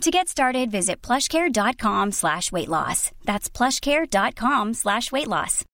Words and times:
To 0.00 0.10
get 0.10 0.28
started, 0.28 0.70
visit 0.70 1.00
plushcare.com 1.02 2.12
slash 2.12 2.52
weight 2.52 2.68
loss. 2.68 3.10
That's 3.24 3.48
plushcare.com 3.48 4.74
slash 4.74 5.10
weight 5.12 5.28
loss. 5.28 5.64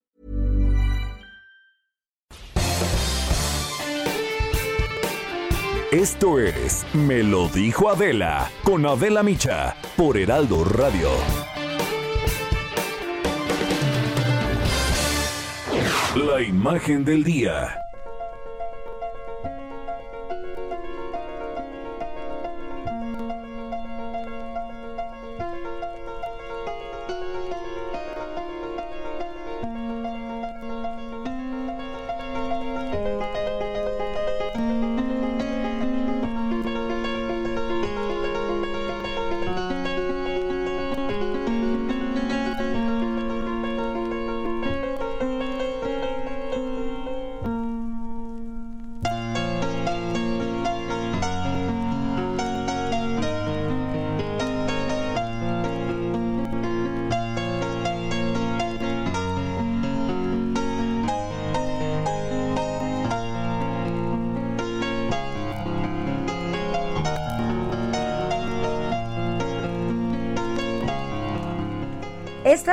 Esto 5.92 6.38
es 6.38 6.86
Me 6.94 7.24
lo 7.24 7.48
dijo 7.48 7.88
Adela 7.90 8.48
con 8.62 8.86
Adela 8.86 9.24
Micha 9.24 9.74
por 9.96 10.16
Heraldo 10.16 10.62
Radio. 10.62 11.10
La 16.14 16.40
imagen 16.42 17.04
del 17.04 17.24
día. 17.24 17.76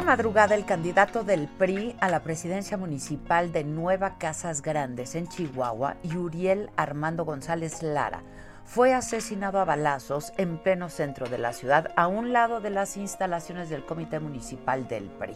Madrugada 0.08 0.56
el 0.56 0.64
candidato 0.64 1.26
del 1.26 1.50
PRI 1.50 1.94
a 2.00 2.08
la 2.08 2.22
presidencia 2.22 2.78
municipal 2.78 3.52
de 3.52 3.66
Nueva 3.66 4.18
Casas 4.18 4.62
Grandes 4.62 5.16
en 5.16 5.28
Chihuahua, 5.28 5.98
Yuriel 6.02 6.70
Armando 6.78 7.26
González 7.26 7.84
Lara, 7.84 8.24
fue 8.64 8.94
asesinado 8.94 9.60
a 9.60 9.66
balazos 9.66 10.32
en 10.38 10.60
pleno 10.60 10.88
centro 10.88 11.28
de 11.28 11.38
la 11.38 11.52
ciudad, 11.52 11.92
a 11.98 12.08
un 12.08 12.32
lado 12.32 12.62
de 12.62 12.70
las 12.70 12.96
instalaciones 12.96 13.70
del 13.70 13.84
Comité 13.84 14.22
Municipal 14.22 14.88
del 14.88 15.10
PRI. 15.10 15.36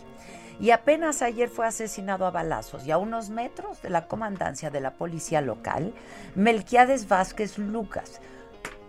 Y 0.61 0.71
apenas 0.71 1.21
ayer 1.21 1.49
fue 1.49 1.67
asesinado 1.67 2.25
a 2.25 2.31
balazos 2.31 2.87
y 2.87 2.91
a 2.91 2.97
unos 2.97 3.29
metros 3.29 3.81
de 3.81 3.89
la 3.89 4.07
comandancia 4.07 4.69
de 4.69 4.79
la 4.79 4.91
policía 4.91 5.41
local, 5.41 5.93
Melquiades 6.33 7.09
Vázquez 7.09 7.57
Lucas, 7.57 8.21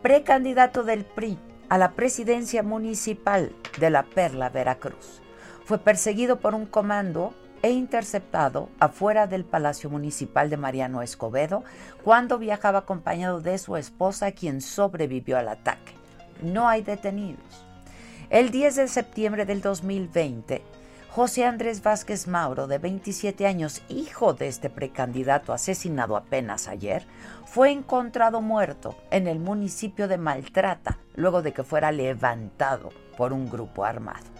precandidato 0.00 0.84
del 0.84 1.04
PRI 1.04 1.40
a 1.68 1.76
la 1.76 1.90
presidencia 1.90 2.62
municipal 2.62 3.52
de 3.80 3.90
la 3.90 4.04
Perla, 4.04 4.48
Veracruz 4.48 5.21
fue 5.64 5.78
perseguido 5.78 6.40
por 6.40 6.54
un 6.54 6.66
comando 6.66 7.34
e 7.62 7.70
interceptado 7.70 8.68
afuera 8.80 9.26
del 9.26 9.44
Palacio 9.44 9.88
Municipal 9.88 10.50
de 10.50 10.56
Mariano 10.56 11.00
Escobedo 11.02 11.62
cuando 12.02 12.38
viajaba 12.38 12.80
acompañado 12.80 13.40
de 13.40 13.56
su 13.58 13.76
esposa, 13.76 14.32
quien 14.32 14.60
sobrevivió 14.60 15.38
al 15.38 15.48
ataque. 15.48 15.94
No 16.42 16.68
hay 16.68 16.82
detenidos. 16.82 17.64
El 18.30 18.50
10 18.50 18.76
de 18.76 18.88
septiembre 18.88 19.46
del 19.46 19.60
2020, 19.60 20.62
José 21.10 21.44
Andrés 21.44 21.82
Vázquez 21.82 22.26
Mauro, 22.26 22.66
de 22.66 22.78
27 22.78 23.46
años, 23.46 23.82
hijo 23.88 24.32
de 24.32 24.48
este 24.48 24.70
precandidato 24.70 25.52
asesinado 25.52 26.16
apenas 26.16 26.68
ayer, 26.68 27.06
fue 27.44 27.70
encontrado 27.70 28.40
muerto 28.40 28.96
en 29.10 29.26
el 29.26 29.38
municipio 29.38 30.08
de 30.08 30.16
Maltrata 30.16 30.98
luego 31.14 31.42
de 31.42 31.52
que 31.52 31.62
fuera 31.62 31.92
levantado 31.92 32.88
por 33.18 33.34
un 33.34 33.50
grupo 33.50 33.84
armado 33.84 34.31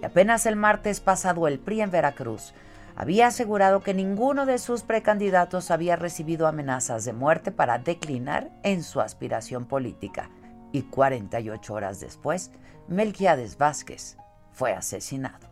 y 0.00 0.04
apenas 0.06 0.46
el 0.46 0.56
martes 0.56 1.00
pasado 1.00 1.46
el 1.46 1.58
PRI 1.58 1.82
en 1.82 1.90
Veracruz 1.90 2.54
había 2.96 3.28
asegurado 3.28 3.82
que 3.82 3.94
ninguno 3.94 4.46
de 4.46 4.58
sus 4.58 4.82
precandidatos 4.82 5.70
había 5.70 5.96
recibido 5.96 6.46
amenazas 6.46 7.04
de 7.04 7.12
muerte 7.12 7.50
para 7.52 7.78
declinar 7.78 8.50
en 8.62 8.82
su 8.82 9.00
aspiración 9.00 9.64
política. 9.66 10.30
Y 10.72 10.82
48 10.82 11.72
horas 11.72 12.00
después, 12.00 12.50
Melquiades 12.88 13.58
Vázquez 13.58 14.16
fue 14.52 14.72
asesinado. 14.72 15.48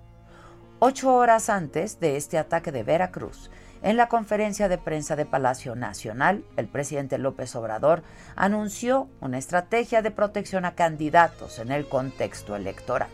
Ocho 0.78 1.14
horas 1.14 1.48
antes 1.48 2.00
de 2.00 2.16
este 2.16 2.38
ataque 2.38 2.72
de 2.72 2.82
Veracruz, 2.82 3.50
en 3.82 3.96
la 3.96 4.08
conferencia 4.08 4.68
de 4.68 4.78
prensa 4.78 5.16
de 5.16 5.26
Palacio 5.26 5.74
Nacional, 5.74 6.44
el 6.56 6.68
presidente 6.68 7.18
López 7.18 7.54
Obrador 7.54 8.02
anunció 8.34 9.08
una 9.20 9.38
estrategia 9.38 10.02
de 10.02 10.10
protección 10.10 10.64
a 10.64 10.74
candidatos 10.74 11.58
en 11.58 11.70
el 11.70 11.88
contexto 11.88 12.56
electoral 12.56 13.08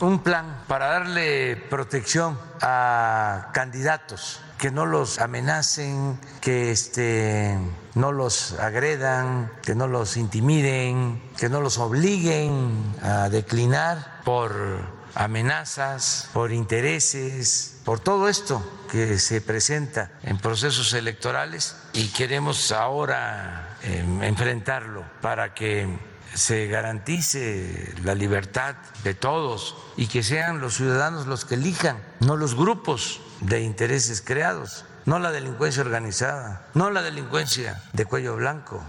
un 0.00 0.22
plan 0.22 0.64
para 0.66 0.86
darle 0.86 1.56
protección 1.56 2.38
a 2.60 3.50
candidatos 3.52 4.40
que 4.58 4.70
no 4.70 4.84
los 4.84 5.20
amenacen, 5.20 6.20
que 6.42 6.70
este, 6.70 7.58
no 7.94 8.12
los 8.12 8.52
agredan, 8.52 9.50
que 9.62 9.74
no 9.74 9.86
los 9.86 10.18
intimiden, 10.18 11.22
que 11.38 11.48
no 11.48 11.62
los 11.62 11.78
obliguen 11.78 12.94
a 13.02 13.30
declinar 13.30 14.20
por 14.22 14.52
amenazas, 15.14 16.28
por 16.34 16.52
intereses, 16.52 17.80
por 17.86 18.00
todo 18.00 18.28
esto 18.28 18.62
que 18.90 19.18
se 19.18 19.40
presenta 19.40 20.10
en 20.22 20.38
procesos 20.38 20.92
electorales. 20.92 21.76
Y 21.94 22.08
queremos 22.08 22.70
ahora 22.70 23.78
eh, 23.82 24.04
enfrentarlo 24.22 25.04
para 25.22 25.54
que 25.54 25.88
se 26.34 26.66
garantice 26.66 27.92
la 28.04 28.14
libertad 28.14 28.76
de 29.04 29.14
todos 29.14 29.76
y 29.96 30.06
que 30.06 30.22
sean 30.22 30.60
los 30.60 30.74
ciudadanos 30.74 31.26
los 31.26 31.44
que 31.44 31.54
elijan, 31.54 31.98
no 32.20 32.36
los 32.36 32.54
grupos 32.54 33.20
de 33.40 33.62
intereses 33.62 34.22
creados, 34.22 34.84
no 35.06 35.18
la 35.18 35.32
delincuencia 35.32 35.82
organizada, 35.82 36.66
no 36.74 36.90
la 36.90 37.02
delincuencia 37.02 37.82
de 37.92 38.04
cuello 38.04 38.36
blanco. 38.36 38.82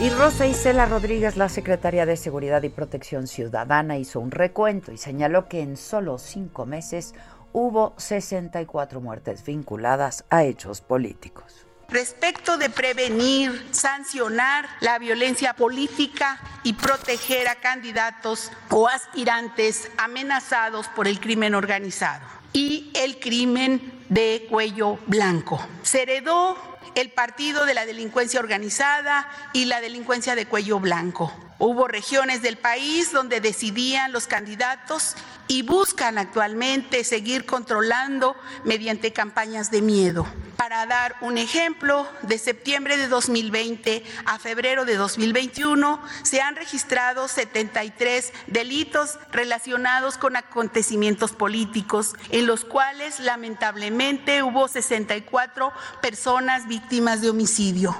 Y 0.00 0.10
Rosa 0.10 0.46
Isela 0.46 0.86
Rodríguez, 0.86 1.36
la 1.36 1.48
secretaria 1.48 2.06
de 2.06 2.16
Seguridad 2.16 2.62
y 2.62 2.68
Protección 2.68 3.26
Ciudadana, 3.26 3.98
hizo 3.98 4.20
un 4.20 4.30
recuento 4.30 4.92
y 4.92 4.96
señaló 4.96 5.48
que 5.48 5.60
en 5.60 5.76
solo 5.76 6.18
cinco 6.18 6.66
meses 6.66 7.14
hubo 7.52 7.94
64 7.96 9.00
muertes 9.00 9.44
vinculadas 9.44 10.24
a 10.30 10.44
hechos 10.44 10.82
políticos 10.82 11.67
respecto 11.88 12.58
de 12.58 12.68
prevenir, 12.68 13.66
sancionar 13.70 14.68
la 14.80 14.98
violencia 14.98 15.54
política 15.54 16.38
y 16.62 16.74
proteger 16.74 17.48
a 17.48 17.54
candidatos 17.54 18.52
o 18.68 18.88
aspirantes 18.88 19.90
amenazados 19.96 20.86
por 20.88 21.08
el 21.08 21.18
crimen 21.18 21.54
organizado 21.54 22.26
y 22.52 22.90
el 22.94 23.18
crimen 23.18 24.04
de 24.10 24.46
cuello 24.50 24.98
blanco. 25.06 25.66
Se 25.82 26.02
heredó 26.02 26.58
el 26.94 27.10
partido 27.10 27.64
de 27.64 27.72
la 27.72 27.86
delincuencia 27.86 28.40
organizada 28.40 29.26
y 29.54 29.64
la 29.64 29.80
delincuencia 29.80 30.34
de 30.34 30.46
cuello 30.46 30.80
blanco. 30.80 31.32
Hubo 31.58 31.88
regiones 31.88 32.42
del 32.42 32.58
país 32.58 33.12
donde 33.12 33.40
decidían 33.40 34.12
los 34.12 34.26
candidatos 34.26 35.16
y 35.48 35.62
buscan 35.62 36.18
actualmente 36.18 37.02
seguir 37.04 37.46
controlando 37.46 38.36
mediante 38.64 39.12
campañas 39.12 39.70
de 39.70 39.82
miedo. 39.82 40.26
Para 40.56 40.86
dar 40.86 41.16
un 41.20 41.38
ejemplo, 41.38 42.06
de 42.22 42.36
septiembre 42.36 42.96
de 42.96 43.08
2020 43.08 44.04
a 44.26 44.38
febrero 44.38 44.84
de 44.84 44.96
2021 44.96 46.02
se 46.22 46.40
han 46.40 46.56
registrado 46.56 47.28
73 47.28 48.32
delitos 48.48 49.18
relacionados 49.32 50.18
con 50.18 50.36
acontecimientos 50.36 51.32
políticos, 51.32 52.14
en 52.30 52.46
los 52.46 52.64
cuales 52.64 53.20
lamentablemente 53.20 54.42
hubo 54.42 54.68
64 54.68 55.72
personas 56.02 56.68
víctimas 56.68 57.22
de 57.22 57.30
homicidio. 57.30 57.96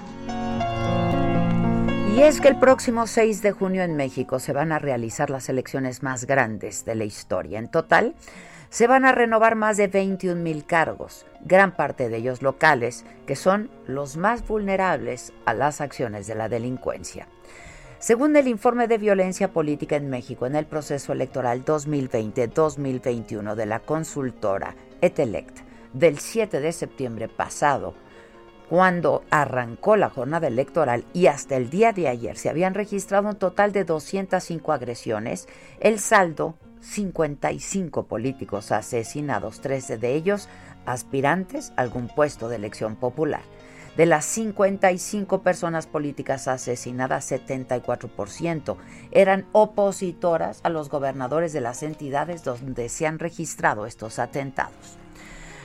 Y 2.14 2.22
es 2.22 2.40
que 2.40 2.49
el 2.49 2.58
próximo 2.58 3.06
6 3.06 3.43
de 3.43 3.52
junio 3.52 3.82
en 3.82 3.94
México 3.94 4.40
se 4.40 4.52
van 4.52 4.72
a 4.72 4.78
realizar 4.78 5.31
las 5.31 5.49
elecciones 5.49 6.02
más 6.02 6.26
grandes 6.26 6.84
de 6.84 6.94
la 6.94 7.05
historia. 7.05 7.58
En 7.58 7.69
total, 7.69 8.14
Se 8.70 8.87
van 8.87 9.06
a 9.06 9.12
renovar 9.12 9.55
más 9.55 9.78
de 9.78 9.88
21 9.88 10.43
mil 10.43 10.66
cargos, 10.66 11.25
gran 11.40 11.75
parte 11.75 12.10
de 12.10 12.19
ellos 12.19 12.43
locales, 12.43 13.06
que 13.26 13.34
son 13.34 13.70
los 13.87 14.19
más 14.19 14.46
vulnerables 14.46 15.32
a 15.46 15.55
las 15.55 15.81
acciones 15.81 16.26
de 16.26 16.34
la 16.34 16.50
delincuencia. 16.50 17.28
Según 17.99 18.37
el 18.37 18.46
informe 18.46 18.87
de 18.87 18.99
violencia 18.99 19.52
política 19.52 19.96
en 19.96 20.10
México 20.10 20.46
en 20.46 20.55
el 20.55 20.66
proceso 20.66 21.12
electoral 21.12 21.64
2020-2021 21.64 23.55
de 23.55 23.66
la 23.66 23.81
consultora 23.81 24.76
Etelect 25.00 25.60
del 25.94 26.19
7 26.19 26.60
de 26.60 26.72
septiembre 26.72 27.28
pasado, 27.28 27.94
cuando 28.69 29.25
arrancó 29.31 29.97
la 29.97 30.11
jornada 30.11 30.47
electoral 30.47 31.05
y 31.15 31.26
hasta 31.26 31.56
el 31.56 31.70
día 31.70 31.93
de 31.93 32.09
ayer 32.09 32.37
se 32.37 32.50
habían 32.50 32.75
registrado 32.75 33.29
un 33.29 33.37
total 33.37 33.73
de 33.73 33.85
205 33.85 34.73
agresiones, 34.73 35.49
el 35.81 35.99
saldo 35.99 36.55
55 36.81 38.05
políticos 38.05 38.70
asesinados, 38.70 39.61
13 39.61 39.97
de 39.99 40.15
ellos 40.15 40.49
aspirantes 40.87 41.73
a 41.76 41.82
algún 41.82 42.09
puesto 42.09 42.49
de 42.49 42.56
elección 42.56 42.97
popular. 42.97 43.43
De 43.97 44.06
las 44.06 44.26
55 44.26 45.43
personas 45.43 45.88
políticas 45.88 46.47
asesinadas, 46.47 47.32
74% 47.32 48.76
eran 49.11 49.47
opositoras 49.53 50.61
a 50.62 50.69
los 50.69 50.88
gobernadores 50.88 51.53
de 51.53 51.61
las 51.61 51.82
entidades 51.82 52.44
donde 52.44 52.91
se 52.91 53.06
han 53.06 53.19
registrado 53.19 53.87
estos 53.87 54.20
atentados. 54.20 54.98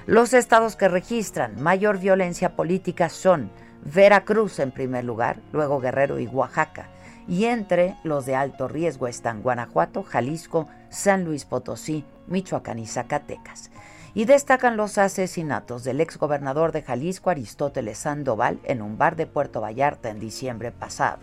Los 0.05 0.33
estados 0.33 0.75
que 0.75 0.89
registran 0.89 1.61
mayor 1.61 1.97
violencia 1.97 2.55
política 2.57 3.07
son 3.07 3.49
Veracruz 3.85 4.59
en 4.59 4.71
primer 4.71 5.05
lugar, 5.05 5.39
luego 5.53 5.79
Guerrero 5.79 6.19
y 6.19 6.27
Oaxaca. 6.27 6.89
Y 7.25 7.45
entre 7.45 7.95
los 8.03 8.25
de 8.25 8.35
alto 8.35 8.67
riesgo 8.67 9.07
están 9.07 9.41
Guanajuato, 9.41 10.03
Jalisco, 10.03 10.67
San 10.89 11.23
Luis 11.23 11.45
Potosí, 11.45 12.03
Michoacán 12.27 12.79
y 12.79 12.85
Zacatecas 12.85 13.71
y 14.13 14.25
destacan 14.25 14.77
los 14.77 14.97
asesinatos 14.97 15.83
del 15.83 16.01
exgobernador 16.01 16.71
de 16.71 16.83
Jalisco 16.83 17.29
Aristóteles 17.29 17.99
Sandoval 17.99 18.59
en 18.63 18.81
un 18.81 18.97
bar 18.97 19.15
de 19.15 19.25
Puerto 19.25 19.61
Vallarta 19.61 20.09
en 20.09 20.19
diciembre 20.19 20.71
pasado, 20.71 21.21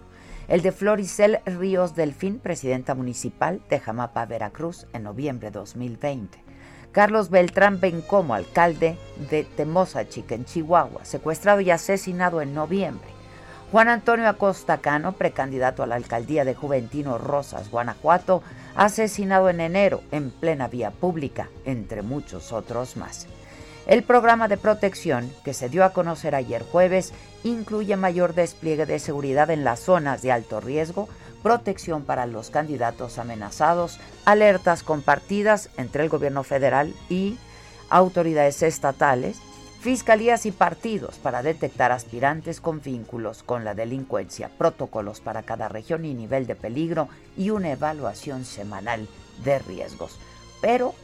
el 0.48 0.62
de 0.62 0.72
Floricel 0.72 1.38
Ríos 1.46 1.94
Delfín, 1.94 2.40
presidenta 2.40 2.94
municipal 2.94 3.62
de 3.68 3.78
Jamapa, 3.78 4.26
Veracruz, 4.26 4.86
en 4.92 5.04
noviembre 5.04 5.50
de 5.50 5.58
2020. 5.58 6.49
Carlos 6.92 7.30
Beltrán 7.30 7.78
Bencomo, 7.78 8.34
alcalde 8.34 8.98
de 9.30 9.44
Temozachica, 9.44 10.34
en 10.34 10.44
Chihuahua, 10.44 11.04
secuestrado 11.04 11.60
y 11.60 11.70
asesinado 11.70 12.42
en 12.42 12.52
noviembre. 12.52 13.08
Juan 13.70 13.88
Antonio 13.88 14.28
Acosta 14.28 14.78
Cano, 14.78 15.12
precandidato 15.12 15.84
a 15.84 15.86
la 15.86 15.94
alcaldía 15.94 16.44
de 16.44 16.56
Juventino 16.56 17.18
Rosas, 17.18 17.70
Guanajuato, 17.70 18.42
asesinado 18.74 19.48
en 19.48 19.60
enero 19.60 20.00
en 20.10 20.32
plena 20.32 20.66
vía 20.66 20.90
pública, 20.90 21.48
entre 21.64 22.02
muchos 22.02 22.52
otros 22.52 22.96
más. 22.96 23.28
El 23.86 24.02
programa 24.02 24.48
de 24.48 24.56
protección 24.56 25.32
que 25.44 25.54
se 25.54 25.68
dio 25.68 25.84
a 25.84 25.92
conocer 25.92 26.34
ayer 26.34 26.64
jueves 26.64 27.12
incluye 27.44 27.96
mayor 27.96 28.34
despliegue 28.34 28.86
de 28.86 28.98
seguridad 28.98 29.50
en 29.50 29.62
las 29.62 29.78
zonas 29.78 30.22
de 30.22 30.32
alto 30.32 30.60
riesgo, 30.60 31.08
protección 31.42 32.04
para 32.04 32.26
los 32.26 32.50
candidatos 32.50 33.18
amenazados, 33.18 33.98
alertas 34.24 34.82
compartidas 34.82 35.70
entre 35.76 36.02
el 36.02 36.08
gobierno 36.08 36.42
federal 36.42 36.94
y 37.08 37.38
autoridades 37.88 38.62
estatales, 38.62 39.38
fiscalías 39.80 40.44
y 40.46 40.52
partidos 40.52 41.16
para 41.16 41.42
detectar 41.42 41.90
aspirantes 41.90 42.60
con 42.60 42.80
vínculos 42.80 43.42
con 43.42 43.64
la 43.64 43.74
delincuencia, 43.74 44.50
protocolos 44.58 45.20
para 45.20 45.42
cada 45.42 45.68
región 45.68 46.04
y 46.04 46.14
nivel 46.14 46.46
de 46.46 46.54
peligro 46.54 47.08
y 47.36 47.50
una 47.50 47.70
evaluación 47.72 48.44
semanal 48.44 49.08
de 49.42 49.58
riesgos. 49.58 50.18
Pero 50.60 50.94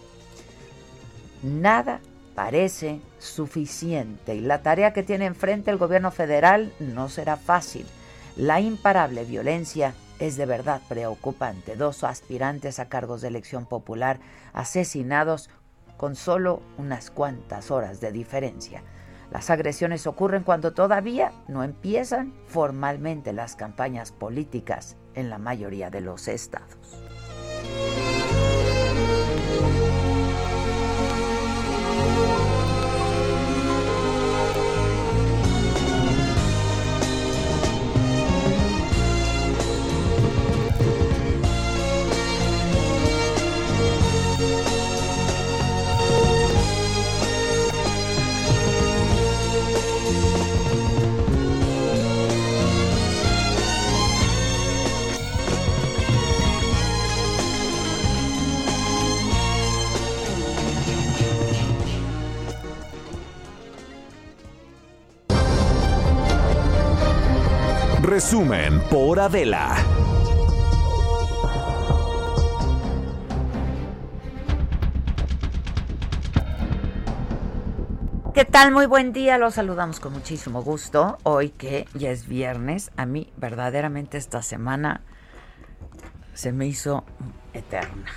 nada 1.42 2.00
parece 2.34 3.00
suficiente 3.18 4.34
y 4.34 4.40
la 4.40 4.60
tarea 4.62 4.92
que 4.92 5.02
tiene 5.02 5.24
enfrente 5.24 5.70
el 5.70 5.78
gobierno 5.78 6.10
federal 6.10 6.72
no 6.78 7.08
será 7.08 7.38
fácil. 7.38 7.86
La 8.36 8.60
imparable 8.60 9.24
violencia 9.24 9.94
es 10.18 10.36
de 10.36 10.46
verdad 10.46 10.80
preocupante. 10.88 11.76
Dos 11.76 12.04
aspirantes 12.04 12.78
a 12.78 12.88
cargos 12.88 13.20
de 13.20 13.28
elección 13.28 13.66
popular 13.66 14.18
asesinados 14.52 15.50
con 15.96 16.14
solo 16.14 16.62
unas 16.78 17.10
cuantas 17.10 17.70
horas 17.70 18.00
de 18.00 18.12
diferencia. 18.12 18.82
Las 19.30 19.50
agresiones 19.50 20.06
ocurren 20.06 20.44
cuando 20.44 20.72
todavía 20.72 21.32
no 21.48 21.64
empiezan 21.64 22.32
formalmente 22.46 23.32
las 23.32 23.56
campañas 23.56 24.12
políticas 24.12 24.96
en 25.14 25.30
la 25.30 25.38
mayoría 25.38 25.90
de 25.90 26.00
los 26.00 26.28
estados. 26.28 27.02
Resumen 68.26 68.80
por 68.90 69.20
Adela. 69.20 69.76
¿Qué 78.34 78.44
tal? 78.44 78.70
Muy 78.72 78.86
buen 78.86 79.12
día. 79.12 79.38
Los 79.38 79.54
saludamos 79.54 79.98
con 80.00 80.12
muchísimo 80.12 80.62
gusto. 80.62 81.18
Hoy 81.22 81.50
que 81.50 81.86
ya 81.94 82.10
es 82.10 82.26
viernes, 82.26 82.90
a 82.96 83.06
mí 83.06 83.32
verdaderamente 83.36 84.18
esta 84.18 84.42
semana 84.42 85.00
se 86.34 86.52
me 86.52 86.66
hizo 86.66 87.04
eterna. 87.54 88.10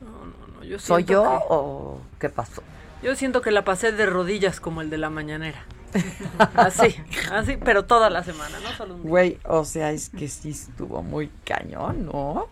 No, 0.00 0.08
no, 0.26 0.58
no. 0.58 0.64
Yo 0.64 0.78
¿Soy 0.80 1.04
yo 1.04 1.22
que- 1.22 1.28
o 1.48 2.00
qué 2.18 2.28
pasó? 2.28 2.62
Yo 3.02 3.14
siento 3.14 3.40
que 3.40 3.50
la 3.52 3.64
pasé 3.64 3.92
de 3.92 4.06
rodillas 4.06 4.58
como 4.60 4.80
el 4.80 4.90
de 4.90 4.98
la 4.98 5.10
mañanera. 5.10 5.64
Así, 6.54 6.96
así, 7.30 7.56
pero 7.56 7.84
toda 7.84 8.08
la 8.10 8.22
semana, 8.24 8.58
no 8.60 8.70
solo 8.72 8.94
un 8.94 9.02
día. 9.02 9.10
Güey, 9.10 9.38
o 9.44 9.64
sea, 9.64 9.90
es 9.90 10.08
que 10.10 10.28
sí 10.28 10.50
estuvo 10.50 11.02
muy 11.02 11.30
cañón, 11.44 12.06
¿no? 12.06 12.48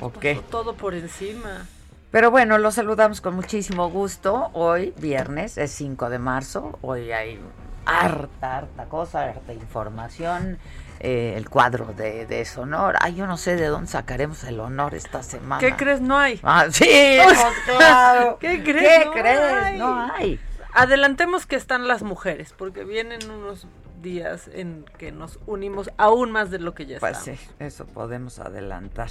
¿O 0.00 0.12
qué? 0.12 0.40
Todo 0.50 0.74
por 0.74 0.94
encima. 0.94 1.66
Pero 2.10 2.30
bueno, 2.30 2.58
los 2.58 2.74
saludamos 2.74 3.20
con 3.20 3.34
muchísimo 3.34 3.88
gusto. 3.90 4.50
Hoy, 4.52 4.94
viernes, 4.98 5.58
es 5.58 5.70
5 5.72 6.10
de 6.10 6.18
marzo. 6.18 6.78
Hoy 6.82 7.12
hay 7.12 7.40
harta, 7.84 8.58
harta 8.58 8.84
cosa, 8.86 9.24
harta 9.24 9.52
información. 9.52 10.58
Eh, 10.98 11.34
el 11.36 11.50
cuadro 11.50 11.92
de, 11.94 12.24
de 12.26 12.44
Sonora. 12.46 12.98
Ay, 13.02 13.16
yo 13.16 13.26
no 13.26 13.36
sé 13.36 13.56
de 13.56 13.66
dónde 13.66 13.90
sacaremos 13.90 14.44
el 14.44 14.60
honor 14.60 14.94
esta 14.94 15.22
semana. 15.22 15.60
¿Qué 15.60 15.76
crees? 15.76 16.00
No 16.00 16.16
hay. 16.16 16.40
Ah, 16.42 16.66
sí, 16.70 17.18
pues, 17.22 17.38
claro. 17.76 18.38
¿Qué 18.38 18.62
crees? 18.62 18.98
¿Qué 19.00 19.04
No 19.04 19.12
crees? 19.12 19.40
hay. 19.40 19.78
No 19.78 20.12
hay. 20.14 20.40
Adelantemos 20.76 21.46
que 21.46 21.56
están 21.56 21.88
las 21.88 22.02
mujeres, 22.02 22.52
porque 22.56 22.84
vienen 22.84 23.30
unos 23.30 23.66
días 24.02 24.48
en 24.52 24.84
que 24.98 25.10
nos 25.10 25.40
unimos 25.46 25.90
aún 25.96 26.30
más 26.30 26.50
de 26.50 26.58
lo 26.58 26.74
que 26.74 26.84
ya 26.86 26.98
Pues 27.00 27.16
estamos. 27.18 27.40
sí, 27.40 27.48
eso 27.60 27.86
podemos 27.86 28.38
adelantar. 28.38 29.08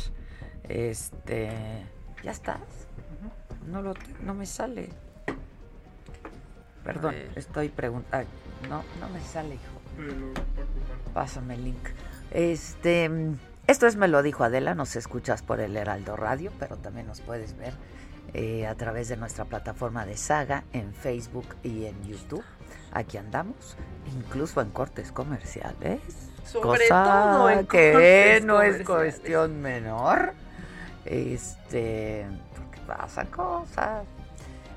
Este, 0.70 1.52
¿ya 2.24 2.32
estás? 2.32 2.60
No 3.68 3.82
lo 3.82 3.94
te- 3.96 4.14
no 4.22 4.34
me 4.36 4.46
sale. 4.46 4.90
Perdón, 6.84 7.16
estoy 7.36 7.70
preguntando. 7.70 8.30
No, 8.70 8.84
no 9.02 9.10
me 9.10 9.20
sale, 9.22 9.56
hijo. 9.56 10.44
Pásame 11.14 11.56
el 11.56 11.64
link. 11.64 11.88
Este, 12.32 13.10
mm, 13.10 13.38
esto 13.68 13.88
es 13.88 13.96
Me 13.96 14.08
lo 14.08 14.22
dijo 14.22 14.44
Adela, 14.44 14.76
nos 14.76 14.96
escuchas 14.96 15.42
por 15.42 15.60
el 15.62 15.76
Heraldo 15.78 16.16
Radio, 16.16 16.52
pero 16.60 16.78
también 16.78 17.08
nos 17.08 17.22
puedes 17.22 17.58
ver 17.58 17.74
eh, 18.38 18.68
a 18.68 18.76
través 18.76 19.08
de 19.08 19.16
nuestra 19.16 19.46
plataforma 19.46 20.06
de 20.06 20.18
Saga 20.18 20.66
en 20.74 20.94
Facebook 20.94 21.46
y 21.64 21.86
en 21.86 22.04
YouTube. 22.04 22.44
Aquí 22.92 23.16
andamos, 23.16 23.78
incluso 24.14 24.60
en 24.60 24.72
cortes 24.72 25.14
comerciales. 25.14 26.02
Sobre 26.44 26.90
cosa 26.90 27.32
todo 27.32 27.50
en 27.50 27.66
que 27.66 28.42
no 28.44 28.62
es 28.62 28.86
cuestión 28.86 29.62
menor. 29.62 30.34
Este, 31.06 32.26
porque 32.58 32.82
pasa 32.86 33.24
cosas. 33.24 34.04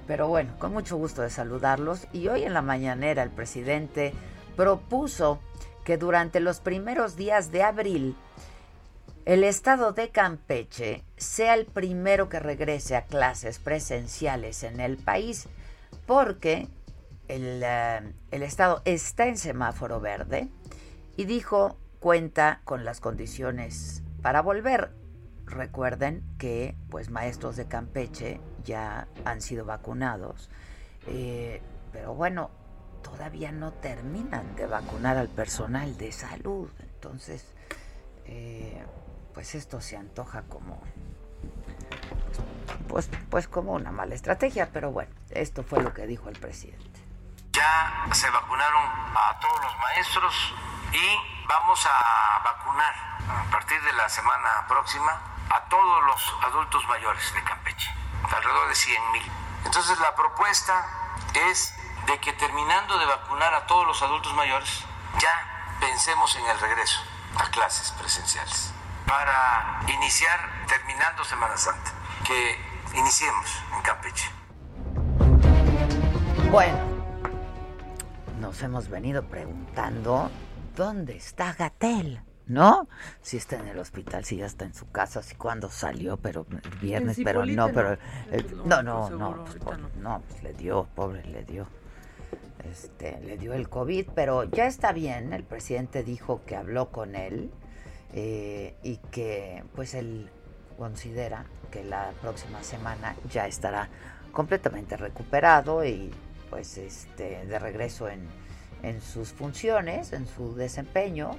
Pero 0.06 0.28
bueno, 0.28 0.52
con 0.60 0.72
mucho 0.72 0.96
gusto 0.96 1.22
de 1.22 1.30
saludarlos. 1.30 2.06
Y 2.12 2.28
hoy 2.28 2.44
en 2.44 2.54
la 2.54 2.62
mañanera 2.62 3.24
el 3.24 3.30
presidente 3.30 4.14
propuso 4.54 5.40
que 5.82 5.96
durante 5.96 6.38
los 6.38 6.60
primeros 6.60 7.16
días 7.16 7.50
de 7.50 7.64
abril 7.64 8.14
el 9.28 9.44
estado 9.44 9.92
de 9.92 10.08
Campeche 10.08 11.04
sea 11.18 11.52
el 11.52 11.66
primero 11.66 12.30
que 12.30 12.40
regrese 12.40 12.96
a 12.96 13.04
clases 13.04 13.58
presenciales 13.58 14.62
en 14.62 14.80
el 14.80 14.96
país, 14.96 15.48
porque 16.06 16.66
el, 17.28 17.60
eh, 17.62 18.14
el 18.30 18.42
estado 18.42 18.80
está 18.86 19.26
en 19.26 19.36
semáforo 19.36 20.00
verde 20.00 20.48
y 21.18 21.26
dijo 21.26 21.76
cuenta 22.00 22.62
con 22.64 22.86
las 22.86 23.00
condiciones 23.00 24.02
para 24.22 24.40
volver. 24.40 24.92
Recuerden 25.44 26.24
que 26.38 26.74
pues 26.88 27.10
maestros 27.10 27.56
de 27.56 27.68
Campeche 27.68 28.40
ya 28.64 29.08
han 29.26 29.42
sido 29.42 29.66
vacunados, 29.66 30.48
eh, 31.06 31.60
pero 31.92 32.14
bueno, 32.14 32.50
todavía 33.02 33.52
no 33.52 33.74
terminan 33.74 34.56
de 34.56 34.64
vacunar 34.64 35.18
al 35.18 35.28
personal 35.28 35.98
de 35.98 36.12
salud. 36.12 36.70
Entonces, 36.80 37.44
eh, 38.24 38.82
pues 39.34 39.54
esto 39.54 39.80
se 39.80 39.96
antoja 39.96 40.42
como 40.42 40.82
pues, 42.88 43.08
pues 43.30 43.48
como 43.48 43.72
una 43.72 43.92
mala 43.92 44.14
estrategia, 44.14 44.70
pero 44.72 44.90
bueno, 44.90 45.14
esto 45.30 45.62
fue 45.62 45.82
lo 45.82 45.92
que 45.92 46.06
dijo 46.06 46.28
el 46.28 46.38
presidente. 46.38 47.00
Ya 47.52 48.06
se 48.12 48.30
vacunaron 48.30 48.84
a 49.14 49.38
todos 49.40 49.60
los 49.62 49.78
maestros 49.78 50.54
y 50.92 51.46
vamos 51.46 51.86
a 51.86 52.42
vacunar 52.42 52.94
a 53.28 53.50
partir 53.50 53.80
de 53.82 53.92
la 53.92 54.08
semana 54.08 54.66
próxima 54.68 55.20
a 55.50 55.68
todos 55.68 56.04
los 56.04 56.34
adultos 56.44 56.86
mayores 56.88 57.34
de 57.34 57.42
Campeche, 57.44 57.90
alrededor 58.24 58.68
de 58.68 58.74
100 58.74 59.12
mil. 59.12 59.32
Entonces 59.64 59.98
la 60.00 60.14
propuesta 60.14 60.86
es 61.50 61.74
de 62.06 62.18
que 62.20 62.32
terminando 62.34 62.98
de 62.98 63.06
vacunar 63.06 63.52
a 63.54 63.66
todos 63.66 63.86
los 63.86 64.02
adultos 64.02 64.32
mayores, 64.34 64.84
ya 65.18 65.76
pensemos 65.80 66.34
en 66.36 66.46
el 66.46 66.58
regreso 66.58 67.00
a 67.36 67.50
clases 67.50 67.92
presenciales 67.92 68.72
para 69.08 69.80
iniciar, 69.90 70.38
terminando 70.68 71.24
Semana 71.24 71.56
Santa, 71.56 71.92
que 72.26 72.98
iniciemos 72.98 73.62
en 73.74 73.82
Campeche. 73.82 74.30
Bueno, 76.50 76.78
nos 78.38 78.62
hemos 78.62 78.88
venido 78.88 79.24
preguntando 79.24 80.30
dónde 80.76 81.16
está 81.16 81.54
Gatel. 81.54 82.20
¿no? 82.46 82.88
Si 83.20 83.36
está 83.36 83.56
en 83.56 83.68
el 83.68 83.78
hospital, 83.78 84.24
si 84.24 84.36
ya 84.36 84.46
está 84.46 84.64
en 84.64 84.74
su 84.74 84.90
casa, 84.90 85.22
si 85.22 85.34
cuando 85.34 85.68
salió, 85.68 86.16
pero 86.16 86.46
el 86.50 86.78
viernes, 86.78 87.18
pero 87.22 87.44
no, 87.44 87.68
pero 87.68 87.98
no, 88.64 88.82
no, 88.82 89.10
no, 89.10 89.44
pues, 89.44 89.78
no, 89.96 90.22
pues 90.26 90.42
le 90.42 90.54
dio, 90.54 90.88
pobre, 90.94 91.24
le 91.24 91.44
dio. 91.44 91.66
Este, 92.64 93.20
le 93.20 93.36
dio 93.36 93.52
el 93.52 93.68
COVID, 93.68 94.08
pero 94.14 94.44
ya 94.44 94.66
está 94.66 94.92
bien. 94.92 95.34
El 95.34 95.44
presidente 95.44 96.02
dijo 96.02 96.42
que 96.46 96.56
habló 96.56 96.90
con 96.90 97.16
él 97.16 97.50
eh, 98.12 98.74
y 98.82 98.96
que, 99.10 99.64
pues, 99.74 99.94
él 99.94 100.30
considera 100.76 101.44
que 101.70 101.84
la 101.84 102.12
próxima 102.20 102.62
semana 102.62 103.16
ya 103.30 103.46
estará 103.46 103.88
completamente 104.32 104.96
recuperado 104.96 105.84
y, 105.84 106.10
pues, 106.50 106.78
este, 106.78 107.46
de 107.46 107.58
regreso 107.58 108.08
en, 108.08 108.26
en 108.82 109.00
sus 109.00 109.32
funciones, 109.32 110.12
en 110.12 110.26
su 110.26 110.54
desempeño 110.54 111.32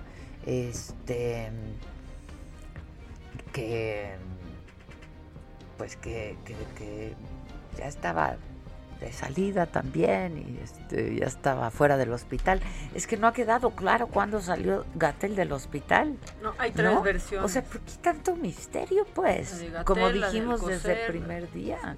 este 0.45 1.49
que 3.53 4.15
pues 5.77 5.95
que, 5.95 6.35
que, 6.45 7.13
ya 7.77 7.87
estaba 7.87 8.35
de 8.99 9.11
salida 9.13 9.65
también 9.65 10.37
y 10.37 10.63
este, 10.63 11.15
ya 11.15 11.25
estaba 11.25 11.71
fuera 11.71 11.97
del 11.97 12.11
hospital. 12.11 12.61
Es 12.93 13.07
que 13.07 13.17
no 13.17 13.27
ha 13.27 13.33
quedado 13.33 13.71
claro 13.71 14.07
cuándo 14.07 14.41
salió 14.41 14.85
Gatel 14.95 15.35
del 15.35 15.51
hospital. 15.51 16.17
No, 16.41 16.53
hay 16.57 16.71
tres 16.71 17.01
versiones. 17.01 17.45
O 17.45 17.49
sea, 17.49 17.63
¿por 17.63 17.79
qué 17.81 17.93
tanto 18.01 18.35
misterio, 18.35 19.05
pues? 19.13 19.65
Como 19.85 20.09
dijimos 20.11 20.65
desde 20.65 21.05
el 21.05 21.11
primer 21.11 21.51
día. 21.51 21.97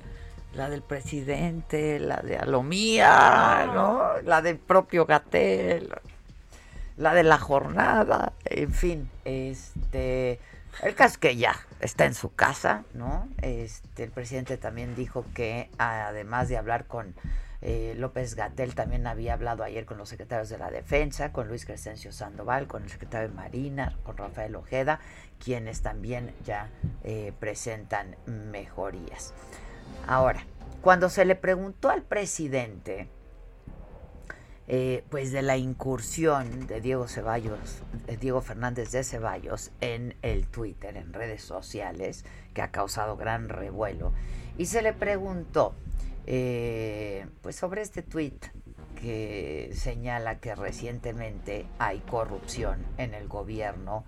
La 0.54 0.70
del 0.70 0.82
presidente, 0.82 1.98
la 2.00 2.18
de 2.18 2.36
Alomía, 2.38 3.70
¿no? 3.74 4.22
La 4.24 4.42
del 4.42 4.58
propio 4.58 5.06
Gatel 5.06 5.90
la 6.98 7.14
de 7.14 7.24
la 7.24 7.40
jornada, 7.40 8.34
en 8.46 8.72
fin, 8.72 9.10
este, 9.26 10.40
el 10.84 10.96
caso 10.96 11.14
es 11.14 11.18
que 11.18 11.36
ya 11.36 11.56
está 11.80 12.06
en 12.06 12.14
su 12.14 12.34
casa, 12.34 12.84
¿no? 12.94 13.28
Este, 13.42 14.04
el 14.04 14.12
presidente 14.12 14.58
también 14.58 14.96
dijo 14.96 15.26
que 15.34 15.70
además 15.78 16.50
de 16.50 16.58
hablar 16.58 16.86
con 16.86 17.14
eh, 17.62 17.94
López 17.98 18.36
Gatel, 18.36 18.74
también 18.74 19.06
había 19.06 19.34
hablado 19.34 19.64
ayer 19.64 19.86
con 19.86 19.98
los 19.98 20.10
secretarios 20.10 20.50
de 20.50 20.58
la 20.58 20.72
Defensa, 20.72 21.32
con 21.32 21.48
Luis 21.48 21.66
Crescencio 21.66 22.12
Sandoval, 22.12 22.68
con 22.68 22.84
el 22.84 22.90
secretario 22.90 23.30
de 23.30 23.36
Marina, 23.36 23.98
con 24.04 24.18
Rafael 24.18 24.56
Ojeda, 24.56 25.00
quienes 25.44 25.82
también 25.82 26.34
ya 26.44 26.70
eh, 27.04 27.34
presentan 27.40 28.16
mejorías. 28.26 29.34
Ahora, 30.08 30.44
cuando 30.82 31.10
se 31.10 31.26
le 31.26 31.36
preguntó 31.36 31.92
al 31.92 32.02
presidente, 32.02 33.08
eh, 34.74 35.04
pues 35.10 35.34
de 35.34 35.42
la 35.42 35.58
incursión 35.58 36.66
de 36.66 36.80
Diego 36.80 37.06
Ceballos, 37.06 37.84
de 38.08 38.16
Diego 38.16 38.40
Fernández 38.40 38.90
de 38.92 39.04
Ceballos 39.04 39.70
en 39.82 40.16
el 40.22 40.48
Twitter, 40.48 40.96
en 40.96 41.12
redes 41.12 41.44
sociales, 41.44 42.24
que 42.54 42.62
ha 42.62 42.72
causado 42.72 43.18
gran 43.18 43.50
revuelo. 43.50 44.14
Y 44.58 44.68
se 44.68 44.82
le 44.82 44.94
preguntó, 44.94 45.76
eh, 46.26 47.26
pues 47.42 47.58
sobre 47.58 47.82
este 47.82 48.02
tweet 48.02 48.38
que 48.96 49.72
señala 49.74 50.40
que 50.40 50.56
recientemente 50.56 51.66
hay 51.78 52.00
corrupción 52.00 52.86
en 52.98 53.14
el 53.14 53.28
gobierno 53.28 54.06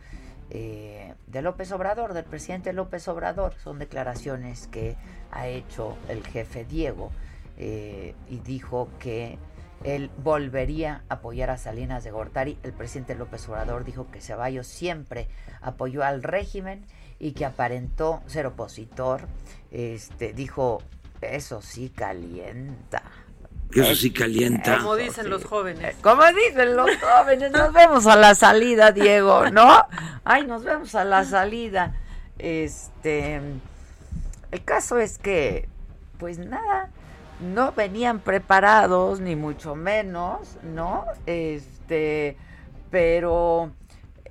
eh, 0.50 1.14
de 1.28 1.42
López 1.42 1.74
Obrador, 1.74 2.14
del 2.14 2.24
presidente 2.24 2.72
López 2.72 3.06
Obrador. 3.10 3.54
Son 3.62 3.80
declaraciones 3.80 4.68
que 4.68 4.96
ha 5.30 5.46
hecho 5.46 5.98
el 6.08 6.26
jefe 6.26 6.64
Diego 6.64 7.12
y 7.58 8.40
dijo 8.40 8.88
que 9.00 9.38
él 9.84 10.10
volvería 10.18 11.04
a 11.10 11.16
apoyar 11.16 11.50
a 11.50 11.58
Salinas 11.58 12.04
de 12.04 12.12
Gortari. 12.12 12.58
El 12.64 12.74
presidente 12.74 13.16
López 13.16 13.48
Obrador 13.50 13.84
dijo 13.84 14.08
que 14.12 14.22
Ceballos 14.22 14.68
siempre 14.68 15.28
apoyó 15.62 16.04
al 16.04 16.24
régimen 16.24 16.86
y 17.20 17.34
que 17.34 17.46
aparentó 17.46 18.22
ser 18.28 18.46
opositor. 18.46 19.28
Este 19.72 20.34
dijo, 20.34 20.82
eso 21.22 21.62
sí 21.62 21.90
calienta. 21.90 23.04
Eso 23.74 23.96
sí 23.96 24.12
calienta. 24.12 24.78
Como 24.78 24.96
dicen 24.96 25.30
los 25.30 25.46
jóvenes. 25.46 25.96
Eh, 25.96 25.98
como 26.02 26.24
dicen 26.28 26.76
los 26.76 26.90
jóvenes, 26.98 27.52
nos 27.52 27.74
vemos 27.74 28.06
a 28.06 28.16
la 28.16 28.36
salida, 28.36 28.92
Diego, 28.92 29.50
¿no? 29.50 29.88
Ay, 30.24 30.46
nos 30.46 30.64
vemos 30.64 30.94
a 30.96 31.04
la 31.04 31.26
salida. 31.26 31.96
Este, 32.38 33.42
el 34.52 34.64
caso 34.64 35.00
es 35.00 35.18
que, 35.18 35.68
pues 36.20 36.38
nada, 36.38 36.90
no 37.40 37.72
venían 37.72 38.20
preparados, 38.20 39.20
ni 39.20 39.36
mucho 39.36 39.76
menos, 39.76 40.58
¿no? 40.64 41.06
Este, 41.26 42.38
pero 42.90 43.72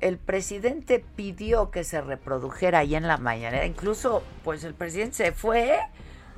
el 0.01 0.19
presidente 0.19 1.05
pidió 1.17 1.71
que 1.71 1.85
se 1.85 2.01
reprodujera 2.01 2.81
ahí 2.81 2.95
en 2.95 3.07
la 3.07 3.19
mañana. 3.19 3.65
Incluso, 3.65 4.23
pues 4.45 4.65
el 4.65 4.75
presidente 4.75 5.17
se 5.17 5.33
fue, 5.33 5.79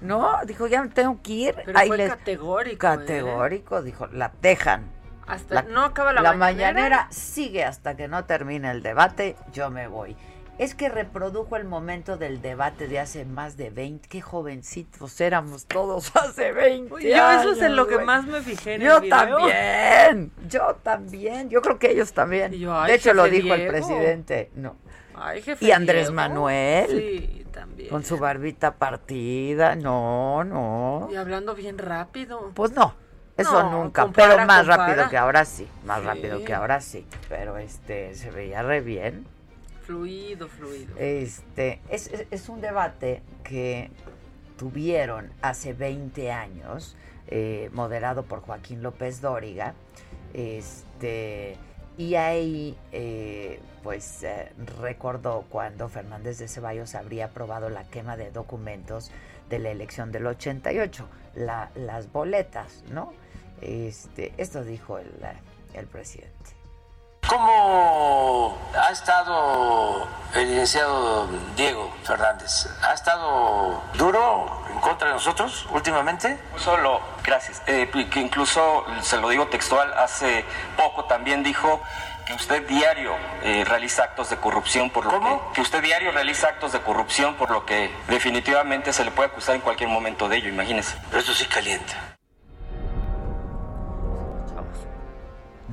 ¿no? 0.01 0.37
Dijo, 0.47 0.67
ya 0.67 0.87
tengo 0.89 1.21
que 1.23 1.33
ir. 1.33 1.55
Pero 1.65 1.79
fue 1.87 2.09
categórico. 2.09 2.87
¿eh? 2.87 2.91
Categórico, 2.97 3.83
dijo, 3.83 4.07
la 4.09 4.33
dejan. 4.41 4.91
Hasta 5.27 5.63
no 5.63 5.83
acaba 5.85 6.13
la, 6.13 6.21
la 6.21 6.33
mañanera 6.35 7.09
sigue 7.11 7.65
hasta 7.65 7.97
que 7.97 8.09
no 8.09 8.27
termine 8.27 8.71
el 8.71 8.83
debate, 8.83 9.37
yo 9.53 9.71
me 9.71 9.89
voy 9.89 10.15
es 10.59 10.75
que 10.75 10.89
reprodujo 10.89 11.57
el 11.57 11.65
momento 11.65 12.17
del 12.17 12.41
debate 12.41 12.87
de 12.87 13.01
hace 13.01 13.25
más 13.25 13.57
de 13.57 13.71
20. 13.71 14.09
Qué 14.09 14.21
jovencitos 14.21 15.21
éramos 15.21 15.67
todos 15.67 16.15
hace 16.17 16.53
20 16.53 17.03
Yo 17.03 17.31
eso 17.31 17.53
es 17.53 17.63
en 17.63 17.77
lo 17.77 17.87
que 17.87 17.99
más 17.99 18.25
me 18.27 18.41
fijé 18.41 18.75
en 18.75 18.83
Yo 18.83 19.01
también, 19.09 20.33
yo 20.49 20.77
también. 20.83 21.51
Yo 21.51 21.61
creo 21.61 21.79
que 21.79 21.91
ellos 21.91 22.13
también. 22.13 22.53
de 22.53 22.95
hecho, 22.95 23.13
lo 23.15 23.25
dijo 23.25 23.55
el 23.55 23.67
presidente. 23.67 24.51
No. 24.55 24.77
y 25.61 25.71
Andrés 25.71 26.11
Manuel. 26.11 26.89
Sí, 26.89 27.47
también. 27.53 27.91
Con 27.91 28.05
su 28.05 28.19
barbita 28.19 28.77
partida. 28.77 29.75
No, 29.75 30.45
no. 30.45 31.09
Y 31.11 31.17
hablando 31.17 31.55
bien 31.55 31.79
rápido. 31.79 32.53
Pues 32.55 32.73
no. 32.73 32.95
Eso 33.37 33.69
nunca, 33.69 34.09
pero 34.15 34.47
más 34.47 34.65
rápido 34.65 35.09
que 35.09 35.17
ahora 35.17 35.45
sí, 35.45 35.67
más 35.85 36.05
rápido 36.05 36.45
que 36.45 36.55
ahora 36.55 36.81
sí, 36.81 37.05
pero 37.29 37.59
este 37.59 38.15
se 38.15 38.31
veía 38.31 38.63
re 38.63 38.81
bien. 38.81 39.27
Fluido, 39.85 40.49
fluido. 40.49 40.97
Este, 40.99 41.81
es, 41.91 42.49
un 42.49 42.63
debate 42.63 43.23
que 43.43 43.91
tuvieron 44.57 45.31
hace 45.43 45.75
20 45.75 46.33
años, 46.33 46.97
eh, 47.27 47.69
moderado 47.73 48.23
por 48.23 48.41
Joaquín 48.41 48.83
López 48.83 49.21
Dóriga, 49.21 49.75
este, 50.33 51.57
y 51.99 52.15
ahí, 52.15 52.79
eh, 52.93 53.61
pues, 53.83 54.23
eh, 54.23 54.53
recordó 54.81 55.45
cuando 55.51 55.91
Fernández 55.91 56.39
de 56.39 56.49
Ceballos 56.49 56.95
habría 56.95 57.27
aprobado 57.27 57.69
la 57.69 57.85
quema 57.85 58.17
de 58.17 58.31
documentos 58.31 59.11
de 59.51 59.59
la 59.59 59.71
elección 59.71 60.13
del 60.13 60.27
88, 60.27 61.07
la, 61.35 61.71
las 61.75 62.11
boletas, 62.11 62.85
¿no? 62.91 63.13
Este, 63.61 64.33
esto 64.39 64.65
dijo 64.65 64.99
el, 64.99 65.11
el 65.75 65.87
presidente. 65.87 66.54
¿Cómo 67.27 68.59
ha 68.79 68.91
estado 68.91 70.07
el 70.35 70.49
licenciado 70.51 71.27
Diego 71.57 71.91
Fernández? 72.05 72.69
¿Ha 72.83 72.93
estado 72.93 73.83
duro 73.95 74.63
en 74.71 74.79
contra 74.81 75.09
de 75.09 75.15
nosotros 75.15 75.67
últimamente? 75.71 76.39
Solo, 76.57 77.01
gracias. 77.23 77.63
Eh, 77.67 77.91
que 78.11 78.21
incluso, 78.21 78.85
se 79.01 79.17
lo 79.17 79.31
digo 79.31 79.47
textual, 79.47 79.93
hace 79.95 80.45
poco 80.77 81.05
también 81.05 81.43
dijo 81.43 81.81
que 82.27 82.35
usted 82.35 82.67
diario 82.67 83.15
eh, 83.43 83.65
realiza 83.65 84.05
actos 84.05 84.31
de 84.31 84.37
corrupción 84.37 84.91
por 84.91 85.07
lo 85.07 85.11
¿Cómo? 85.11 85.49
que, 85.49 85.55
que 85.57 85.61
usted 85.63 85.83
diario 85.83 86.11
realiza 86.13 86.49
actos 86.49 86.73
de 86.73 86.81
corrupción 86.81 87.35
por 87.35 87.51
lo 87.51 87.65
que 87.65 87.95
definitivamente 88.09 88.93
se 88.93 89.05
le 89.05 89.11
puede 89.11 89.31
acusar 89.31 89.55
en 89.55 89.61
cualquier 89.63 89.89
momento 89.89 90.29
de 90.29 90.37
ello, 90.37 90.49
imagínese. 90.49 90.97
Pero 91.11 91.21
eso 91.21 91.35
sí 91.35 91.47
calienta. 91.47 92.14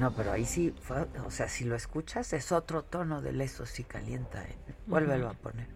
No, 0.02 0.12
pero 0.14 0.32
ahí 0.32 0.46
sí, 0.46 0.74
fue, 0.82 1.08
o 1.24 1.30
sea, 1.30 1.48
si 1.48 1.64
lo 1.64 1.76
escuchas 1.76 2.34
es 2.34 2.52
otro 2.52 2.84
tono 2.84 3.22
del 3.22 3.40
eso 3.40 3.68
sí 3.68 3.84
calienta. 3.84 4.44
¿eh? 4.44 4.56
Vuélvelo 4.88 5.30
a 5.30 5.34
poner. 5.34 5.68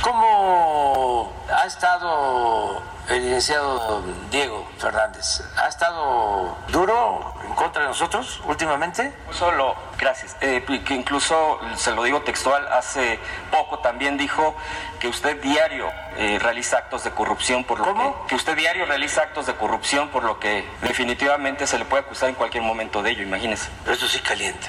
¿Cómo 0.00 1.32
ha 1.48 1.66
estado 1.66 2.82
el 3.08 3.22
licenciado 3.22 4.02
Diego 4.30 4.66
Fernández? 4.78 5.42
¿Ha 5.56 5.68
estado 5.68 6.56
duro 6.68 7.34
en 7.44 7.54
contra 7.54 7.82
de 7.82 7.88
nosotros 7.88 8.40
últimamente? 8.46 9.12
Solo, 9.30 9.76
gracias. 9.98 10.36
Eh, 10.40 10.64
que 10.84 10.94
incluso, 10.94 11.60
se 11.76 11.92
lo 11.92 12.02
digo 12.02 12.22
textual, 12.22 12.66
hace 12.72 13.20
poco 13.50 13.78
también 13.78 14.16
dijo 14.16 14.56
que 14.98 15.06
usted 15.06 15.40
diario 15.40 15.88
eh, 16.16 16.38
realiza 16.40 16.78
actos 16.78 17.04
de 17.04 17.12
corrupción 17.12 17.62
por 17.62 17.78
lo 17.78 17.84
¿Cómo? 17.84 18.22
que, 18.22 18.30
que 18.30 18.34
usted 18.34 18.56
diario 18.56 18.86
realiza 18.86 19.22
actos 19.22 19.46
de 19.46 19.54
corrupción 19.54 20.08
por 20.08 20.24
lo 20.24 20.40
que 20.40 20.68
definitivamente 20.82 21.66
se 21.68 21.78
le 21.78 21.84
puede 21.84 22.02
acusar 22.02 22.28
en 22.28 22.34
cualquier 22.34 22.64
momento 22.64 23.02
de 23.02 23.10
ello, 23.12 23.22
imagínese. 23.22 23.70
Pero 23.84 23.94
eso 23.94 24.08
sí 24.08 24.18
calienta. 24.18 24.68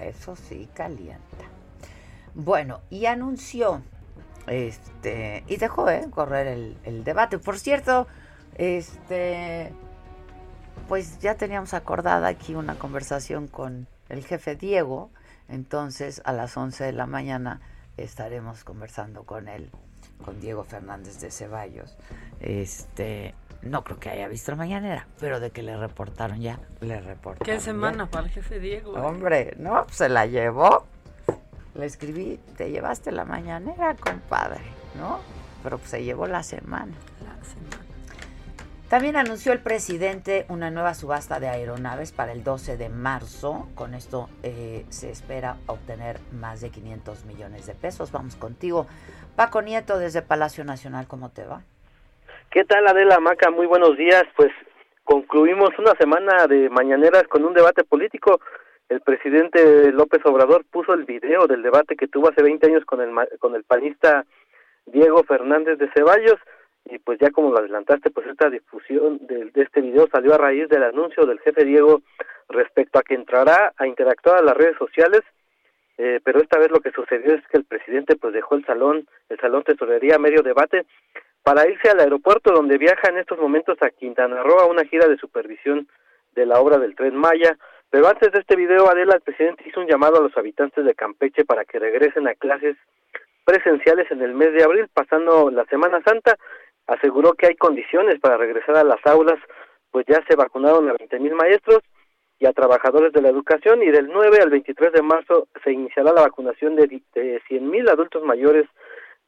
Eso 0.00 0.34
sí 0.34 0.68
calienta. 0.74 1.44
Bueno, 2.34 2.80
y 2.90 3.06
anunció, 3.06 3.82
este, 4.46 5.44
y 5.46 5.56
dejó 5.56 5.88
¿eh? 5.88 6.06
correr 6.10 6.46
el, 6.46 6.76
el 6.84 7.04
debate. 7.04 7.38
Por 7.38 7.58
cierto, 7.58 8.06
este, 8.56 9.72
pues 10.88 11.18
ya 11.20 11.36
teníamos 11.36 11.74
acordada 11.74 12.28
aquí 12.28 12.54
una 12.54 12.76
conversación 12.76 13.48
con 13.48 13.86
el 14.08 14.24
jefe 14.24 14.56
Diego, 14.56 15.10
entonces 15.48 16.22
a 16.24 16.32
las 16.32 16.56
11 16.56 16.84
de 16.84 16.92
la 16.92 17.06
mañana 17.06 17.60
estaremos 17.96 18.64
conversando 18.64 19.24
con 19.24 19.48
él, 19.48 19.70
con 20.24 20.40
Diego 20.40 20.64
Fernández 20.64 21.20
de 21.20 21.30
Ceballos. 21.30 21.96
Este, 22.40 23.34
no 23.62 23.82
creo 23.82 23.98
que 23.98 24.10
haya 24.10 24.28
visto 24.28 24.52
la 24.52 24.56
mañanera, 24.56 25.06
pero 25.20 25.40
de 25.40 25.50
que 25.50 25.62
le 25.62 25.76
reportaron 25.76 26.40
ya, 26.40 26.60
le 26.80 27.00
reportaron. 27.00 27.46
¿Qué 27.46 27.58
ya. 27.58 27.60
semana 27.60 28.06
para 28.10 28.26
el 28.26 28.32
jefe 28.32 28.58
Diego? 28.58 28.92
Hombre, 28.92 29.54
no, 29.58 29.86
se 29.90 30.08
la 30.08 30.26
llevó. 30.26 30.86
Le 31.74 31.86
escribí, 31.86 32.38
te 32.56 32.70
llevaste 32.70 33.10
la 33.12 33.24
mañanera, 33.24 33.96
compadre, 33.96 34.60
¿no? 34.96 35.20
Pero 35.62 35.78
pues 35.78 35.90
se 35.90 36.04
llevó 36.04 36.26
la 36.26 36.42
semana. 36.42 36.92
La 37.24 37.44
semana. 37.44 37.84
También 38.88 39.16
anunció 39.16 39.52
el 39.52 39.58
presidente 39.58 40.44
una 40.48 40.70
nueva 40.70 40.94
subasta 40.94 41.40
de 41.40 41.48
aeronaves 41.48 42.12
para 42.12 42.32
el 42.32 42.44
12 42.44 42.76
de 42.76 42.88
marzo. 42.90 43.66
Con 43.74 43.94
esto 43.94 44.28
eh, 44.42 44.84
se 44.90 45.10
espera 45.10 45.56
obtener 45.66 46.20
más 46.32 46.60
de 46.60 46.70
500 46.70 47.24
millones 47.24 47.66
de 47.66 47.74
pesos. 47.74 48.12
Vamos 48.12 48.36
contigo. 48.36 48.86
Paco 49.34 49.62
Nieto 49.62 49.98
desde 49.98 50.22
Palacio 50.22 50.64
Nacional, 50.64 51.08
¿cómo 51.08 51.30
te 51.30 51.44
va? 51.44 51.62
¿Qué 52.52 52.64
tal 52.64 52.86
Adela 52.86 53.18
Maca? 53.18 53.50
Muy 53.50 53.66
buenos 53.66 53.96
días. 53.96 54.22
Pues 54.36 54.52
concluimos 55.02 55.70
una 55.78 55.92
semana 55.98 56.46
de 56.46 56.68
mañaneras 56.70 57.24
con 57.24 57.44
un 57.44 57.52
debate 57.52 57.82
político. 57.82 58.38
El 58.88 59.00
presidente 59.00 59.92
López 59.92 60.20
Obrador 60.24 60.64
puso 60.70 60.92
el 60.92 61.04
video 61.04 61.46
del 61.46 61.62
debate 61.62 61.96
que 61.96 62.06
tuvo 62.06 62.28
hace 62.28 62.42
20 62.42 62.66
años 62.66 62.84
con 62.84 63.00
el 63.00 63.10
con 63.38 63.54
el 63.54 63.64
panista 63.64 64.24
Diego 64.86 65.22
Fernández 65.24 65.78
de 65.78 65.90
Ceballos 65.92 66.38
y 66.86 66.98
pues 66.98 67.18
ya 67.18 67.30
como 67.30 67.50
lo 67.50 67.58
adelantaste, 67.58 68.10
pues 68.10 68.26
esta 68.26 68.50
difusión 68.50 69.18
de, 69.26 69.46
de 69.46 69.62
este 69.62 69.80
video 69.80 70.06
salió 70.08 70.34
a 70.34 70.38
raíz 70.38 70.68
del 70.68 70.82
anuncio 70.82 71.24
del 71.24 71.40
jefe 71.40 71.64
Diego 71.64 72.02
respecto 72.48 72.98
a 72.98 73.02
que 73.02 73.14
entrará 73.14 73.72
a 73.76 73.86
interactuar 73.86 74.38
a 74.38 74.42
las 74.42 74.56
redes 74.56 74.76
sociales 74.76 75.22
eh, 75.96 76.20
pero 76.24 76.40
esta 76.40 76.58
vez 76.58 76.70
lo 76.70 76.80
que 76.80 76.90
sucedió 76.90 77.34
es 77.34 77.46
que 77.48 77.58
el 77.58 77.64
presidente 77.64 78.16
pues 78.16 78.34
dejó 78.34 78.56
el 78.56 78.64
salón, 78.66 79.06
el 79.28 79.38
salón 79.38 79.62
tesorería 79.62 80.18
medio 80.18 80.42
debate 80.42 80.86
para 81.42 81.68
irse 81.68 81.88
al 81.90 82.00
aeropuerto 82.00 82.52
donde 82.52 82.78
viaja 82.78 83.08
en 83.10 83.18
estos 83.18 83.38
momentos 83.38 83.78
a 83.80 83.90
Quintana 83.90 84.42
Roo 84.42 84.58
a 84.58 84.66
una 84.66 84.84
gira 84.84 85.06
de 85.06 85.18
supervisión 85.18 85.86
de 86.34 86.46
la 86.46 86.58
obra 86.58 86.78
del 86.78 86.96
Tren 86.96 87.14
Maya. 87.14 87.56
Pero 87.94 88.08
antes 88.08 88.32
de 88.32 88.40
este 88.40 88.56
video, 88.56 88.90
Adela, 88.90 89.14
el 89.14 89.20
presidente 89.20 89.62
hizo 89.68 89.78
un 89.78 89.86
llamado 89.86 90.16
a 90.16 90.20
los 90.20 90.36
habitantes 90.36 90.84
de 90.84 90.96
Campeche 90.96 91.44
para 91.44 91.64
que 91.64 91.78
regresen 91.78 92.26
a 92.26 92.34
clases 92.34 92.76
presenciales 93.44 94.10
en 94.10 94.20
el 94.20 94.34
mes 94.34 94.52
de 94.52 94.64
abril, 94.64 94.88
pasando 94.92 95.48
la 95.48 95.64
Semana 95.66 96.02
Santa. 96.04 96.36
Aseguró 96.88 97.34
que 97.34 97.46
hay 97.46 97.54
condiciones 97.54 98.18
para 98.18 98.36
regresar 98.36 98.78
a 98.78 98.82
las 98.82 98.98
aulas, 99.06 99.38
pues 99.92 100.06
ya 100.08 100.20
se 100.28 100.34
vacunaron 100.34 100.88
a 100.88 100.94
20 100.94 101.20
mil 101.20 101.36
maestros 101.36 101.84
y 102.40 102.46
a 102.46 102.52
trabajadores 102.52 103.12
de 103.12 103.22
la 103.22 103.28
educación 103.28 103.80
y 103.84 103.92
del 103.92 104.08
9 104.08 104.38
al 104.42 104.50
23 104.50 104.92
de 104.92 105.02
marzo 105.02 105.46
se 105.62 105.70
iniciará 105.70 106.12
la 106.12 106.22
vacunación 106.22 106.74
de, 106.74 107.00
de 107.14 107.40
100 107.46 107.70
mil 107.70 107.88
adultos 107.88 108.24
mayores 108.24 108.66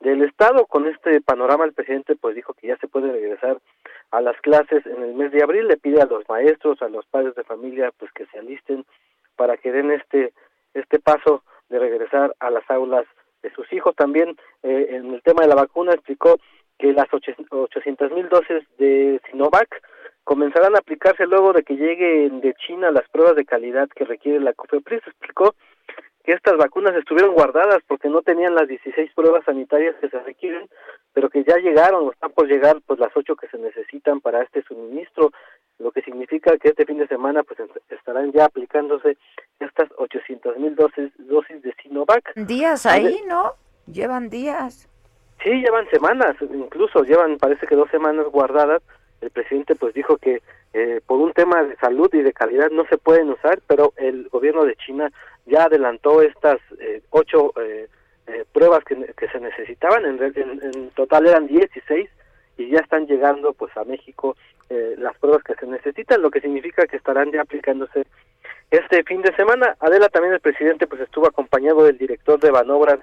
del 0.00 0.22
estado. 0.22 0.66
Con 0.66 0.86
este 0.86 1.20
panorama 1.20 1.64
el 1.64 1.72
presidente 1.72 2.16
pues 2.16 2.34
dijo 2.34 2.54
que 2.54 2.68
ya 2.68 2.76
se 2.78 2.88
puede 2.88 3.12
regresar 3.12 3.58
a 4.10 4.20
las 4.20 4.40
clases 4.40 4.84
en 4.86 5.02
el 5.02 5.14
mes 5.14 5.32
de 5.32 5.42
abril. 5.42 5.68
Le 5.68 5.76
pide 5.76 6.00
a 6.00 6.06
los 6.06 6.28
maestros, 6.28 6.80
a 6.82 6.88
los 6.88 7.06
padres 7.06 7.34
de 7.34 7.44
familia 7.44 7.92
pues 7.98 8.12
que 8.12 8.26
se 8.26 8.38
alisten 8.38 8.84
para 9.36 9.56
que 9.56 9.72
den 9.72 9.90
este 9.90 10.32
este 10.74 10.98
paso 10.98 11.42
de 11.68 11.78
regresar 11.78 12.34
a 12.38 12.50
las 12.50 12.68
aulas 12.70 13.06
de 13.42 13.50
sus 13.52 13.72
hijos. 13.72 13.94
También 13.96 14.36
eh, 14.62 14.88
en 14.90 15.14
el 15.14 15.22
tema 15.22 15.42
de 15.42 15.48
la 15.48 15.54
vacuna 15.54 15.92
explicó 15.92 16.38
que 16.78 16.92
las 16.92 17.06
800 17.12 18.12
mil 18.12 18.28
dosis 18.28 18.62
de 18.78 19.20
Sinovac 19.30 19.82
comenzarán 20.24 20.74
a 20.74 20.78
aplicarse 20.78 21.26
luego 21.26 21.52
de 21.52 21.62
que 21.62 21.76
lleguen 21.76 22.40
de 22.40 22.52
China 22.54 22.90
las 22.90 23.08
pruebas 23.08 23.36
de 23.36 23.44
calidad 23.44 23.88
que 23.88 24.04
requiere 24.04 24.40
la 24.40 24.52
COFEPRIS. 24.52 25.06
Explicó 25.06 25.54
que 26.26 26.32
estas 26.32 26.56
vacunas 26.56 26.94
estuvieron 26.96 27.34
guardadas 27.34 27.78
porque 27.86 28.08
no 28.08 28.20
tenían 28.20 28.56
las 28.56 28.66
16 28.66 29.12
pruebas 29.14 29.44
sanitarias 29.44 29.94
que 30.00 30.08
se 30.08 30.18
requieren, 30.18 30.68
pero 31.14 31.30
que 31.30 31.44
ya 31.44 31.56
llegaron 31.58 32.08
o 32.08 32.12
están 32.12 32.32
por 32.32 32.48
llegar 32.48 32.78
pues 32.84 32.98
las 32.98 33.16
ocho 33.16 33.36
que 33.36 33.46
se 33.46 33.58
necesitan 33.58 34.20
para 34.20 34.42
este 34.42 34.62
suministro, 34.64 35.30
lo 35.78 35.92
que 35.92 36.02
significa 36.02 36.58
que 36.58 36.70
este 36.70 36.84
fin 36.84 36.98
de 36.98 37.06
semana 37.06 37.44
pues 37.44 37.60
estarán 37.90 38.32
ya 38.32 38.46
aplicándose 38.46 39.16
estas 39.60 39.88
800 39.96 40.58
mil 40.58 40.74
dosis, 40.74 41.12
dosis 41.16 41.62
de 41.62 41.72
Sinovac. 41.80 42.34
Días 42.34 42.86
ahí, 42.86 43.22
¿no? 43.28 43.52
Llevan 43.86 44.28
días. 44.28 44.88
Sí, 45.44 45.50
llevan 45.50 45.88
semanas, 45.90 46.34
incluso 46.40 47.04
llevan 47.04 47.38
parece 47.38 47.68
que 47.68 47.76
dos 47.76 47.88
semanas 47.90 48.26
guardadas. 48.32 48.82
El 49.20 49.30
presidente 49.30 49.76
pues 49.76 49.94
dijo 49.94 50.16
que 50.16 50.42
eh, 50.72 51.00
por 51.06 51.20
un 51.20 51.32
tema 51.32 51.62
de 51.62 51.76
salud 51.76 52.12
y 52.12 52.22
de 52.22 52.32
calidad 52.32 52.70
no 52.70 52.84
se 52.88 52.98
pueden 52.98 53.30
usar, 53.30 53.60
pero 53.68 53.92
el 53.96 54.28
gobierno 54.28 54.64
de 54.64 54.74
China 54.76 55.10
ya 55.46 55.64
adelantó 55.64 56.22
estas 56.22 56.58
eh, 56.78 57.02
ocho 57.10 57.52
eh, 57.60 57.88
eh, 58.26 58.44
pruebas 58.52 58.84
que, 58.84 58.96
que, 59.16 59.28
se 59.28 59.40
necesitaban, 59.40 60.04
en, 60.04 60.22
en, 60.22 60.60
en, 60.62 60.90
total 60.90 61.26
eran 61.26 61.46
16 61.46 62.08
y 62.58 62.70
ya 62.70 62.80
están 62.80 63.06
llegando 63.06 63.52
pues 63.52 63.76
a 63.76 63.84
México 63.84 64.36
eh, 64.68 64.96
las 64.98 65.16
pruebas 65.18 65.44
que 65.44 65.54
se 65.54 65.66
necesitan, 65.66 66.22
lo 66.22 66.30
que 66.30 66.40
significa 66.40 66.86
que 66.86 66.96
estarán 66.96 67.30
ya 67.30 67.42
aplicándose 67.42 68.06
este 68.70 69.04
fin 69.04 69.22
de 69.22 69.32
semana. 69.36 69.76
Adela 69.78 70.08
también 70.08 70.34
el 70.34 70.40
presidente 70.40 70.88
pues 70.88 71.02
estuvo 71.02 71.28
acompañado 71.28 71.84
del 71.84 71.98
director 71.98 72.40
de 72.40 72.50
Banobras 72.50 72.98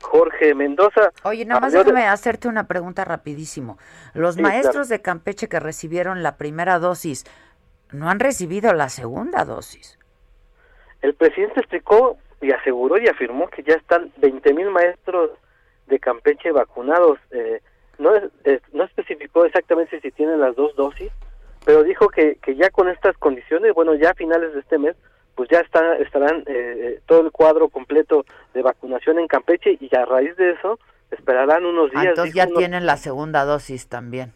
Jorge 0.00 0.54
Mendoza. 0.54 1.10
Oye, 1.24 1.44
nada 1.44 1.60
más 1.60 1.72
déjame 1.72 2.02
de... 2.02 2.06
hacerte 2.06 2.46
una 2.46 2.68
pregunta 2.68 3.04
rapidísimo. 3.04 3.78
Los 4.14 4.36
sí, 4.36 4.42
maestros 4.42 4.86
claro. 4.86 4.88
de 4.88 5.02
Campeche 5.02 5.48
que 5.48 5.58
recibieron 5.58 6.22
la 6.22 6.36
primera 6.36 6.78
dosis, 6.78 7.24
¿no 7.90 8.08
han 8.10 8.20
recibido 8.20 8.72
la 8.74 8.88
segunda 8.90 9.44
dosis? 9.44 9.97
El 11.02 11.14
presidente 11.14 11.60
explicó 11.60 12.18
y 12.40 12.52
aseguró 12.52 12.98
y 12.98 13.08
afirmó 13.08 13.48
que 13.48 13.62
ya 13.62 13.74
están 13.74 14.12
20 14.18 14.54
mil 14.54 14.70
maestros 14.70 15.30
de 15.86 15.98
Campeche 15.98 16.52
vacunados. 16.52 17.18
Eh, 17.30 17.60
no, 17.98 18.14
eh, 18.44 18.60
no 18.72 18.84
especificó 18.84 19.44
exactamente 19.44 20.00
si 20.00 20.10
tienen 20.12 20.40
las 20.40 20.54
dos 20.54 20.74
dosis, 20.76 21.10
pero 21.64 21.82
dijo 21.82 22.08
que, 22.08 22.36
que 22.36 22.54
ya 22.54 22.70
con 22.70 22.88
estas 22.88 23.16
condiciones, 23.18 23.74
bueno, 23.74 23.94
ya 23.94 24.10
a 24.10 24.14
finales 24.14 24.54
de 24.54 24.60
este 24.60 24.78
mes, 24.78 24.96
pues 25.34 25.48
ya 25.50 25.60
está, 25.60 25.96
estarán 25.98 26.42
eh, 26.46 27.00
todo 27.06 27.20
el 27.20 27.30
cuadro 27.30 27.68
completo 27.68 28.24
de 28.54 28.62
vacunación 28.62 29.18
en 29.18 29.28
Campeche 29.28 29.78
y 29.80 29.94
a 29.94 30.04
raíz 30.04 30.36
de 30.36 30.50
eso 30.50 30.78
esperarán 31.10 31.64
unos 31.64 31.90
días. 31.90 32.06
Ah, 32.06 32.08
entonces 32.10 32.34
ya 32.34 32.46
unos... 32.46 32.58
tienen 32.58 32.86
la 32.86 32.96
segunda 32.96 33.44
dosis 33.44 33.88
también. 33.88 34.32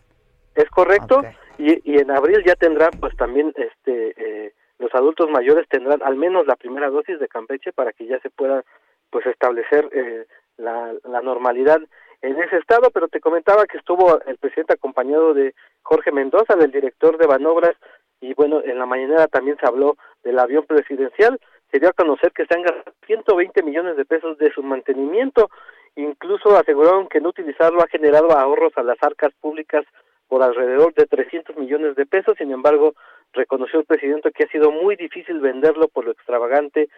Es 0.55 0.69
correcto 0.71 1.19
okay. 1.19 1.33
y, 1.59 1.93
y, 1.93 1.99
en 1.99 2.11
abril 2.11 2.43
ya 2.45 2.55
tendrán 2.55 2.91
pues 3.01 3.17
también 3.17 3.53
este 3.57 4.15
eh, 4.17 4.53
los 4.83 4.95
adultos 4.95 5.31
mayores 5.31 5.69
tendrán 5.69 6.03
al 6.03 6.17
menos 6.17 6.47
la 6.47 6.57
primera 6.57 6.91
dosis 6.91 7.19
de 7.19 7.29
Campeche 7.29 7.73
para 7.73 7.93
que 7.93 8.07
ya 8.07 8.19
se 8.21 8.31
pueda 8.31 8.65
pues 9.11 9.25
establecer 9.27 9.89
eh, 9.93 10.27
la, 10.57 10.93
la 11.05 11.23
normalidad 11.23 11.81
en 12.21 12.41
ese 12.41 12.57
estado, 12.57 12.91
pero 12.91 13.09
te 13.09 13.21
comentaba 13.21 13.67
que 13.67 13.79
estuvo 13.79 14.21
el 14.27 14.39
presidente 14.39 14.75
acompañado 14.75 15.35
de 15.35 15.55
Jorge 15.83 16.13
Mendoza, 16.13 16.57
del 16.57 16.71
director 16.71 17.17
de 17.19 17.27
Banobras, 17.27 17.77
y 18.21 18.35
bueno, 18.35 18.63
en 18.65 18.79
la 18.79 18.87
mañana 18.87 19.27
también 19.27 19.57
se 19.59 19.67
habló 19.67 19.97
del 20.23 20.39
avión 20.39 20.65
presidencial, 20.65 21.41
se 21.71 21.81
dio 21.81 21.89
a 21.89 21.93
conocer 21.93 22.33
que 22.33 22.47
se 22.47 22.55
han 22.55 22.63
gastado 22.63 22.95
120 23.07 23.63
millones 23.63 23.97
de 23.97 24.05
pesos 24.05 24.39
de 24.39 24.53
su 24.53 24.63
mantenimiento. 24.63 25.51
Incluso 25.97 26.57
aseguraron 26.57 27.09
que 27.09 27.21
no 27.21 27.31
utilizarlo 27.31 27.83
ha 27.83 27.89
generado 27.89 28.31
ahorros 28.31 28.73
a 28.77 28.83
las 28.83 29.03
arcas 29.03 29.33
públicas 29.41 29.85
por 30.33 30.43
alrededor 30.43 30.95
de 30.95 31.05
300 31.05 31.59
millones 31.59 31.95
de 31.95 32.07
pesos. 32.07 32.39
Sin 32.39 32.51
embargo, 32.53 32.95
reconoció 33.35 33.81
el 33.81 33.85
presidente 33.85 34.33
que 34.33 34.45
ha 34.45 34.49
sido 34.49 34.71
muy 34.71 34.97
difícil 34.97 35.41
venderlo 35.41 35.89
por 35.89 36.07
lo 36.07 36.13
extravagante 36.13 36.89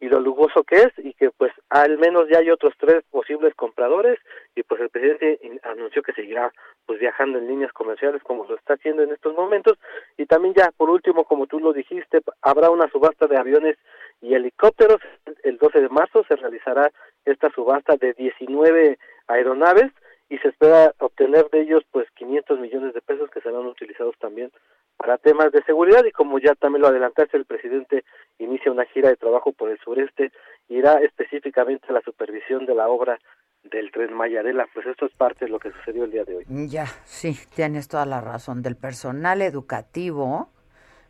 y 0.00 0.08
lo 0.08 0.18
lujoso 0.18 0.64
que 0.64 0.74
es 0.74 0.88
y 0.98 1.14
que 1.14 1.30
pues 1.30 1.52
al 1.68 1.98
menos 1.98 2.26
ya 2.28 2.38
hay 2.38 2.50
otros 2.50 2.74
tres 2.80 3.04
posibles 3.12 3.54
compradores 3.54 4.18
y 4.56 4.64
pues 4.64 4.80
el 4.80 4.88
presidente 4.88 5.38
anunció 5.62 6.02
que 6.02 6.14
seguirá 6.14 6.50
pues 6.84 6.98
viajando 6.98 7.38
en 7.38 7.46
líneas 7.46 7.72
comerciales 7.72 8.24
como 8.24 8.44
lo 8.44 8.56
está 8.56 8.74
haciendo 8.74 9.04
en 9.04 9.12
estos 9.12 9.36
momentos 9.36 9.78
y 10.16 10.26
también 10.26 10.54
ya 10.54 10.72
por 10.76 10.90
último 10.90 11.22
como 11.22 11.46
tú 11.46 11.60
lo 11.60 11.72
dijiste 11.72 12.22
habrá 12.42 12.70
una 12.70 12.90
subasta 12.90 13.28
de 13.28 13.36
aviones 13.36 13.76
y 14.20 14.34
helicópteros 14.34 15.00
el 15.44 15.58
12 15.58 15.82
de 15.82 15.88
marzo 15.90 16.24
se 16.24 16.34
realizará 16.34 16.90
esta 17.24 17.50
subasta 17.50 17.96
de 17.96 18.14
19 18.14 18.98
aeronaves 19.28 19.92
y 20.30 20.38
se 20.38 20.48
espera 20.48 20.94
obtener 21.00 21.50
de 21.50 21.60
ellos 21.60 21.82
pues 21.90 22.08
500 22.12 22.58
millones 22.60 22.94
de 22.94 23.02
pesos 23.02 23.28
que 23.30 23.40
serán 23.40 23.66
utilizados 23.66 24.16
también 24.18 24.50
para 24.96 25.18
temas 25.18 25.50
de 25.50 25.62
seguridad 25.64 26.04
y 26.04 26.12
como 26.12 26.38
ya 26.38 26.54
también 26.54 26.82
lo 26.82 26.88
adelantaste, 26.88 27.36
el 27.36 27.44
presidente 27.44 28.04
inicia 28.38 28.70
una 28.70 28.84
gira 28.86 29.08
de 29.08 29.16
trabajo 29.16 29.52
por 29.52 29.70
el 29.70 29.78
sureste, 29.80 30.30
irá 30.68 31.00
específicamente 31.00 31.86
a 31.88 31.92
la 31.92 32.00
supervisión 32.02 32.64
de 32.64 32.74
la 32.74 32.88
obra 32.88 33.18
del 33.64 33.90
Tren 33.90 34.14
Mayarela, 34.14 34.68
pues 34.72 34.86
esto 34.86 35.06
es 35.06 35.12
parte 35.12 35.46
de 35.46 35.50
lo 35.50 35.58
que 35.58 35.72
sucedió 35.72 36.04
el 36.04 36.12
día 36.12 36.24
de 36.24 36.36
hoy. 36.36 36.44
Ya, 36.48 36.86
sí, 37.04 37.36
tienes 37.54 37.88
toda 37.88 38.06
la 38.06 38.20
razón. 38.20 38.62
Del 38.62 38.76
personal 38.76 39.42
educativo 39.42 40.48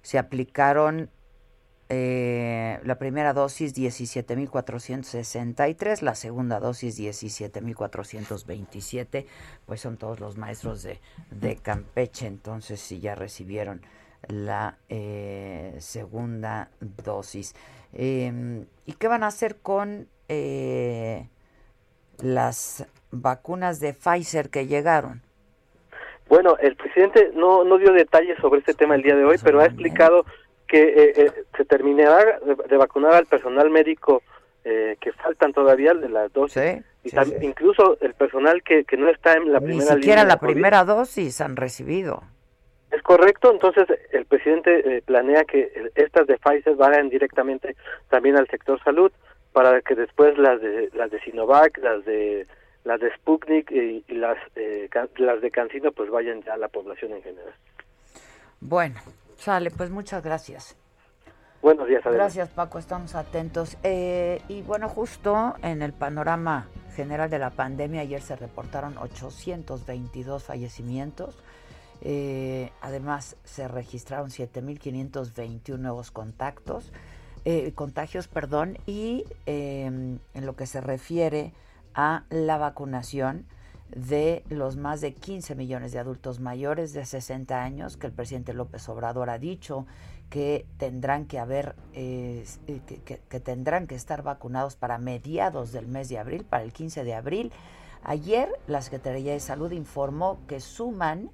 se 0.02 0.18
aplicaron 0.18 1.10
eh, 1.92 2.78
la 2.84 2.98
primera 2.98 3.32
dosis 3.32 3.76
17.463, 3.76 6.02
la 6.02 6.14
segunda 6.14 6.60
dosis 6.60 6.96
17.427, 7.00 9.26
pues 9.66 9.80
son 9.80 9.96
todos 9.96 10.20
los 10.20 10.38
maestros 10.38 10.84
de, 10.84 11.00
de 11.32 11.56
Campeche, 11.56 12.28
entonces 12.28 12.78
sí 12.80 13.00
ya 13.00 13.16
recibieron 13.16 13.80
la 14.28 14.76
eh, 14.88 15.74
segunda 15.78 16.68
dosis. 17.04 17.56
Em, 17.92 18.66
¿Y 18.86 18.92
qué 18.92 19.08
van 19.08 19.24
a 19.24 19.26
hacer 19.26 19.56
con 19.56 20.06
eh, 20.28 21.26
las 22.22 22.86
vacunas 23.10 23.80
de 23.80 23.94
Pfizer 23.94 24.50
que 24.50 24.68
llegaron? 24.68 25.22
Bueno, 26.28 26.56
el 26.58 26.76
presidente 26.76 27.32
no, 27.34 27.64
no 27.64 27.78
dio 27.78 27.92
detalles 27.92 28.38
sobre 28.40 28.60
este 28.60 28.74
tema 28.74 28.94
el 28.94 29.02
día 29.02 29.16
de 29.16 29.24
hoy, 29.24 29.38
pero 29.42 29.58
ha 29.58 29.66
explicado 29.66 30.24
que 30.70 30.82
eh, 30.82 31.12
eh, 31.16 31.32
se 31.56 31.64
terminará 31.64 32.38
de, 32.38 32.76
vacunar 32.76 33.14
al 33.14 33.26
personal 33.26 33.68
médico 33.70 34.22
eh, 34.64 34.96
que 35.00 35.12
faltan 35.12 35.52
todavía 35.52 35.92
de 35.94 36.08
las 36.08 36.32
dosis 36.32 36.84
y 37.02 37.44
incluso 37.44 37.98
el 38.00 38.14
personal 38.14 38.62
que, 38.62 38.84
que 38.84 38.96
no 38.96 39.08
está 39.08 39.32
en 39.32 39.52
la 39.52 39.58
primera 39.58 39.80
línea. 39.80 39.94
Ni 39.96 40.02
siquiera 40.02 40.24
la 40.24 40.38
primera 40.38 40.84
dosis 40.84 41.40
han 41.40 41.56
recibido. 41.56 42.22
Es 42.92 43.02
correcto, 43.02 43.50
entonces 43.50 43.86
el 44.12 44.26
presidente 44.26 45.02
planea 45.06 45.44
que 45.44 45.90
estas 45.96 46.26
de 46.28 46.38
Pfizer 46.38 46.76
vayan 46.76 47.08
directamente 47.08 47.74
también 48.08 48.36
al 48.36 48.46
sector 48.48 48.80
salud 48.84 49.10
para 49.52 49.80
que 49.80 49.96
después 49.96 50.38
las 50.38 50.60
de 50.60 50.90
las 50.94 51.10
de 51.10 51.20
Sinovac, 51.20 51.78
las 51.78 52.04
de 52.04 52.46
las 52.84 53.00
de 53.00 53.12
Sputnik 53.16 53.70
y, 53.72 54.04
las 54.08 54.38
las 55.16 55.40
de 55.40 55.50
Cancino 55.50 55.90
pues 55.92 56.10
vayan 56.10 56.42
ya 56.42 56.54
a 56.54 56.58
la 56.58 56.68
población 56.68 57.12
en 57.12 57.22
general. 57.22 57.54
Bueno, 58.60 59.00
Sale, 59.40 59.70
pues 59.70 59.90
muchas 59.90 60.22
gracias. 60.22 60.76
Buenos 61.62 61.88
días, 61.88 62.02
Gracias, 62.04 62.50
Paco, 62.50 62.78
estamos 62.78 63.14
atentos. 63.14 63.78
Eh, 63.82 64.42
y 64.48 64.60
bueno, 64.60 64.88
justo 64.88 65.54
en 65.62 65.80
el 65.80 65.94
panorama 65.94 66.68
general 66.94 67.30
de 67.30 67.38
la 67.38 67.48
pandemia, 67.48 68.02
ayer 68.02 68.20
se 68.20 68.36
reportaron 68.36 68.98
822 68.98 70.44
fallecimientos. 70.44 71.38
Eh, 72.02 72.70
además, 72.82 73.36
se 73.44 73.66
registraron 73.66 74.28
7.521 74.28 75.78
nuevos 75.78 76.10
contactos, 76.10 76.92
eh, 77.46 77.72
contagios, 77.74 78.28
perdón, 78.28 78.76
y 78.84 79.24
em, 79.46 80.18
en 80.34 80.46
lo 80.46 80.54
que 80.54 80.66
se 80.66 80.82
refiere 80.82 81.54
a 81.94 82.24
la 82.28 82.58
vacunación, 82.58 83.46
de 83.94 84.44
los 84.48 84.76
más 84.76 85.00
de 85.00 85.14
15 85.14 85.54
millones 85.54 85.92
de 85.92 85.98
adultos 85.98 86.40
mayores 86.40 86.92
de 86.92 87.04
60 87.04 87.62
años 87.62 87.96
que 87.96 88.06
el 88.06 88.12
presidente 88.12 88.54
López 88.54 88.88
Obrador 88.88 89.30
ha 89.30 89.38
dicho 89.38 89.86
que 90.28 90.66
tendrán 90.78 91.26
que 91.26 91.38
haber 91.38 91.74
eh, 91.92 92.44
que, 93.04 93.40
tendrán 93.40 93.86
que 93.86 93.96
estar 93.96 94.22
vacunados 94.22 94.76
para 94.76 94.98
mediados 94.98 95.72
del 95.72 95.88
mes 95.88 96.08
de 96.08 96.18
abril, 96.18 96.44
para 96.44 96.62
el 96.62 96.72
15 96.72 97.02
de 97.02 97.14
abril. 97.14 97.52
Ayer 98.04 98.48
la 98.66 98.80
Secretaría 98.80 99.32
de 99.32 99.40
Salud 99.40 99.72
informó 99.72 100.38
que 100.46 100.60
suman 100.60 101.30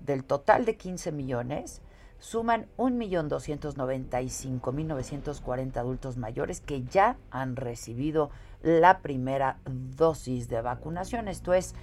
del 0.00 0.24
total 0.24 0.64
de 0.64 0.76
15 0.76 1.12
millones 1.12 1.82
suman 2.18 2.66
1.295.940 2.76 5.76
adultos 5.76 6.16
mayores 6.16 6.60
que 6.60 6.82
ya 6.84 7.16
han 7.30 7.56
recibido 7.56 8.30
la 8.62 9.00
primera 9.00 9.58
dosis 9.64 10.48
de 10.48 10.60
vacunación. 10.60 11.28
Esto 11.28 11.54
es 11.54 11.74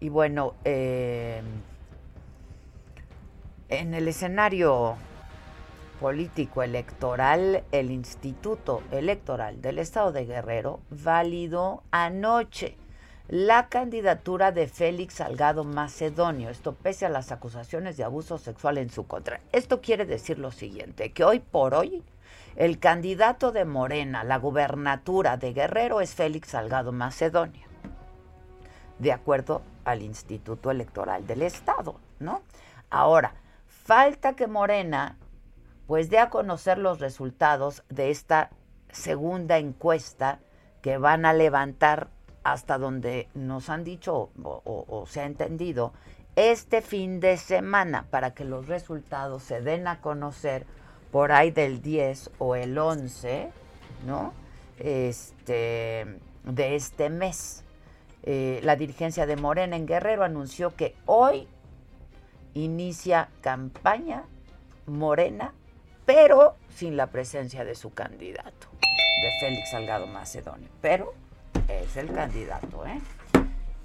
y 0.00 0.08
bueno, 0.08 0.54
em, 0.64 1.44
en 3.68 3.94
el 3.94 4.08
escenario 4.08 4.96
político 6.00 6.62
electoral, 6.62 7.64
el 7.72 7.90
Instituto 7.90 8.82
Electoral 8.90 9.60
del 9.60 9.78
Estado 9.78 10.12
de 10.12 10.24
Guerrero 10.24 10.80
validó 10.88 11.82
anoche 11.90 12.78
la 13.30 13.68
candidatura 13.68 14.50
de 14.50 14.66
Félix 14.66 15.14
Salgado 15.14 15.62
Macedonio, 15.62 16.50
esto 16.50 16.74
pese 16.74 17.06
a 17.06 17.08
las 17.08 17.30
acusaciones 17.30 17.96
de 17.96 18.02
abuso 18.02 18.38
sexual 18.38 18.76
en 18.76 18.90
su 18.90 19.06
contra. 19.06 19.40
Esto 19.52 19.80
quiere 19.80 20.04
decir 20.04 20.40
lo 20.40 20.50
siguiente, 20.50 21.12
que 21.12 21.22
hoy 21.22 21.38
por 21.38 21.74
hoy 21.74 22.02
el 22.56 22.80
candidato 22.80 23.52
de 23.52 23.64
Morena 23.64 24.24
la 24.24 24.36
gubernatura 24.38 25.36
de 25.36 25.52
Guerrero 25.52 26.00
es 26.00 26.16
Félix 26.16 26.48
Salgado 26.48 26.90
Macedonio, 26.90 27.68
de 28.98 29.12
acuerdo 29.12 29.62
al 29.84 30.02
Instituto 30.02 30.72
Electoral 30.72 31.24
del 31.24 31.42
Estado, 31.42 32.00
¿no? 32.18 32.42
Ahora, 32.90 33.34
falta 33.68 34.34
que 34.34 34.48
Morena 34.48 35.18
pues 35.86 36.10
dé 36.10 36.18
a 36.18 36.30
conocer 36.30 36.78
los 36.78 36.98
resultados 36.98 37.84
de 37.90 38.10
esta 38.10 38.50
segunda 38.90 39.58
encuesta 39.58 40.40
que 40.82 40.98
van 40.98 41.24
a 41.24 41.32
levantar 41.32 42.08
hasta 42.42 42.78
donde 42.78 43.28
nos 43.34 43.68
han 43.68 43.84
dicho 43.84 44.30
o, 44.42 45.04
se 45.08 45.20
ha 45.20 45.26
entendido, 45.26 45.92
este 46.36 46.80
fin 46.80 47.20
de 47.20 47.36
semana 47.36 48.06
para 48.10 48.34
que 48.34 48.44
los 48.44 48.66
resultados 48.66 49.42
se 49.42 49.60
den 49.60 49.86
a 49.86 50.00
conocer 50.00 50.64
por 51.10 51.32
ahí 51.32 51.50
del 51.50 51.82
10 51.82 52.30
o 52.38 52.54
el 52.54 52.78
11, 52.78 53.50
¿no? 54.06 54.32
Este, 54.78 56.06
de 56.44 56.76
este 56.76 57.10
mes. 57.10 57.64
Eh, 58.22 58.60
la 58.62 58.76
dirigencia 58.76 59.26
de 59.26 59.36
Morena 59.36 59.76
en 59.76 59.86
Guerrero 59.86 60.24
anunció 60.24 60.74
que 60.76 60.94
hoy 61.06 61.48
inicia 62.54 63.28
campaña 63.40 64.24
Morena, 64.86 65.52
pero 66.04 66.56
sin 66.74 66.96
la 66.96 67.08
presencia 67.08 67.64
de 67.64 67.74
su 67.74 67.92
candidato, 67.92 68.68
de 69.22 69.30
Félix 69.40 69.70
Salgado 69.70 70.06
Macedonio. 70.06 70.68
Pero 70.80 71.14
es 71.68 71.96
el 71.96 72.12
candidato, 72.12 72.86
¿eh? 72.86 73.00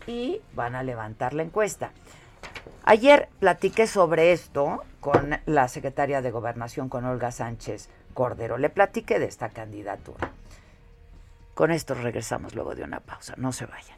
Y 0.07 0.41
van 0.53 0.75
a 0.75 0.83
levantar 0.83 1.33
la 1.33 1.43
encuesta. 1.43 1.91
Ayer 2.83 3.29
platiqué 3.39 3.87
sobre 3.87 4.31
esto 4.31 4.83
con 4.99 5.39
la 5.45 5.67
secretaria 5.67 6.21
de 6.21 6.31
Gobernación, 6.31 6.89
con 6.89 7.05
Olga 7.05 7.31
Sánchez 7.31 7.89
Cordero. 8.13 8.57
Le 8.57 8.69
platiqué 8.69 9.19
de 9.19 9.25
esta 9.25 9.49
candidatura. 9.49 10.31
Con 11.55 11.71
esto 11.71 11.95
regresamos 11.95 12.53
luego 12.53 12.75
de 12.75 12.83
una 12.83 12.99
pausa. 12.99 13.33
No 13.37 13.51
se 13.51 13.65
vayan. 13.65 13.97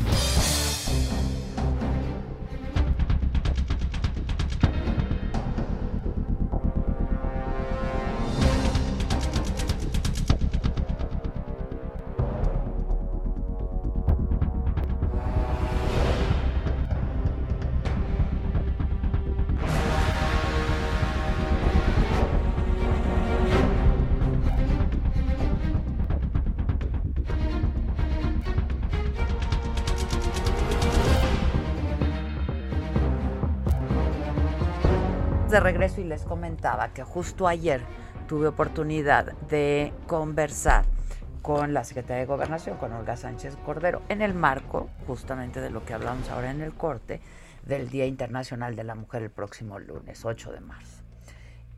Regreso 35.61 36.01
y 36.01 36.03
les 36.03 36.23
comentaba 36.23 36.89
que 36.89 37.03
justo 37.03 37.47
ayer 37.47 37.81
tuve 38.27 38.47
oportunidad 38.47 39.33
de 39.49 39.93
conversar 40.07 40.85
con 41.41 41.73
la 41.73 41.83
secretaria 41.83 42.21
de 42.21 42.25
Gobernación, 42.25 42.77
con 42.77 42.93
Olga 42.93 43.17
Sánchez 43.17 43.57
Cordero, 43.65 44.01
en 44.09 44.21
el 44.21 44.33
marco 44.33 44.89
justamente 45.07 45.61
de 45.61 45.69
lo 45.69 45.85
que 45.85 45.93
hablamos 45.93 46.29
ahora 46.29 46.51
en 46.51 46.61
el 46.61 46.73
corte 46.73 47.21
del 47.65 47.89
Día 47.89 48.05
Internacional 48.05 48.75
de 48.75 48.83
la 48.83 48.95
Mujer 48.95 49.23
el 49.23 49.31
próximo 49.31 49.79
lunes, 49.79 50.25
8 50.25 50.51
de 50.51 50.59
marzo. 50.61 51.03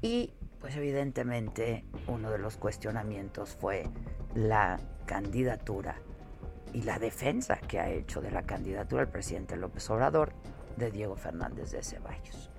Y 0.01 0.33
pues 0.59 0.75
evidentemente 0.75 1.85
uno 2.07 2.29
de 2.29 2.39
los 2.39 2.57
cuestionamientos 2.57 3.57
fue 3.59 3.89
la 4.33 4.79
candidatura 5.05 5.95
y 6.73 6.83
la 6.83 6.99
defensa 6.99 7.57
que 7.57 7.79
ha 7.79 7.89
hecho 7.89 8.21
de 8.21 8.31
la 8.31 8.43
candidatura 8.43 9.03
el 9.03 9.09
presidente 9.09 9.55
López 9.57 9.89
Obrador 9.89 10.33
de 10.77 10.89
Diego 10.91 11.15
Fernández 11.15 11.71
de 11.71 11.83
Ceballos 11.83 12.52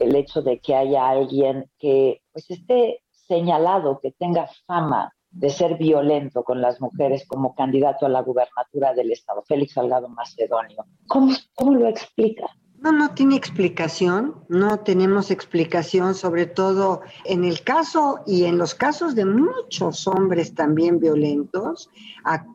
el 0.00 0.16
hecho 0.16 0.42
de 0.42 0.58
que 0.58 0.74
haya 0.74 1.08
alguien 1.08 1.70
que 1.78 2.22
pues 2.32 2.50
esté 2.50 3.02
señalado, 3.12 4.00
que 4.02 4.10
tenga 4.10 4.48
fama 4.66 5.12
de 5.30 5.50
ser 5.50 5.76
violento 5.76 6.42
con 6.42 6.60
las 6.60 6.80
mujeres 6.80 7.24
como 7.26 7.54
candidato 7.54 8.06
a 8.06 8.08
la 8.08 8.22
gubernatura 8.22 8.94
del 8.94 9.12
Estado, 9.12 9.44
Félix 9.46 9.74
Salgado 9.74 10.08
Macedonio. 10.08 10.84
¿Cómo, 11.06 11.32
cómo 11.54 11.74
lo 11.74 11.86
explica? 11.86 12.46
No, 12.80 12.92
no 12.92 13.12
tiene 13.12 13.36
explicación, 13.36 14.42
no 14.48 14.80
tenemos 14.80 15.30
explicación, 15.30 16.14
sobre 16.14 16.46
todo 16.46 17.02
en 17.26 17.44
el 17.44 17.62
caso 17.62 18.20
y 18.26 18.44
en 18.44 18.56
los 18.56 18.74
casos 18.74 19.14
de 19.14 19.26
muchos 19.26 20.06
hombres 20.08 20.54
también 20.54 20.98
violentos 20.98 21.90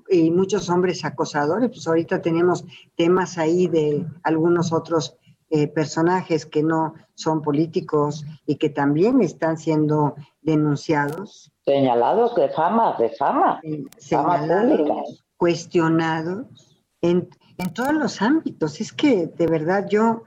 y 0.10 0.32
muchos 0.32 0.68
hombres 0.72 1.06
acosadores, 1.06 1.70
pues 1.70 1.88
ahorita 1.88 2.24
tenemos 2.24 2.66
temas 2.96 3.38
ahí 3.38 3.68
de 3.68 4.04
algunos 4.24 4.74
otros 4.74 5.16
eh, 5.56 5.70
personajes 5.70 6.46
que 6.46 6.62
no 6.64 6.96
son 7.14 7.42
políticos 7.42 8.26
y 8.46 8.58
que 8.58 8.70
también 8.70 9.22
están 9.22 9.58
siendo 9.58 10.16
denunciados. 10.42 11.50
Señalados 11.64 12.36
de 12.36 12.50
fama, 12.50 12.98
de 13.00 13.10
fama. 13.12 13.62
señalados, 13.98 15.24
cuestionados 15.38 16.46
en, 17.00 17.30
en, 17.58 17.74
todos 17.74 17.94
los 17.94 18.22
ámbitos. 18.22 18.82
Es 18.82 18.92
que 18.92 19.28
de 19.28 19.48
verdad 19.48 19.88
yo, 19.90 20.24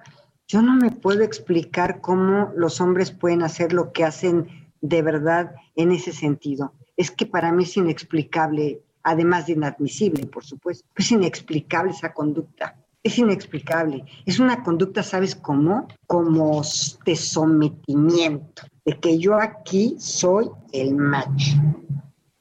yo 0.47 0.63
no 0.63 0.75
me 0.77 0.93
puedo 0.93 1.23
explicar 1.23 2.01
cómo 2.01 2.51
los 2.57 2.81
hombres 2.81 3.11
pueden 3.11 3.43
hacer 3.43 3.75
lo 3.75 3.93
que 3.93 4.05
hacen 4.05 4.71
de 4.81 5.03
verdad 5.03 5.55
en 5.77 5.93
ese 5.93 6.15
sentido. 6.15 6.73
Es 6.97 7.11
que 7.11 7.27
para 7.27 7.53
mí 7.53 7.65
es 7.65 7.77
inexplicable, 7.77 8.81
además 9.03 9.45
de 9.45 9.53
inadmisible, 9.53 10.25
por 10.25 10.47
supuesto, 10.47 10.89
es 10.97 11.13
inexplicable 11.13 11.91
esa 11.91 12.15
conducta 12.15 12.77
es 13.09 13.19
inexplicable. 13.19 14.05
Es 14.27 14.39
una 14.39 14.63
conducta, 14.63 15.03
¿sabes 15.03 15.35
cómo? 15.35 15.89
Como 16.07 16.63
de 17.05 17.17
sometimiento, 17.17 18.63
de 18.85 18.99
que 19.01 19.19
yo 19.19 19.35
aquí 19.35 19.97
soy 19.99 20.51
el 20.73 20.95
macho, 20.95 21.57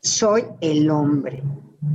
soy 0.02 0.44
el 0.62 0.90
hombre 0.90 1.44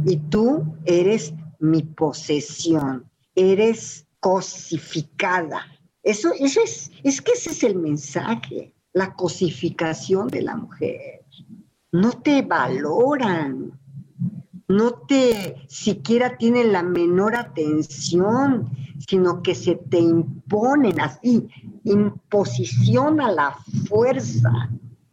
y 0.04 0.16
tú 0.16 0.76
eres 0.85 1.35
mi 1.58 1.82
posesión, 1.82 3.08
eres 3.35 4.06
cosificada. 4.20 5.66
Eso, 6.02 6.32
eso 6.38 6.61
es, 6.62 6.90
es 7.04 7.20
que 7.20 7.32
ese 7.32 7.50
es 7.50 7.62
el 7.62 7.76
mensaje, 7.76 8.74
la 8.92 9.14
cosificación 9.14 10.28
de 10.28 10.42
la 10.42 10.56
mujer. 10.56 11.24
No 11.92 12.12
te 12.12 12.42
valoran, 12.42 13.78
no 14.72 14.92
te 14.92 15.56
siquiera 15.68 16.37
tienen 16.37 16.72
la 16.72 16.82
menor 16.82 17.37
atención, 17.37 18.70
sino 19.06 19.42
que 19.42 19.54
se 19.54 19.76
te 19.76 19.98
imponen 19.98 21.00
así, 21.00 21.48
imposición 21.85 23.20
a 23.20 23.30
la 23.30 23.56
fuerza. 23.88 24.50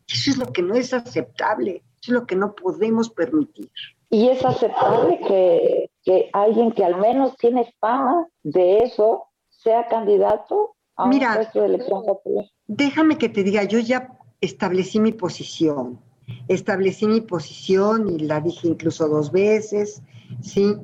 Eso 0.08 0.32
es 0.32 0.38
lo 0.38 0.48
que 0.48 0.62
no 0.62 0.76
es 0.76 0.94
aceptable, 0.94 1.84
eso 2.02 2.12
es 2.12 2.14
lo 2.14 2.26
que 2.26 2.36
no 2.36 2.56
podemos 2.56 3.10
permitir. 3.10 3.70
Y 4.10 4.30
es 4.30 4.44
aceptable 4.44 5.20
que, 5.28 5.92
que 6.04 6.30
alguien 6.34 6.72
que 6.72 6.84
al 6.84 7.00
menos 7.00 7.36
tiene 7.38 7.72
fama 7.80 8.28
de 8.44 8.80
eso 8.80 9.26
sea 9.50 9.88
candidato 9.88 10.76
a 10.96 11.08
Mira, 11.08 11.30
un 11.30 11.36
puesto 11.36 11.60
de 11.60 11.66
elección 11.68 12.06
popular. 12.06 12.46
Déjame 12.66 13.18
que 13.18 13.30
te 13.30 13.44
diga, 13.44 13.64
yo 13.66 13.80
ya 13.80 14.18
establecí 14.42 15.00
mi 15.00 15.12
posición 15.12 16.00
establecí 16.48 17.08
mi 17.08 17.22
posición 17.22 18.10
y 18.10 18.20
la 18.20 18.42
dije 18.42 18.68
incluso 18.68 19.08
dos 19.08 19.32
veces, 19.32 20.02
¿sí? 20.42 20.76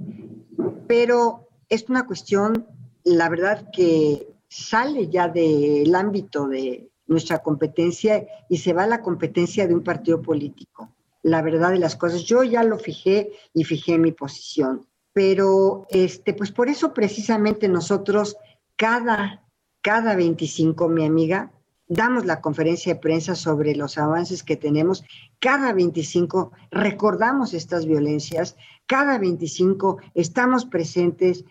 Pero 0.88 1.49
es 1.69 1.89
una 1.89 2.05
cuestión, 2.05 2.67
la 3.03 3.29
verdad, 3.29 3.69
que 3.71 4.27
sale 4.47 5.10
ya 5.10 5.27
del 5.27 5.93
ámbito 5.95 6.47
de 6.47 6.89
nuestra 7.08 7.39
competencia 7.39 8.25
y 8.49 8.58
se 8.58 8.73
va 8.73 8.84
a 8.84 8.88
la 8.88 9.01
competencia 9.01 9.67
de 9.67 9.75
un 9.75 9.84
partido 9.84 10.21
político. 10.21 10.91
La 11.21 11.41
verdad 11.41 11.71
de 11.71 11.79
las 11.79 11.95
cosas, 11.95 12.23
yo 12.23 12.43
ya 12.43 12.63
lo 12.63 12.77
fijé 12.77 13.31
y 13.53 13.63
fijé 13.63 13.97
mi 13.97 14.12
posición. 14.12 14.88
Pero, 15.13 15.88
este, 15.89 16.34
pues 16.34 16.51
por 16.51 16.67
eso 16.67 16.93
precisamente 16.93 17.67
nosotros 17.67 18.38
cada, 18.75 19.43
cada 19.81 20.15
25, 20.15 20.89
mi 20.89 21.05
amiga, 21.05 21.51
damos 21.87 22.25
la 22.25 22.41
conferencia 22.41 22.93
de 22.93 22.99
prensa 22.99 23.35
sobre 23.35 23.75
los 23.75 23.97
avances 23.97 24.43
que 24.43 24.57
tenemos. 24.57 25.03
Cada 25.39 25.73
25 25.73 26.51
recordamos 26.71 27.53
estas 27.53 27.85
violencias, 27.85 28.55
cada 28.87 29.17
25 29.17 29.97
estamos 30.13 30.65
presentes 30.65 31.45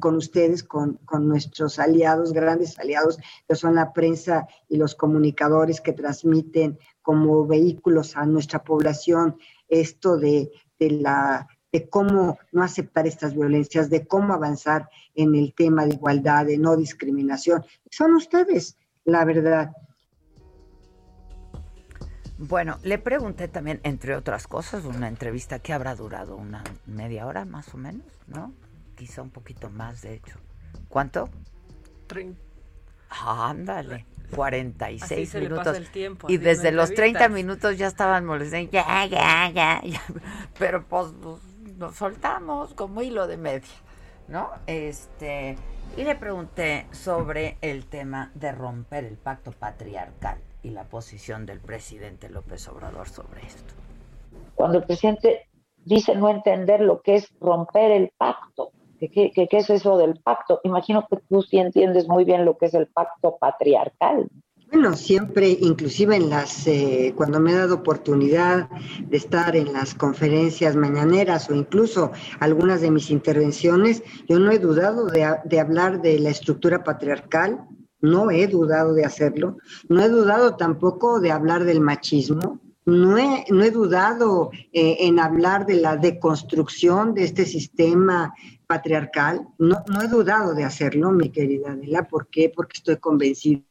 con 0.00 0.16
ustedes, 0.16 0.62
con, 0.62 0.94
con, 1.04 1.28
nuestros 1.28 1.78
aliados, 1.78 2.32
grandes 2.32 2.78
aliados, 2.78 3.18
que 3.48 3.54
son 3.54 3.74
la 3.74 3.92
prensa 3.92 4.46
y 4.68 4.76
los 4.76 4.94
comunicadores 4.94 5.80
que 5.80 5.92
transmiten 5.92 6.78
como 7.00 7.46
vehículos 7.46 8.16
a 8.16 8.26
nuestra 8.26 8.62
población 8.62 9.38
esto 9.68 10.16
de, 10.16 10.50
de 10.78 10.90
la 10.90 11.48
de 11.70 11.88
cómo 11.88 12.38
no 12.52 12.62
aceptar 12.62 13.06
estas 13.06 13.34
violencias, 13.34 13.90
de 13.90 14.06
cómo 14.06 14.32
avanzar 14.32 14.88
en 15.14 15.34
el 15.34 15.52
tema 15.54 15.84
de 15.84 15.94
igualdad, 15.94 16.46
de 16.46 16.56
no 16.56 16.76
discriminación. 16.76 17.62
Son 17.90 18.14
ustedes, 18.14 18.78
la 19.08 19.24
verdad. 19.24 19.70
Bueno, 22.36 22.78
le 22.82 22.98
pregunté 22.98 23.48
también, 23.48 23.80
entre 23.82 24.14
otras 24.14 24.46
cosas, 24.46 24.84
una 24.84 25.08
entrevista 25.08 25.58
que 25.58 25.72
habrá 25.72 25.94
durado 25.96 26.36
una 26.36 26.62
media 26.86 27.26
hora 27.26 27.44
más 27.44 27.74
o 27.74 27.78
menos, 27.78 28.06
¿no? 28.28 28.52
Quizá 28.96 29.22
un 29.22 29.30
poquito 29.30 29.70
más, 29.70 30.02
de 30.02 30.14
hecho. 30.14 30.38
¿Cuánto? 30.88 31.28
Ándale. 33.10 34.06
46 34.36 35.02
Así 35.02 35.26
se 35.26 35.38
le 35.38 35.44
minutos. 35.46 35.64
pasa 35.64 35.78
el 35.78 35.88
tiempo, 35.90 36.26
y 36.30 36.36
desde 36.36 36.70
los 36.70 36.90
30 36.90 37.24
entrevistas. 37.24 37.30
minutos 37.30 37.78
ya 37.78 37.86
estaban 37.86 38.26
molestando. 38.26 38.70
Ya, 38.70 39.06
ya, 39.06 39.50
ya, 39.50 39.82
ya. 39.82 40.02
Pero 40.58 40.84
pues 40.84 41.12
nos 41.78 41.96
soltamos 41.96 42.74
como 42.74 43.00
hilo 43.00 43.26
de 43.26 43.38
media, 43.38 43.68
¿no? 44.28 44.50
Este. 44.66 45.56
Y 45.96 46.04
le 46.04 46.14
pregunté 46.14 46.86
sobre 46.92 47.58
el 47.60 47.86
tema 47.86 48.30
de 48.34 48.52
romper 48.52 49.04
el 49.04 49.16
pacto 49.16 49.52
patriarcal 49.52 50.38
y 50.62 50.70
la 50.70 50.84
posición 50.84 51.46
del 51.46 51.60
presidente 51.60 52.28
López 52.28 52.68
Obrador 52.68 53.08
sobre 53.08 53.44
esto. 53.46 53.74
Cuando 54.54 54.78
el 54.78 54.84
presidente 54.84 55.48
dice 55.84 56.14
no 56.14 56.28
entender 56.28 56.80
lo 56.80 57.00
que 57.00 57.16
es 57.16 57.28
romper 57.40 57.90
el 57.90 58.12
pacto, 58.16 58.72
¿qué, 58.98 59.32
es 59.34 59.70
eso 59.70 59.96
del 59.96 60.20
pacto? 60.20 60.60
Imagino 60.64 61.06
que 61.08 61.18
tú 61.28 61.42
sí 61.42 61.58
entiendes 61.58 62.08
muy 62.08 62.24
bien 62.24 62.44
lo 62.44 62.56
que 62.56 62.66
es 62.66 62.74
el 62.74 62.88
pacto 62.88 63.36
patriarcal. 63.38 64.28
Bueno, 64.70 64.94
siempre, 64.96 65.56
inclusive 65.62 66.16
en 66.16 66.28
las, 66.28 66.66
eh, 66.66 67.14
cuando 67.16 67.40
me 67.40 67.52
he 67.52 67.54
dado 67.54 67.76
oportunidad 67.76 68.68
de 69.00 69.16
estar 69.16 69.56
en 69.56 69.72
las 69.72 69.94
conferencias 69.94 70.76
mañaneras 70.76 71.48
o 71.48 71.54
incluso 71.54 72.12
algunas 72.38 72.82
de 72.82 72.90
mis 72.90 73.10
intervenciones, 73.10 74.02
yo 74.28 74.38
no 74.38 74.50
he 74.50 74.58
dudado 74.58 75.06
de, 75.06 75.26
de 75.44 75.60
hablar 75.60 76.02
de 76.02 76.18
la 76.18 76.28
estructura 76.28 76.84
patriarcal, 76.84 77.64
no 78.02 78.30
he 78.30 78.46
dudado 78.46 78.92
de 78.92 79.06
hacerlo, 79.06 79.56
no 79.88 80.02
he 80.02 80.08
dudado 80.10 80.56
tampoco 80.56 81.18
de 81.18 81.30
hablar 81.30 81.64
del 81.64 81.80
machismo, 81.80 82.60
no 82.84 83.16
he, 83.16 83.46
no 83.48 83.64
he 83.64 83.70
dudado 83.70 84.50
eh, 84.72 84.98
en 85.00 85.18
hablar 85.18 85.64
de 85.64 85.76
la 85.76 85.96
deconstrucción 85.96 87.14
de 87.14 87.24
este 87.24 87.46
sistema 87.46 88.34
patriarcal, 88.66 89.48
no, 89.58 89.82
no 89.88 90.02
he 90.02 90.08
dudado 90.08 90.54
de 90.54 90.64
hacerlo, 90.64 91.10
mi 91.10 91.30
querida 91.30 91.72
Adela, 91.72 92.06
¿por 92.06 92.28
qué? 92.28 92.52
Porque 92.54 92.76
estoy 92.76 92.96
convencida 92.98 93.62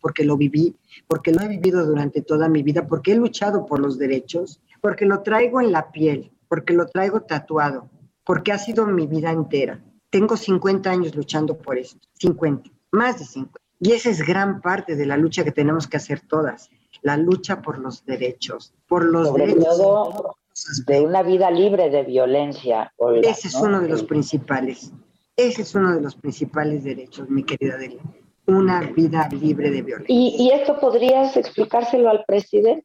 porque 0.00 0.24
lo 0.24 0.36
viví, 0.36 0.74
porque 1.06 1.32
lo 1.32 1.42
he 1.42 1.48
vivido 1.48 1.84
durante 1.84 2.22
toda 2.22 2.48
mi 2.48 2.62
vida, 2.62 2.86
porque 2.86 3.12
he 3.12 3.16
luchado 3.16 3.66
por 3.66 3.80
los 3.80 3.98
derechos, 3.98 4.60
porque 4.80 5.04
lo 5.04 5.22
traigo 5.22 5.60
en 5.60 5.72
la 5.72 5.90
piel, 5.90 6.32
porque 6.48 6.72
lo 6.72 6.86
traigo 6.86 7.20
tatuado, 7.22 7.88
porque 8.24 8.52
ha 8.52 8.58
sido 8.58 8.86
mi 8.86 9.06
vida 9.06 9.30
entera. 9.30 9.82
Tengo 10.10 10.36
50 10.36 10.90
años 10.90 11.14
luchando 11.14 11.58
por 11.58 11.78
eso, 11.78 11.98
50, 12.14 12.70
más 12.92 13.18
de 13.18 13.24
50. 13.24 13.60
Y 13.78 13.92
esa 13.92 14.08
es 14.08 14.26
gran 14.26 14.62
parte 14.62 14.96
de 14.96 15.04
la 15.04 15.18
lucha 15.18 15.44
que 15.44 15.52
tenemos 15.52 15.86
que 15.86 15.98
hacer 15.98 16.20
todas, 16.20 16.70
la 17.02 17.18
lucha 17.18 17.60
por 17.60 17.78
los 17.78 18.04
derechos, 18.06 18.72
por 18.88 19.04
los 19.04 19.28
Sobre 19.28 19.46
derechos. 19.48 19.76
todo 19.76 20.36
de 20.86 21.02
una 21.02 21.22
vida 21.22 21.50
libre 21.50 21.90
de 21.90 22.02
violencia. 22.02 22.90
Olga, 22.96 23.28
Ese 23.28 23.48
es 23.48 23.54
¿no? 23.56 23.64
uno 23.64 23.80
de 23.82 23.90
los 23.90 24.04
principales. 24.04 24.90
Ese 25.36 25.60
es 25.60 25.74
uno 25.74 25.94
de 25.94 26.00
los 26.00 26.14
principales 26.14 26.82
derechos, 26.84 27.28
mi 27.28 27.44
querida 27.44 27.74
Adela. 27.74 28.00
Una 28.46 28.80
vida 28.80 29.28
libre 29.30 29.70
de 29.70 29.82
violencia. 29.82 30.14
¿Y, 30.14 30.36
y 30.38 30.50
esto 30.52 30.78
podrías 30.78 31.36
explicárselo 31.36 32.10
al 32.10 32.24
presidente? 32.26 32.84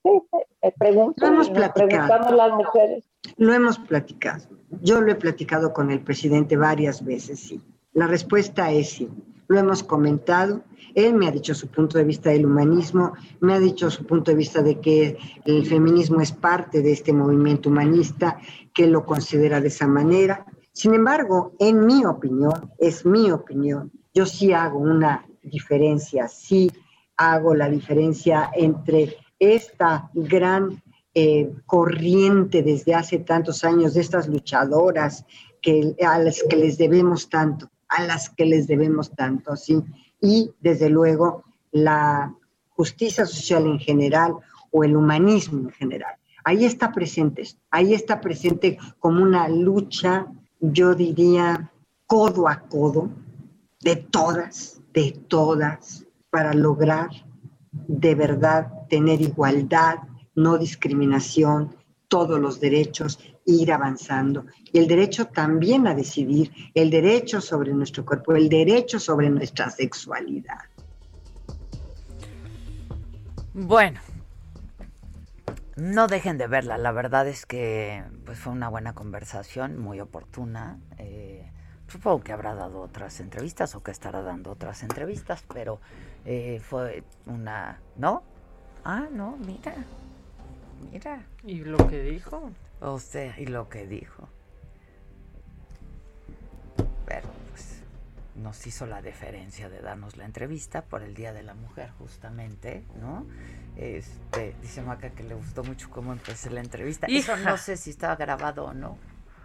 Me 0.64 0.72
pregunto, 0.72 1.26
Lo 1.26 1.34
hemos 1.34 1.50
platicado. 1.50 1.88
preguntamos 1.88 2.32
las 2.34 2.52
mujeres. 2.54 3.04
Lo 3.38 3.54
hemos 3.54 3.78
platicado. 3.80 4.46
Yo 4.82 5.02
lo 5.02 5.12
he 5.12 5.16
platicado 5.16 5.74
con 5.74 5.92
el 5.92 6.02
presidente 6.02 6.58
varias 6.58 7.04
veces, 7.06 7.40
sí. 7.40 7.62
La 7.94 8.08
respuesta 8.08 8.72
es 8.72 8.90
sí. 8.90 9.10
Lo 9.48 9.60
hemos 9.60 9.84
comentado. 9.84 10.62
Él 10.96 11.14
me 11.14 11.28
ha 11.28 11.32
dicho 11.32 11.54
su 11.54 11.68
punto 11.68 11.98
de 11.98 12.04
vista 12.06 12.30
del 12.32 12.46
humanismo, 12.46 13.14
me 13.40 13.54
ha 13.54 13.60
dicho 13.60 13.90
su 13.90 14.06
punto 14.06 14.32
de 14.32 14.38
vista 14.38 14.62
de 14.62 14.80
que 14.80 15.18
el 15.46 15.66
feminismo 15.66 16.22
es 16.22 16.32
parte 16.32 16.82
de 16.82 16.92
este 16.92 17.14
movimiento 17.14 17.70
humanista, 17.70 18.38
que 18.74 18.88
lo 18.88 19.06
considera 19.06 19.62
de 19.62 19.68
esa 19.70 19.88
manera. 19.88 20.46
Sin 20.74 20.94
embargo, 20.94 21.54
en 21.60 21.86
mi 21.86 22.04
opinión, 22.06 22.72
es 22.78 23.06
mi 23.06 23.30
opinión, 23.32 23.92
yo 24.14 24.26
sí 24.26 24.52
hago 24.54 24.80
una 24.80 25.26
diferencia, 25.44 26.28
sí 26.28 26.72
hago 27.18 27.54
la 27.54 27.70
diferencia 27.70 28.50
entre 28.54 29.18
esta 29.40 30.10
gran 30.14 30.82
eh, 31.14 31.52
corriente 31.66 32.64
desde 32.64 32.96
hace 32.96 33.20
tantos 33.20 33.64
años 33.64 33.94
de 33.94 34.02
estas 34.02 34.28
luchadoras 34.28 35.26
que, 35.62 35.96
a 36.06 36.18
las 36.20 36.42
que 36.50 36.56
les 36.56 36.78
debemos 36.78 37.30
tanto, 37.30 37.70
a 37.90 38.04
las 38.04 38.30
que 38.30 38.46
les 38.46 38.68
debemos 38.68 39.12
tanto, 39.12 39.56
¿sí? 39.56 39.82
Y 40.20 40.52
desde 40.62 40.90
luego 40.90 41.44
la 41.72 42.34
justicia 42.70 43.26
social 43.26 43.66
en 43.66 43.80
general 43.80 44.36
o 44.72 44.84
el 44.84 44.96
humanismo 44.96 45.60
en 45.60 45.72
general. 45.72 46.16
Ahí 46.44 46.66
está 46.66 46.92
presente, 46.92 47.44
ahí 47.70 47.94
está 47.94 48.20
presente 48.20 48.78
como 49.00 49.22
una 49.22 49.48
lucha, 49.48 50.28
yo 50.60 50.96
diría, 50.96 51.72
codo 52.08 52.48
a 52.48 52.62
codo, 52.62 53.10
de 53.82 53.96
todas, 53.96 54.81
de 54.94 55.12
todas, 55.28 56.06
para 56.30 56.54
lograr 56.54 57.10
de 57.72 58.16
verdad 58.16 58.72
tener 58.90 59.22
igualdad, 59.22 60.00
no 60.36 60.58
discriminación, 60.58 61.76
todos 62.08 62.40
los 62.40 62.60
derechos, 62.60 63.20
ir 63.46 63.72
avanzando. 63.72 64.46
Y 64.72 64.80
el 64.80 64.88
derecho 64.88 65.26
también 65.28 65.88
a 65.88 65.96
decidir, 65.96 66.52
el 66.74 66.90
derecho 66.90 67.42
sobre 67.42 67.74
nuestro 67.74 68.06
cuerpo, 68.06 68.36
el 68.36 68.50
derecho 68.50 69.00
sobre 69.00 69.30
nuestra 69.30 69.70
sexualidad. 69.70 70.60
Bueno, 73.54 74.00
no 75.76 76.08
dejen 76.08 76.38
de 76.38 76.48
verla. 76.48 76.78
La 76.78 76.92
verdad 76.92 77.28
es 77.28 77.46
que 77.46 78.04
pues 78.26 78.40
fue 78.40 78.54
una 78.54 78.70
buena 78.70 78.94
conversación, 78.94 79.78
muy 79.78 80.00
oportuna. 80.00 80.80
Eh, 80.98 81.51
supongo 81.92 82.24
que 82.24 82.32
habrá 82.32 82.56
dado 82.56 82.80
otras 82.82 83.20
entrevistas 83.20 83.76
o 83.76 83.84
que 83.84 83.92
estará 83.92 84.22
dando 84.22 84.52
otras 84.52 84.82
entrevistas, 84.84 85.44
pero 85.54 85.80
eh, 86.26 86.62
fue 86.64 87.04
una, 87.26 87.80
¿no? 87.98 88.24
Ah, 88.84 89.08
no, 89.12 89.38
mira, 89.38 89.76
mira. 90.92 91.26
¿Y 91.44 91.64
lo 91.64 91.78
que 91.88 92.02
dijo? 92.02 92.52
O 92.80 93.00
sea, 93.00 93.38
y 93.40 93.46
lo 93.46 93.70
que 93.70 93.86
dijo. 93.86 94.30
Pero 97.06 97.28
pues 97.50 97.82
nos 98.36 98.66
hizo 98.66 98.86
la 98.86 99.02
deferencia 99.02 99.70
de 99.70 99.82
darnos 99.82 100.18
la 100.18 100.26
entrevista 100.26 100.84
por 100.84 101.04
el 101.04 101.14
Día 101.14 101.34
de 101.34 101.44
la 101.44 101.54
Mujer, 101.54 101.92
justamente, 102.00 102.86
¿no? 103.00 103.26
Este, 103.76 104.56
dice 104.62 104.82
Maca 104.82 105.12
que 105.12 105.24
le 105.24 105.36
gustó 105.36 105.64
mucho 105.64 105.90
cómo 105.90 106.14
empecé 106.14 106.50
la 106.50 106.62
entrevista. 106.62 107.08
Eso 107.10 107.36
no 107.38 107.58
sé 107.58 107.78
si 107.78 107.90
estaba 107.92 108.16
grabado 108.16 108.66
o 108.66 108.74
no. 108.74 108.98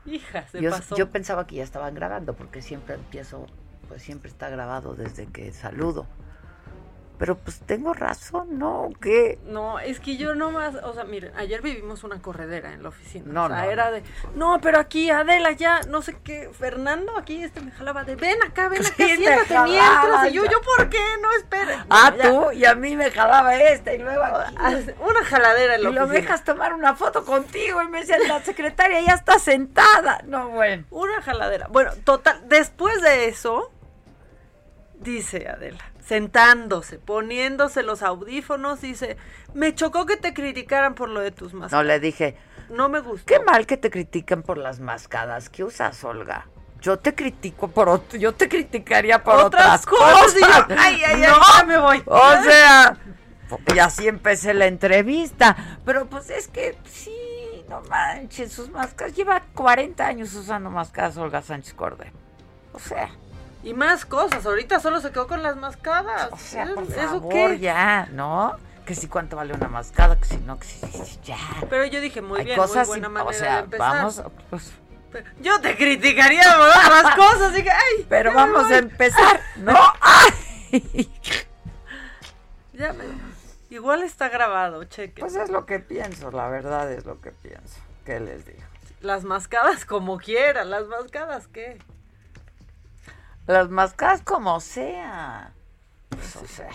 Hija, 0.07 0.47
se 0.49 0.61
Yo, 0.63 0.71
pasó. 0.71 0.97
yo 0.97 1.11
pensaba 1.11 1.47
que 1.47 1.57
ya 1.57 1.65
estaban 1.65 1.95
grabando, 1.95 2.35
porque 2.35 2.63
siempre 2.63 2.95
empiezo, 2.95 3.47
pues 3.89 4.03
siempre 4.03 4.31
está 4.31 4.49
grabado 4.49 4.95
desde 4.95 5.27
que 5.27 5.53
saludo. 5.53 6.07
Pero 7.19 7.35
pues 7.39 7.61
tengo 7.61 7.95
razón, 7.95 8.59
¿no? 8.59 8.83
¿O 8.83 8.93
¿Qué? 9.01 9.39
No, 9.47 9.79
es 9.79 10.01
que 10.01 10.19
yo 10.19 10.35
nomás, 10.35 10.75
o 10.75 10.93
sea, 10.93 11.05
miren, 11.05 11.33
ayer 11.37 11.63
vivimos 11.63 12.05
una 12.05 12.21
corredera 12.21 12.75
en 12.75 12.83
la 12.83 12.91
oficina. 12.91 13.25
No, 13.33 13.45
o 13.47 13.49
sea, 13.49 13.65
no, 13.65 13.71
era 13.71 13.91
de, 13.91 14.03
no, 14.35 14.61
pero 14.61 14.79
aquí 14.79 15.09
Adela 15.11 15.53
ya, 15.53 15.81
no 15.89 16.03
sé 16.03 16.15
qué, 16.23 16.51
Fernando 16.53 17.17
aquí 17.17 17.43
este 17.43 17.63
me 17.63 17.71
jalaba 17.71 18.05
de, 18.05 18.17
ven 18.17 18.37
acá, 18.43 18.69
ven 18.69 18.85
acá, 18.85 18.95
Sí, 18.99 19.17
siéntate 19.17 19.47
jalaba, 19.47 19.67
mientras. 19.67 20.31
Y 20.31 20.35
yo, 20.35 20.45
yo, 20.45 20.61
¿por 20.77 20.91
qué? 20.91 21.01
No, 21.23 21.33
espera. 21.39 21.87
Ah, 21.89 22.13
Ya. 22.19 22.29
tú, 22.29 22.53
y 22.53 22.67
a 22.67 22.75
mí 22.75 22.95
me 22.97 23.11
jalaba 23.11 23.57
esta, 23.57 23.95
y 23.95 23.99
luego 23.99 24.23
aquí. 24.23 24.55
Una 25.01 25.25
jaladera 25.25 25.75
en 25.77 25.81
Y 25.81 25.85
la 25.85 25.91
lo 25.93 26.05
oficina. 26.05 26.21
dejas 26.21 26.45
tomar 26.45 26.75
una 26.75 26.95
foto 26.97 27.25
contigo 27.25 27.83
y 27.83 27.89
me 27.89 28.01
decía, 28.01 28.19
la 28.29 28.43
secretaria 28.43 29.01
ya 29.01 29.15
está 29.15 29.39
sentada. 29.39 30.21
No, 30.27 30.51
bueno. 30.51 30.85
Una 30.91 31.23
jaladera. 31.23 31.67
Bueno, 31.69 31.93
total, 32.05 32.43
después 32.47 33.01
de 33.01 33.29
eso, 33.29 33.73
dice 34.99 35.49
Adela, 35.49 35.85
sentándose, 36.07 36.99
poniéndose 36.99 37.83
los 37.83 38.03
audífonos, 38.03 38.81
dice, 38.81 39.17
me 39.55 39.75
chocó 39.75 40.07
que 40.07 40.17
te 40.17 40.33
criticaran 40.33 40.95
por 40.95 41.09
lo 41.09 41.21
de 41.21 41.31
tus 41.33 41.53
mascadas. 41.53 41.73
No 41.73 41.83
le 41.83 42.01
dije, 42.01 42.37
No 42.71 42.89
me 42.89 43.01
gustó. 43.01 43.27
qué 43.27 43.41
mal 43.41 43.67
que 43.67 43.77
te 43.77 43.91
critican 43.91 44.43
por 44.43 44.59
las 44.59 44.81
mascadas 44.81 45.49
que 45.49 45.65
usas, 45.65 46.03
Olga. 46.05 46.47
Yo 46.81 46.99
te 46.99 47.15
critico 47.15 47.69
por 47.69 47.89
otro, 47.89 48.19
yo 48.19 48.35
te 48.35 48.49
criticaría 48.49 49.23
por 49.25 49.35
otras, 49.37 49.85
Otras 49.85 49.87
cosas, 49.87 50.37
y 50.37 50.41
yo, 50.41 50.47
cosas. 50.47 50.79
ay, 50.79 51.03
ay, 51.05 51.23
ay, 51.23 51.23
No, 51.29 51.39
ya 51.59 51.65
me 51.65 51.79
voy. 51.79 52.03
O 52.07 52.43
sea, 52.43 52.97
y 53.75 53.79
así 53.79 54.07
empecé 54.07 54.55
la 54.55 54.67
entrevista. 54.67 55.57
Pero 55.85 56.07
pues 56.07 56.31
es 56.31 56.47
que 56.49 56.77
sí, 56.85 57.65
no 57.69 57.81
manches, 57.89 58.53
sus 58.53 58.71
máscaras. 58.71 59.15
Lleva 59.17 59.43
40 59.55 60.07
años 60.07 60.33
usando 60.35 60.71
máscaras 60.71 61.17
Olga 61.17 61.43
Sánchez 61.43 61.75
Cordero. 61.75 62.13
O 62.73 62.79
sea, 62.79 63.09
Y 63.63 63.75
más 63.75 64.05
cosas, 64.07 64.47
ahorita 64.47 64.79
solo 64.81 65.01
se 65.01 65.11
quedó 65.11 65.27
con 65.27 65.43
las 65.43 65.57
mascadas. 65.57 66.31
o 66.33 66.37
sea, 66.37 66.67
por 66.75 66.85
¿Eso 66.85 66.99
favor, 67.21 67.33
qué? 67.33 67.59
ya, 67.59 68.09
¿no? 68.13 68.57
Que 68.85 68.95
si 68.95 69.09
cuánto 69.09 69.35
vale 69.37 69.53
una 69.55 69.67
mascada, 69.69 70.17
que 70.19 70.27
si 70.27 70.37
no, 70.39 70.59
que 70.61 70.67
si, 70.67 71.19
ya. 71.25 71.37
Pero 71.69 71.85
yo 71.87 72.01
dije, 72.01 72.23
muy 72.23 72.39
Hay 72.41 72.45
bien, 72.45 72.57
cosas, 72.59 72.87
muy 72.87 72.99
buena 73.01 73.09
manera 73.09 73.31
o 73.31 73.33
sea, 73.39 73.57
de 73.57 73.63
empezar. 73.65 73.95
vamos, 73.97 74.23
pues, 74.51 74.73
Yo 75.41 75.61
te 75.61 75.77
criticaría 75.77 76.45
por 76.57 76.69
otras 76.69 77.17
cosas, 77.17 77.55
dije, 77.55 77.71
ay, 77.71 78.07
pero 78.09 78.33
vamos 78.33 78.71
a 78.71 78.79
empezar, 78.79 79.41
¿no? 79.57 79.75
¡Ay! 80.01 81.11
Ya 82.73 82.93
me- 82.93 83.05
Igual 83.71 84.03
está 84.05 84.29
grabado, 84.29 84.85
cheque. 84.85 85.21
Pues 85.21 85.35
es 85.35 85.51
lo 85.51 85.67
que 85.67 85.81
pienso, 85.81 86.31
la 86.31 86.49
verdad 86.49 86.93
es 86.93 87.05
lo 87.05 87.21
que 87.21 87.33
pienso. 87.33 87.81
¿Qué 88.05 88.21
les 88.21 88.47
digo? 88.47 88.63
Las 89.01 89.25
mascadas 89.25 89.85
como 89.85 90.19
quiera, 90.19 90.65
las 90.65 90.87
mascadas 90.87 91.49
qué. 91.49 91.79
Las 93.47 93.71
mascadas 93.71 94.23
como 94.23 94.61
sea. 94.61 95.53
pues, 96.11 96.37
o 96.37 96.47
sea, 96.47 96.69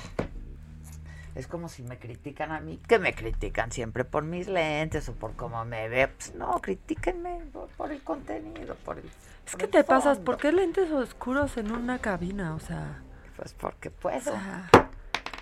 es 1.35 1.47
como 1.47 1.69
si 1.69 1.83
me 1.83 1.97
critican 1.97 2.51
a 2.51 2.59
mí, 2.59 2.79
que 2.87 2.99
me 2.99 3.13
critican 3.13 3.71
siempre 3.71 4.05
por 4.05 4.23
mis 4.23 4.47
lentes 4.47 5.07
o 5.09 5.13
por 5.13 5.33
cómo 5.33 5.63
me 5.65 5.89
ve. 5.89 6.07
Pues 6.07 6.35
no, 6.35 6.59
critíquenme 6.61 7.41
por, 7.77 7.91
el 7.91 8.01
contenido, 8.03 8.75
por 8.85 8.99
el. 8.99 9.09
Es 9.45 9.55
que 9.55 9.67
te 9.67 9.83
pasas, 9.83 10.19
¿por 10.19 10.37
qué 10.37 10.51
lentes 10.51 10.91
oscuros 10.91 11.57
en 11.57 11.71
una 11.71 11.99
cabina? 11.99 12.55
O 12.55 12.59
sea. 12.59 13.01
Pues 13.35 13.53
porque 13.53 13.89
puedo. 13.89 14.33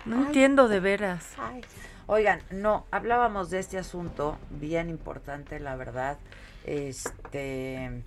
no 0.06 0.26
entiendo 0.26 0.68
de 0.68 0.80
veras. 0.80 1.34
Oigan, 2.06 2.40
no, 2.50 2.86
hablábamos 2.90 3.50
de 3.50 3.60
este 3.60 3.78
asunto 3.78 4.36
bien 4.50 4.90
importante, 4.90 5.60
la 5.60 5.76
verdad. 5.76 6.18
Este 6.64 8.02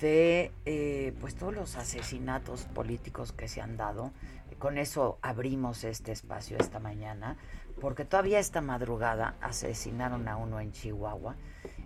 de 0.00 0.52
eh, 0.64 1.14
pues 1.20 1.34
todos 1.34 1.54
los 1.54 1.76
asesinatos 1.76 2.62
políticos 2.64 3.32
que 3.32 3.48
se 3.48 3.60
han 3.60 3.76
dado. 3.76 4.12
Con 4.58 4.78
eso 4.78 5.18
abrimos 5.22 5.84
este 5.84 6.12
espacio 6.12 6.56
esta 6.58 6.78
mañana, 6.78 7.36
porque 7.80 8.04
todavía 8.04 8.38
esta 8.38 8.60
madrugada 8.60 9.34
asesinaron 9.40 10.28
a 10.28 10.36
uno 10.36 10.60
en 10.60 10.72
Chihuahua. 10.72 11.36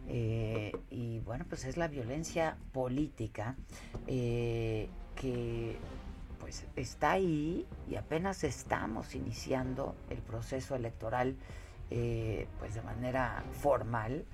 Eh, 0.08 0.72
y 0.90 1.20
bueno, 1.20 1.44
pues 1.48 1.64
es 1.64 1.76
la 1.76 1.88
violencia 1.88 2.56
política 2.72 3.56
eh, 4.06 4.88
que 5.14 5.76
pues 6.40 6.66
está 6.74 7.12
ahí 7.12 7.66
y 7.88 7.94
apenas 7.94 8.42
estamos 8.44 9.14
iniciando 9.14 9.94
el 10.08 10.18
proceso 10.18 10.74
electoral 10.74 11.36
pues 12.58 12.74
de 12.74 12.82
manera 12.82 13.42
formal 13.60 14.24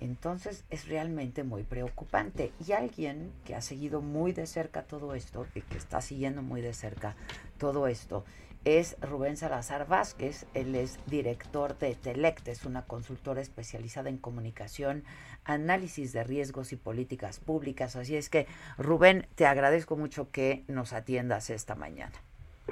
entonces 0.00 0.64
es 0.70 0.88
realmente 0.88 1.44
muy 1.44 1.62
preocupante. 1.62 2.52
Y 2.66 2.72
alguien 2.72 3.32
que 3.44 3.54
ha 3.54 3.60
seguido 3.60 4.00
muy 4.00 4.32
de 4.32 4.46
cerca 4.46 4.82
todo 4.82 5.14
esto 5.14 5.46
y 5.54 5.62
que 5.62 5.76
está 5.76 6.00
siguiendo 6.00 6.42
muy 6.42 6.60
de 6.60 6.72
cerca 6.72 7.16
todo 7.58 7.86
esto 7.86 8.24
es 8.64 8.96
Rubén 9.00 9.36
Salazar 9.36 9.86
Vázquez. 9.88 10.46
Él 10.54 10.74
es 10.74 10.98
director 11.06 11.78
de 11.78 11.94
Telect, 11.94 12.46
es 12.48 12.64
una 12.64 12.82
consultora 12.86 13.40
especializada 13.40 14.10
en 14.10 14.18
comunicación, 14.18 15.04
análisis 15.44 16.12
de 16.12 16.24
riesgos 16.24 16.72
y 16.72 16.76
políticas 16.76 17.40
públicas. 17.40 17.96
Así 17.96 18.16
es 18.16 18.28
que, 18.28 18.46
Rubén, 18.78 19.26
te 19.34 19.46
agradezco 19.46 19.96
mucho 19.96 20.30
que 20.30 20.64
nos 20.68 20.92
atiendas 20.92 21.50
esta 21.50 21.74
mañana. 21.74 22.12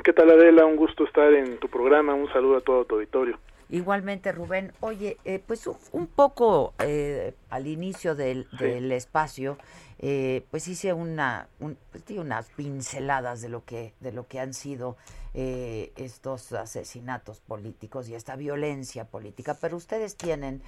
¿Qué 0.05 0.13
tal, 0.13 0.31
Adela? 0.31 0.65
Un 0.65 0.77
gusto 0.77 1.05
estar 1.05 1.33
en 1.33 1.59
tu 1.59 1.69
programa. 1.69 2.15
Un 2.15 2.31
saludo 2.33 2.59
a 2.59 2.61
todo 2.61 2.85
tu 2.85 2.97
auditorio. 2.97 3.39
Igualmente, 3.71 4.33
Rubén, 4.33 4.73
oye, 4.81 5.19
eh, 5.27 5.43
pues 5.47 5.69
un, 5.93 6.07
poco 6.07 6.73
eh, 6.79 7.35
al 7.51 7.67
inicio 7.67 8.15
del, 8.15 8.47
espacio, 8.93 9.59
eh, 9.99 10.47
pues 10.51 10.69
hice 10.69 10.95
una, 10.95 11.49
pues, 11.59 11.77
unas 12.17 12.49
pinceladas 12.51 13.43
de 13.43 13.51
lo 13.51 13.67
que, 13.67 13.93
de 14.01 14.13
lo 14.13 14.27
que 14.27 14.41
han 14.41 14.55
sido 14.55 14.97
estos 15.35 16.53
asesinatos 16.53 17.39
políticos 17.39 18.09
y 18.09 18.17
esta 18.17 18.35
violencia 18.35 19.05
política, 19.05 19.57
pero 19.61 19.77
ustedes 19.77 20.17
tienen 20.17 20.63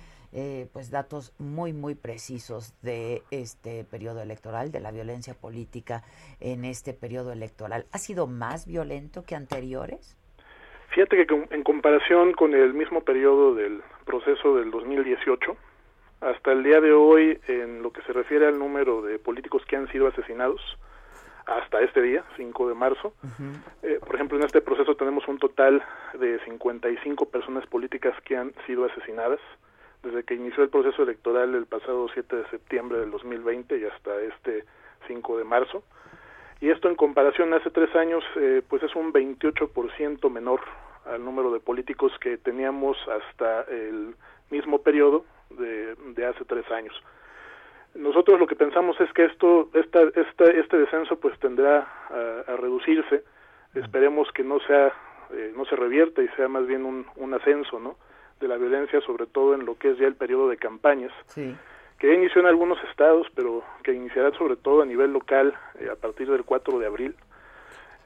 pues 0.72 0.90
datos 0.90 1.32
muy, 1.38 1.72
muy 1.72 1.96
precisos 1.96 2.74
de 2.80 3.24
este 3.32 3.82
periodo 3.82 4.20
electoral, 4.22 4.70
de 4.70 4.78
la 4.78 4.92
violencia 4.92 5.34
política 5.34 6.04
en 6.38 6.64
este 6.64 6.92
periodo 6.92 7.32
electoral. 7.32 7.86
¿Ha 7.90 7.98
sido 7.98 8.28
más 8.28 8.64
violento 8.64 9.24
que 9.24 9.34
anteriores? 9.34 10.16
Fíjate 10.90 11.24
que 11.24 11.46
en 11.50 11.62
comparación 11.62 12.32
con 12.32 12.52
el 12.52 12.74
mismo 12.74 13.02
periodo 13.02 13.54
del 13.54 13.82
proceso 14.04 14.56
del 14.56 14.70
2018, 14.72 15.56
hasta 16.20 16.52
el 16.52 16.64
día 16.64 16.80
de 16.80 16.92
hoy, 16.92 17.40
en 17.46 17.82
lo 17.82 17.92
que 17.92 18.02
se 18.02 18.12
refiere 18.12 18.46
al 18.46 18.58
número 18.58 19.00
de 19.00 19.18
políticos 19.18 19.62
que 19.66 19.76
han 19.76 19.86
sido 19.92 20.08
asesinados, 20.08 20.60
hasta 21.46 21.80
este 21.80 22.02
día, 22.02 22.24
5 22.36 22.68
de 22.68 22.74
marzo. 22.74 23.14
Eh, 23.82 23.98
por 24.04 24.14
ejemplo, 24.14 24.36
en 24.38 24.44
este 24.44 24.60
proceso 24.60 24.94
tenemos 24.96 25.26
un 25.28 25.38
total 25.38 25.82
de 26.14 26.38
55 26.44 27.26
personas 27.26 27.66
políticas 27.66 28.14
que 28.24 28.36
han 28.36 28.52
sido 28.66 28.84
asesinadas 28.84 29.40
desde 30.02 30.24
que 30.24 30.34
inició 30.34 30.62
el 30.62 30.70
proceso 30.70 31.02
electoral 31.02 31.54
el 31.54 31.66
pasado 31.66 32.08
7 32.12 32.36
de 32.36 32.48
septiembre 32.48 32.98
del 32.98 33.10
2020 33.10 33.78
y 33.78 33.84
hasta 33.84 34.20
este 34.22 34.64
5 35.06 35.38
de 35.38 35.44
marzo 35.44 35.82
y 36.60 36.68
esto 36.68 36.88
en 36.88 36.94
comparación 36.94 37.52
a 37.52 37.56
hace 37.56 37.70
tres 37.70 37.94
años 37.96 38.22
eh, 38.36 38.62
pues 38.68 38.82
es 38.82 38.94
un 38.94 39.12
28% 39.12 40.30
menor 40.30 40.60
al 41.06 41.24
número 41.24 41.50
de 41.52 41.60
políticos 41.60 42.12
que 42.20 42.36
teníamos 42.36 42.98
hasta 43.08 43.62
el 43.62 44.14
mismo 44.50 44.82
periodo 44.82 45.24
de, 45.50 45.94
de 45.94 46.26
hace 46.26 46.44
tres 46.44 46.70
años. 46.70 46.94
Nosotros 47.94 48.38
lo 48.38 48.46
que 48.46 48.56
pensamos 48.56 49.00
es 49.00 49.12
que 49.14 49.24
esto, 49.24 49.70
esta, 49.72 50.02
esta, 50.02 50.44
este 50.44 50.78
descenso 50.78 51.18
pues 51.18 51.38
tendrá 51.40 51.88
a, 52.46 52.56
reducirse. 52.56 53.24
Esperemos 53.74 54.30
que 54.32 54.44
no 54.44 54.60
sea, 54.60 54.92
eh, 55.32 55.52
no 55.56 55.64
se 55.64 55.76
revierta 55.76 56.22
y 56.22 56.28
sea 56.36 56.48
más 56.48 56.66
bien 56.66 56.84
un, 56.84 57.06
un 57.16 57.34
ascenso, 57.34 57.80
¿no? 57.80 57.96
De 58.38 58.48
la 58.48 58.56
violencia, 58.56 59.00
sobre 59.00 59.26
todo 59.26 59.54
en 59.54 59.64
lo 59.64 59.76
que 59.76 59.90
es 59.90 59.98
ya 59.98 60.06
el 60.06 60.14
periodo 60.14 60.48
de 60.48 60.56
campañas. 60.56 61.12
Sí 61.26 61.56
que 62.00 62.14
inició 62.14 62.40
en 62.40 62.46
algunos 62.46 62.82
estados, 62.90 63.26
pero 63.34 63.62
que 63.84 63.92
iniciará 63.92 64.32
sobre 64.32 64.56
todo 64.56 64.82
a 64.82 64.86
nivel 64.86 65.12
local 65.12 65.54
eh, 65.78 65.88
a 65.92 65.96
partir 65.96 66.28
del 66.30 66.44
4 66.44 66.78
de 66.78 66.86
abril, 66.86 67.14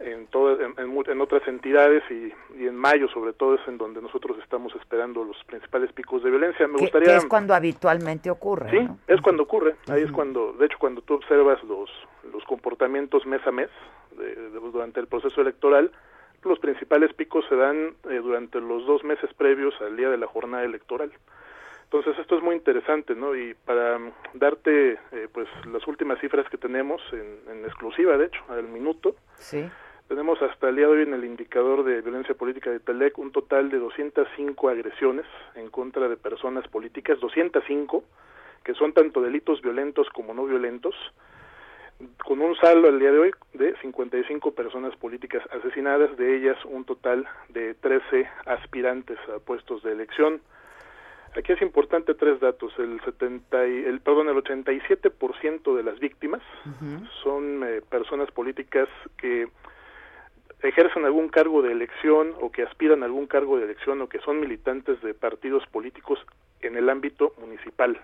en, 0.00 0.26
todas, 0.26 0.58
en, 0.76 1.20
otras 1.20 1.46
entidades 1.46 2.02
y, 2.10 2.32
en 2.66 2.76
mayo 2.76 3.06
sobre 3.08 3.32
todo 3.32 3.54
es 3.54 3.60
en 3.68 3.78
donde 3.78 4.02
nosotros 4.02 4.36
estamos 4.42 4.74
esperando 4.74 5.22
los 5.22 5.36
principales 5.44 5.92
picos 5.92 6.24
de 6.24 6.30
violencia. 6.30 6.66
Me 6.66 6.78
gustaría... 6.78 7.16
es 7.16 7.26
cuando 7.26 7.54
habitualmente 7.54 8.28
ocurre. 8.28 8.70
Sí, 8.70 8.88
es 9.06 9.20
cuando 9.20 9.44
ocurre. 9.44 9.76
Ahí 9.86 10.02
es 10.02 10.10
cuando, 10.10 10.52
de 10.54 10.66
hecho, 10.66 10.76
cuando 10.80 11.00
tú 11.00 11.14
observas 11.14 11.62
los, 11.62 11.88
los 12.32 12.42
comportamientos 12.44 13.24
mes 13.24 13.46
a 13.46 13.52
mes 13.52 13.70
durante 14.72 14.98
el 14.98 15.06
proceso 15.06 15.40
electoral, 15.40 15.92
los 16.42 16.58
principales 16.58 17.12
picos 17.14 17.44
se 17.48 17.54
dan 17.54 17.94
eh, 18.10 18.20
durante 18.22 18.60
los 18.60 18.84
dos 18.86 19.04
meses 19.04 19.32
previos 19.34 19.74
al 19.80 19.96
día 19.96 20.10
de 20.10 20.18
la 20.18 20.26
jornada 20.26 20.64
electoral. 20.64 21.12
Entonces 21.84 22.18
esto 22.18 22.36
es 22.36 22.42
muy 22.42 22.56
interesante, 22.56 23.14
¿no? 23.14 23.36
Y 23.36 23.54
para 23.54 23.98
mm, 23.98 24.12
darte 24.34 24.98
eh, 25.12 25.28
pues 25.32 25.48
las 25.70 25.86
últimas 25.86 26.18
cifras 26.20 26.48
que 26.48 26.58
tenemos 26.58 27.00
en, 27.12 27.64
exclusiva, 27.64 28.16
de 28.16 28.26
hecho, 28.26 28.40
al 28.48 28.64
minuto, 28.68 29.16
sí. 29.36 29.64
tenemos 30.08 30.40
hasta 30.42 30.68
el 30.68 30.76
día 30.76 30.86
de 30.86 30.92
hoy 30.92 31.02
en 31.02 31.14
el 31.14 31.24
indicador 31.24 31.84
de 31.84 32.00
violencia 32.02 32.34
política 32.34 32.70
de 32.70 32.80
Telec 32.80 33.18
un 33.18 33.32
total 33.32 33.70
de 33.70 33.78
205 33.78 34.68
agresiones 34.68 35.26
en 35.54 35.70
contra 35.70 36.08
de 36.08 36.16
personas 36.16 36.66
políticas, 36.68 37.20
205, 37.20 38.04
que 38.64 38.74
son 38.74 38.92
tanto 38.92 39.20
delitos 39.20 39.62
violentos 39.62 40.08
como 40.10 40.34
no 40.34 40.44
violentos, 40.46 40.94
con 42.24 42.40
un 42.40 42.56
saldo 42.56 42.88
al 42.88 42.98
día 42.98 43.12
de 43.12 43.18
hoy 43.18 43.30
de 43.52 43.76
55 43.80 44.52
personas 44.52 44.96
políticas 44.96 45.42
asesinadas, 45.52 46.16
de 46.16 46.36
ellas 46.36 46.56
un 46.64 46.84
total 46.84 47.26
de 47.50 47.74
13 47.74 48.28
aspirantes 48.46 49.18
a 49.34 49.38
puestos 49.38 49.82
de 49.82 49.92
elección. 49.92 50.40
Aquí 51.36 51.52
es 51.52 51.62
importante 51.62 52.14
tres 52.14 52.40
datos. 52.40 52.72
El 52.78 53.00
70 53.04 53.66
y, 53.66 53.84
el 53.84 54.00
perdón, 54.00 54.28
el 54.28 54.36
87% 54.36 55.76
de 55.76 55.82
las 55.82 55.98
víctimas 55.98 56.42
son 57.22 57.64
eh, 57.64 57.82
personas 57.88 58.30
políticas 58.30 58.88
que 59.16 59.48
ejercen 60.62 61.04
algún 61.04 61.28
cargo 61.28 61.60
de 61.60 61.72
elección 61.72 62.34
o 62.40 62.50
que 62.50 62.62
aspiran 62.62 63.02
a 63.02 63.06
algún 63.06 63.26
cargo 63.26 63.58
de 63.58 63.64
elección 63.64 64.00
o 64.00 64.08
que 64.08 64.20
son 64.20 64.40
militantes 64.40 65.00
de 65.02 65.12
partidos 65.12 65.66
políticos 65.66 66.18
en 66.60 66.76
el 66.76 66.88
ámbito 66.88 67.34
municipal. 67.40 68.00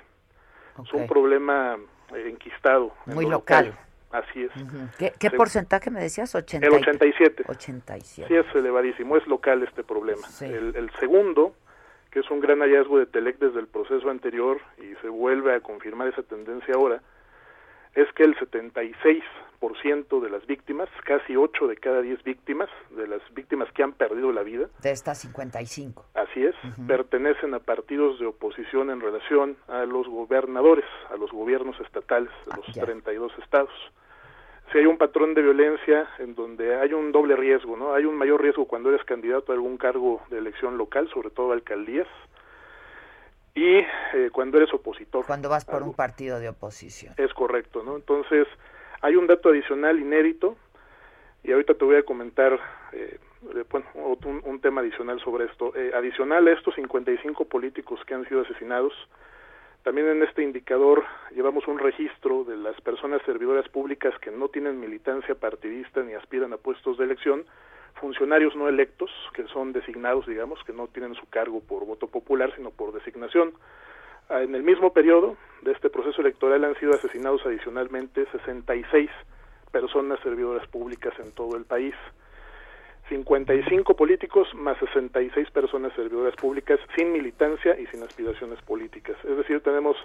Es 0.82 0.92
un 0.92 1.06
problema 1.06 1.76
eh, 2.14 2.28
enquistado. 2.28 2.92
Muy 3.06 3.26
local. 3.26 3.76
Así 4.10 4.42
es. 4.42 5.12
¿Qué, 5.18 5.30
porcentaje 5.30 5.88
me 5.88 6.00
decías? 6.00 6.34
80 6.34 6.66
el 6.66 6.72
87. 6.72 7.44
87. 7.46 8.28
Sí, 8.28 8.34
es 8.34 8.56
elevadísimo. 8.56 9.16
Es 9.16 9.24
local 9.28 9.62
este 9.62 9.84
problema. 9.84 10.26
El, 10.40 10.74
el 10.74 10.90
segundo 10.98 11.54
que 12.10 12.20
es 12.20 12.30
un 12.30 12.40
gran 12.40 12.60
hallazgo 12.60 12.98
de 12.98 13.06
Telec 13.06 13.38
desde 13.38 13.60
el 13.60 13.68
proceso 13.68 14.10
anterior 14.10 14.60
y 14.78 14.94
se 15.00 15.08
vuelve 15.08 15.54
a 15.54 15.60
confirmar 15.60 16.08
esa 16.08 16.22
tendencia 16.22 16.74
ahora, 16.74 17.02
es 17.94 18.12
que 18.12 18.24
el 18.24 18.36
76% 18.36 20.20
de 20.20 20.30
las 20.30 20.46
víctimas, 20.46 20.88
casi 21.04 21.36
8 21.36 21.66
de 21.66 21.76
cada 21.76 22.02
10 22.02 22.22
víctimas, 22.22 22.68
de 22.90 23.08
las 23.08 23.20
víctimas 23.34 23.70
que 23.72 23.82
han 23.82 23.92
perdido 23.92 24.32
la 24.32 24.42
vida, 24.42 24.68
de 24.80 24.90
estas 24.90 25.18
55, 25.18 26.06
así 26.14 26.44
es, 26.44 26.54
pertenecen 26.86 27.54
a 27.54 27.58
partidos 27.60 28.18
de 28.20 28.26
oposición 28.26 28.90
en 28.90 29.00
relación 29.00 29.56
a 29.68 29.84
los 29.84 30.08
gobernadores, 30.08 30.86
a 31.10 31.16
los 31.16 31.30
gobiernos 31.30 31.78
estatales 31.80 32.30
de 32.46 32.52
ah, 32.52 32.56
los 32.64 32.74
32 32.74 33.32
estados 33.42 33.70
si 34.70 34.78
hay 34.78 34.86
un 34.86 34.98
patrón 34.98 35.34
de 35.34 35.42
violencia 35.42 36.08
en 36.18 36.34
donde 36.34 36.76
hay 36.76 36.92
un 36.92 37.12
doble 37.12 37.36
riesgo, 37.36 37.76
¿no? 37.76 37.94
Hay 37.94 38.04
un 38.04 38.16
mayor 38.16 38.40
riesgo 38.40 38.66
cuando 38.66 38.90
eres 38.90 39.04
candidato 39.04 39.52
a 39.52 39.54
algún 39.54 39.76
cargo 39.76 40.22
de 40.30 40.38
elección 40.38 40.78
local, 40.78 41.08
sobre 41.12 41.30
todo 41.30 41.52
alcaldías, 41.52 42.06
y 43.54 43.78
eh, 43.78 44.30
cuando 44.32 44.58
eres 44.58 44.72
opositor. 44.72 45.26
Cuando 45.26 45.48
vas 45.48 45.64
por 45.64 45.82
un 45.82 45.94
partido 45.94 46.38
de 46.38 46.48
oposición. 46.48 47.14
Es 47.16 47.32
correcto, 47.34 47.82
¿no? 47.82 47.96
Entonces, 47.96 48.46
hay 49.00 49.16
un 49.16 49.26
dato 49.26 49.48
adicional 49.48 49.98
inédito, 49.98 50.56
y 51.42 51.52
ahorita 51.52 51.74
te 51.74 51.84
voy 51.84 51.96
a 51.96 52.02
comentar 52.04 52.58
eh, 52.92 53.18
bueno, 53.70 53.86
un, 53.94 54.42
un, 54.44 54.60
tema 54.60 54.82
adicional 54.82 55.20
sobre 55.20 55.46
esto. 55.46 55.74
Eh, 55.74 55.90
adicional 55.94 56.46
a 56.46 56.52
estos 56.52 56.74
55 56.74 57.46
políticos 57.46 57.98
que 58.06 58.14
han 58.14 58.28
sido 58.28 58.42
asesinados, 58.42 58.92
también 59.82 60.08
en 60.08 60.22
este 60.22 60.42
indicador 60.42 61.04
llevamos 61.34 61.66
un 61.66 61.78
registro 61.78 62.44
de 62.44 62.56
las 62.56 62.78
personas 62.82 63.22
servidoras 63.24 63.68
públicas 63.68 64.12
que 64.20 64.30
no 64.30 64.48
tienen 64.48 64.78
militancia 64.78 65.34
partidista 65.34 66.02
ni 66.02 66.12
aspiran 66.12 66.52
a 66.52 66.58
puestos 66.58 66.98
de 66.98 67.04
elección, 67.04 67.44
funcionarios 67.94 68.54
no 68.56 68.68
electos, 68.68 69.10
que 69.34 69.46
son 69.48 69.72
designados, 69.72 70.26
digamos, 70.26 70.62
que 70.64 70.72
no 70.72 70.86
tienen 70.88 71.14
su 71.14 71.26
cargo 71.28 71.60
por 71.60 71.86
voto 71.86 72.08
popular, 72.08 72.52
sino 72.56 72.70
por 72.70 72.92
designación. 72.92 73.52
Ah, 74.28 74.42
en 74.42 74.54
el 74.54 74.62
mismo 74.62 74.92
periodo 74.92 75.36
de 75.62 75.72
este 75.72 75.90
proceso 75.90 76.20
electoral 76.20 76.64
han 76.64 76.78
sido 76.78 76.92
asesinados 76.92 77.44
adicionalmente 77.46 78.26
66 78.32 79.10
personas 79.72 80.20
servidoras 80.20 80.66
públicas 80.68 81.14
en 81.18 81.32
todo 81.32 81.56
el 81.56 81.64
país. 81.64 81.94
55 83.10 83.96
políticos 83.96 84.48
más 84.54 84.78
66 84.78 85.50
personas 85.50 85.92
servidoras 85.94 86.34
públicas 86.36 86.78
sin 86.96 87.12
militancia 87.12 87.78
y 87.78 87.86
sin 87.88 88.04
aspiraciones 88.04 88.62
políticas. 88.62 89.16
Es 89.24 89.36
decir, 89.36 89.60
tenemos 89.62 89.96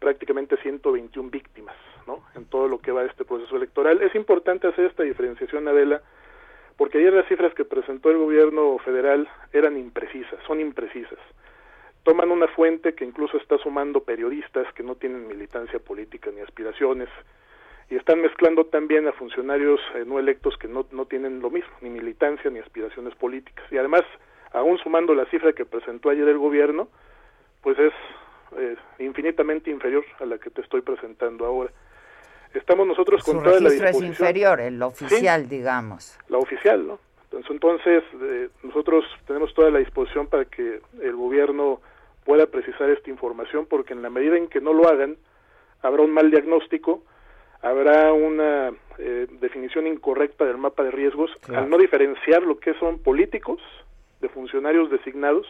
prácticamente 0.00 0.56
121 0.56 1.28
víctimas 1.28 1.76
¿no? 2.06 2.24
en 2.34 2.46
todo 2.46 2.66
lo 2.66 2.78
que 2.78 2.90
va 2.90 3.02
a 3.02 3.04
este 3.04 3.26
proceso 3.26 3.56
electoral. 3.56 4.00
Es 4.00 4.14
importante 4.14 4.66
hacer 4.66 4.86
esta 4.86 5.02
diferenciación, 5.02 5.68
Adela, 5.68 6.00
porque 6.78 6.98
ayer 6.98 7.12
las 7.12 7.28
cifras 7.28 7.52
que 7.52 7.66
presentó 7.66 8.10
el 8.10 8.16
gobierno 8.16 8.78
federal 8.78 9.28
eran 9.52 9.76
imprecisas, 9.76 10.40
son 10.46 10.58
imprecisas. 10.60 11.18
Toman 12.02 12.30
una 12.30 12.48
fuente 12.48 12.94
que 12.94 13.04
incluso 13.04 13.36
está 13.36 13.58
sumando 13.58 14.04
periodistas 14.04 14.72
que 14.72 14.82
no 14.82 14.94
tienen 14.94 15.28
militancia 15.28 15.78
política 15.78 16.30
ni 16.34 16.40
aspiraciones, 16.40 17.10
y 17.90 17.96
están 17.96 18.20
mezclando 18.20 18.66
también 18.66 19.06
a 19.06 19.12
funcionarios 19.12 19.80
eh, 19.94 20.04
no 20.06 20.18
electos 20.18 20.56
que 20.56 20.68
no, 20.68 20.86
no 20.90 21.06
tienen 21.06 21.40
lo 21.40 21.50
mismo, 21.50 21.70
ni 21.80 21.90
militancia 21.90 22.50
ni 22.50 22.58
aspiraciones 22.58 23.14
políticas. 23.14 23.64
Y 23.70 23.76
además, 23.76 24.02
aún 24.52 24.78
sumando 24.78 25.14
la 25.14 25.26
cifra 25.26 25.52
que 25.52 25.64
presentó 25.64 26.10
ayer 26.10 26.26
el 26.28 26.38
gobierno, 26.38 26.88
pues 27.62 27.78
es 27.78 27.92
eh, 28.56 28.76
infinitamente 28.98 29.70
inferior 29.70 30.04
a 30.20 30.26
la 30.26 30.38
que 30.38 30.50
te 30.50 30.62
estoy 30.62 30.80
presentando 30.80 31.44
ahora. 31.44 31.70
Estamos 32.54 32.86
nosotros 32.86 33.22
con 33.24 33.42
toda 33.42 33.60
la 33.60 33.68
disposición. 33.68 34.04
es 34.04 34.08
inferior, 34.08 34.60
el 34.60 34.80
oficial, 34.82 35.48
digamos. 35.48 36.16
La 36.28 36.38
oficial, 36.38 36.86
¿no? 36.86 36.98
Entonces, 37.24 37.50
entonces 37.50 38.04
eh, 38.22 38.48
nosotros 38.62 39.04
tenemos 39.26 39.52
toda 39.54 39.70
la 39.70 39.80
disposición 39.80 40.28
para 40.28 40.44
que 40.44 40.80
el 41.02 41.16
gobierno 41.16 41.80
pueda 42.24 42.46
precisar 42.46 42.90
esta 42.90 43.10
información, 43.10 43.66
porque 43.66 43.92
en 43.92 44.02
la 44.02 44.10
medida 44.10 44.36
en 44.36 44.46
que 44.48 44.60
no 44.60 44.72
lo 44.72 44.88
hagan, 44.88 45.16
habrá 45.82 46.02
un 46.02 46.12
mal 46.12 46.30
diagnóstico 46.30 47.02
habrá 47.64 48.12
una 48.12 48.72
eh, 48.98 49.26
definición 49.40 49.86
incorrecta 49.86 50.44
del 50.44 50.58
mapa 50.58 50.84
de 50.84 50.90
riesgos 50.90 51.30
al 51.48 51.70
no 51.70 51.78
diferenciar 51.78 52.42
lo 52.42 52.58
que 52.58 52.74
son 52.74 52.98
políticos 52.98 53.58
de 54.20 54.28
funcionarios 54.28 54.90
designados 54.90 55.46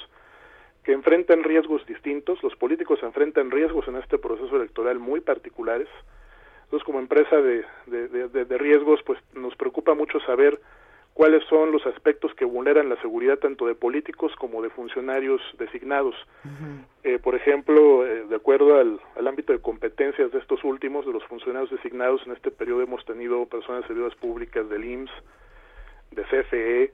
que 0.84 0.92
enfrentan 0.92 1.42
riesgos 1.42 1.84
distintos. 1.86 2.40
Los 2.42 2.54
políticos 2.54 3.00
enfrentan 3.02 3.50
riesgos 3.50 3.88
en 3.88 3.96
este 3.96 4.18
proceso 4.18 4.54
electoral 4.54 5.00
muy 5.00 5.20
particulares. 5.20 5.88
Entonces, 6.64 6.84
como 6.84 7.00
empresa 7.00 7.36
de, 7.36 7.64
de 7.86 8.58
riesgos, 8.58 9.00
pues 9.04 9.18
nos 9.34 9.56
preocupa 9.56 9.94
mucho 9.94 10.20
saber 10.20 10.60
cuáles 11.14 11.44
son 11.44 11.70
los 11.70 11.86
aspectos 11.86 12.34
que 12.34 12.44
vulneran 12.44 12.88
la 12.88 13.00
seguridad 13.00 13.38
tanto 13.38 13.66
de 13.66 13.76
políticos 13.76 14.32
como 14.36 14.60
de 14.60 14.70
funcionarios 14.70 15.40
designados. 15.58 16.14
eh, 17.04 17.18
por 17.20 17.36
ejemplo, 17.36 18.04
eh, 18.04 18.24
de 18.28 18.36
acuerdo 18.36 18.78
al, 18.78 19.00
al, 19.16 19.28
ámbito 19.28 19.52
de 19.52 19.60
competencias 19.60 20.32
de 20.32 20.38
estos 20.38 20.62
últimos, 20.64 21.06
de 21.06 21.12
los 21.12 21.24
funcionarios 21.24 21.70
designados, 21.70 22.20
en 22.26 22.32
este 22.32 22.50
periodo 22.50 22.82
hemos 22.82 23.04
tenido 23.04 23.46
personas 23.46 23.86
servidoras 23.86 24.16
públicas 24.16 24.68
del 24.68 24.84
IMSS, 24.84 25.12
de 26.10 26.22
CFE, 26.24 26.92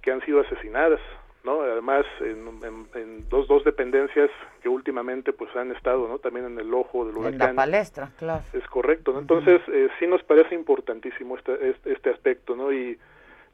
que 0.00 0.12
han 0.12 0.24
sido 0.24 0.40
asesinadas. 0.40 1.00
¿no? 1.42 1.62
Además, 1.62 2.04
en, 2.20 2.46
en, 2.62 2.86
en, 3.00 3.28
dos, 3.28 3.48
dos 3.48 3.64
dependencias 3.64 4.30
que 4.62 4.68
últimamente 4.68 5.32
pues 5.32 5.54
han 5.56 5.72
estado 5.72 6.06
¿no? 6.06 6.18
también 6.18 6.46
en 6.46 6.58
el 6.58 6.72
ojo 6.72 7.06
del 7.06 7.16
huracán. 7.16 7.34
En 7.34 7.38
la 7.38 7.54
palestra, 7.54 8.10
claro. 8.18 8.42
Es 8.52 8.66
correcto, 8.68 9.12
¿no? 9.12 9.20
Entonces, 9.20 9.62
eh, 9.68 9.88
sí 9.98 10.06
nos 10.06 10.22
parece 10.22 10.54
importantísimo 10.54 11.38
este, 11.38 11.70
este, 11.70 11.92
este 11.94 12.10
aspecto, 12.10 12.54
¿no? 12.54 12.70
Y 12.70 12.98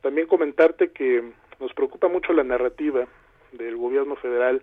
también 0.07 0.29
comentarte 0.29 0.93
que 0.93 1.33
nos 1.59 1.75
preocupa 1.75 2.07
mucho 2.07 2.33
la 2.33 2.45
narrativa 2.45 3.09
del 3.51 3.77
gobierno 3.77 4.15
federal 4.15 4.63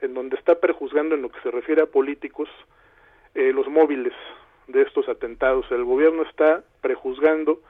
en 0.00 0.14
donde 0.14 0.36
está 0.36 0.60
prejuzgando 0.60 1.14
en 1.14 1.20
lo 1.20 1.28
que 1.28 1.38
se 1.42 1.50
refiere 1.50 1.82
a 1.82 1.86
políticos 1.86 2.48
eh, 3.34 3.52
los 3.52 3.68
móviles 3.68 4.14
de 4.66 4.80
estos 4.80 5.06
atentados. 5.10 5.66
El 5.70 5.84
gobierno 5.84 6.22
está 6.22 6.64
prejuzgando 6.80 7.60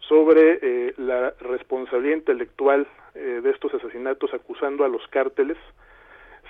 sobre 0.00 0.58
eh, 0.62 0.94
la 0.96 1.32
responsabilidad 1.38 2.16
intelectual 2.16 2.88
eh, 3.14 3.40
de 3.40 3.50
estos 3.50 3.72
asesinatos 3.72 4.34
acusando 4.34 4.84
a 4.84 4.88
los 4.88 5.06
cárteles 5.06 5.58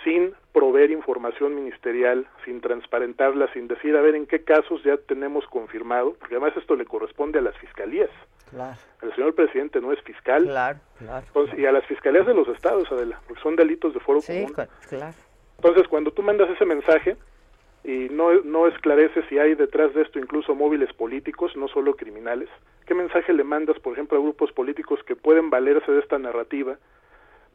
sin 0.04 0.34
proveer 0.52 0.90
información 0.90 1.54
ministerial, 1.54 2.26
sin 2.44 2.60
transparentarla, 2.60 3.52
sin 3.52 3.66
decir 3.66 3.96
a 3.96 4.00
ver 4.00 4.14
en 4.14 4.26
qué 4.26 4.44
casos 4.44 4.82
ya 4.84 4.96
tenemos 4.98 5.46
confirmado, 5.46 6.14
porque 6.14 6.36
además 6.36 6.56
esto 6.56 6.76
le 6.76 6.84
corresponde 6.84 7.40
a 7.40 7.42
las 7.42 7.56
fiscalías. 7.58 8.10
Claro. 8.50 8.76
El 9.02 9.14
señor 9.14 9.34
presidente 9.34 9.80
no 9.80 9.92
es 9.92 10.00
fiscal. 10.02 10.44
Claro, 10.44 10.78
claro, 10.98 11.26
Entonces, 11.26 11.58
Y 11.58 11.66
a 11.66 11.72
las 11.72 11.84
fiscalías 11.86 12.26
de 12.26 12.34
los 12.34 12.46
estados, 12.48 12.90
Adela, 12.92 13.20
porque 13.26 13.42
son 13.42 13.56
delitos 13.56 13.94
de 13.94 14.00
foro 14.00 14.20
sí, 14.20 14.32
común. 14.32 14.52
Claro. 14.88 15.14
Entonces, 15.56 15.88
cuando 15.88 16.12
tú 16.12 16.22
mandas 16.22 16.48
ese 16.50 16.64
mensaje 16.64 17.16
y 17.82 18.08
no, 18.10 18.32
no 18.42 18.68
esclareces 18.68 19.24
si 19.28 19.38
hay 19.38 19.54
detrás 19.54 19.92
de 19.94 20.02
esto 20.02 20.18
incluso 20.18 20.54
móviles 20.54 20.92
políticos, 20.92 21.56
no 21.56 21.68
solo 21.68 21.96
criminales, 21.96 22.48
¿qué 22.86 22.94
mensaje 22.94 23.32
le 23.32 23.44
mandas, 23.44 23.78
por 23.80 23.94
ejemplo, 23.94 24.18
a 24.18 24.22
grupos 24.22 24.52
políticos 24.52 25.00
que 25.04 25.16
pueden 25.16 25.50
valerse 25.50 25.90
de 25.90 26.00
esta 26.00 26.18
narrativa 26.18 26.76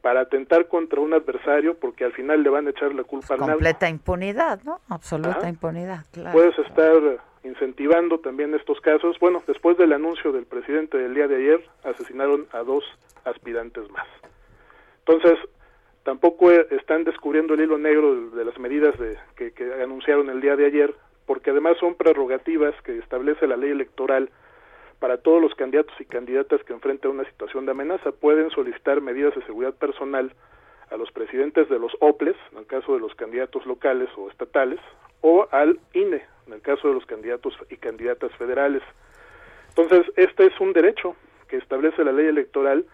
para 0.01 0.21
atentar 0.21 0.67
contra 0.67 0.99
un 1.01 1.13
adversario 1.13 1.77
porque 1.77 2.05
al 2.05 2.13
final 2.13 2.43
le 2.43 2.49
van 2.49 2.67
a 2.67 2.69
echar 2.71 2.93
la 2.93 3.03
culpa 3.03 3.33
al 3.33 3.39
Completa 3.39 3.89
impunidad, 3.89 4.61
¿no? 4.63 4.79
Absoluta 4.89 5.39
Ajá. 5.39 5.49
impunidad, 5.49 6.05
claro. 6.11 6.31
Puedes 6.31 6.57
estar 6.59 7.19
incentivando 7.43 8.19
también 8.19 8.53
estos 8.53 8.79
casos. 8.81 9.17
Bueno, 9.19 9.43
después 9.47 9.77
del 9.77 9.93
anuncio 9.93 10.31
del 10.31 10.45
presidente 10.45 10.97
del 10.97 11.13
día 11.13 11.27
de 11.27 11.35
ayer, 11.35 11.69
asesinaron 11.83 12.47
a 12.51 12.59
dos 12.59 12.83
aspirantes 13.25 13.89
más. 13.91 14.07
Entonces, 15.05 15.37
tampoco 16.03 16.51
están 16.51 17.03
descubriendo 17.03 17.53
el 17.53 17.61
hilo 17.61 17.77
negro 17.77 18.29
de 18.31 18.45
las 18.45 18.57
medidas 18.59 18.97
de, 18.99 19.17
que, 19.35 19.51
que 19.51 19.81
anunciaron 19.81 20.29
el 20.29 20.41
día 20.41 20.55
de 20.55 20.65
ayer, 20.65 20.95
porque 21.25 21.51
además 21.51 21.77
son 21.79 21.95
prerrogativas 21.95 22.73
que 22.83 22.97
establece 22.97 23.47
la 23.47 23.57
ley 23.57 23.71
electoral 23.71 24.29
para 24.99 25.17
todos 25.17 25.41
los 25.41 25.55
candidatos 25.55 25.93
y 25.99 26.05
candidatas 26.05 26.63
que 26.63 26.73
enfrentan 26.73 27.11
una 27.11 27.25
situación 27.25 27.65
de 27.65 27.71
amenaza. 27.71 28.11
Pueden 28.11 28.49
solicitar 28.51 29.01
medidas 29.01 29.33
de 29.35 29.45
seguridad 29.45 29.73
personal 29.73 30.33
a 30.91 30.97
los 30.97 31.11
presidentes 31.11 31.69
de 31.69 31.79
los 31.79 31.93
OPLES, 31.99 32.35
en 32.51 32.59
el 32.59 32.65
caso 32.65 32.93
de 32.93 32.99
los 32.99 33.15
candidatos 33.15 33.65
locales 33.65 34.09
o 34.17 34.29
estatales, 34.29 34.79
o 35.21 35.47
al 35.51 35.79
INE, 35.93 36.23
en 36.47 36.53
el 36.53 36.61
caso 36.61 36.87
de 36.87 36.93
los 36.93 37.05
candidatos 37.05 37.53
y 37.69 37.77
candidatas 37.77 38.31
federales. 38.37 38.81
Entonces, 39.69 40.11
este 40.15 40.47
es 40.47 40.59
un 40.59 40.73
derecho 40.73 41.15
que 41.47 41.57
establece 41.57 42.03
la 42.03 42.11
ley 42.11 42.27
electoral 42.27 42.85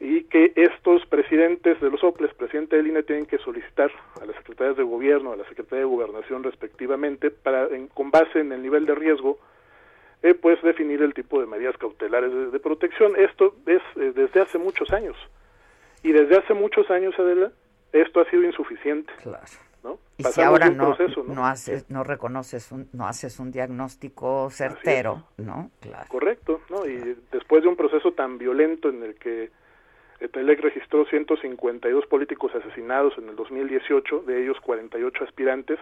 y 0.00 0.24
que 0.24 0.52
estos 0.54 1.04
presidentes 1.06 1.80
de 1.80 1.90
los 1.90 2.02
OPLES, 2.04 2.34
presidente 2.34 2.76
del 2.76 2.88
INE, 2.88 3.02
tienen 3.02 3.26
que 3.26 3.38
solicitar 3.38 3.90
a 4.20 4.26
las 4.26 4.36
secretarias 4.36 4.76
de 4.76 4.84
gobierno, 4.84 5.32
a 5.32 5.36
la 5.36 5.48
secretaria 5.48 5.84
de 5.84 5.90
gobernación 5.90 6.42
respectivamente, 6.42 7.30
para 7.30 7.66
en, 7.68 7.88
con 7.88 8.10
base 8.10 8.40
en 8.40 8.52
el 8.52 8.62
nivel 8.62 8.86
de 8.86 8.94
riesgo, 8.94 9.38
eh, 10.22 10.34
pues 10.34 10.60
definir 10.62 11.02
el 11.02 11.14
tipo 11.14 11.40
de 11.40 11.46
medidas 11.46 11.76
cautelares 11.76 12.32
de, 12.32 12.50
de 12.50 12.60
protección. 12.60 13.14
Esto 13.16 13.54
es 13.66 13.82
eh, 13.96 14.12
desde 14.14 14.40
hace 14.40 14.58
muchos 14.58 14.90
años. 14.92 15.16
Y 16.02 16.12
desde 16.12 16.36
hace 16.36 16.54
muchos 16.54 16.90
años, 16.90 17.14
Adela, 17.18 17.52
esto 17.92 18.20
ha 18.20 18.30
sido 18.30 18.44
insuficiente. 18.44 19.12
Claro. 19.22 19.44
¿no? 19.82 19.98
Y 20.16 20.24
si 20.24 20.40
ahora 20.40 20.70
no, 20.70 20.94
proceso, 20.94 21.22
¿no? 21.22 21.34
no, 21.34 21.46
haces, 21.46 21.88
no 21.88 22.02
reconoces, 22.02 22.72
un, 22.72 22.88
no 22.92 23.06
haces 23.06 23.38
un 23.38 23.52
diagnóstico 23.52 24.50
certero, 24.50 25.24
¿no? 25.36 25.70
Claro. 25.80 26.06
Correcto, 26.08 26.60
¿no? 26.68 26.84
Y 26.84 27.16
después 27.30 27.62
de 27.62 27.68
un 27.68 27.76
proceso 27.76 28.12
tan 28.12 28.38
violento 28.38 28.88
en 28.88 29.04
el 29.04 29.14
que 29.14 29.50
Etelec 30.20 30.60
registró 30.60 31.04
152 31.06 32.06
políticos 32.06 32.52
asesinados 32.54 33.16
en 33.18 33.28
el 33.28 33.36
2018, 33.36 34.24
de 34.26 34.42
ellos 34.42 34.58
48 34.60 35.24
aspirantes, 35.24 35.78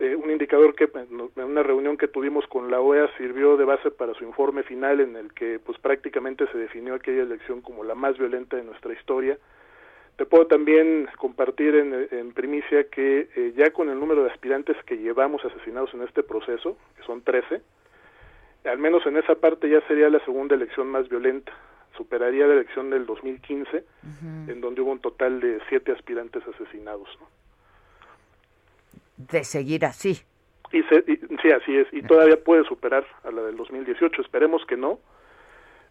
eh, 0.00 0.16
un 0.16 0.30
indicador 0.30 0.74
que 0.74 0.90
en 0.94 1.44
una 1.44 1.62
reunión 1.62 1.96
que 1.96 2.08
tuvimos 2.08 2.46
con 2.48 2.70
la 2.70 2.80
OEA 2.80 3.08
sirvió 3.16 3.56
de 3.56 3.64
base 3.64 3.92
para 3.92 4.12
su 4.14 4.24
informe 4.24 4.64
final 4.64 5.00
en 5.00 5.14
el 5.14 5.32
que 5.32 5.60
pues 5.60 5.78
prácticamente 5.78 6.46
se 6.50 6.58
definió 6.58 6.94
aquella 6.94 7.22
elección 7.22 7.60
como 7.60 7.84
la 7.84 7.94
más 7.94 8.18
violenta 8.18 8.56
de 8.56 8.64
nuestra 8.64 8.92
historia. 8.92 9.38
Te 10.16 10.26
puedo 10.26 10.46
también 10.46 11.08
compartir 11.16 11.76
en, 11.76 12.08
en 12.10 12.32
primicia 12.32 12.84
que 12.90 13.28
eh, 13.36 13.52
ya 13.56 13.70
con 13.70 13.88
el 13.88 13.98
número 13.98 14.24
de 14.24 14.30
aspirantes 14.30 14.76
que 14.84 14.98
llevamos 14.98 15.44
asesinados 15.44 15.94
en 15.94 16.02
este 16.02 16.22
proceso, 16.22 16.76
que 16.96 17.02
son 17.04 17.22
13, 17.22 17.60
al 18.64 18.78
menos 18.78 19.04
en 19.06 19.16
esa 19.16 19.34
parte 19.36 19.68
ya 19.68 19.80
sería 19.86 20.08
la 20.08 20.24
segunda 20.24 20.54
elección 20.54 20.88
más 20.88 21.08
violenta. 21.08 21.52
Superaría 21.96 22.46
la 22.46 22.54
elección 22.54 22.90
del 22.90 23.06
2015, 23.06 23.76
uh 23.76 23.80
-huh. 23.80 24.50
en 24.50 24.60
donde 24.60 24.80
hubo 24.80 24.90
un 24.90 24.98
total 24.98 25.38
de 25.38 25.60
siete 25.68 25.92
aspirantes 25.92 26.42
asesinados. 26.48 27.08
¿no? 27.20 27.43
De 29.16 29.44
seguir 29.44 29.84
así. 29.84 30.22
Y, 30.72 30.82
se, 30.84 31.04
y, 31.06 31.16
sí, 31.42 31.50
así 31.50 31.76
es. 31.76 31.86
Y 31.92 32.02
todavía 32.02 32.42
puede 32.42 32.64
superar 32.64 33.06
a 33.24 33.30
la 33.30 33.42
del 33.42 33.56
2018. 33.56 34.22
Esperemos 34.22 34.64
que 34.66 34.76
no. 34.76 34.98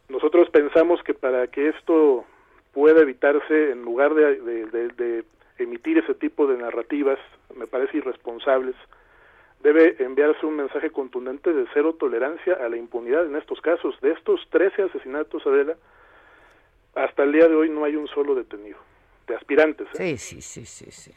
Nosotros 0.09 0.49
pensamos 0.49 1.01
que 1.03 1.13
para 1.13 1.47
que 1.47 1.69
esto 1.69 2.25
pueda 2.73 3.01
evitarse, 3.01 3.71
en 3.71 3.83
lugar 3.83 4.13
de, 4.13 4.41
de, 4.41 4.65
de, 4.65 4.87
de 4.89 5.23
emitir 5.57 5.97
ese 5.97 6.13
tipo 6.13 6.47
de 6.47 6.57
narrativas, 6.57 7.19
me 7.55 7.67
parece 7.67 7.97
irresponsables, 7.97 8.75
debe 9.61 9.95
enviarse 10.03 10.45
un 10.45 10.57
mensaje 10.57 10.89
contundente 10.89 11.53
de 11.53 11.65
cero 11.73 11.95
tolerancia 11.97 12.53
a 12.55 12.67
la 12.67 12.77
impunidad 12.77 13.25
en 13.25 13.35
estos 13.35 13.61
casos. 13.61 13.95
De 14.01 14.11
estos 14.11 14.41
13 14.49 14.83
asesinatos, 14.83 15.45
Adela, 15.47 15.75
hasta 16.95 17.23
el 17.23 17.31
día 17.31 17.47
de 17.47 17.55
hoy 17.55 17.69
no 17.69 17.85
hay 17.85 17.95
un 17.95 18.07
solo 18.07 18.35
detenido, 18.35 18.77
de 19.27 19.35
aspirantes. 19.35 19.87
¿eh? 19.93 20.17
Sí, 20.17 20.41
sí, 20.41 20.41
sí, 20.41 20.65
sí, 20.65 20.91
sí. 20.91 21.11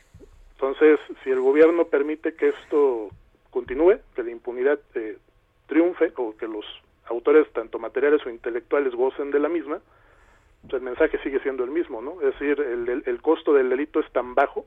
Entonces, 0.57 0.99
si 1.23 1.31
el 1.31 1.41
gobierno 1.41 1.85
permite 1.85 2.35
que 2.35 2.49
esto 2.49 3.11
continúe, 3.51 3.99
que 4.15 4.23
la 4.23 4.31
impunidad 4.31 4.79
eh, 4.95 5.19
triunfe 5.67 6.13
o 6.17 6.35
que 6.35 6.49
los 6.49 6.65
autores, 7.07 7.47
tanto 7.53 7.79
materiales 7.79 8.25
o 8.25 8.31
intelectuales, 8.31 8.95
gocen 8.95 9.31
de 9.31 9.39
la 9.39 9.51
misma, 9.51 9.81
pues 10.63 10.75
el 10.75 10.81
mensaje 10.81 11.19
sigue 11.23 11.41
siendo 11.41 11.63
el 11.63 11.71
mismo, 11.71 12.01
¿no? 12.01 12.21
Es 12.23 12.33
decir, 12.39 12.59
el, 12.61 13.03
el, 13.05 13.23
costo 13.23 13.53
del 13.53 13.69
delito 13.69 14.01
es 14.01 14.11
tan 14.13 14.35
bajo 14.35 14.65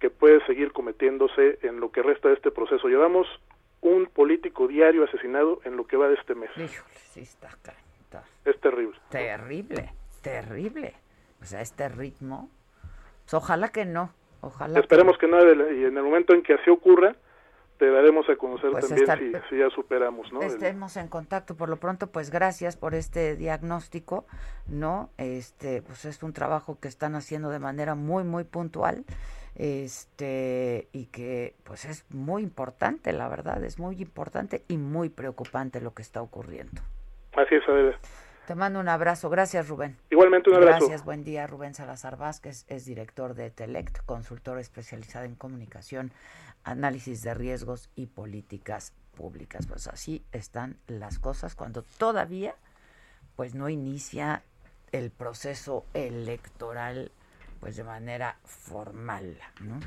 que 0.00 0.10
puede 0.10 0.44
seguir 0.44 0.72
cometiéndose 0.72 1.60
en 1.62 1.78
lo 1.78 1.92
que 1.92 2.02
resta 2.02 2.28
de 2.28 2.34
este 2.34 2.50
proceso. 2.50 2.88
Llevamos 2.88 3.28
un 3.80 4.06
político 4.06 4.66
diario 4.66 5.04
asesinado 5.04 5.60
en 5.64 5.76
lo 5.76 5.86
que 5.86 5.96
va 5.96 6.08
de 6.08 6.14
este 6.16 6.34
mes. 6.34 6.50
Híjole, 6.56 6.94
sí 7.12 7.20
está, 7.20 7.48
está. 7.48 7.74
Es 8.44 8.60
terrible. 8.60 8.98
Terrible, 9.10 9.92
terrible. 10.20 10.94
O 11.40 11.44
sea, 11.44 11.60
este 11.60 11.88
ritmo, 11.88 12.50
pues 13.24 13.34
ojalá 13.34 13.68
que 13.68 13.84
no. 13.84 14.12
Ojalá 14.40 14.80
Esperemos 14.80 15.18
que, 15.18 15.26
no, 15.26 15.38
y 15.38 15.84
en 15.84 15.96
el 15.96 16.02
momento 16.02 16.34
en 16.34 16.42
que 16.42 16.54
así 16.54 16.70
ocurra, 16.70 17.16
te 17.78 17.90
daremos 17.90 18.28
a 18.28 18.36
conocer 18.36 18.70
pues 18.70 18.88
también 18.88 19.42
si, 19.50 19.58
ya 19.58 19.68
superamos, 19.70 20.32
¿no? 20.32 20.40
Estemos 20.40 20.96
en 20.96 21.08
contacto. 21.08 21.56
Por 21.56 21.68
lo 21.68 21.76
pronto, 21.76 22.06
pues 22.06 22.30
gracias 22.30 22.76
por 22.76 22.94
este 22.94 23.36
diagnóstico, 23.36 24.26
¿no? 24.66 25.10
Este, 25.18 25.82
pues 25.82 26.04
es 26.04 26.22
un 26.22 26.32
trabajo 26.32 26.78
que 26.80 26.88
están 26.88 27.14
haciendo 27.14 27.50
de 27.50 27.58
manera 27.58 27.94
muy, 27.94 28.24
muy 28.24 28.44
puntual, 28.44 29.04
este, 29.56 30.88
y 30.92 31.06
que, 31.06 31.54
pues 31.64 31.84
es 31.84 32.04
muy 32.10 32.42
importante, 32.42 33.12
la 33.12 33.28
verdad, 33.28 33.62
es 33.64 33.78
muy 33.78 34.00
importante 34.00 34.62
y 34.68 34.78
muy 34.78 35.08
preocupante 35.08 35.80
lo 35.80 35.92
que 35.92 36.02
está 36.02 36.22
ocurriendo. 36.22 36.80
Así 37.36 37.54
es, 37.54 37.68
Adela. 37.68 37.98
Te 38.46 38.54
mando 38.54 38.78
un 38.78 38.88
abrazo. 38.88 39.28
Gracias, 39.28 39.66
Rubén. 39.66 39.96
Igualmente 40.08 40.50
un 40.50 40.56
abrazo. 40.56 40.86
Gracias, 40.86 41.04
buen 41.04 41.24
día. 41.24 41.48
Rubén 41.48 41.74
Salazar 41.74 42.16
Vázquez 42.16 42.64
es 42.68 42.84
director 42.84 43.34
de 43.34 43.50
Telect, 43.50 44.04
consultor 44.06 44.60
especializado 44.60 45.24
en 45.24 45.34
comunicación, 45.34 46.12
análisis 46.62 47.22
de 47.22 47.34
riesgos 47.34 47.90
y 47.96 48.06
políticas 48.06 48.92
públicas. 49.16 49.66
Pues 49.66 49.88
así 49.88 50.24
están 50.30 50.76
las 50.86 51.18
cosas 51.18 51.56
cuando 51.56 51.82
todavía 51.98 52.54
pues 53.34 53.56
no 53.56 53.68
inicia 53.68 54.44
el 54.92 55.10
proceso 55.10 55.84
electoral 55.92 57.10
pues 57.58 57.74
de 57.74 57.82
manera 57.82 58.38
formal, 58.44 59.38
¿no? 59.60 59.80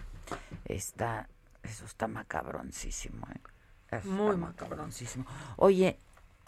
Está 0.65 1.29
eso 1.63 1.85
está 1.85 2.09
macabroncísimo, 2.09 3.25
¿eh? 3.33 3.39
Muy 4.03 4.35
macabroncísimo. 4.35 5.25
Oye, 5.55 5.97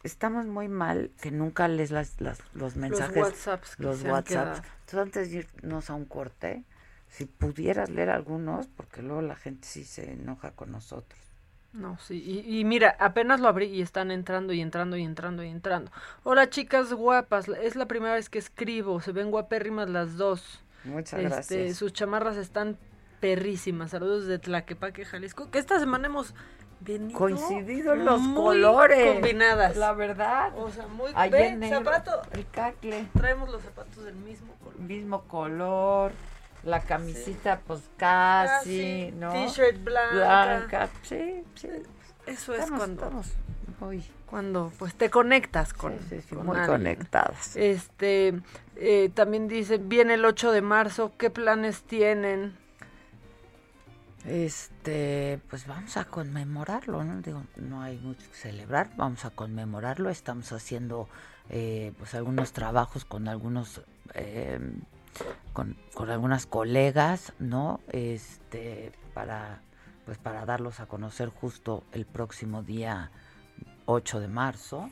estamos 0.04 0.46
muy 0.46 0.68
mal 0.68 1.12
que 1.22 1.32
nunca 1.32 1.68
lees 1.68 1.92
las, 1.92 2.16
los 2.54 2.76
mensajes. 2.76 3.16
Los 3.16 3.28
WhatsApps. 3.28 3.80
los 3.80 4.04
WhatsApps. 4.04 4.62
Entonces, 4.82 5.00
antes 5.00 5.32
de 5.32 5.38
irnos 5.38 5.90
a 5.90 5.96
un 5.96 6.06
corte, 6.06 6.64
si 7.10 7.26
pudieras 7.26 7.90
leer 7.90 8.10
algunos, 8.10 8.68
porque 8.68 9.02
luego 9.02 9.22
la 9.22 9.36
gente 9.36 9.68
sí 9.68 9.84
se 9.84 10.14
enoja 10.14 10.52
con 10.52 10.72
nosotros. 10.72 11.20
No, 11.74 11.98
sí, 12.00 12.22
y, 12.22 12.60
y, 12.60 12.66
mira, 12.66 12.98
apenas 13.00 13.40
lo 13.40 13.48
abrí 13.48 13.68
y 13.68 13.82
están 13.82 14.12
entrando 14.12 14.52
y 14.52 14.60
entrando 14.60 14.98
y 14.98 15.04
entrando 15.04 15.42
y 15.42 15.48
entrando. 15.48 15.90
Hola 16.24 16.50
chicas 16.50 16.92
guapas, 16.92 17.48
es 17.48 17.78
la 17.78 17.88
primera 17.88 18.16
vez 18.16 18.30
que 18.30 18.40
escribo, 18.40 19.00
se 19.00 19.14
ven 19.14 19.32
guapérrimas 19.32 19.90
las 19.90 20.18
dos. 20.18 20.62
Muchas 20.84 21.20
este, 21.20 21.30
gracias. 21.30 21.78
Sus 21.78 21.94
chamarras 21.94 22.36
están 22.36 22.78
perrísimas. 23.22 23.92
Saludos 23.92 24.26
de 24.26 24.40
Tlaquepaque, 24.40 25.06
Jalisco. 25.06 25.50
Que 25.50 25.60
esta 25.60 25.80
semana 25.80 26.08
hemos 26.08 26.34
coincidido 27.14 27.94
en 27.94 28.06
los 28.06 28.28
colores. 28.30 29.14
Combinadas. 29.14 29.76
La 29.76 29.94
verdad. 29.94 30.58
O 30.58 30.70
sea, 30.70 30.88
muy 30.88 31.14
bien. 31.30 31.70
zapato. 31.70 32.22
El 32.32 32.48
cacle. 32.50 33.06
Traemos 33.14 33.50
los 33.50 33.62
zapatos 33.62 34.04
del 34.04 34.16
mismo 34.16 34.54
color. 34.64 34.80
Mismo 34.80 35.22
color. 35.24 36.12
La 36.64 36.80
camisita, 36.82 37.60
pues 37.66 37.82
casi, 37.98 39.12
¿no? 39.18 39.32
T-shirt 39.32 39.84
blanca. 39.84 40.14
Blanca, 40.14 40.90
sí, 41.02 41.44
sí. 41.56 41.70
Eso 42.28 42.54
es 42.54 42.70
cuando. 42.70 43.04
Estamos 43.04 43.28
Cuando 44.28 44.72
pues 44.78 44.94
te 44.94 45.10
conectas 45.10 45.74
con. 45.74 45.98
Sí, 46.08 46.22
sí, 46.22 46.36
muy 46.36 46.60
conectadas. 46.68 47.56
Este. 47.56 48.40
Eh, 48.76 49.10
también 49.14 49.48
dice, 49.48 49.78
viene 49.78 50.16
el 50.16 50.26
8 50.26 50.52
de 50.52 50.62
marzo, 50.62 51.12
¿qué 51.18 51.30
planes 51.30 51.84
tienen? 51.84 52.56
Este, 54.26 55.40
pues 55.50 55.66
vamos 55.66 55.98
a 55.98 56.06
conmemorarlo, 56.06 57.04
¿no? 57.04 57.22
Digo, 57.22 57.44
no 57.56 57.82
hay 57.82 57.98
mucho 57.98 58.30
que 58.30 58.36
celebrar, 58.36 58.92
vamos 58.96 59.26
a 59.26 59.32
conmemorarlo. 59.32 60.10
Estamos 60.10 60.52
haciendo, 60.52 61.10
eh, 61.50 61.94
pues, 61.98 62.14
algunos 62.14 62.54
trabajos 62.54 63.04
con 63.04 63.28
algunos, 63.28 63.82
em, 64.14 64.82
con, 65.54 65.76
algunas 66.10 66.46
colegas, 66.46 67.34
¿no? 67.40 67.80
Este, 67.90 68.92
para, 69.14 69.62
pues, 70.06 70.18
para 70.20 70.46
darlos 70.46 70.80
a 70.80 70.86
conocer 70.86 71.30
justo 71.30 71.84
el 71.92 72.06
próximo 72.06 72.62
día 72.64 73.12
8 73.86 74.20
de 74.20 74.28
marzo. 74.28 74.90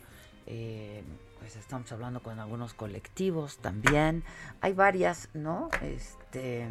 Eh, 0.48 1.04
pues 1.40 1.56
estamos 1.56 1.92
hablando 1.92 2.22
con 2.22 2.40
algunos 2.40 2.74
colectivos 2.74 3.60
también. 3.60 4.24
Hay 4.62 4.74
varias, 4.74 5.30
¿no? 5.34 5.70
Este 5.82 6.68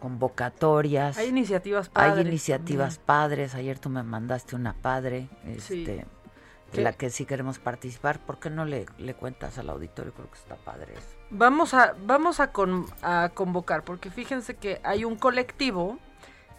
convocatorias. 0.00 1.18
Hay 1.18 1.28
iniciativas 1.28 1.88
padres. 1.88 2.18
Hay 2.18 2.26
iniciativas 2.26 2.98
padres. 2.98 3.54
Ayer 3.54 3.78
tú 3.78 3.88
me 3.88 4.02
mandaste 4.02 4.56
una 4.56 4.74
padre, 4.74 5.28
este, 5.46 6.06
la 6.72 6.92
que 6.92 7.10
sí 7.10 7.24
queremos 7.24 7.58
participar. 7.58 8.18
¿Por 8.18 8.38
qué 8.38 8.50
no 8.50 8.64
le, 8.64 8.86
le 8.98 9.14
cuentas 9.14 9.58
al 9.58 9.70
auditorio? 9.70 10.12
Creo 10.12 10.30
que 10.30 10.38
está 10.38 10.56
padre 10.56 10.94
eso. 10.94 11.16
Vamos 11.30 11.74
a, 11.74 11.94
vamos 12.04 12.40
a, 12.40 12.50
a 13.02 13.28
convocar, 13.30 13.84
porque 13.84 14.10
fíjense 14.10 14.56
que 14.56 14.80
hay 14.82 15.04
un 15.04 15.16
colectivo 15.16 15.98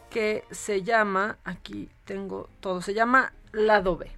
que 0.10 0.44
se 0.52 0.84
llama, 0.84 1.38
aquí 1.44 1.90
tengo 2.06 2.50
todo, 2.60 2.82
se 2.82 2.94
llama 2.94 3.34
Lado 3.52 3.98
B. 3.98 4.12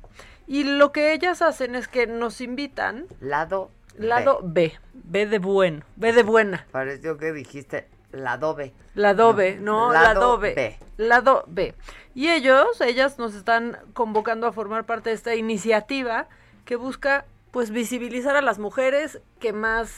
Y 0.48 0.64
lo 0.64 0.92
que 0.92 1.14
ellas 1.14 1.42
hacen 1.42 1.76
es 1.76 1.88
que 1.88 2.08
nos 2.08 2.42
invitan. 2.42 3.06
Lado 3.22 3.72
Lado 3.98 4.40
B. 4.44 4.74
B, 4.94 5.26
de 5.26 5.40
bueno, 5.40 5.86
B 5.96 6.14
de 6.14 6.24
buena. 6.24 6.66
Pareció 6.72 7.18
que 7.18 7.32
dijiste 7.32 7.88
Lado 8.14 8.54
B. 8.54 8.74
Lado 8.94 9.34
B, 9.34 9.58
no, 9.60 9.92
lado, 9.92 10.38
B. 10.38 10.78
Lado 10.98 11.46
B. 11.48 11.74
Y 12.14 12.30
ellos, 12.30 12.80
ellas 12.80 13.18
nos 13.18 13.34
están 13.34 13.80
convocando 13.94 14.46
a 14.46 14.52
formar 14.52 14.86
parte 14.86 15.10
de 15.10 15.16
esta 15.16 15.34
iniciativa 15.34 16.28
que 16.64 16.76
busca 16.76 17.26
pues 17.50 17.72
visibilizar 17.72 18.36
a 18.36 18.42
las 18.42 18.60
mujeres 18.60 19.20
que 19.40 19.52
más 19.52 19.98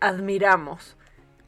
admiramos. 0.00 0.96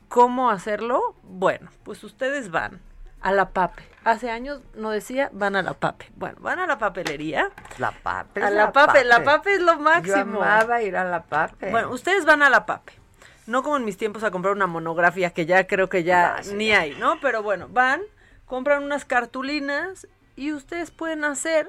¿Cómo 0.09 0.51
hacerlo? 0.51 1.17
Bueno, 1.25 1.71
pues 1.83 2.05
ustedes 2.05 2.53
van 2.53 2.81
a 3.21 3.33
la 3.33 3.51
PAPE. 3.51 3.83
Hace 4.05 4.31
años 4.31 4.61
no 4.75 4.91
decía 4.91 5.31
van 5.33 5.57
a 5.57 5.63
la 5.63 5.75
PAPE. 5.75 6.13
Bueno, 6.15 6.37
van 6.41 6.61
a 6.61 6.69
la 6.69 6.79
papelería. 6.79 7.51
La 7.79 7.91
PAPE. 7.91 8.41
A 8.41 8.51
la, 8.51 8.71
pape. 8.71 9.05
La 9.05 9.25
PAPE 9.25 9.55
es 9.55 9.63
lo 9.63 9.81
máximo. 9.81 10.15
Yo 10.15 10.23
amaba 10.23 10.81
ir 10.81 10.97
a 10.97 11.05
la 11.05 11.25
PAPE. 11.25 11.73
Bueno, 11.73 11.91
ustedes 11.91 12.25
van 12.25 12.43
a 12.43 12.51
la 12.51 12.67
PAPE 12.67 13.04
no 13.47 13.63
como 13.63 13.77
en 13.77 13.85
mis 13.85 13.97
tiempos 13.97 14.25
a 14.25 14.31
comprar 14.31 14.55
una 14.55 14.67
monografía 14.67 15.31
que 15.31 15.47
ya 15.47 15.67
creo 15.67 15.89
que 15.89 16.05
ya 16.05 16.41
ni 16.55 16.73
hay, 16.73 16.95
¿no? 16.97 17.21
Pero 17.21 17.43
bueno, 17.43 17.69
van, 17.69 18.03
compran 18.47 18.83
unas 18.83 19.05
cartulinas 19.05 20.07
y 20.37 20.53
ustedes 20.53 20.91
pueden 20.91 21.25
hacer 21.25 21.69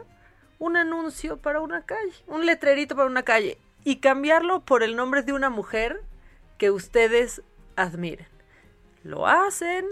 un 0.60 0.78
anuncio 0.78 1.38
para 1.38 1.60
una 1.60 1.86
calle, 1.86 2.14
un 2.28 2.46
letrerito 2.46 2.96
para 2.96 3.08
una 3.08 3.24
calle 3.24 3.58
y 3.84 3.98
cambiarlo 3.98 4.62
por 4.62 4.84
el 4.84 4.96
nombre 4.96 5.22
de 5.22 5.34
una 5.34 5.50
mujer 5.50 6.02
que 6.58 6.72
ustedes 6.72 7.42
admiren. 7.76 8.28
Lo 9.04 9.28
hacen, 9.28 9.86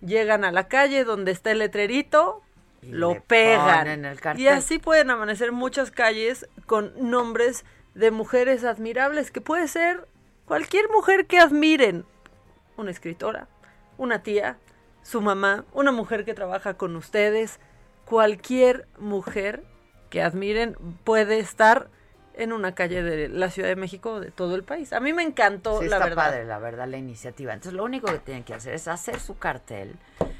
llegan 0.00 0.44
a 0.44 0.52
la 0.52 0.68
calle 0.68 1.04
donde 1.04 1.32
está 1.32 1.52
el 1.52 1.58
letrerito, 1.58 2.42
lo 2.82 3.22
pegan. 3.22 3.86
En 3.86 4.04
el 4.04 4.18
y 4.36 4.48
así 4.48 4.78
pueden 4.78 5.10
amanecer 5.10 5.52
muchas 5.52 5.90
calles 5.90 6.48
con 6.66 6.92
nombres 7.10 7.64
de 7.94 8.10
mujeres 8.10 8.64
admirables, 8.64 9.30
que 9.30 9.40
puede 9.40 9.68
ser 9.68 10.06
Cualquier 10.46 10.88
mujer 10.90 11.26
que 11.26 11.38
admiren, 11.38 12.04
una 12.76 12.92
escritora, 12.92 13.48
una 13.98 14.22
tía, 14.22 14.58
su 15.02 15.20
mamá, 15.20 15.64
una 15.72 15.90
mujer 15.90 16.24
que 16.24 16.34
trabaja 16.34 16.74
con 16.74 16.94
ustedes, 16.94 17.58
cualquier 18.04 18.86
mujer 18.98 19.64
que 20.08 20.22
admiren 20.22 20.76
puede 21.02 21.40
estar 21.40 21.88
en 22.34 22.52
una 22.52 22.74
calle 22.74 23.02
de 23.02 23.28
la 23.28 23.50
Ciudad 23.50 23.68
de 23.68 23.76
México 23.76 24.12
o 24.12 24.20
de 24.20 24.30
todo 24.30 24.54
el 24.54 24.62
país. 24.62 24.92
A 24.92 25.00
mí 25.00 25.12
me 25.12 25.22
encantó, 25.22 25.80
la 25.80 25.86
está 25.86 25.98
verdad. 25.98 26.16
padre, 26.16 26.44
la 26.44 26.58
verdad, 26.58 26.86
la 26.86 26.98
iniciativa. 26.98 27.52
Entonces, 27.52 27.72
lo 27.72 27.82
único 27.82 28.06
que 28.06 28.18
tienen 28.18 28.44
que 28.44 28.54
hacer 28.54 28.74
es 28.74 28.86
hacer 28.86 29.18
su 29.18 29.38
cartel, 29.38 29.96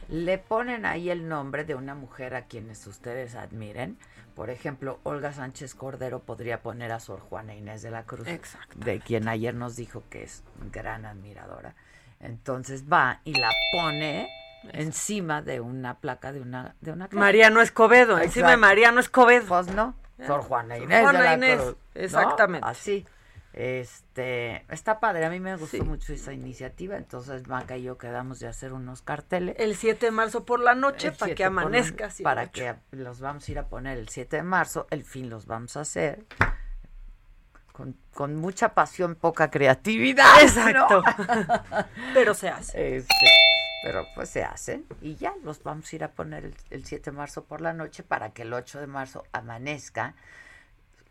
le 0.09 0.39
ponen 0.39 0.87
ahí 0.87 1.11
el 1.11 1.27
nombre 1.29 1.65
de 1.65 1.75
una 1.75 1.95
mujer 1.95 2.35
a 2.35 2.43
quienes 2.43 2.87
ustedes 2.87 3.35
admiren, 3.35 3.99
por 4.37 4.51
ejemplo, 4.51 5.01
Olga 5.03 5.33
Sánchez 5.33 5.75
Cordero 5.75 6.21
podría 6.21 6.61
poner 6.61 6.93
a 6.93 7.01
Sor 7.01 7.21
Juana 7.21 7.55
Inés 7.55 7.81
de 7.81 7.91
la 7.91 8.05
Cruz, 8.05 8.29
de 8.75 9.01
quien 9.01 9.29
ayer 9.29 9.55
nos 9.55 9.77
dijo 9.77 10.03
que 10.11 10.23
es 10.25 10.45
gran 10.71 11.07
admiradora. 11.07 11.75
Entonces 12.21 12.85
va 12.85 13.23
y 13.25 13.33
la 13.33 13.51
pone 13.73 14.29
encima 14.75 15.41
de 15.41 15.61
una 15.61 16.01
placa 16.01 16.33
de 16.33 16.43
una 16.43 16.75
de 16.83 16.93
una 16.93 17.09
Mariano 17.13 17.63
Escobedo, 17.63 18.19
encima 18.19 18.51
de 18.51 18.59
Mariano 18.59 19.01
Escobedo. 19.01 19.47
Pues 19.49 19.69
no, 19.69 19.95
Sor 20.27 20.43
Juana 20.43 20.77
Inés 20.77 21.07
de 21.13 21.13
la 21.15 21.57
Cruz. 21.57 21.77
Exactamente. 21.95 22.69
Así. 22.69 23.07
Este, 23.57 24.67
está 24.69 25.01
padre, 25.01 25.25
a 25.25 25.31
mí 25.31 25.41
me 25.41 25.57
gustó 25.57 25.83
mucho 25.83 26.13
esa 26.13 26.35
iniciativa, 26.35 26.99
entonces 26.99 27.49
Maca 27.49 27.79
y 27.79 27.85
yo 27.85 27.97
quedamos 27.97 28.39
de 28.39 28.49
hacer 28.49 28.75
unos 28.75 29.01
carteles. 29.01 29.57
El 29.59 29.77
7 29.77 30.05
de 30.05 30.13
marzo 30.13 30.45
por 30.45 30.61
la 30.61 30.75
noche, 30.75 31.11
para 31.11 31.35
que 31.35 31.43
amanezca. 31.43 32.11
para 32.23 32.51
que 32.51 32.75
los 32.91 33.21
vamos 33.21 33.49
a 33.49 33.53
ir 33.53 33.59
a 33.59 33.67
poner 33.67 33.97
el 33.97 34.11
7 34.11 34.37
de 34.37 34.43
marzo, 34.43 34.87
el 34.91 35.05
fin 35.05 35.31
los 35.31 35.47
vamos 35.47 35.75
a 35.79 35.81
hacer. 35.81 36.27
Con, 38.13 38.37
mucha 38.37 38.75
pasión, 38.75 39.15
poca 39.15 39.51
creatividad. 39.51 40.43
Exacto. 40.43 41.03
pero 42.13 42.35
se 42.35 42.51
hace. 42.51 42.97
Este, 42.97 43.27
pero 43.83 44.05
pues 44.15 44.29
se 44.29 44.45
hace 44.45 44.83
y 45.01 45.17
ya 45.17 45.33
los 45.43 45.63
vamos 45.63 45.91
a 45.91 45.97
ir 45.97 46.05
a 46.05 46.11
poner 46.11 46.45
el, 46.45 46.55
el 46.69 46.85
7 46.85 47.11
de 47.11 47.17
marzo 47.17 47.45
por 47.45 47.63
la 47.63 47.73
noche 47.73 48.03
para 48.03 48.33
que 48.33 48.43
el 48.43 48.53
8 48.53 48.81
de 48.81 48.87
marzo 48.87 49.25
amanezca 49.33 50.15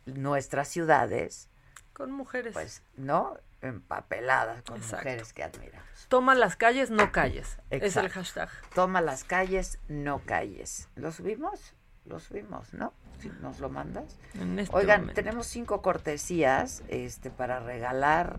nuestras 0.06 0.68
ciudades 0.68 1.50
con 1.96 2.12
mujeres. 2.12 2.54
Pues, 2.54 2.84
¿no? 2.98 3.38
Empapeladas 3.62 4.62
con 4.62 4.80
mujeres 4.80 5.34
que 5.34 5.44
admiramos. 5.44 5.88
Toma 6.08 6.36
las 6.36 6.56
calles, 6.56 6.92
no 6.92 7.12
calles. 7.12 7.58
Es 7.72 7.96
el 7.96 8.10
hashtag. 8.10 8.50
Toma 8.76 9.02
las 9.02 9.24
calles, 9.24 9.80
no 9.88 10.20
calles. 10.20 10.90
¿Lo 10.96 11.12
subimos? 11.12 11.74
Lo 12.06 12.20
subimos, 12.20 12.74
¿no? 12.76 12.94
Si 13.20 13.30
nos 13.42 13.60
lo 13.60 13.70
mandas. 13.70 14.20
Este 14.58 14.76
Oigan, 14.76 15.14
tenemos 15.16 15.48
cinco 15.48 15.82
cortesías 15.82 16.84
este, 16.90 17.32
para 17.32 17.60
regalar 17.60 18.38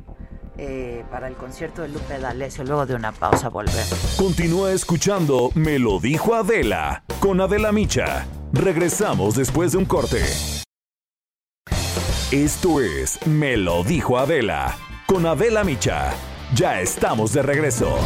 eh, 0.59 1.05
para 1.11 1.27
el 1.27 1.35
concierto 1.35 1.83
de 1.83 1.89
Lupe 1.89 2.19
D'Alessio. 2.19 2.63
Luego 2.63 2.87
de 2.87 2.95
una 2.95 3.11
pausa 3.11 3.49
volver. 3.49 3.85
Continúa 4.17 4.71
escuchando 4.71 5.51
Me 5.55 5.81
lo 5.81 5.99
dijo 5.99 6.35
Adela 6.35 7.03
con 7.21 7.41
Adela 7.41 7.73
Micha. 7.73 8.27
Regresamos 8.53 9.35
después 9.35 9.73
de 9.73 9.79
un 9.79 9.87
corte. 9.87 10.23
Esto 12.33 12.81
es 12.81 13.25
Me 13.25 13.57
lo 13.57 13.85
dijo 13.85 14.19
Adela. 14.19 14.77
Con 15.07 15.27
Adela 15.27 15.63
Micha. 15.63 16.13
Ya 16.57 16.81
estamos 16.81 17.33
de 17.33 17.41
regreso. 17.43 17.97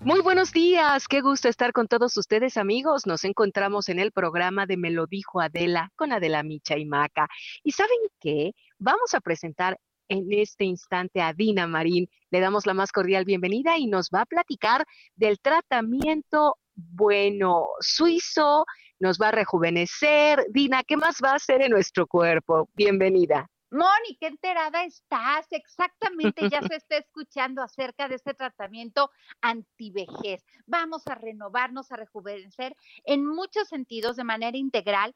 Muy 0.00 0.22
buenos 0.22 0.50
días, 0.50 1.06
qué 1.06 1.20
gusto 1.20 1.48
estar 1.48 1.72
con 1.72 1.86
todos 1.86 2.16
ustedes 2.16 2.56
amigos. 2.56 3.06
Nos 3.06 3.22
encontramos 3.22 3.88
en 3.88 4.00
el 4.00 4.10
programa 4.10 4.66
de 4.66 4.76
Me 4.76 4.90
lo 4.90 5.06
dijo 5.06 5.40
Adela 5.40 5.92
con 5.94 6.12
Adela 6.12 6.42
Micha 6.42 6.76
y 6.78 6.84
Maca. 6.84 7.28
¿Y 7.62 7.70
saben 7.70 7.96
qué? 8.18 8.56
Vamos 8.80 9.14
a 9.14 9.20
presentar 9.20 9.78
en 10.08 10.32
este 10.32 10.64
instante 10.64 11.20
a 11.20 11.32
Dina 11.32 11.68
Marín. 11.68 12.08
Le 12.30 12.40
damos 12.40 12.66
la 12.66 12.74
más 12.74 12.90
cordial 12.90 13.24
bienvenida 13.24 13.78
y 13.78 13.86
nos 13.86 14.10
va 14.12 14.22
a 14.22 14.26
platicar 14.26 14.84
del 15.14 15.38
tratamiento 15.38 16.56
bueno, 16.74 17.66
suizo, 17.80 18.64
nos 18.98 19.18
va 19.18 19.28
a 19.28 19.32
rejuvenecer. 19.32 20.46
Dina, 20.50 20.82
¿qué 20.82 20.96
más 20.96 21.18
va 21.22 21.32
a 21.32 21.36
hacer 21.36 21.62
en 21.62 21.70
nuestro 21.70 22.06
cuerpo? 22.06 22.68
Bienvenida. 22.74 23.48
Moni, 23.70 24.16
qué 24.20 24.28
enterada 24.28 24.84
estás. 24.84 25.46
Exactamente, 25.50 26.48
ya 26.48 26.62
se 26.72 26.76
está 26.76 26.96
escuchando 26.96 27.60
acerca 27.60 28.08
de 28.08 28.14
este 28.14 28.32
tratamiento 28.32 29.10
antivejez. 29.40 30.44
Vamos 30.66 31.06
a 31.08 31.16
renovarnos, 31.16 31.90
a 31.90 31.96
rejuvenecer 31.96 32.76
en 33.04 33.26
muchos 33.26 33.68
sentidos 33.68 34.16
de 34.16 34.24
manera 34.24 34.56
integral. 34.56 35.14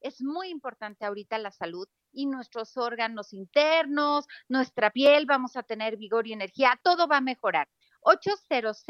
Es 0.00 0.22
muy 0.22 0.48
importante 0.48 1.04
ahorita 1.04 1.38
la 1.38 1.50
salud 1.50 1.86
y 2.12 2.26
nuestros 2.26 2.76
órganos 2.76 3.34
internos, 3.34 4.26
nuestra 4.48 4.90
piel, 4.90 5.26
vamos 5.26 5.56
a 5.56 5.62
tener 5.62 5.96
vigor 5.98 6.26
y 6.26 6.32
energía, 6.32 6.80
todo 6.82 7.08
va 7.08 7.18
a 7.18 7.20
mejorar. 7.20 7.68
800 8.00 8.84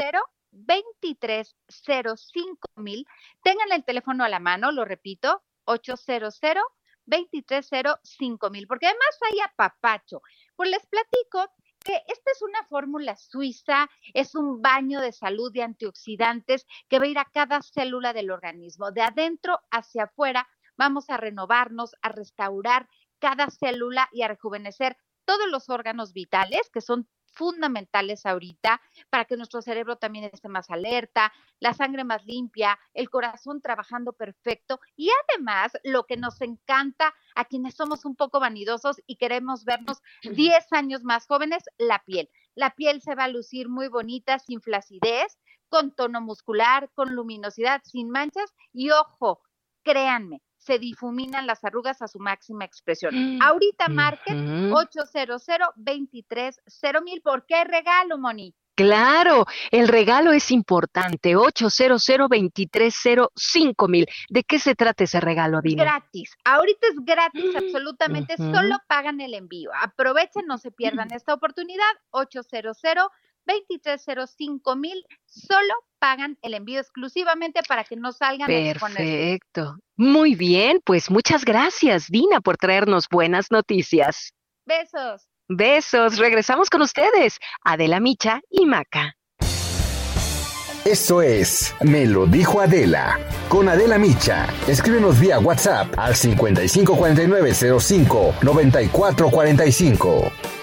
2305 0.51 2.69
mil. 2.77 3.07
Tengan 3.43 3.73
el 3.73 3.85
teléfono 3.85 4.25
a 4.25 4.29
la 4.29 4.41
mano, 4.41 4.73
lo 4.73 4.85
repito, 4.85 5.43
800 5.65 6.39
2305 7.09 8.51
mil, 8.51 8.67
porque 8.67 8.87
además 8.87 9.19
hay 9.31 9.41
apapacho. 9.41 10.23
Pues 10.57 10.71
les 10.71 10.85
platico 10.87 11.51
que 11.85 12.03
esta 12.07 12.33
es 12.33 12.43
una 12.43 12.65
fórmula 12.65 13.17
suiza, 13.17 13.89
es 14.13 14.35
un 14.35 14.61
baño 14.61 15.01
de 15.01 15.13
salud 15.13 15.53
de 15.53 15.63
antioxidantes 15.63 16.67
que 16.89 16.99
va 16.99 17.07
a 17.07 17.09
ir 17.09 17.19
a 17.19 17.31
cada 17.33 17.63
célula 17.63 18.13
del 18.13 18.31
organismo, 18.31 18.91
de 18.91 19.03
adentro 19.03 19.59
hacia 19.71 20.05
afuera. 20.05 20.49
Vamos 20.77 21.09
a 21.09 21.17
renovarnos, 21.17 21.95
a 22.03 22.11
restaurar 22.11 22.89
cada 23.19 23.49
célula 23.51 24.09
y 24.13 24.23
a 24.23 24.29
rejuvenecer 24.29 24.97
todos 25.25 25.49
los 25.51 25.69
órganos 25.69 26.13
vitales, 26.13 26.71
que 26.73 26.81
son 26.81 27.09
fundamentales 27.39 28.27
ahorita 28.27 28.81
para 29.11 29.25
que 29.25 29.37
nuestro 29.37 29.63
cerebro 29.63 29.97
también 29.97 30.25
esté 30.25 30.49
más 30.49 30.69
alerta, 30.71 31.33
la 31.61 31.73
sangre 31.73 32.03
más 32.03 32.27
limpia, 32.27 32.79
el 32.95 33.09
corazón 33.09 33.63
trabajando 33.63 34.13
perfecto 34.13 34.81
y 34.97 35.09
además 35.31 35.73
lo 35.85 36.05
que 36.05 36.17
nos 36.17 36.41
encanta 36.41 37.15
a 37.37 37.45
quienes 37.45 37.77
somos 37.77 38.05
un 38.05 38.17
poco 38.17 38.41
vanidosos 38.41 38.97
y 39.07 39.17
queremos 39.17 39.65
vernos 39.65 39.99
10 40.23 40.73
años 40.73 41.05
más 41.05 41.27
jóvenes, 41.27 41.63
la 41.79 42.03
piel. 42.05 42.29
La 42.57 42.75
piel 42.75 43.01
se 43.01 43.15
va 43.15 43.25
a 43.25 43.29
lucir 43.29 43.69
muy 43.69 43.87
bonita, 43.87 44.41
sin 44.41 44.61
flacidez, 44.61 45.39
con 45.69 45.95
tono 45.95 46.21
muscular, 46.21 46.91
con 46.95 47.15
luminosidad, 47.15 47.83
sin 47.85 48.11
manchas 48.11 48.53
y 48.73 48.91
ojo, 48.91 49.43
créanme, 49.85 50.43
se 50.69 50.79
difuminan 50.79 51.47
las 51.47 51.65
arrugas 51.65 52.03
a 52.03 52.09
su 52.09 52.19
máxima 52.19 52.67
expresión. 52.67 53.15
Mm, 53.15 53.43
Ahorita 53.43 53.89
marquen 53.89 54.71
800 54.71 55.43
mil. 57.03 57.23
¿Por 57.23 57.47
qué 57.47 57.65
regalo, 57.65 58.19
Moni? 58.19 58.55
Claro, 58.75 59.47
el 59.71 59.89
regalo 59.89 60.31
es 60.33 60.51
importante, 60.51 61.37
800 61.37 62.07
mil. 63.89 64.07
¿De 64.29 64.45
qué 64.45 64.59
se 64.59 64.75
trata 64.75 65.05
ese 65.05 65.21
regalo, 65.21 65.63
Dina? 65.63 65.85
Gratis, 65.85 66.37
ahorita 66.45 66.87
es 66.89 66.97
gratis, 67.03 67.57
absolutamente, 67.57 68.37
solo 68.37 68.77
pagan 68.87 69.23
el 69.23 69.33
envío. 69.33 69.71
Aprovechen, 69.83 70.47
no 70.47 70.59
se 70.59 70.71
pierdan 70.71 71.13
esta 71.13 71.33
oportunidad, 71.33 71.91
800 72.11 72.79
2305 73.49 74.77
mil 74.77 75.05
solo 75.27 75.75
pagan 75.99 76.39
el 76.43 76.55
envío 76.55 76.81
exclusivamente 76.81 77.61
para 77.67 77.85
que 77.85 77.97
no 77.97 78.13
salgan 78.13 78.47
Perfecto. 78.47 79.77
Muy 79.97 80.35
bien, 80.35 80.81
pues 80.85 81.11
muchas 81.11 81.45
gracias, 81.45 82.07
Dina, 82.09 82.41
por 82.41 82.57
traernos 82.57 83.07
buenas 83.11 83.51
noticias. 83.51 84.33
Besos. 84.65 85.29
Besos. 85.49 86.19
Regresamos 86.19 86.71
con 86.71 86.83
ustedes, 86.83 87.39
Adela 87.65 88.01
Micha 88.01 88.41
y 88.51 88.67
Maca. 88.67 89.15
Esto 90.85 91.21
es 91.21 91.75
Me 91.83 92.07
lo 92.07 92.27
dijo 92.27 92.61
Adela. 92.61 93.19
Con 93.49 93.69
Adela 93.69 93.99
Micha. 93.99 94.47
Escríbenos 94.67 95.21
vía 95.21 95.39
WhatsApp 95.39 95.93
al 95.99 96.15
554905 96.15 98.35
9445. 98.43 100.58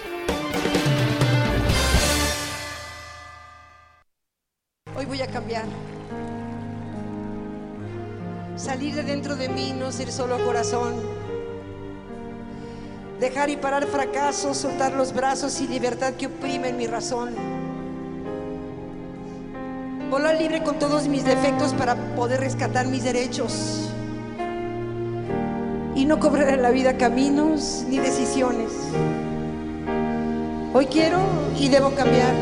Salir 8.55 8.95
de 8.95 9.03
dentro 9.03 9.35
de 9.35 9.47
mí, 9.47 9.73
no 9.77 9.91
ser 9.91 10.11
solo 10.11 10.43
corazón. 10.43 10.93
Dejar 13.19 13.49
y 13.49 13.57
parar 13.57 13.85
fracasos, 13.85 14.57
soltar 14.57 14.93
los 14.93 15.13
brazos 15.13 15.61
y 15.61 15.67
libertad 15.67 16.13
que 16.13 16.27
oprimen 16.27 16.77
mi 16.77 16.87
razón. 16.87 17.35
Volar 20.09 20.35
libre 20.39 20.63
con 20.63 20.79
todos 20.79 21.07
mis 21.07 21.23
defectos 21.23 21.73
para 21.73 21.95
poder 22.15 22.39
rescatar 22.39 22.87
mis 22.87 23.03
derechos. 23.03 23.89
Y 25.95 26.05
no 26.05 26.19
cobrar 26.19 26.49
en 26.49 26.61
la 26.63 26.71
vida 26.71 26.97
caminos 26.97 27.85
ni 27.87 27.99
decisiones. 27.99 28.71
Hoy 30.73 30.87
quiero 30.87 31.19
y 31.57 31.69
debo 31.69 31.91
cambiar 31.91 32.33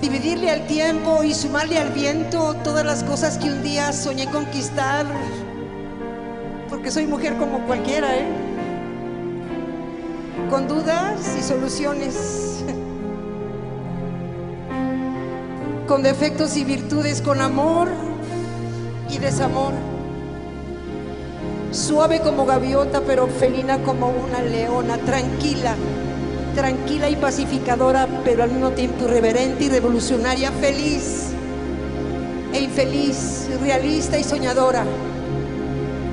dividirle 0.00 0.50
al 0.50 0.66
tiempo 0.66 1.24
y 1.24 1.34
sumarle 1.34 1.78
al 1.78 1.90
viento 1.90 2.54
todas 2.62 2.84
las 2.84 3.02
cosas 3.02 3.38
que 3.38 3.50
un 3.50 3.62
día 3.62 3.92
soñé 3.92 4.26
conquistar, 4.30 5.06
porque 6.68 6.90
soy 6.90 7.06
mujer 7.06 7.36
como 7.36 7.60
cualquiera, 7.66 8.16
¿eh? 8.16 8.26
Con 10.50 10.68
dudas 10.68 11.36
y 11.38 11.42
soluciones, 11.42 12.64
con 15.86 16.02
defectos 16.02 16.56
y 16.56 16.64
virtudes, 16.64 17.20
con 17.20 17.40
amor 17.40 17.88
y 19.10 19.18
desamor, 19.18 19.72
suave 21.72 22.20
como 22.20 22.46
gaviota, 22.46 23.02
pero 23.06 23.26
felina 23.26 23.78
como 23.78 24.08
una 24.10 24.42
leona, 24.42 24.96
tranquila 24.98 25.74
tranquila 26.54 27.08
y 27.08 27.16
pacificadora, 27.16 28.06
pero 28.24 28.42
al 28.42 28.50
mismo 28.50 28.70
tiempo 28.70 29.04
irreverente 29.04 29.64
y 29.64 29.68
revolucionaria, 29.68 30.50
feliz 30.52 31.32
e 32.52 32.60
infeliz, 32.60 33.48
realista 33.60 34.18
y 34.18 34.24
soñadora. 34.24 34.84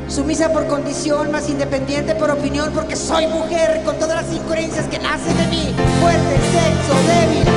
Sumisa 0.08 0.54
por 0.54 0.68
condición, 0.68 1.32
más 1.32 1.50
independiente 1.50 2.14
por 2.16 2.30
opinión, 2.30 2.72
porque 2.74 2.96
soy 2.96 3.28
mujer 3.28 3.82
con 3.84 3.98
todas 3.98 4.24
las 4.24 4.34
incoherencias 4.34 4.86
que 4.88 5.00
nacen 5.00 5.36
de 5.36 5.48
mí. 5.48 5.74
Fuerte, 6.00 6.38
sexo, 6.54 6.94
débil. 7.08 7.48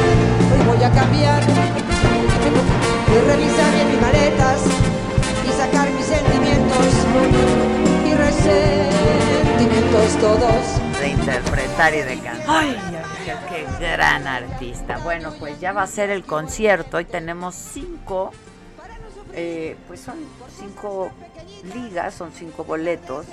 Hoy 0.52 0.76
voy 0.76 0.84
a 0.84 0.90
cambiar. 0.90 1.42
A 3.08 3.32
revisar 3.32 3.70
bien 3.74 3.88
mis 3.90 4.00
maletas 4.00 4.60
y 8.06 8.14
resentimientos 8.14 10.16
todos. 10.20 10.62
De 11.00 11.08
interpretar 11.08 11.94
y 11.94 12.02
de 12.02 12.18
cantar. 12.18 12.37
Ay, 12.50 12.76
qué, 13.50 13.66
gran 13.78 14.26
artista. 14.26 14.96
Bueno, 15.04 15.34
pues 15.38 15.60
ya 15.60 15.72
va 15.72 15.82
a 15.82 15.86
ser 15.86 16.08
el 16.08 16.24
concierto. 16.24 16.96
Hoy 16.96 17.04
tenemos 17.04 17.54
cinco, 17.54 18.32
eh, 19.34 19.76
pues 19.86 20.00
son 20.00 20.16
cinco 20.58 21.10
ligas, 21.74 22.14
son 22.14 22.32
cinco 22.32 22.64
boletos. 22.64 23.26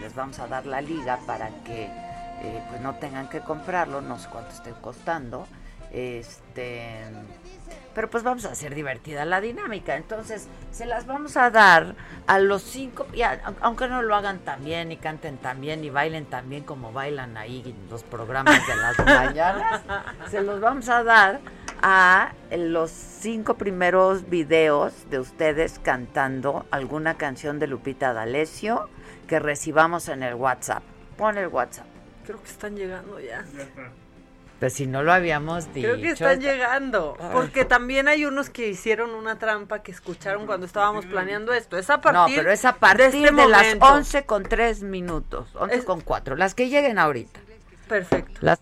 Les 0.00 0.12
vamos 0.12 0.40
a 0.40 0.48
dar 0.48 0.66
la 0.66 0.80
liga 0.80 1.20
para 1.24 1.50
que 1.64 1.84
eh, 1.84 2.62
pues 2.68 2.80
no 2.80 2.96
tengan 2.96 3.28
que 3.28 3.40
comprarlo, 3.40 4.00
no 4.00 4.18
sé 4.18 4.28
cuánto 4.28 4.52
esté 4.52 4.72
costando. 4.80 5.46
Este, 5.92 7.04
pero 7.94 8.08
pues 8.10 8.22
vamos 8.22 8.44
a 8.44 8.52
hacer 8.52 8.74
divertida 8.74 9.24
la 9.24 9.40
dinámica. 9.40 9.96
Entonces, 9.96 10.48
se 10.72 10.86
las 10.86 11.06
vamos 11.06 11.36
a 11.36 11.50
dar 11.50 11.94
a 12.26 12.38
los 12.38 12.62
cinco, 12.62 13.06
y 13.12 13.22
a- 13.22 13.40
aunque 13.60 13.88
no 13.88 14.02
lo 14.02 14.14
hagan 14.14 14.38
tan 14.40 14.64
bien, 14.64 14.92
y 14.92 14.96
canten 14.96 15.36
tan 15.38 15.60
bien, 15.60 15.82
y 15.84 15.90
bailen 15.90 16.26
tan 16.26 16.48
bien 16.48 16.64
como 16.64 16.92
bailan 16.92 17.36
ahí 17.36 17.62
en 17.66 17.90
los 17.90 18.02
programas 18.02 18.66
de 18.66 18.76
las 18.76 18.98
mañanas, 19.06 19.82
se 20.30 20.42
los 20.42 20.60
vamos 20.60 20.88
a 20.88 21.02
dar 21.02 21.40
a 21.82 22.32
los 22.50 22.90
cinco 22.90 23.54
primeros 23.56 24.28
videos 24.28 24.92
de 25.10 25.18
ustedes 25.20 25.78
cantando 25.78 26.66
alguna 26.70 27.14
canción 27.16 27.58
de 27.58 27.66
Lupita 27.68 28.12
D'Alessio 28.12 28.88
que 29.28 29.38
recibamos 29.38 30.08
en 30.08 30.22
el 30.22 30.34
WhatsApp. 30.34 30.82
Pon 31.16 31.36
el 31.38 31.48
WhatsApp. 31.48 31.86
Creo 32.24 32.42
que 32.42 32.48
están 32.50 32.76
llegando 32.76 33.20
ya. 33.20 33.44
Pues 34.58 34.72
si 34.72 34.88
no 34.88 35.04
lo 35.04 35.12
habíamos 35.12 35.72
dicho. 35.72 35.86
Creo 35.88 36.02
que 36.02 36.10
están 36.10 36.40
está- 36.40 36.52
llegando. 36.52 37.16
Porque 37.32 37.64
también 37.64 38.08
hay 38.08 38.24
unos 38.24 38.50
que 38.50 38.66
hicieron 38.68 39.10
una 39.10 39.38
trampa 39.38 39.82
que 39.82 39.92
escucharon 39.92 40.46
cuando 40.46 40.66
estábamos 40.66 41.06
planeando 41.06 41.52
esto. 41.52 41.78
Es 41.78 41.88
a 41.90 41.98
No, 41.98 42.02
partir 42.02 42.38
pero 42.38 42.50
es 42.50 42.64
a 42.64 42.72
partir 42.74 43.12
de, 43.12 43.18
este 43.28 43.32
las 43.32 43.46
momento. 43.46 43.86
11 43.86 44.24
con 44.24 44.42
3 44.42 44.82
minutos, 44.82 45.48
11 45.54 45.84
con 45.84 46.00
4, 46.00 46.34
las 46.34 46.56
que 46.56 46.68
lleguen 46.68 46.98
ahorita. 46.98 47.38
Perfecto. 47.88 48.32
Las... 48.40 48.58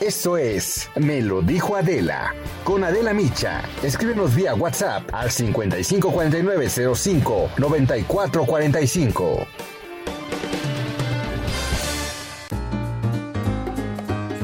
Esto 0.00 0.38
es 0.38 0.88
Me 0.94 1.20
lo 1.20 1.42
dijo 1.42 1.76
Adela. 1.76 2.32
Con 2.64 2.84
Adela 2.84 3.12
Micha. 3.12 3.60
Escríbenos 3.82 4.34
vía 4.34 4.54
WhatsApp 4.54 5.02
al 5.12 5.30
554905 5.30 7.50
9445. 7.58 9.46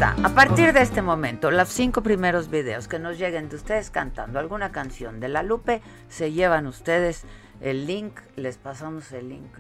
Está. 0.05 0.27
A 0.27 0.35
partir 0.35 0.73
de 0.75 0.83
este 0.83 1.01
momento, 1.01 1.51
los 1.51 1.69
cinco 1.71 2.03
primeros 2.03 2.51
videos 2.51 2.89
que 2.89 2.99
nos 2.99 3.19
lleguen 3.19 3.49
de 3.49 3.57
ustedes 3.57 3.91
cantando 3.91 4.39
alguna 4.39 4.71
canción 4.71 5.19
de 5.19 5.29
la 5.29 5.43
Lupe, 5.43 5.81
se 6.09 6.31
llevan 6.33 6.67
ustedes 6.67 7.25
el 7.63 7.87
link, 7.87 8.21
les 8.37 8.59
pasamos 8.59 9.11
el 9.13 9.31
link. 9.31 9.51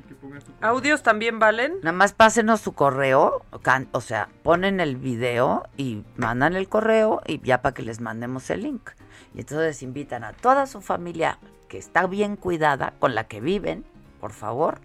¿Audios 0.60 1.02
también 1.02 1.38
valen? 1.38 1.76
Nada 1.82 1.92
más 1.92 2.12
pásenos 2.12 2.60
su 2.60 2.72
correo, 2.74 3.42
can- 3.62 3.88
o 3.92 4.02
sea, 4.02 4.28
ponen 4.42 4.80
el 4.80 4.96
video 4.96 5.66
y 5.78 6.04
mandan 6.16 6.54
el 6.56 6.68
correo 6.68 7.22
y 7.26 7.40
ya 7.40 7.62
para 7.62 7.72
que 7.72 7.82
les 7.82 8.00
mandemos 8.02 8.50
el 8.50 8.64
link. 8.64 8.90
Y 9.34 9.40
entonces 9.40 9.82
invitan 9.82 10.24
a 10.24 10.32
toda 10.34 10.66
su 10.66 10.82
familia 10.82 11.38
que 11.68 11.78
está 11.78 12.06
bien 12.06 12.36
cuidada, 12.36 12.92
con 12.98 13.14
la 13.14 13.24
que 13.24 13.40
viven, 13.40 13.86
por 14.20 14.32
favor. 14.32 14.80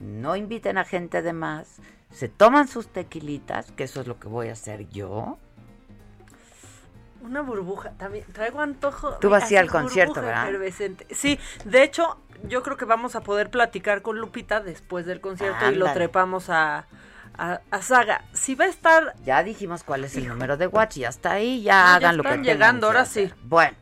No 0.00 0.36
inviten 0.36 0.78
a 0.78 0.84
gente 0.84 1.20
de 1.20 1.34
más. 1.34 1.76
Se 2.10 2.28
toman 2.28 2.68
sus 2.68 2.88
tequilitas, 2.88 3.70
que 3.72 3.84
eso 3.84 4.00
es 4.00 4.06
lo 4.06 4.18
que 4.18 4.28
voy 4.28 4.48
a 4.48 4.52
hacer 4.52 4.88
yo. 4.88 5.38
Una 7.22 7.42
burbuja, 7.42 7.90
también 7.90 8.24
traigo 8.32 8.60
antojo. 8.60 9.18
Tú 9.20 9.28
vas 9.28 9.44
a 9.44 9.52
ir 9.52 9.58
al 9.58 9.70
concierto, 9.70 10.22
¿verdad? 10.22 10.48
Sí, 11.10 11.38
de 11.64 11.82
hecho, 11.82 12.18
yo 12.48 12.62
creo 12.62 12.76
que 12.76 12.86
vamos 12.86 13.14
a 13.14 13.20
poder 13.20 13.50
platicar 13.50 14.02
con 14.02 14.18
Lupita 14.18 14.60
después 14.60 15.06
del 15.06 15.20
concierto 15.20 15.70
y 15.70 15.74
lo 15.74 15.92
trepamos 15.92 16.48
a, 16.48 16.86
a, 17.36 17.60
a 17.70 17.82
Saga. 17.82 18.24
Si 18.32 18.54
va 18.54 18.64
a 18.64 18.68
estar... 18.68 19.14
Ya 19.22 19.42
dijimos 19.42 19.84
cuál 19.84 20.04
es 20.04 20.16
el 20.16 20.28
número 20.28 20.56
de 20.56 20.66
WhatsApp, 20.66 20.98
ya 20.98 21.08
está 21.10 21.32
ahí, 21.32 21.62
ya 21.62 21.94
hagan 21.94 22.16
lo 22.16 22.22
que 22.22 22.30
están 22.30 22.44
llegando, 22.44 22.86
ahora 22.86 23.04
sí. 23.04 23.30
Bueno, 23.42 23.76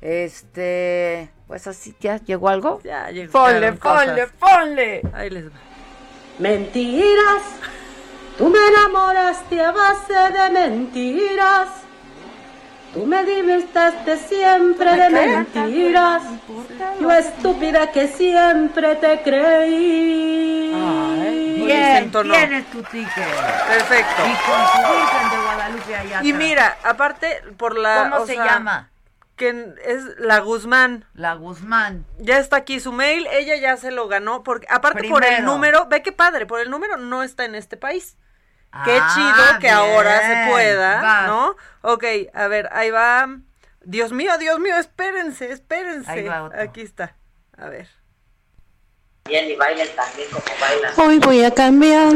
este, 0.00 1.30
pues 1.46 1.66
así, 1.66 1.94
¿ya 2.00 2.16
llegó 2.16 2.48
algo? 2.48 2.80
Ya 2.82 3.10
llegó. 3.10 3.32
Ponle, 3.32 3.74
ponle, 3.74 4.26
cosas. 4.26 4.32
ponle. 4.40 5.02
Ahí 5.12 5.28
les 5.28 5.48
va. 5.48 5.69
Mentiras, 6.40 7.42
tú 8.38 8.48
me 8.48 8.58
enamoraste 8.68 9.62
a 9.62 9.72
base 9.72 10.14
de 10.14 10.50
mentiras. 10.50 11.68
Tú 12.94 13.04
me 13.04 13.22
divertiste 13.24 14.16
siempre 14.16 14.90
de 14.96 15.10
mentiras. 15.10 16.22
Yo 16.98 17.10
estúpida 17.12 17.92
que 17.92 18.08
siempre 18.08 18.96
te 18.96 19.20
creí. 19.22 20.72
Bien, 21.62 22.10
tienes 22.10 22.70
tu 22.70 22.82
ticket. 22.84 23.26
Perfecto. 23.68 24.22
Y 24.24 24.34
con 24.48 24.66
su 24.66 24.92
Virgen 24.92 25.30
de 25.30 25.36
Guadalupe 25.44 25.94
allá 25.94 26.20
Y 26.22 26.32
mira, 26.32 26.78
aparte 26.82 27.42
por 27.58 27.78
la... 27.78 28.08
¿Cómo 28.10 28.22
o 28.22 28.26
se 28.26 28.34
sea, 28.34 28.44
llama? 28.46 28.89
Que 29.40 29.74
es 29.86 30.04
la 30.18 30.38
Guzmán. 30.40 31.06
La 31.14 31.32
Guzmán. 31.32 32.04
Ya 32.18 32.36
está 32.36 32.56
aquí 32.56 32.78
su 32.78 32.92
mail, 32.92 33.26
ella 33.32 33.56
ya 33.56 33.78
se 33.78 33.90
lo 33.90 34.06
ganó, 34.06 34.42
porque 34.42 34.66
aparte 34.68 35.08
por 35.08 35.24
el 35.24 35.46
número, 35.46 35.86
ve 35.86 36.02
qué 36.02 36.12
padre, 36.12 36.44
por 36.44 36.60
el 36.60 36.68
número 36.68 36.98
no 36.98 37.22
está 37.22 37.46
en 37.46 37.54
este 37.54 37.78
país. 37.78 38.18
Qué 38.84 38.98
Ah, 39.00 39.12
chido 39.14 39.58
que 39.60 39.70
ahora 39.70 40.20
se 40.20 40.50
pueda, 40.50 41.00
Vas. 41.00 41.26
¿no? 41.28 41.56
Ok, 41.80 42.04
a 42.34 42.46
ver, 42.48 42.68
ahí 42.72 42.90
va. 42.90 43.28
Dios 43.82 44.12
mío, 44.12 44.36
Dios 44.38 44.60
mío, 44.60 44.76
espérense, 44.76 45.50
espérense. 45.50 46.10
Ahí 46.10 46.28
va 46.28 46.42
otro. 46.42 46.60
Aquí 46.60 46.82
está. 46.82 47.16
A 47.56 47.70
ver. 47.70 47.88
Hoy 50.96 51.18
voy 51.18 51.44
a 51.44 51.52
cambiar, 51.52 52.14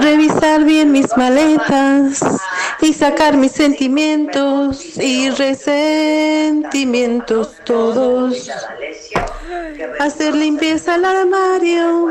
revisar 0.00 0.64
bien 0.64 0.90
mis 0.92 1.16
maletas 1.16 2.20
y 2.80 2.92
sacar 2.92 3.36
mis 3.36 3.52
sentimientos 3.52 4.98
y 4.98 5.30
resentimientos 5.30 7.54
todos. 7.64 8.50
Hacer 10.00 10.34
limpieza 10.34 10.94
al 10.94 11.04
armario 11.04 12.10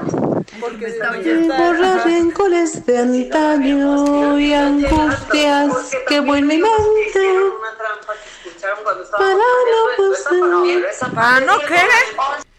borrar 1.58 2.06
rencores 2.06 2.86
de 2.86 2.98
antaño 2.98 4.40
y 4.40 4.54
angustias 4.54 5.92
que 6.08 6.20
vuelven 6.20 6.48
mi 6.48 6.58
mente. 6.58 7.20
Para 8.62 9.34
no. 9.36 11.14
¿Para 11.14 11.40
no 11.42 11.60
qué? 11.60 11.82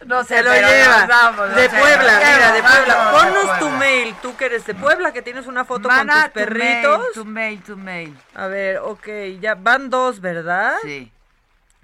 No 0.06 0.24
Se 0.24 0.42
lo 0.42 0.52
lleva. 0.52 1.06
vamos, 1.06 1.54
de 1.54 1.68
Puebla, 1.68 2.18
mira, 2.18 2.52
de 2.52 2.62
Puebla. 2.62 3.04
de 3.04 3.18
Ponnos 3.18 3.58
tu 3.60 3.68
mail, 3.70 4.14
tú 4.20 4.36
que 4.36 4.46
eres 4.46 4.66
de 4.66 4.74
Puebla, 4.74 5.12
que 5.12 5.22
tienes 5.22 5.46
una 5.46 5.64
foto 5.64 5.88
Mana, 5.88 6.12
con 6.14 6.32
tus 6.32 6.32
tu 6.32 6.38
mail, 6.38 6.58
perritos. 6.82 7.06
Tu 7.14 7.24
mail, 7.24 7.62
tu 7.62 7.76
mail. 7.76 8.18
A 8.34 8.46
ver, 8.48 8.78
ok, 8.78 9.06
ya 9.40 9.54
van 9.54 9.90
dos, 9.90 10.20
¿verdad? 10.20 10.74
Sí. 10.82 11.12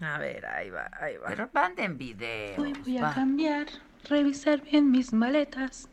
A 0.00 0.18
ver, 0.18 0.46
ahí 0.46 0.70
va, 0.70 0.90
ahí 1.00 1.16
va. 1.16 1.28
Pero 1.28 1.48
manden 1.52 1.96
video. 1.96 2.60
Hoy 2.60 2.72
voy 2.84 2.98
a 2.98 3.02
va. 3.02 3.14
cambiar, 3.14 3.66
revisar 4.08 4.60
bien 4.62 4.90
mis 4.90 5.12
maletas, 5.12 5.88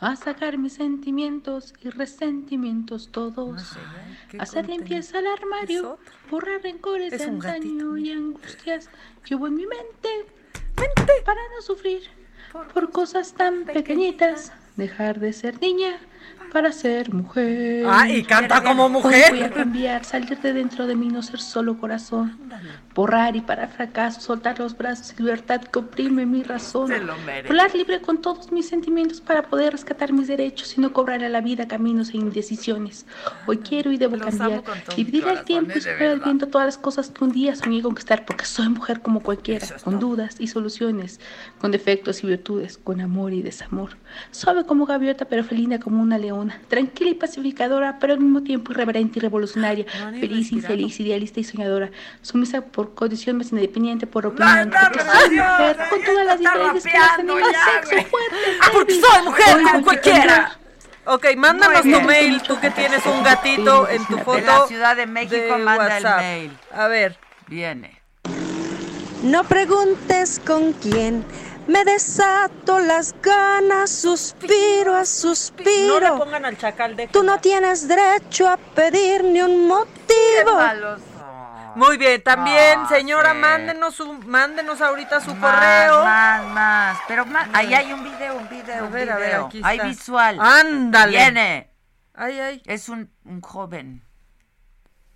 a 0.00 0.16
sacar 0.16 0.58
mis 0.58 0.74
sentimientos 0.74 1.74
y 1.82 1.90
resentimientos 1.90 3.10
todos, 3.10 3.76
hacer 4.38 4.68
limpieza 4.68 5.18
al 5.18 5.26
armario, 5.26 5.98
borrar 6.30 6.62
rencores 6.62 7.12
Es 7.12 7.20
de 7.20 7.24
antaño 7.26 7.96
y 7.98 8.12
angustias 8.12 8.90
que 9.24 9.34
hubo 9.34 9.48
en 9.48 9.54
mi 9.54 9.66
mente, 9.66 10.26
para 11.24 11.40
no 11.54 11.62
sufrir 11.62 12.02
por 12.72 12.90
cosas 12.90 13.34
tan 13.34 13.64
pequeñitas, 13.64 14.52
dejar 14.76 15.18
de 15.18 15.32
ser 15.32 15.60
niña 15.60 15.98
para 16.52 16.72
ser 16.72 17.12
mujer. 17.12 17.84
Ah, 17.88 18.08
y 18.08 18.22
canta 18.24 18.62
como 18.62 18.86
Hoy 18.86 18.92
mujer. 18.92 19.30
voy 19.30 19.42
a 19.42 19.50
cambiar, 19.50 20.04
salir 20.04 20.38
de 20.38 20.52
dentro 20.52 20.86
de 20.86 20.94
mí, 20.94 21.08
no 21.08 21.22
ser 21.22 21.40
solo 21.40 21.78
corazón. 21.78 22.38
Borrar 22.94 23.36
y 23.36 23.40
para 23.40 23.68
fracaso, 23.68 24.20
soltar 24.20 24.58
los 24.58 24.76
brazos 24.76 25.14
y 25.16 25.22
libertad 25.22 25.60
que 25.62 25.78
oprime 25.78 26.26
mi 26.26 26.42
razón. 26.42 26.88
Se 26.88 27.00
lo 27.00 27.16
merece. 27.18 27.48
Volar 27.48 27.74
libre 27.74 28.00
con 28.00 28.20
todos 28.20 28.50
mis 28.50 28.68
sentimientos 28.68 29.20
para 29.20 29.42
poder 29.42 29.72
rescatar 29.72 30.12
mis 30.12 30.26
derechos 30.28 30.76
y 30.76 30.80
no 30.80 30.92
cobrar 30.92 31.22
a 31.22 31.28
la 31.28 31.40
vida 31.40 31.68
caminos 31.68 32.10
e 32.10 32.16
indecisiones. 32.16 33.06
Hoy 33.46 33.58
quiero 33.58 33.92
y 33.92 33.98
debo 33.98 34.16
Los 34.16 34.26
cambiar. 34.26 34.62
Dividir 34.96 35.26
el 35.28 35.44
tiempo 35.44 35.72
y 35.76 35.80
superar 35.80 36.02
el 36.02 36.08
verdad. 36.08 36.24
viento 36.24 36.48
todas 36.48 36.66
las 36.66 36.78
cosas 36.78 37.10
que 37.10 37.24
un 37.24 37.32
día 37.32 37.54
soñé 37.54 37.82
conquistar 37.82 38.24
porque 38.24 38.44
soy 38.44 38.68
mujer 38.68 39.00
como 39.00 39.20
cualquiera, 39.20 39.66
con 39.84 40.00
dudas 40.00 40.36
y 40.38 40.48
soluciones, 40.48 41.20
con 41.60 41.70
defectos 41.70 42.24
y 42.24 42.26
virtudes, 42.26 42.78
con 42.78 43.00
amor 43.00 43.32
y 43.32 43.42
desamor. 43.42 43.96
Suave 44.30 44.64
como 44.64 44.86
gaviota 44.86 45.24
pero 45.26 45.44
felina 45.44 45.78
como 45.78 46.02
una 46.02 46.18
leona, 46.18 46.37
tranquila 46.68 47.10
y 47.10 47.14
pacificadora 47.14 47.98
pero 48.00 48.12
al 48.14 48.20
mismo 48.20 48.42
tiempo 48.42 48.72
irreverente 48.72 49.18
y 49.18 49.22
revolucionaria, 49.22 49.84
feliz, 50.20 50.52
infeliz, 50.52 50.98
idealista 51.00 51.40
y 51.40 51.44
soñadora, 51.44 51.90
sumisa 52.22 52.60
por 52.62 52.94
condición 52.94 53.38
más 53.38 53.50
independiente 53.52 54.06
por 54.06 54.26
opinión, 54.26 54.70
porque 54.70 55.00
soy 55.00 55.30
mujer 55.36 55.76
con 55.90 56.02
todas 56.04 56.26
las 56.26 56.38
diferencias 56.38 56.84
que 57.16 57.22
más 57.24 57.42
sexo 57.84 58.08
fuerte. 58.08 58.36
Ah, 58.60 58.68
porque 58.72 59.00
soy 59.00 59.24
mujer 59.24 59.56
Hoy 59.56 59.62
como 59.64 59.84
cualquiera. 59.84 60.58
Ok, 61.06 61.26
mándanos 61.36 61.82
tu 61.82 62.00
mail, 62.02 62.42
tú 62.42 62.60
que 62.60 62.70
tienes 62.70 63.04
un 63.06 63.22
gatito 63.22 63.88
en 63.88 64.04
tu 64.06 64.16
De 64.16 64.22
foto. 64.24 64.40
la 64.40 64.66
Ciudad 64.66 64.94
de 64.96 65.06
México 65.06 65.36
de 65.56 65.64
manda 65.64 65.96
el 65.98 66.04
WhatsApp. 66.04 66.20
mail. 66.20 66.52
A 66.72 66.86
ver. 66.88 67.18
Viene. 67.46 67.98
No 69.22 69.42
preguntes 69.44 70.40
con 70.46 70.74
quién, 70.74 71.24
Me 71.68 71.84
desato 71.84 72.80
las 72.80 73.14
ganas, 73.20 73.90
suspiro 73.90 74.96
a 74.96 75.04
suspiro. 75.04 76.00
No 76.00 76.00
le 76.00 76.24
pongan 76.24 76.44
al 76.46 76.56
chacal 76.56 76.96
de. 76.96 77.08
Tú 77.08 77.22
no 77.22 77.38
tienes 77.40 77.86
derecho 77.86 78.48
a 78.48 78.56
pedir 78.56 79.22
ni 79.24 79.42
un 79.42 79.66
motivo. 79.66 80.58
Muy 81.74 81.96
bien, 81.98 82.22
también, 82.22 82.80
Ah, 82.80 82.88
señora, 82.88 83.32
sí. 83.32 83.38
mándenos 83.38 83.94
su, 83.94 84.12
mándenos 84.14 84.80
ahorita 84.80 85.20
su 85.20 85.34
Más, 85.34 85.52
correo. 85.54 86.04
Más, 86.04 86.46
más. 86.46 86.98
Pero 87.06 87.26
más, 87.26 87.48
ahí 87.52 87.72
hay 87.74 87.92
un 87.92 88.02
video, 88.02 88.36
un 88.36 88.48
video, 88.48 88.82
A 88.82 88.86
un 88.86 88.92
ver, 88.92 89.10
a 89.10 89.16
ver, 89.16 89.28
video. 89.28 89.46
aquí 89.46 89.60
Hay 89.62 89.76
está. 89.76 89.88
visual. 89.88 90.38
Ándale. 90.40 91.12
Viene. 91.18 91.70
Ay, 92.14 92.40
ay. 92.40 92.62
Es 92.64 92.88
un, 92.88 93.12
un 93.26 93.40
joven. 93.42 94.02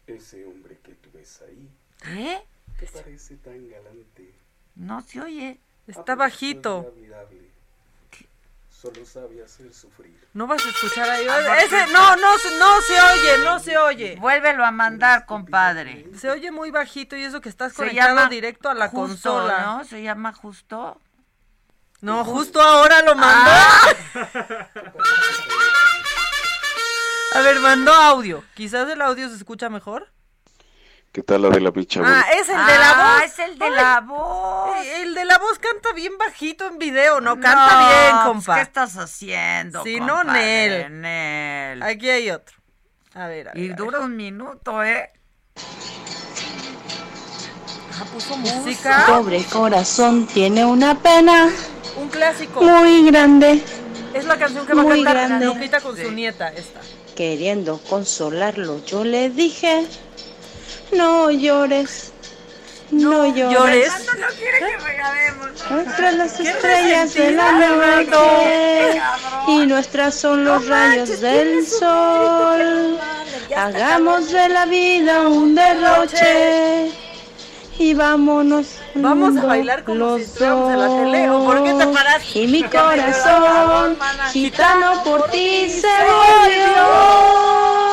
Ese 0.07 0.45
hombre 0.47 0.79
que 0.85 0.93
tú 0.97 1.09
ves 1.15 1.43
ahí 1.49 1.69
¿Eh? 2.07 2.41
te 2.79 2.87
parece 2.87 3.37
tan 3.39 3.69
galante. 3.69 4.35
No 4.77 5.01
se 5.01 5.21
oye. 5.21 5.59
Está 5.87 6.15
bajito. 6.15 6.93
Solo 8.71 9.07
sabe 9.07 9.43
hacer 9.45 9.73
sufrir. 9.73 10.13
No 10.35 10.49
vas 10.49 10.65
a 10.67 10.69
escuchar 10.69 11.09
ahí. 11.09 11.25
Ah, 11.29 11.61
Ese, 11.63 11.87
no, 11.93 12.17
no, 12.17 12.37
se- 12.39 12.59
no 12.59 12.81
se 12.81 13.01
oye, 13.01 13.39
no 13.45 13.59
se 13.61 13.79
oye. 13.79 14.17
Vuélvelo 14.17 14.65
a 14.65 14.73
mandar, 14.73 15.25
compadre. 15.25 16.09
Se 16.19 16.29
oye 16.31 16.51
muy 16.51 16.73
bajito 16.73 17.15
y 17.17 17.23
eso 17.23 17.41
que 17.41 17.49
estás 17.49 17.75
conectado 17.75 18.17
llama 18.17 18.29
directo 18.29 18.69
a 18.69 18.75
la 18.75 18.89
Justo, 18.89 19.31
consola. 19.31 19.63
¿no? 19.63 19.85
Se 19.85 20.03
llama 20.03 20.33
justo. 20.33 21.01
No, 22.01 22.25
justo 22.25 22.61
ahora 22.61 23.03
lo 23.03 23.15
mandó. 23.15 23.51
Ah. 23.53 23.81
A 27.35 27.41
ver, 27.41 27.61
mandó 27.61 27.93
audio. 27.95 28.45
Quizás 28.55 28.89
el 28.91 29.01
audio 29.01 29.29
se 29.29 29.37
escucha 29.37 29.69
mejor. 29.71 30.09
¿Qué 31.13 31.23
tal 31.23 31.43
la 31.43 31.51
de 31.51 31.61
la 31.61 31.71
bicha? 31.71 32.01
Ah, 32.03 32.25
es 32.33 32.49
el 32.49 32.55
de 32.57 32.79
la 32.79 32.91
Ah, 32.91 33.19
voz. 33.21 33.25
es 33.31 33.39
el 33.39 33.59
de 33.59 33.65
Ay, 33.67 33.71
la 33.71 34.01
voz. 34.01 34.77
eh, 34.83 35.03
El 35.03 35.15
de 35.15 35.25
la 35.27 35.37
voz 35.39 35.59
canta 35.59 35.93
bien 35.93 36.17
bajito 36.17 36.67
en 36.67 36.79
video, 36.79 37.21
no 37.21 37.39
canta 37.39 37.67
No, 37.83 37.89
bien, 37.89 38.11
pues, 38.13 38.25
compa. 38.25 38.55
¿Qué 38.57 38.61
estás 38.63 38.97
haciendo? 38.97 39.83
Sí, 39.85 40.01
no, 40.01 40.17
compadre? 40.19 40.89
Nel. 40.89 41.01
Nel. 41.03 41.83
Aquí 41.83 42.09
hay 42.09 42.31
otro. 42.31 42.57
A 43.15 43.27
ver, 43.27 43.49
a 43.51 43.53
ver. 43.53 43.63
Y 43.63 43.67
a 43.67 43.69
ver. 43.69 43.77
dura 43.77 44.01
un 44.01 44.17
minuto, 44.17 44.83
¿eh? 44.83 45.11
Ah, 48.01 48.05
puso 48.11 48.35
música. 48.39 49.05
Pobre 49.07 49.45
corazón 49.45 50.27
tiene 50.27 50.65
una 50.65 50.99
pena 50.99 51.51
Un 51.97 52.09
clásico. 52.09 52.63
muy 52.63 53.11
grande, 53.11 53.63
Es 54.15 54.25
la 54.25 54.39
canción 54.39 54.67
que 54.67 54.73
va 54.73 54.81
a 54.81 54.85
Muy 54.85 55.05
cantar 55.05 55.29
grande. 55.29 55.45
Lupita 55.47 55.81
con 55.81 55.95
su 55.95 56.11
nieta, 56.11 56.49
esta. 56.49 56.81
queriendo 57.15 57.79
consolarlo. 57.91 58.83
Yo 58.87 59.05
le 59.05 59.29
dije, 59.29 59.87
no 60.93 61.31
llores, 61.31 62.13
no 62.91 63.27
llores. 63.27 63.53
¿Llores? 63.53 63.93
No 64.07 64.27
quiere 64.39 64.59
que 64.59 64.77
regalemos. 64.79 65.71
Nuestras 65.71 66.15
las 66.15 66.41
estrellas 66.41 67.15
de 67.15 67.31
la 67.33 67.53
noche 67.53 69.01
y 69.49 69.67
nuestras 69.67 70.15
son 70.15 70.45
los 70.45 70.67
rayos 70.69 71.21
del 71.21 71.67
sol. 71.67 72.99
Hagamos 73.57 74.31
de 74.31 74.49
la 74.49 74.67
vida 74.67 75.29
un 75.29 75.55
derroche 75.55 76.91
y 77.79 77.95
vámonos. 77.95 78.67
Vamos 78.95 79.37
a 79.37 79.47
bailar 79.47 79.85
como 79.85 79.99
los 79.99 80.17
si 80.19 80.23
estuviéramos 80.25 80.71
en 80.73 80.79
la 80.81 80.89
tele, 80.89 81.31
¿o 81.31 81.45
por 81.45 81.65
qué 81.65 81.73
te 81.73 81.85
dos. 81.85 81.97
paraste? 81.97 82.39
Y 82.41 82.47
mi 82.47 82.63
corazón, 82.69 83.97
gitano 84.33 85.03
por 85.05 85.31
ti 85.31 85.69
se 85.71 85.89
volvió. 86.05 87.92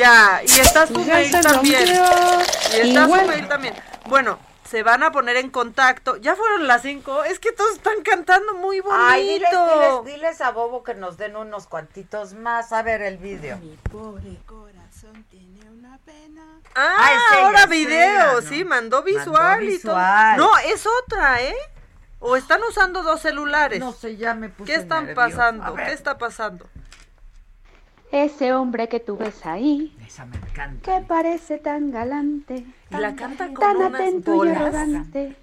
Ya, 0.00 0.40
y 0.42 0.60
está 0.60 0.86
su 0.86 0.98
mail 1.04 1.30
también. 1.42 1.84
Y 1.88 2.88
está 2.88 3.04
su 3.06 3.26
mail 3.26 3.48
también. 3.48 3.74
Bueno, 4.06 4.38
se 4.68 4.82
van 4.82 5.02
a 5.02 5.12
poner 5.12 5.36
en 5.36 5.50
contacto. 5.50 6.16
Ya 6.16 6.34
fueron 6.36 6.66
las 6.66 6.82
cinco. 6.82 7.24
Es 7.24 7.38
que 7.38 7.52
todos 7.52 7.72
están 7.72 8.02
cantando 8.02 8.54
muy 8.54 8.80
bonito. 8.80 9.02
Ay, 9.04 9.28
diles, 9.34 9.50
diles, 9.50 10.04
diles 10.14 10.40
a 10.40 10.50
Bobo 10.52 10.82
que 10.82 10.94
nos 10.94 11.16
den 11.16 11.36
unos 11.36 11.66
cuantitos 11.66 12.32
más. 12.34 12.72
A 12.72 12.82
ver 12.82 13.02
el 13.02 13.18
video. 13.18 13.58
Pobre 13.90 14.38
corazón 14.46 15.24
tiene 15.28 15.60
una 15.70 15.98
pena. 15.98 16.42
Ah, 16.74 16.96
Ah, 16.98 17.10
es 17.12 17.36
ella, 17.38 17.46
ahora 17.46 17.62
es 17.64 17.68
video, 17.68 17.98
ella, 17.98 18.32
¿no? 18.34 18.40
sí, 18.42 18.64
mandó 18.64 19.02
visual 19.02 19.62
y 19.64 19.78
todo. 19.80 19.94
visual. 19.96 20.36
No, 20.38 20.56
es 20.58 20.84
otra, 21.04 21.42
¿eh? 21.42 21.56
O 22.20 22.36
están 22.36 22.62
usando 22.62 23.02
dos 23.02 23.20
celulares. 23.20 23.80
No 23.80 23.92
sé, 23.92 24.16
ya 24.16 24.34
me 24.34 24.50
puse 24.50 24.70
¿Qué 24.72 24.78
están 24.78 25.06
nerviosa. 25.06 25.24
A 25.24 25.28
pasando? 25.30 25.74
¿Qué 25.74 25.92
está 25.92 26.16
pasando? 26.18 26.66
Ese 28.12 28.52
hombre 28.52 28.88
que 28.88 28.98
tú 29.00 29.16
ves 29.16 29.46
ahí, 29.46 29.96
Esa 30.04 30.26
me 30.26 30.36
encanta. 30.36 30.80
que 31.00 31.06
parece 31.06 31.58
tan 31.58 31.90
galante, 31.90 32.66
Y 32.90 32.94
la 32.96 33.14
canta 33.14 33.46
con 33.48 33.54
tan 33.54 33.76
unas 33.76 33.94
atento 33.94 34.44
y 34.44 34.48
arrogante, 34.48 35.36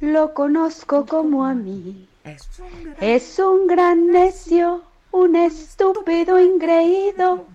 lo 0.00 0.34
conozco 0.34 1.06
como 1.06 1.46
a 1.46 1.54
mí. 1.54 2.06
Es 2.24 2.46
un 2.58 2.94
Es 3.00 3.38
un 3.38 3.66
gran 3.66 4.08
necio, 4.08 4.82
un 5.12 5.34
estúpido. 5.36 6.38
ingreído, 6.38 7.46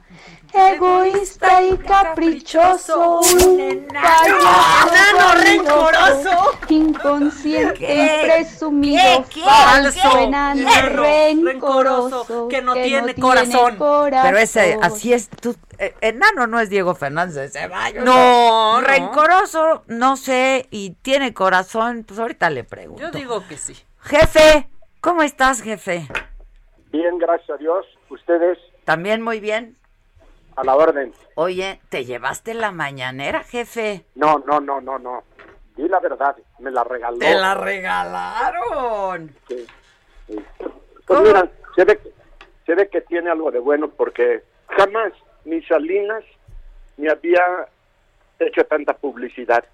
egoísta 0.54 1.64
y 1.64 1.78
caprichoso, 1.78 3.20
un 3.20 3.60
enano 3.60 4.38
vanidoso, 4.90 5.92
rencoroso. 5.92 6.60
inconsciente 6.70 7.74
¿Qué? 7.74 8.22
y 8.24 8.26
presumido, 8.26 9.26
¿Qué? 9.30 9.36
¿Qué? 9.36 9.42
falso, 9.42 10.20
enano, 10.20 10.70
rencoroso, 11.42 12.48
que 12.48 12.62
no 12.62 12.74
tiene 12.74 13.16
corazón. 13.16 13.78
Pero 13.78 14.38
ese, 14.38 14.78
así 14.82 15.14
es, 15.14 15.30
tú, 15.30 15.56
eh, 15.78 15.96
enano 16.02 16.48
no 16.48 16.60
es 16.60 16.70
Diego 16.70 16.96
Fernández 16.96 17.36
de 17.36 17.50
Ceballos. 17.50 18.04
No, 18.04 18.82
no. 18.82 18.88
Rencoroso, 18.88 19.84
no 19.88 20.18
sé, 20.18 20.68
y 20.72 20.92
tiene 21.02 21.34
corazón, 21.34 22.04
pues 22.08 22.20
ahorita 22.20 22.50
le 22.50 22.64
pregunto. 22.64 23.02
Yo 23.02 23.12
digo 23.12 23.48
que 23.48 23.58
sí. 23.58 23.76
Jefe, 24.02 24.70
¿cómo 25.02 25.24
estás, 25.24 25.62
jefe? 25.62 26.08
Bien, 26.92 27.18
gracias 27.18 27.50
a 27.50 27.58
Dios. 27.58 27.86
Ustedes 28.10 28.60
¿También 28.86 29.22
muy 29.22 29.40
bien? 29.40 29.78
A 30.56 30.64
la 30.64 30.76
orden. 30.76 31.14
Oye, 31.36 31.80
¿te 31.90 32.06
llevaste 32.06 32.54
la 32.54 32.72
mañanera, 32.72 33.44
jefe? 33.44 34.06
No, 34.16 34.44
no, 34.46 34.60
no, 34.60 34.82
no, 34.82 35.00
no. 35.00 35.24
Di 35.76 35.88
la 35.88 36.00
verdad, 36.00 36.36
me 36.60 36.70
la 36.72 36.84
regaló. 36.84 37.18
¡Te 37.20 37.34
la 37.36 37.56
regalaron! 37.56 39.32
Sí, 39.48 39.66
sí. 40.28 40.36
Pues 41.06 41.22
mira, 41.22 41.50
se 41.76 41.84
ve, 41.86 41.98
que- 41.98 42.12
se 42.66 42.76
ve 42.76 42.88
que 42.90 43.02
tiene 43.02 43.30
algo 43.32 43.52
de 43.52 43.60
bueno 43.60 43.90
porque 43.90 44.44
jamás 44.70 45.12
ni 45.46 45.62
Salinas 45.64 46.24
ni 46.98 47.08
había 47.10 47.42
hecho 48.40 48.64
tanta 48.66 48.94
publicidad. 48.94 49.66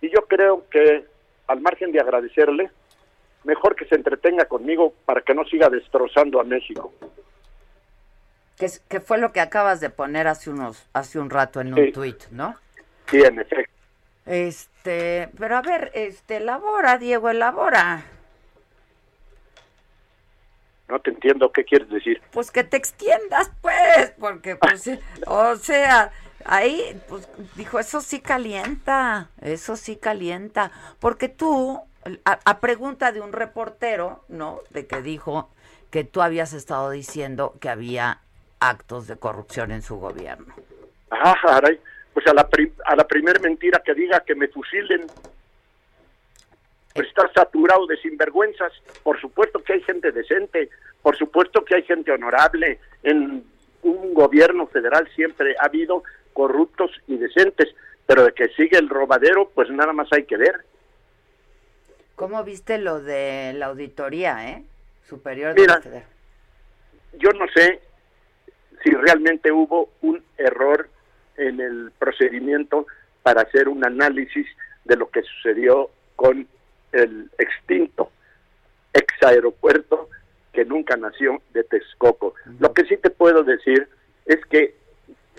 Y 0.00 0.10
yo 0.10 0.22
creo 0.26 0.68
que, 0.70 1.06
al 1.46 1.60
margen 1.60 1.92
de 1.92 2.00
agradecerle, 2.00 2.70
mejor 3.44 3.76
que 3.76 3.86
se 3.86 3.94
entretenga 3.94 4.46
conmigo 4.46 4.92
para 5.06 5.20
que 5.22 5.34
no 5.34 5.44
siga 5.44 5.68
destrozando 5.68 6.40
a 6.40 6.44
México. 6.44 6.92
Que, 8.58 8.66
es- 8.66 8.80
que 8.88 9.00
fue 9.00 9.18
lo 9.18 9.32
que 9.32 9.40
acabas 9.40 9.80
de 9.80 9.90
poner 9.90 10.28
hace 10.28 10.50
unos 10.50 10.86
hace 10.92 11.18
un 11.18 11.30
rato 11.30 11.60
en 11.60 11.74
un 11.74 11.86
Sí. 11.86 11.92
tuit, 11.92 12.24
¿no? 12.30 12.54
Sí, 13.10 13.20
en 13.22 13.40
efecto. 13.40 13.72
Este, 14.26 15.28
pero 15.38 15.56
a 15.56 15.62
ver, 15.62 15.90
este, 15.94 16.36
elabora, 16.38 16.98
Diego, 16.98 17.28
elabora. 17.30 18.04
No 20.88 21.00
te 21.00 21.10
entiendo 21.10 21.50
qué 21.50 21.64
quieres 21.64 21.88
decir. 21.88 22.22
Pues 22.30 22.50
que 22.50 22.62
te 22.64 22.76
extiendas, 22.76 23.50
pues, 23.60 24.12
porque, 24.18 24.56
pues, 24.56 24.88
o 25.26 25.56
sea, 25.56 26.12
ahí, 26.44 27.00
pues, 27.08 27.28
dijo, 27.56 27.78
eso 27.78 28.00
sí 28.00 28.20
calienta, 28.20 29.30
eso 29.40 29.76
sí 29.76 29.96
calienta, 29.96 30.70
porque 31.00 31.28
tú, 31.28 31.80
a, 32.24 32.38
a 32.44 32.60
pregunta 32.60 33.12
de 33.12 33.20
un 33.20 33.32
reportero, 33.32 34.24
¿no? 34.28 34.60
De 34.70 34.86
que 34.86 35.00
dijo 35.02 35.50
que 35.90 36.04
tú 36.04 36.20
habías 36.22 36.52
estado 36.52 36.90
diciendo 36.90 37.54
que 37.60 37.68
había 37.70 38.20
actos 38.60 39.06
de 39.06 39.16
corrupción 39.16 39.70
en 39.72 39.82
su 39.82 39.96
gobierno. 39.96 40.54
Caray. 41.42 41.78
Pues 42.12 42.26
a 42.28 42.34
la, 42.34 42.48
pri- 42.48 42.72
a 42.84 42.94
la 42.94 43.06
primer 43.06 43.40
mentira 43.40 43.80
que 43.84 43.92
diga 43.94 44.20
que 44.20 44.34
me 44.36 44.46
fusilen, 44.48 45.06
pues 46.94 47.08
está 47.08 47.28
saturado 47.34 47.86
de 47.86 47.96
sinvergüenzas. 47.96 48.72
Por 49.02 49.20
supuesto 49.20 49.62
que 49.64 49.72
hay 49.74 49.82
gente 49.82 50.12
decente, 50.12 50.70
por 51.02 51.16
supuesto 51.16 51.64
que 51.64 51.74
hay 51.74 51.82
gente 51.82 52.12
honorable. 52.12 52.78
En 53.02 53.44
un 53.82 54.14
gobierno 54.14 54.66
federal 54.68 55.08
siempre 55.14 55.56
ha 55.60 55.64
habido 55.66 56.04
corruptos 56.32 56.90
y 57.08 57.16
decentes, 57.16 57.74
pero 58.06 58.24
de 58.24 58.32
que 58.32 58.48
sigue 58.50 58.78
el 58.78 58.88
robadero, 58.88 59.50
pues 59.54 59.68
nada 59.70 59.92
más 59.92 60.08
hay 60.12 60.24
que 60.24 60.36
ver. 60.36 60.64
¿Cómo 62.14 62.44
viste 62.44 62.78
lo 62.78 63.00
de 63.00 63.54
la 63.54 63.66
auditoría, 63.66 64.50
eh? 64.50 64.62
Superior 65.08 65.54
de 65.54 65.60
Mira. 65.60 65.80
la. 65.84 66.02
Yo 67.18 67.30
no 67.32 67.46
sé 67.54 67.80
si 68.82 68.90
realmente 68.90 69.52
hubo 69.52 69.90
un 70.02 70.22
error 70.36 70.88
en 71.36 71.60
el 71.60 71.92
procedimiento 71.98 72.86
para 73.22 73.42
hacer 73.42 73.68
un 73.68 73.84
análisis 73.84 74.46
de 74.84 74.96
lo 74.96 75.10
que 75.10 75.22
sucedió 75.22 75.90
con 76.16 76.46
el 76.92 77.30
extinto 77.38 78.10
ex 78.92 79.22
aeropuerto 79.22 80.08
que 80.52 80.64
nunca 80.64 80.96
nació 80.96 81.42
de 81.52 81.64
Texcoco. 81.64 82.34
Lo 82.60 82.72
que 82.72 82.84
sí 82.84 82.96
te 82.96 83.10
puedo 83.10 83.42
decir 83.42 83.88
es 84.24 84.44
que 84.46 84.74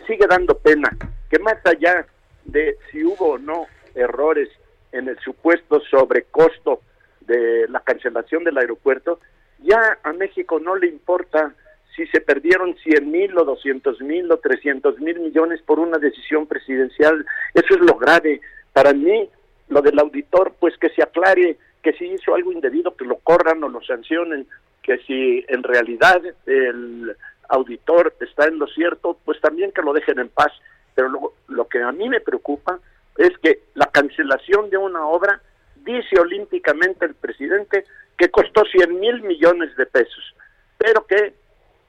sigue 0.05 0.27
dando 0.27 0.57
pena 0.57 0.89
que 1.29 1.39
más 1.39 1.57
allá 1.65 2.05
de 2.43 2.77
si 2.91 3.03
hubo 3.03 3.31
o 3.31 3.37
no 3.37 3.67
errores 3.95 4.49
en 4.91 5.07
el 5.07 5.17
supuesto 5.19 5.79
sobrecosto 5.89 6.81
de 7.21 7.67
la 7.69 7.79
cancelación 7.79 8.43
del 8.43 8.57
aeropuerto, 8.57 9.19
ya 9.59 9.97
a 10.03 10.13
México 10.13 10.59
no 10.59 10.75
le 10.75 10.87
importa 10.87 11.53
si 11.95 12.05
se 12.07 12.21
perdieron 12.21 12.75
100 12.75 13.09
mil 13.09 13.37
o 13.37 13.45
200 13.45 14.01
mil 14.01 14.31
o 14.31 14.37
300 14.37 14.99
mil 14.99 15.19
millones 15.19 15.61
por 15.61 15.79
una 15.79 15.97
decisión 15.97 16.45
presidencial. 16.45 17.25
Eso 17.53 17.73
es 17.75 17.79
lo 17.79 17.95
grave. 17.95 18.41
Para 18.73 18.93
mí, 18.93 19.29
lo 19.69 19.81
del 19.81 19.99
auditor, 19.99 20.53
pues 20.59 20.77
que 20.77 20.89
se 20.89 21.01
aclare 21.01 21.57
que 21.81 21.93
si 21.93 22.05
hizo 22.05 22.33
algo 22.35 22.51
indebido, 22.51 22.95
que 22.95 23.05
lo 23.05 23.17
corran 23.17 23.63
o 23.63 23.69
lo 23.69 23.81
sancionen, 23.81 24.47
que 24.81 24.97
si 24.99 25.45
en 25.47 25.63
realidad 25.63 26.21
el 26.45 27.15
auditor 27.49 28.15
está 28.19 28.47
en 28.47 28.59
lo 28.59 28.67
cierto, 28.67 29.17
pues 29.23 29.39
también 29.39 29.71
que 29.71 29.81
lo 29.81 29.93
dejen 29.93 30.19
en 30.19 30.29
paz. 30.29 30.51
Pero 30.95 31.33
lo, 31.47 31.67
que 31.67 31.81
a 31.81 31.91
mí 31.91 32.09
me 32.09 32.21
preocupa 32.21 32.79
es 33.17 33.37
que 33.39 33.59
la 33.75 33.87
cancelación 33.87 34.69
de 34.69 34.77
una 34.77 35.05
obra, 35.07 35.41
dice 35.83 36.19
olímpicamente 36.19 37.05
el 37.05 37.15
presidente, 37.15 37.85
que 38.17 38.29
costó 38.29 38.63
100 38.65 38.99
mil 38.99 39.21
millones 39.21 39.75
de 39.75 39.85
pesos, 39.85 40.35
pero 40.77 41.05
que, 41.05 41.33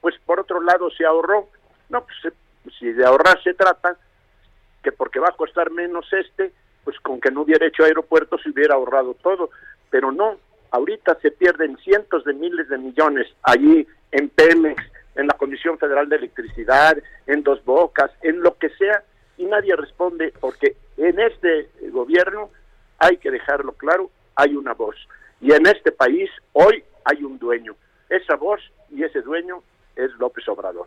pues 0.06 0.20
por 0.24 0.38
otro 0.38 0.60
lado, 0.60 0.88
se 0.90 1.04
ahorró. 1.04 1.48
No, 1.88 2.06
pues 2.06 2.32
si 2.78 2.92
de 2.92 3.04
ahorrar 3.04 3.42
se 3.42 3.54
trata, 3.54 3.96
que 4.80 4.92
porque 4.92 5.18
va 5.18 5.30
a 5.30 5.36
costar 5.36 5.72
menos 5.72 6.06
este, 6.12 6.52
pues 6.84 6.96
con 7.00 7.20
que 7.20 7.32
no 7.32 7.40
hubiera 7.40 7.66
hecho 7.66 7.82
aeropuertos 7.82 8.40
se 8.40 8.50
hubiera 8.50 8.76
ahorrado 8.76 9.14
todo, 9.14 9.50
pero 9.90 10.12
no, 10.12 10.36
ahorita 10.70 11.18
se 11.22 11.32
pierden 11.32 11.76
cientos 11.78 12.22
de 12.22 12.34
miles 12.34 12.68
de 12.68 12.78
millones 12.78 13.26
allí 13.42 13.84
en 14.12 14.28
Pemex, 14.28 14.80
en 15.16 15.26
la 15.26 15.34
Comisión 15.34 15.76
Federal 15.76 16.08
de 16.08 16.18
Electricidad, 16.18 16.96
en 17.26 17.42
Dos 17.42 17.64
Bocas, 17.64 18.12
en 18.22 18.40
lo 18.42 18.56
que 18.58 18.68
sea, 18.78 19.02
y 19.36 19.46
nadie 19.46 19.74
responde 19.74 20.32
porque 20.40 20.76
en 20.98 21.18
este 21.18 21.68
gobierno 21.90 22.50
hay 23.00 23.16
que 23.16 23.32
dejarlo 23.32 23.72
claro, 23.72 24.08
hay 24.36 24.54
una 24.54 24.72
voz. 24.72 24.94
Y 25.40 25.52
en 25.52 25.66
este 25.66 25.90
país 25.90 26.30
hoy 26.52 26.84
hay 27.04 27.24
un 27.24 27.40
dueño. 27.40 27.74
Esa 28.08 28.36
voz 28.36 28.60
y 28.90 29.02
ese 29.02 29.20
dueño 29.22 29.64
es 29.96 30.12
López 30.18 30.48
Obrador. 30.48 30.86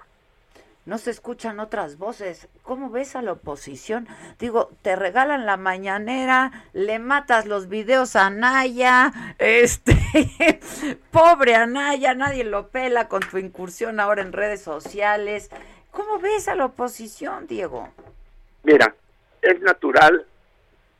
No 0.85 0.97
se 0.97 1.11
escuchan 1.11 1.59
otras 1.59 1.97
voces. 1.97 2.47
¿Cómo 2.63 2.89
ves 2.89 3.15
a 3.15 3.21
la 3.21 3.33
oposición? 3.33 4.07
Digo, 4.39 4.71
te 4.81 4.95
regalan 4.95 5.45
la 5.45 5.57
mañanera, 5.57 6.51
le 6.73 6.97
matas 6.97 7.45
los 7.45 7.69
videos 7.69 8.15
a 8.15 8.29
Naya, 8.29 9.11
este, 9.37 9.93
pobre 11.11 11.55
Anaya, 11.55 12.15
nadie 12.15 12.43
lo 12.43 12.69
pela 12.69 13.07
con 13.07 13.21
tu 13.21 13.37
incursión 13.37 13.99
ahora 13.99 14.21
en 14.21 14.33
redes 14.33 14.61
sociales. 14.61 15.51
¿Cómo 15.91 16.17
ves 16.17 16.47
a 16.47 16.55
la 16.55 16.65
oposición, 16.65 17.45
Diego? 17.45 17.89
Mira, 18.63 18.95
es 19.41 19.61
natural 19.61 20.25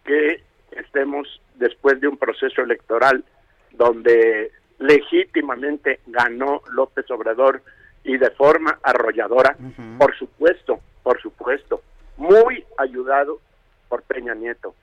que 0.04 0.44
estemos 0.72 1.42
después 1.56 2.00
de 2.00 2.08
un 2.08 2.18
proceso 2.18 2.62
electoral 2.62 3.24
donde 3.72 4.52
legítimamente 4.78 6.00
ganó 6.08 6.62
López 6.72 7.10
Obrador 7.12 7.62
y 8.10 8.18
de 8.18 8.32
forma 8.32 8.80
arrolladora, 8.82 9.56
por 10.00 10.18
supuesto, 10.18 10.80
por 11.04 11.22
supuesto, 11.22 11.84
muy 12.18 12.66
ayudado 12.80 13.40
por 13.88 14.02
Peña 14.02 14.34
Nieto, 14.34 14.74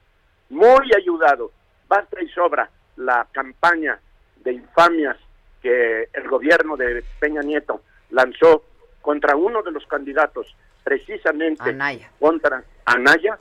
muy 0.49 0.89
ayudado, 0.95 1.51
basta 1.89 2.21
y 2.23 2.29
sobra 2.29 2.69
la 2.95 3.27
campaña 3.33 3.99
de 4.37 4.53
infamias 4.53 5.17
que 5.61 6.07
el 6.13 6.29
gobierno 6.29 6.77
de 6.77 7.03
Peña 7.19 7.41
Nieto 7.41 7.81
lanzó 8.11 8.63
contra 9.01 9.35
uno 9.35 9.61
de 9.61 9.71
los 9.71 9.85
candidatos, 9.87 10.55
precisamente 10.85 11.77
contra 12.19 12.63
Anaya, 12.85 13.37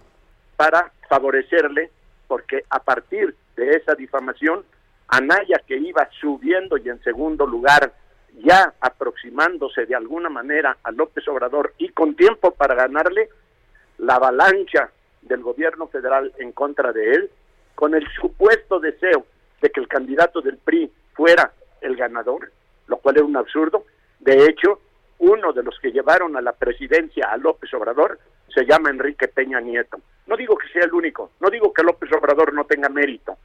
para 0.57 0.91
favorecerle, 1.09 1.93
porque 2.27 2.65
a 2.71 2.81
partir 2.81 3.37
de 3.55 3.71
esa 3.71 3.95
difamación, 3.95 4.65
Anaya 5.07 5.63
que 5.65 5.77
iba 5.77 6.09
subiendo 6.21 6.77
y 6.77 6.89
en 6.89 7.01
segundo 7.05 7.47
lugar, 7.47 7.93
ya 8.37 8.75
aproximándose 8.81 9.87
de 9.87 9.95
alguna 9.95 10.29
manera 10.29 10.77
a 10.83 10.91
López 10.91 11.27
Obrador 11.29 11.75
y 11.79 11.89
con 11.91 12.15
tiempo 12.15 12.53
para 12.53 12.75
ganarle, 12.75 13.29
la 13.99 14.17
avalancha 14.17 14.91
del 15.23 15.43
gobierno 15.43 15.87
federal 15.89 16.33
en 16.39 16.53
contra 16.53 16.93
de 16.93 17.13
él, 17.13 17.31
con 17.75 17.95
el 17.95 18.07
supuesto 18.21 18.79
deseo 18.79 19.27
de 19.61 19.71
que 19.71 19.81
el 19.81 19.89
candidato 19.89 20.41
del 20.41 20.59
PRI 20.59 20.91
fuera 21.15 21.53
el 21.81 21.97
ganador, 21.97 22.53
lo 22.87 22.99
cual 22.99 23.17
era 23.17 23.25
un 23.25 23.37
absurdo. 23.37 23.85
De 24.21 24.45
hecho, 24.45 24.81
uno 25.19 25.53
de 25.53 25.63
los 25.63 25.79
que 25.81 25.93
llevaron 25.93 26.37
a 26.37 26.43
la 26.43 26.53
presidencia 26.53 27.31
a 27.31 27.37
López 27.37 27.73
Obrador 27.75 28.19
se 28.55 28.65
llama 28.65 28.91
Enrique 28.91 29.29
Peña 29.29 29.61
Nieto. 29.61 29.99
No 30.27 30.37
digo 30.37 30.57
que 30.57 30.69
sea 30.69 30.85
el 30.85 30.93
único, 30.93 31.31
no 31.41 31.51
digo 31.51 31.73
que 31.73 31.83
López 31.83 32.11
Obrador 32.13 32.53
no 32.53 32.65
tenga 32.65 32.89
mérito, 32.89 33.37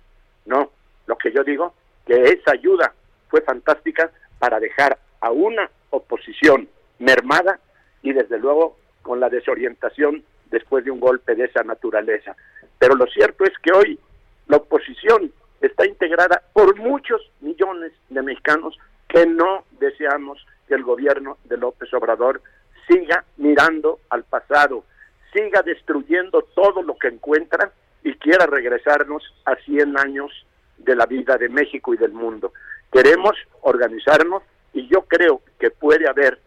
no, 0.45 0.71
lo 1.05 1.17
que 1.17 1.31
yo 1.31 1.43
digo 1.43 1.73
que 2.05 2.23
esa 2.23 2.51
ayuda 2.51 2.93
fue 3.29 3.41
fantástica 3.41 4.11
para 4.41 4.59
dejar 4.59 4.97
a 5.19 5.29
una 5.29 5.69
oposición 5.91 6.67
mermada 6.97 7.59
y 8.01 8.11
desde 8.11 8.39
luego 8.39 8.75
con 9.03 9.19
la 9.19 9.29
desorientación 9.29 10.23
después 10.49 10.83
de 10.83 10.89
un 10.89 10.99
golpe 10.99 11.35
de 11.35 11.45
esa 11.45 11.63
naturaleza. 11.63 12.35
Pero 12.79 12.95
lo 12.95 13.05
cierto 13.05 13.43
es 13.43 13.51
que 13.61 13.71
hoy 13.71 13.99
la 14.47 14.57
oposición 14.57 15.31
está 15.61 15.85
integrada 15.85 16.41
por 16.53 16.75
muchos 16.75 17.21
millones 17.39 17.93
de 18.09 18.23
mexicanos 18.23 18.79
que 19.07 19.27
no 19.27 19.63
deseamos 19.79 20.43
que 20.67 20.73
el 20.73 20.81
gobierno 20.81 21.37
de 21.43 21.57
López 21.57 21.93
Obrador 21.93 22.41
siga 22.87 23.23
mirando 23.37 23.99
al 24.09 24.23
pasado, 24.23 24.85
siga 25.33 25.61
destruyendo 25.61 26.41
todo 26.55 26.81
lo 26.81 26.97
que 26.97 27.09
encuentra 27.09 27.71
y 28.03 28.15
quiera 28.15 28.47
regresarnos 28.47 29.23
a 29.45 29.55
100 29.55 29.99
años 29.99 30.31
de 30.79 30.95
la 30.95 31.05
vida 31.05 31.37
de 31.37 31.49
México 31.49 31.93
y 31.93 31.97
del 31.97 32.13
mundo. 32.13 32.53
Queremos 32.91 33.35
organizarnos 33.61 34.43
y 34.73 34.87
yo 34.87 35.03
creo 35.03 35.41
que 35.59 35.71
puede 35.71 36.09
haber 36.09 36.39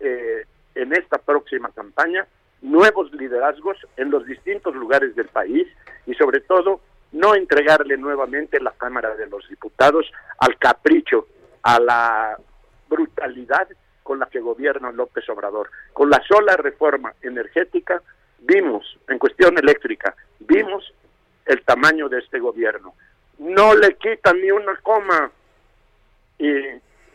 eh, 0.00 0.44
en 0.74 0.92
esta 0.92 1.18
próxima 1.18 1.70
campaña 1.70 2.26
nuevos 2.62 3.12
liderazgos 3.12 3.76
en 3.96 4.10
los 4.10 4.26
distintos 4.26 4.74
lugares 4.74 5.14
del 5.14 5.28
país 5.28 5.68
y 6.06 6.14
sobre 6.14 6.40
todo 6.40 6.80
no 7.12 7.34
entregarle 7.34 7.96
nuevamente 7.96 8.60
la 8.60 8.72
Cámara 8.72 9.14
de 9.14 9.26
los 9.26 9.48
Diputados 9.48 10.10
al 10.38 10.58
capricho, 10.58 11.28
a 11.62 11.78
la 11.78 12.36
brutalidad 12.88 13.68
con 14.02 14.18
la 14.18 14.26
que 14.26 14.40
gobierna 14.40 14.90
López 14.92 15.28
Obrador. 15.28 15.70
Con 15.92 16.10
la 16.10 16.22
sola 16.26 16.56
reforma 16.56 17.14
energética 17.22 18.02
vimos, 18.40 18.98
en 19.08 19.18
cuestión 19.18 19.56
eléctrica, 19.58 20.14
vimos 20.40 20.92
el 21.46 21.62
tamaño 21.62 22.08
de 22.08 22.18
este 22.18 22.38
gobierno. 22.38 22.94
No 23.38 23.74
le 23.74 23.96
quitan 23.96 24.40
ni 24.40 24.50
una 24.50 24.76
coma 24.82 25.30
y 26.38 26.50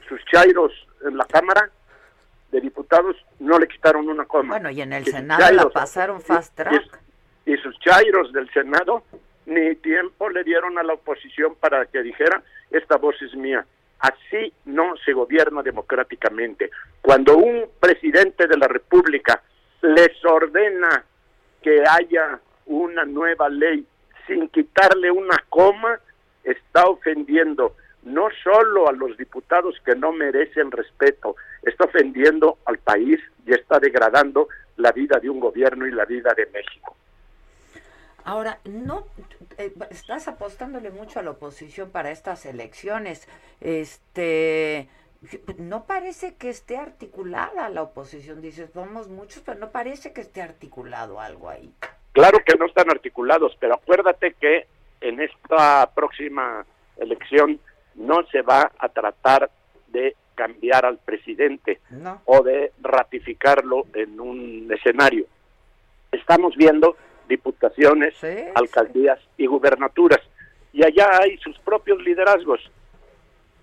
sus 0.08 0.24
chairos 0.26 0.72
en 1.06 1.18
la 1.18 1.26
Cámara 1.26 1.70
de 2.52 2.62
Diputados 2.62 3.16
no 3.40 3.60
le 3.60 3.68
quitaron 3.68 4.10
una 4.10 4.26
coma. 4.26 4.56
Bueno, 4.56 4.70
y 4.70 4.82
en 4.82 4.94
el 4.94 5.06
Senado 5.06 5.52
la 5.52 5.70
pasaron 5.70 6.22
fast 6.22 6.56
track. 6.56 7.00
Y, 7.46 7.54
y, 7.54 7.58
sus 7.58 7.78
chairos 7.80 8.34
del 8.34 8.50
Senado 8.52 9.04
ni 9.46 9.76
tiempo 9.76 10.30
le 10.30 10.44
dieron 10.44 10.78
a 10.78 10.84
la 10.84 10.94
oposición 10.94 11.56
para 11.56 11.86
que 11.86 12.02
dijera, 12.02 12.42
esta 12.72 12.98
voz 12.98 13.16
es 13.22 13.36
mía. 13.36 13.66
Así 14.00 14.54
no 14.66 14.96
se 15.04 15.14
gobierna 15.14 15.62
democráticamente. 15.62 16.72
Cuando 17.02 17.38
un 17.38 17.66
presidente 17.80 18.48
de 18.48 18.58
la 18.58 18.68
República 18.68 19.42
les 19.82 20.24
ordena 20.24 21.04
que 21.62 21.84
haya 21.88 22.40
una 22.66 23.04
nueva 23.06 23.50
ley 23.50 23.86
sin 24.28 24.48
quitarle 24.50 25.12
una 25.12 25.44
coma, 25.50 26.00
está 26.44 26.86
ofendiendo 26.86 27.76
no 28.04 28.30
solo 28.44 28.88
a 28.88 28.94
los 28.94 29.18
diputados 29.18 29.76
que 29.86 29.96
no 29.96 30.12
merecen 30.12 30.72
respeto, 30.72 31.36
está 31.64 31.86
ofendiendo 31.86 32.58
al 32.66 32.78
país 32.78 33.20
y 33.46 33.54
está 33.54 33.80
degradando 33.80 34.48
la 34.78 34.92
vida 34.92 35.20
de 35.20 35.30
un 35.30 35.40
gobierno 35.40 35.86
y 35.86 35.92
la 35.92 36.06
vida 36.06 36.34
de 36.36 36.46
México. 36.48 36.96
Ahora, 38.24 38.60
no 38.64 39.06
eh, 39.58 39.74
estás 39.90 40.28
apostándole 40.28 40.92
mucho 40.92 41.20
a 41.20 41.24
la 41.24 41.32
oposición 41.32 41.90
para 41.90 42.12
estas 42.12 42.46
elecciones. 42.46 43.28
Este, 43.60 44.88
no 45.58 45.86
parece 45.86 46.36
que 46.36 46.50
esté 46.50 46.78
articulada 46.78 47.70
la 47.70 47.82
oposición. 47.82 48.42
Dices, 48.42 48.70
somos 48.74 49.08
muchos, 49.10 49.42
pero 49.44 49.60
no 49.60 49.72
parece 49.72 50.14
que 50.14 50.22
esté 50.22 50.42
articulado 50.42 51.20
algo 51.20 51.50
ahí. 51.50 51.74
Claro 52.14 52.40
que 52.46 52.56
no 52.56 52.66
están 52.66 52.90
articulados, 52.90 53.56
pero 53.60 53.76
acuérdate 53.76 54.34
que 54.34 54.68
en 55.02 55.20
esta 55.20 55.90
próxima 55.94 56.66
elección 56.98 57.60
no 58.00 58.26
se 58.32 58.42
va 58.42 58.72
a 58.80 58.90
tratar 58.90 59.50
de 59.88 60.16
cambiar 60.36 60.86
al 60.86 60.98
presidente 60.98 61.80
o 62.26 62.42
de 62.42 62.72
ratificarlo 62.82 63.86
en 63.94 64.20
un 64.20 64.72
escenario. 64.74 65.26
Estamos 66.12 66.56
viendo 66.56 66.96
diputaciones, 67.28 68.16
alcaldías 68.56 69.20
y 69.38 69.48
gubernaturas. 69.48 70.22
Y 70.72 70.84
allá 70.84 71.10
hay 71.22 71.38
sus 71.38 71.60
propios 71.60 72.02
liderazgos. 72.02 72.62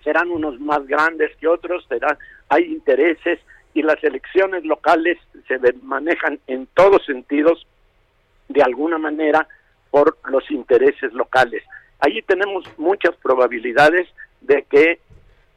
Serán 0.03 0.29
unos 0.29 0.59
más 0.59 0.85
grandes 0.87 1.35
que 1.37 1.47
otros, 1.47 1.85
serán, 1.89 2.17
hay 2.47 2.63
intereses 2.65 3.39
y 3.73 3.81
las 3.81 4.01
elecciones 4.03 4.63
locales 4.63 5.17
se 5.47 5.59
manejan 5.81 6.39
en 6.47 6.67
todos 6.73 7.03
sentidos 7.05 7.65
de 8.47 8.61
alguna 8.61 8.97
manera 8.97 9.47
por 9.89 10.17
los 10.29 10.49
intereses 10.51 11.11
locales. 11.13 11.63
Allí 11.99 12.21
tenemos 12.21 12.65
muchas 12.77 13.15
probabilidades 13.17 14.07
de 14.41 14.63
que 14.63 14.99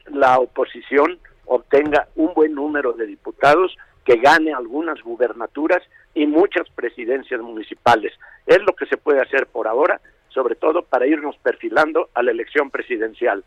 la 0.05 0.39
oposición 0.39 1.19
obtenga 1.45 2.07
un 2.15 2.33
buen 2.33 2.55
número 2.55 2.93
de 2.93 3.05
diputados, 3.05 3.75
que 4.05 4.17
gane 4.17 4.53
algunas 4.53 5.01
gubernaturas 5.01 5.83
y 6.13 6.25
muchas 6.25 6.69
presidencias 6.69 7.41
municipales. 7.41 8.13
Es 8.45 8.59
lo 8.59 8.73
que 8.73 8.85
se 8.85 8.97
puede 8.97 9.21
hacer 9.21 9.47
por 9.47 9.67
ahora, 9.67 10.01
sobre 10.29 10.55
todo 10.55 10.83
para 10.83 11.05
irnos 11.05 11.37
perfilando 11.37 12.09
a 12.13 12.23
la 12.23 12.31
elección 12.31 12.71
presidencial. 12.71 13.43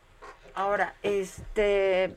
Ahora, 0.55 0.94
este, 1.02 2.15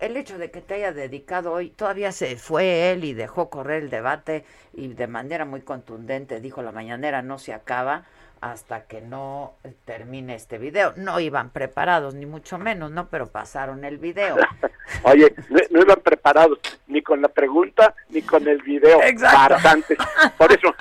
el 0.00 0.16
hecho 0.16 0.38
de 0.38 0.50
que 0.50 0.60
te 0.60 0.74
haya 0.74 0.92
dedicado 0.92 1.52
hoy, 1.52 1.70
todavía 1.70 2.12
se 2.12 2.36
fue 2.36 2.90
él 2.92 3.04
y 3.04 3.14
dejó 3.14 3.50
correr 3.50 3.82
el 3.82 3.90
debate 3.90 4.44
y 4.72 4.88
de 4.88 5.06
manera 5.06 5.44
muy 5.44 5.60
contundente 5.60 6.40
dijo 6.40 6.62
la 6.62 6.72
mañanera 6.72 7.22
no 7.22 7.38
se 7.38 7.52
acaba 7.52 8.04
hasta 8.40 8.86
que 8.86 9.00
no 9.00 9.54
termine 9.84 10.34
este 10.34 10.58
video. 10.58 10.92
No 10.96 11.20
iban 11.20 11.50
preparados, 11.50 12.14
ni 12.14 12.26
mucho 12.26 12.58
menos, 12.58 12.90
¿no? 12.90 13.08
Pero 13.08 13.26
pasaron 13.26 13.84
el 13.84 13.98
video. 13.98 14.36
Oye, 15.02 15.34
no, 15.70 15.80
iban 15.80 16.00
preparados 16.00 16.58
ni 16.86 17.02
con 17.02 17.20
la 17.22 17.28
pregunta 17.28 17.94
ni 18.10 18.22
con 18.22 18.46
el 18.48 18.62
video. 18.62 19.02
Exacto. 19.02 19.56
Por 20.36 20.52
eso, 20.52 20.74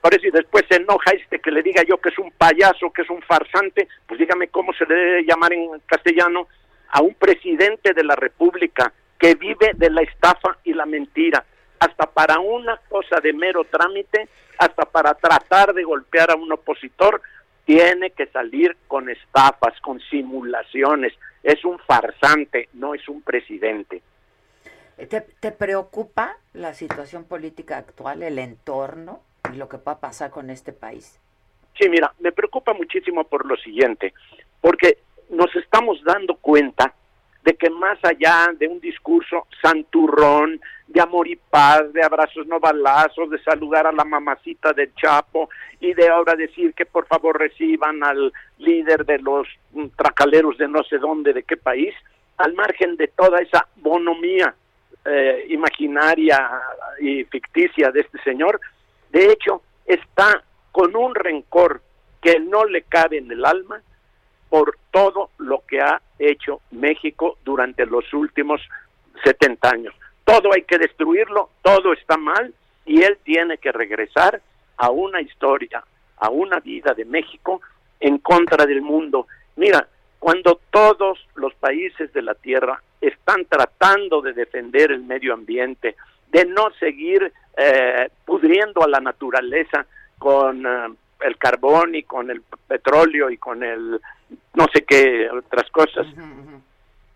por 0.00 0.14
eso 0.14 0.26
y 0.26 0.30
después 0.30 0.64
se 0.68 0.76
enoja 0.76 1.10
este 1.12 1.40
que 1.40 1.50
le 1.50 1.62
diga 1.62 1.82
yo 1.82 1.98
que 1.98 2.10
es 2.10 2.18
un 2.18 2.30
payaso, 2.32 2.90
que 2.92 3.02
es 3.02 3.10
un 3.10 3.22
farsante, 3.22 3.88
pues 4.06 4.18
dígame 4.18 4.48
cómo 4.48 4.72
se 4.72 4.86
le 4.86 4.94
debe 4.94 5.24
llamar 5.24 5.52
en 5.52 5.80
castellano 5.86 6.48
a 6.90 7.02
un 7.02 7.14
presidente 7.14 7.92
de 7.92 8.04
la 8.04 8.16
República 8.16 8.92
que 9.18 9.34
vive 9.34 9.72
de 9.74 9.90
la 9.90 10.02
estafa 10.02 10.56
y 10.64 10.72
la 10.72 10.86
mentira, 10.86 11.44
hasta 11.80 12.06
para 12.06 12.40
una 12.40 12.76
cosa 12.88 13.20
de 13.20 13.32
mero 13.32 13.64
trámite, 13.64 14.28
hasta 14.58 14.84
para 14.84 15.14
tratar 15.14 15.72
de 15.74 15.84
golpear 15.84 16.30
a 16.30 16.36
un 16.36 16.52
opositor, 16.52 17.20
tiene 17.64 18.10
que 18.10 18.26
salir 18.26 18.76
con 18.86 19.10
estafas, 19.10 19.78
con 19.80 20.00
simulaciones. 20.00 21.12
Es 21.42 21.64
un 21.64 21.78
farsante, 21.80 22.68
no 22.72 22.94
es 22.94 23.06
un 23.08 23.22
presidente. 23.22 24.02
¿Te, 24.96 25.20
¿Te, 25.20 25.52
preocupa 25.52 26.36
la 26.54 26.74
situación 26.74 27.24
política 27.24 27.76
actual, 27.76 28.22
el 28.22 28.38
entorno 28.38 29.20
y 29.52 29.56
lo 29.56 29.68
que 29.68 29.76
va 29.76 29.92
a 29.92 30.00
pasar 30.00 30.30
con 30.30 30.50
este 30.50 30.72
país? 30.72 31.20
Sí, 31.78 31.88
mira, 31.88 32.12
me 32.18 32.32
preocupa 32.32 32.74
muchísimo 32.74 33.22
por 33.24 33.46
lo 33.46 33.56
siguiente, 33.56 34.12
porque 34.60 34.98
nos 35.30 35.54
estamos 35.54 36.02
dando 36.02 36.34
cuenta 36.34 36.94
de 37.44 37.54
que 37.54 37.70
más 37.70 37.98
allá 38.04 38.48
de 38.58 38.68
un 38.68 38.80
discurso 38.80 39.46
santurrón, 39.62 40.60
de 40.86 41.00
amor 41.00 41.28
y 41.28 41.36
paz, 41.36 41.92
de 41.92 42.02
abrazos 42.02 42.46
no 42.46 42.58
balazos, 42.58 43.30
de 43.30 43.42
saludar 43.42 43.86
a 43.86 43.92
la 43.92 44.04
mamacita 44.04 44.72
del 44.72 44.94
Chapo 44.94 45.50
y 45.80 45.92
de 45.92 46.08
ahora 46.08 46.34
decir 46.34 46.74
que 46.74 46.86
por 46.86 47.06
favor 47.06 47.38
reciban 47.38 48.02
al 48.02 48.32
líder 48.58 49.04
de 49.04 49.18
los 49.18 49.46
tracaleros 49.96 50.56
de 50.58 50.66
no 50.68 50.82
sé 50.84 50.98
dónde, 50.98 51.32
de 51.32 51.42
qué 51.42 51.56
país, 51.56 51.94
al 52.38 52.54
margen 52.54 52.96
de 52.96 53.08
toda 53.08 53.40
esa 53.40 53.66
bonomía 53.76 54.54
eh, 55.04 55.46
imaginaria 55.50 56.50
y 57.00 57.24
ficticia 57.24 57.90
de 57.90 58.00
este 58.00 58.18
señor, 58.22 58.60
de 59.10 59.30
hecho 59.32 59.62
está 59.86 60.42
con 60.72 60.96
un 60.96 61.14
rencor 61.14 61.82
que 62.20 62.40
no 62.40 62.64
le 62.64 62.82
cabe 62.82 63.18
en 63.18 63.30
el 63.30 63.44
alma 63.44 63.80
por 64.48 64.76
todo 64.98 65.30
lo 65.38 65.62
que 65.64 65.80
ha 65.80 66.00
hecho 66.18 66.60
México 66.72 67.38
durante 67.44 67.86
los 67.86 68.12
últimos 68.12 68.60
70 69.22 69.70
años. 69.70 69.94
Todo 70.24 70.52
hay 70.52 70.62
que 70.62 70.76
destruirlo, 70.76 71.50
todo 71.62 71.92
está 71.92 72.16
mal 72.16 72.52
y 72.84 73.02
él 73.02 73.16
tiene 73.22 73.58
que 73.58 73.70
regresar 73.70 74.42
a 74.76 74.90
una 74.90 75.20
historia, 75.20 75.84
a 76.16 76.30
una 76.30 76.58
vida 76.58 76.94
de 76.94 77.04
México 77.04 77.60
en 78.00 78.18
contra 78.18 78.66
del 78.66 78.82
mundo. 78.82 79.28
Mira, 79.54 79.86
cuando 80.18 80.60
todos 80.70 81.24
los 81.36 81.54
países 81.54 82.12
de 82.12 82.22
la 82.22 82.34
Tierra 82.34 82.82
están 83.00 83.44
tratando 83.44 84.20
de 84.20 84.32
defender 84.32 84.90
el 84.90 85.04
medio 85.04 85.32
ambiente, 85.32 85.94
de 86.32 86.44
no 86.44 86.70
seguir 86.80 87.32
eh, 87.56 88.10
pudriendo 88.24 88.82
a 88.82 88.88
la 88.88 88.98
naturaleza 88.98 89.86
con 90.18 90.66
eh, 90.66 90.88
el 91.20 91.36
carbón 91.36 91.94
y 91.94 92.02
con 92.02 92.30
el 92.30 92.42
petróleo 92.66 93.30
y 93.30 93.36
con 93.36 93.62
el 93.62 94.00
no 94.54 94.66
sé 94.72 94.84
qué 94.84 95.28
otras 95.30 95.70
cosas. 95.70 96.06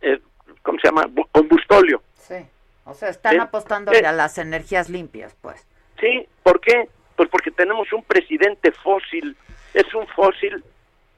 Eh, 0.00 0.20
¿Cómo 0.62 0.78
se 0.78 0.88
llama? 0.88 1.08
Combustóleo. 1.30 2.02
Sí. 2.14 2.46
O 2.84 2.94
sea, 2.94 3.10
están 3.10 3.40
apostando 3.40 3.92
a 3.92 4.12
las 4.12 4.38
energías 4.38 4.88
limpias, 4.88 5.36
pues. 5.40 5.66
Sí, 6.00 6.26
¿por 6.42 6.60
qué? 6.60 6.88
Pues 7.16 7.28
porque 7.28 7.50
tenemos 7.50 7.92
un 7.92 8.02
presidente 8.02 8.72
fósil. 8.72 9.36
Es 9.74 9.94
un 9.94 10.06
fósil 10.08 10.62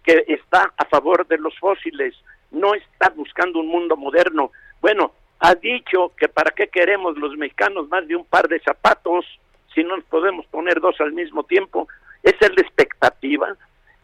que 0.02 0.24
está 0.28 0.73
a 0.77 0.85
favor 0.85 1.27
de 1.27 1.39
los 1.39 1.59
fósiles. 1.59 2.15
No 2.51 2.74
está 2.74 3.09
buscando 3.11 3.61
un 3.61 3.69
mundo 3.69 3.97
moderno. 3.97 4.52
Bueno, 4.81 5.12
ha 5.40 5.55
dicho 5.55 6.12
que 6.16 6.28
para 6.28 6.51
qué 6.51 6.69
queremos 6.69 7.16
los 7.16 7.36
mexicanos 7.36 7.89
más 7.89 8.06
de 8.06 8.16
un 8.16 8.24
par 8.24 8.48
de 8.48 8.61
zapatos 8.61 9.24
si 9.74 9.82
no 9.82 9.97
nos 9.97 10.05
podemos 10.05 10.47
poner 10.47 10.81
dos 10.81 11.01
al 11.01 11.12
mismo 11.12 11.44
tiempo. 11.44 11.89
Esa 12.25 12.47
es 12.47 12.57
la 12.57 12.63
expectativa 12.63 13.57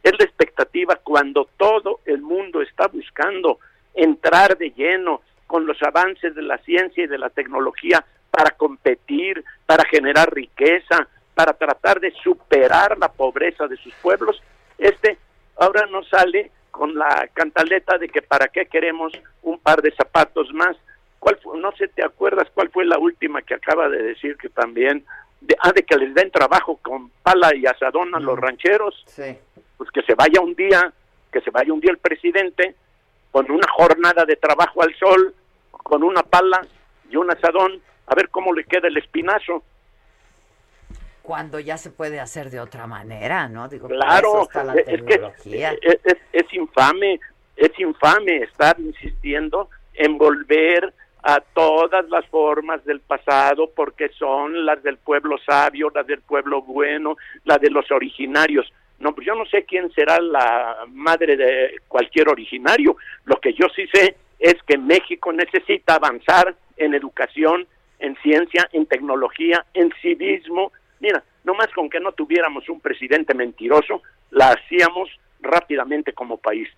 es 0.03 0.13
la 0.19 0.25
expectativa 0.25 0.97
cuando 0.97 1.49
todo 1.57 2.01
el 2.07 2.23
mundo 2.23 2.63
está 2.63 2.89
buscando 2.89 3.59
entrar 3.95 4.57
de 4.57 4.71
lleno 4.71 5.21
con 5.47 5.67
los 5.67 5.83
avances 5.83 6.35
de 6.35 6.43
la 6.43 6.59
ciencia 6.59 7.05
y 7.05 7.09
de 7.09 7.19
la 7.19 7.29
tecnología 7.29 8.05
para 8.31 8.53
competir, 8.53 9.45
para 9.67 9.85
generar 9.85 10.33
riqueza, 10.33 11.09
para 11.35 11.53
tratar 11.53 12.01
de 12.01 12.13
superar 12.23 12.97
la 12.99 13.09
pobreza 13.09 13.67
de 13.67 13.77
sus 13.77 13.93
pueblos. 13.95 14.41
Este 14.79 15.19
ahora 15.57 15.87
nos 15.87 16.09
sale 16.09 16.51
con 16.71 16.95
la 16.95 17.29
cantaleta 17.35 17.99
de 17.99 18.09
que 18.09 18.23
para 18.23 18.49
qué 18.49 18.67
queremos 18.67 19.13
un 19.43 19.59
par 19.59 19.83
de 19.83 19.93
zapatos 19.93 20.53
más. 20.55 20.77
¿Cuál 21.19 21.39
no 21.57 21.73
sé, 21.73 21.89
te 21.89 22.03
acuerdas 22.03 22.49
cuál 22.55 22.71
fue 22.71 22.87
la 22.87 22.97
última 22.97 23.43
que 23.43 23.55
acaba 23.55 23.91
de 23.91 24.03
decir 24.03 24.39
que 24.39 24.49
también 24.49 25.05
de, 25.41 25.57
ah, 25.61 25.73
de 25.73 25.83
que 25.83 25.97
les 25.97 26.15
den 26.15 26.31
trabajo 26.31 26.79
con 26.83 27.11
pala 27.23 27.55
y 27.55 27.67
asadón 27.67 28.15
a 28.15 28.21
los 28.21 28.39
rancheros. 28.39 29.03
Sí 29.07 29.37
pues 29.81 29.91
que 29.93 30.03
se 30.03 30.15
vaya 30.15 30.43
un 30.43 30.55
día, 30.55 30.93
que 31.33 31.41
se 31.41 31.51
vaya 31.51 31.73
un 31.73 31.81
día 31.81 31.91
el 31.91 31.97
presidente 31.97 32.75
con 33.31 33.51
una 33.51 33.67
jornada 33.67 34.27
de 34.27 34.37
trabajo 34.37 34.83
al 34.83 34.95
sol, 34.97 35.35
con 35.71 36.03
una 36.03 36.23
pala 36.23 36.67
y 37.09 37.17
un 37.17 37.31
asadón, 37.31 37.81
a 38.07 38.15
ver 38.15 38.29
cómo 38.29 38.53
le 38.53 38.65
queda 38.65 38.89
el 38.89 38.99
espinazo. 38.99 39.63
Cuando 41.23 41.59
ya 41.61 41.79
se 41.79 41.89
puede 41.89 42.21
hacer 42.21 42.51
de 42.51 42.61
otra 42.61 42.87
manera, 42.87 43.49
¿no? 43.49 43.71
Digo, 43.71 43.89
claro, 43.89 44.47
es, 44.87 45.03
que 45.03 45.33
es, 46.35 46.53
infame, 46.53 47.19
es 47.57 47.71
infame 47.79 48.43
estar 48.43 48.79
insistiendo 48.79 49.71
en 49.95 50.19
volver 50.19 50.93
a 51.23 51.41
todas 51.41 52.09
las 52.09 52.27
formas 52.27 52.85
del 52.85 53.01
pasado 53.01 53.71
porque 53.75 54.09
son 54.11 54.65
las 54.65 54.83
del 54.83 54.97
pueblo 54.99 55.37
sabio, 55.39 55.91
las 55.95 56.07
del 56.07 56.21
pueblo 56.21 56.63
bueno, 56.63 57.17
las 57.45 57.61
de 57.61 57.71
los 57.71 57.91
originarios. 57.91 58.73
No, 58.99 59.15
pues 59.15 59.27
yo 59.27 59.35
no 59.35 59.47
sé 59.47 59.65
quién 59.65 59.91
será 59.93 60.21
la 60.21 60.85
madre 60.89 61.37
de 61.37 61.81
cualquier 61.89 62.29
originario. 62.29 62.97
Lo 63.25 63.37
que 63.37 63.55
yo 63.55 63.67
sí 63.75 63.87
sé 63.93 64.17
es 64.39 64.57
que 64.67 64.77
México 64.79 65.33
necesita 65.33 65.95
avanzar 65.95 66.55
en 66.77 66.95
educación, 66.95 67.67
en 67.99 68.17
ciencia, 68.17 68.69
en 68.73 68.87
tecnología, 68.87 69.65
en 69.75 69.91
civismo. 70.03 70.73
Mira, 71.01 71.23
no 71.45 71.55
más 71.55 71.69
con 71.69 71.89
que 71.89 72.01
no 72.01 72.13
tuviéramos 72.13 72.69
un 72.69 72.81
presidente 72.81 73.35
mentiroso, 73.35 74.03
la 74.31 74.51
hacíamos 74.51 75.09
rápidamente 75.41 76.13
como 76.13 76.37
país. 76.37 76.69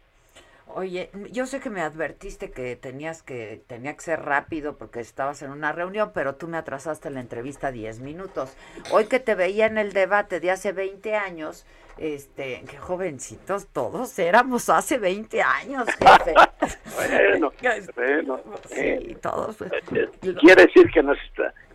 Oye, 0.75 1.11
yo 1.31 1.47
sé 1.47 1.61
que 1.61 1.71
me 1.71 1.83
advertiste 1.83 2.51
que 2.51 2.77
tenías 2.77 3.23
que 3.23 3.63
tenía 3.67 3.95
que 3.95 4.01
ser 4.01 4.23
rápido 4.23 4.79
porque 4.79 5.01
estabas 5.01 5.43
en 5.43 5.51
una 5.51 5.73
reunión, 5.73 6.13
pero 6.15 6.37
tú 6.37 6.49
me 6.49 6.57
atrasaste 6.57 7.11
la 7.11 7.21
entrevista 7.21 7.71
10 7.71 8.01
minutos. 8.01 8.57
Hoy 8.91 9.07
que 9.07 9.21
te 9.21 9.35
veía 9.35 9.67
en 9.67 9.79
el 9.79 9.93
debate 9.93 10.41
de 10.41 10.51
hace 10.51 10.73
20 10.73 11.15
años, 11.15 11.67
este, 11.99 12.65
qué 12.71 12.79
jovencitos 12.79 13.67
todos 13.69 14.19
éramos 14.19 14.69
hace 14.71 14.99
20 14.99 15.43
años, 15.43 15.87
jefe. 15.87 16.35
bueno, 16.97 17.53
bueno. 17.95 18.41
Sí, 18.69 18.81
eh, 18.81 19.17
todos. 19.21 19.57
Pues. 19.57 19.73
Eh, 19.73 20.09
quiere 20.41 20.67
decir 20.67 20.91
que 20.91 21.03
nos, 21.03 21.19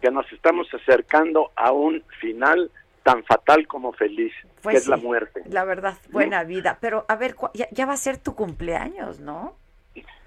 que 0.02 0.10
nos 0.10 0.32
estamos 0.32 0.68
acercando 0.74 1.52
a 1.56 1.72
un 1.72 2.04
final 2.20 2.72
tan 3.08 3.24
fatal 3.24 3.66
como 3.68 3.94
feliz, 3.94 4.34
pues 4.62 4.74
que 4.74 4.78
es 4.80 4.88
la 4.90 4.98
muerte. 4.98 5.42
La 5.48 5.64
verdad, 5.64 5.98
buena 6.10 6.44
vida. 6.44 6.78
Pero 6.82 7.06
a 7.08 7.16
ver, 7.16 7.36
ya, 7.54 7.86
va 7.86 7.94
a 7.94 7.98
ser 7.98 8.18
tu 8.18 8.36
cumpleaños, 8.36 9.22
¿no? 9.22 9.56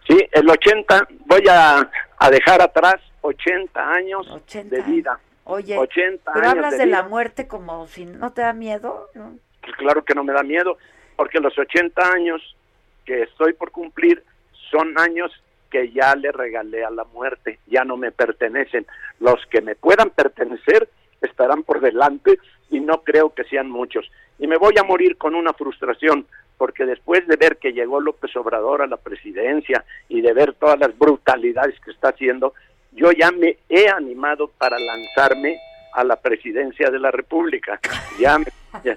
Sí, 0.08 0.16
el 0.32 0.48
80, 0.48 1.08
voy 1.26 1.44
a, 1.50 1.90
a 2.16 2.30
dejar 2.30 2.62
atrás 2.62 2.94
80 3.20 3.92
años 3.92 4.26
de 4.50 4.80
vida. 4.80 5.20
Oye, 5.44 5.76
80 5.76 6.32
pero 6.32 6.48
hablas 6.48 6.78
de, 6.78 6.86
la 6.86 7.02
muerte 7.02 7.46
como 7.46 7.86
si 7.86 8.06
no 8.06 8.32
te 8.32 8.40
da 8.40 8.54
miedo, 8.54 9.10
¿no? 9.14 9.34
Pues 9.60 9.76
claro 9.76 10.02
que 10.02 10.14
no 10.14 10.24
me 10.24 10.32
da 10.32 10.42
miedo, 10.42 10.78
porque 11.16 11.38
los 11.38 11.58
80 11.58 12.00
años 12.12 12.56
que 13.04 13.24
estoy 13.24 13.52
por 13.52 13.72
cumplir 13.72 14.24
son 14.70 14.98
años 14.98 15.30
que 15.70 15.92
ya 15.92 16.14
le 16.14 16.32
regalé 16.32 16.82
a 16.82 16.90
la 16.90 17.04
muerte, 17.04 17.58
ya 17.66 17.84
no 17.84 17.98
me 17.98 18.10
pertenecen. 18.10 18.86
Los 19.18 19.44
que 19.50 19.60
me 19.60 19.74
puedan 19.74 20.08
pertenecer 20.08 20.88
estarán 21.20 21.62
por 21.62 21.80
delante 21.80 22.38
y 22.70 22.80
no 22.80 23.02
creo 23.02 23.34
que 23.34 23.44
sean 23.44 23.70
muchos. 23.70 24.10
Y 24.38 24.46
me 24.46 24.56
voy 24.56 24.74
a 24.78 24.84
morir 24.84 25.16
con 25.16 25.34
una 25.34 25.52
frustración, 25.52 26.26
porque 26.56 26.86
después 26.86 27.26
de 27.26 27.36
ver 27.36 27.58
que 27.58 27.72
llegó 27.72 28.00
López 28.00 28.34
Obrador 28.36 28.82
a 28.82 28.86
la 28.86 28.96
presidencia 28.96 29.84
y 30.08 30.20
de 30.20 30.32
ver 30.32 30.54
todas 30.54 30.78
las 30.78 30.96
brutalidades 30.96 31.78
que 31.80 31.90
está 31.90 32.10
haciendo, 32.10 32.54
yo 32.92 33.12
ya 33.12 33.30
me 33.30 33.58
he 33.68 33.88
animado 33.88 34.48
para 34.58 34.78
lanzarme 34.78 35.58
a 35.94 36.04
la 36.04 36.16
presidencia 36.16 36.90
de 36.90 36.98
la 36.98 37.10
República. 37.10 37.80
Ya, 38.18 38.38
ya, 38.84 38.96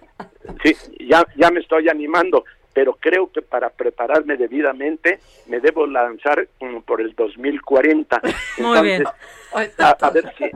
sí, 0.64 0.76
ya, 1.00 1.26
ya 1.36 1.52
me 1.52 1.60
estoy 1.60 1.90
animando, 1.90 2.46
pero 2.74 2.96
creo 3.00 3.32
que 3.32 3.42
para 3.42 3.70
prepararme 3.70 4.36
debidamente 4.36 5.20
me 5.48 5.60
debo 5.60 5.86
lanzar 5.86 6.48
como 6.60 6.82
por 6.82 7.02
el 7.02 7.14
2040. 7.16 8.22
Muy 8.60 8.82
bien. 8.82 9.04
A, 9.54 10.10
ver 10.10 10.34
si, 10.38 10.52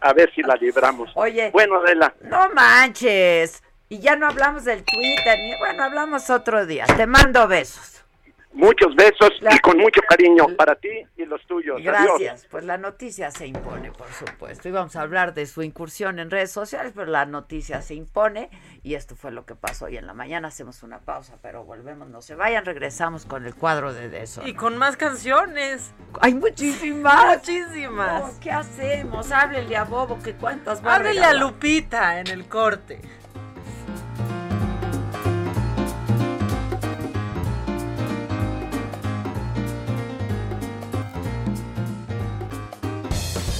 a, 0.00 0.12
ver 0.12 0.32
si 0.34 0.42
la 0.42 0.54
libramos. 0.56 1.10
Oye. 1.14 1.50
Bueno, 1.50 1.76
Adela. 1.76 2.14
No 2.20 2.50
manches. 2.50 3.62
Y 3.88 3.98
ya 3.98 4.16
no 4.16 4.26
hablamos 4.26 4.64
del 4.64 4.84
Twitter, 4.84 5.38
ni 5.38 5.56
bueno, 5.58 5.84
hablamos 5.84 6.28
otro 6.30 6.66
día. 6.66 6.84
Te 6.96 7.06
mando 7.06 7.46
besos. 7.48 7.93
Muchos 8.54 8.94
besos 8.94 9.30
y 9.40 9.58
con 9.58 9.78
mucho 9.78 10.00
cariño 10.08 10.46
para 10.56 10.76
ti 10.76 10.88
y 11.16 11.24
los 11.24 11.44
tuyos. 11.46 11.82
Gracias. 11.82 12.46
Pues 12.50 12.64
la 12.64 12.78
noticia 12.78 13.32
se 13.32 13.48
impone, 13.48 13.90
por 13.90 14.08
supuesto. 14.12 14.68
Íbamos 14.68 14.94
a 14.94 15.02
hablar 15.02 15.34
de 15.34 15.46
su 15.46 15.62
incursión 15.62 16.20
en 16.20 16.30
redes 16.30 16.52
sociales, 16.52 16.92
pero 16.94 17.10
la 17.10 17.26
noticia 17.26 17.82
se 17.82 17.94
impone 17.94 18.50
y 18.84 18.94
esto 18.94 19.16
fue 19.16 19.32
lo 19.32 19.44
que 19.44 19.56
pasó 19.56 19.86
hoy 19.86 19.96
en 19.96 20.06
la 20.06 20.14
mañana. 20.14 20.48
Hacemos 20.48 20.84
una 20.84 21.00
pausa, 21.00 21.36
pero 21.42 21.64
volvemos. 21.64 22.08
No 22.08 22.22
se 22.22 22.36
vayan, 22.36 22.64
regresamos 22.64 23.26
con 23.26 23.44
el 23.44 23.54
cuadro 23.56 23.92
de 23.92 24.22
eso. 24.22 24.46
Y 24.46 24.54
con 24.54 24.78
más 24.78 24.96
canciones. 24.96 25.92
Hay 26.20 26.34
muchísimas. 26.34 27.38
Muchísimas. 27.38 28.38
¿Qué 28.38 28.52
hacemos? 28.52 29.32
Háblele 29.32 29.76
a 29.76 29.84
Bobo 29.84 30.18
que 30.22 30.34
cuántas 30.34 30.84
va 30.84 30.94
Háblele 30.94 31.24
a 31.24 31.34
Lupita 31.34 32.20
en 32.20 32.28
el 32.28 32.46
corte. 32.46 33.00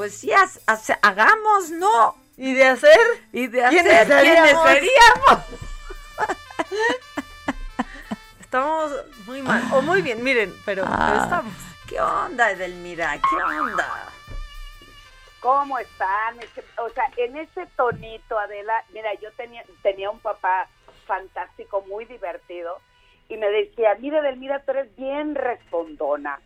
Pues 0.00 0.16
sí, 0.16 0.30
hagamos, 1.02 1.68
¿no? 1.72 2.16
¿Y 2.38 2.54
de 2.54 2.68
hacer? 2.68 2.98
¿Y 3.34 3.48
de 3.48 3.62
hacer? 3.62 3.82
¿Quiénes 3.82 4.56
seríamos? 4.62 5.44
estamos 8.40 8.92
muy 9.26 9.42
mal, 9.42 9.62
o 9.74 9.82
muy 9.82 10.00
bien, 10.00 10.24
miren, 10.24 10.56
pero, 10.64 10.84
ah, 10.86 11.20
estamos. 11.22 11.52
¿Qué 11.86 12.00
onda, 12.00 12.50
Edelmira? 12.50 13.18
¿Qué 13.18 13.42
onda? 13.42 14.08
¿Cómo 15.40 15.78
están? 15.78 16.38
O 16.78 16.88
sea, 16.88 17.04
en 17.18 17.36
ese 17.36 17.66
tonito, 17.76 18.38
Adela, 18.38 18.82
mira, 18.94 19.12
yo 19.20 19.30
tenía, 19.32 19.62
tenía 19.82 20.08
un 20.08 20.20
papá 20.20 20.66
fantástico, 21.06 21.84
muy 21.90 22.06
divertido, 22.06 22.78
y 23.28 23.36
me 23.36 23.50
decía, 23.50 23.96
mira, 24.00 24.20
Edelmira, 24.20 24.62
tú 24.64 24.70
eres 24.70 24.96
bien 24.96 25.34
respondona 25.34 26.40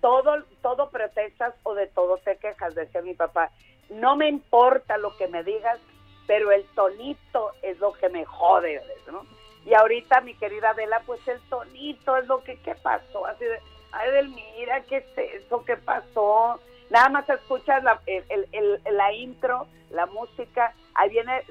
todo, 0.00 0.42
todo 0.62 0.90
protestas 0.90 1.54
o 1.62 1.74
de 1.74 1.86
todo 1.88 2.18
te 2.18 2.36
quejas, 2.36 2.74
decía 2.74 3.02
mi 3.02 3.14
papá. 3.14 3.50
No 3.90 4.16
me 4.16 4.28
importa 4.28 4.98
lo 4.98 5.16
que 5.16 5.28
me 5.28 5.42
digas, 5.42 5.78
pero 6.26 6.52
el 6.52 6.64
tonito 6.74 7.52
es 7.62 7.78
lo 7.78 7.92
que 7.94 8.08
me 8.08 8.24
jode, 8.24 8.82
¿no? 9.10 9.24
Y 9.64 9.74
ahorita, 9.74 10.20
mi 10.20 10.34
querida 10.34 10.70
Adela, 10.70 11.02
pues 11.06 11.26
el 11.28 11.40
tonito 11.48 12.16
es 12.16 12.26
lo 12.26 12.42
que, 12.42 12.56
¿qué 12.60 12.74
pasó? 12.74 13.26
Así 13.26 13.44
de, 13.44 13.58
ay, 13.92 14.10
del, 14.12 14.28
mira, 14.28 14.82
¿qué 14.82 14.98
es 14.98 15.42
eso? 15.42 15.64
¿Qué 15.64 15.76
pasó? 15.76 16.60
Nada 16.90 17.08
más 17.08 17.28
escuchas 17.28 17.82
la, 17.82 18.00
el, 18.06 18.80
la 18.90 19.12
intro, 19.12 19.66
la 19.90 20.06
música, 20.06 20.74
ahí 20.94 21.10
viene 21.10 21.42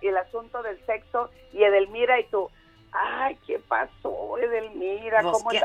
el, 0.00 0.16
asunto 0.16 0.62
del 0.62 0.78
sexo 0.86 1.30
y 1.52 1.62
Edelmira 1.62 2.18
y 2.20 2.24
tú, 2.24 2.50
ay, 2.92 3.38
¿qué 3.46 3.58
pasó, 3.58 4.38
Edelmira? 4.38 5.22
¿Cómo 5.22 5.50
¿qué 5.50 5.60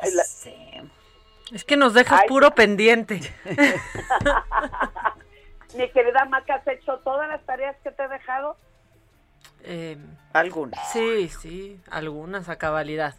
es 1.51 1.63
que 1.63 1.77
nos 1.77 1.93
dejas 1.93 2.23
puro 2.27 2.51
pendiente. 2.51 3.21
Mi 5.75 5.89
querida 5.89 6.25
Maca, 6.25 6.55
¿has 6.55 6.67
hecho 6.67 6.97
todas 6.99 7.29
las 7.29 7.41
tareas 7.45 7.75
que 7.83 7.91
te 7.91 8.03
he 8.03 8.07
dejado? 8.07 8.57
Eh, 9.63 9.97
algunas. 10.33 10.91
Sí, 10.91 11.29
sí, 11.29 11.79
algunas 11.89 12.49
a 12.49 12.57
cabalidad. 12.57 13.15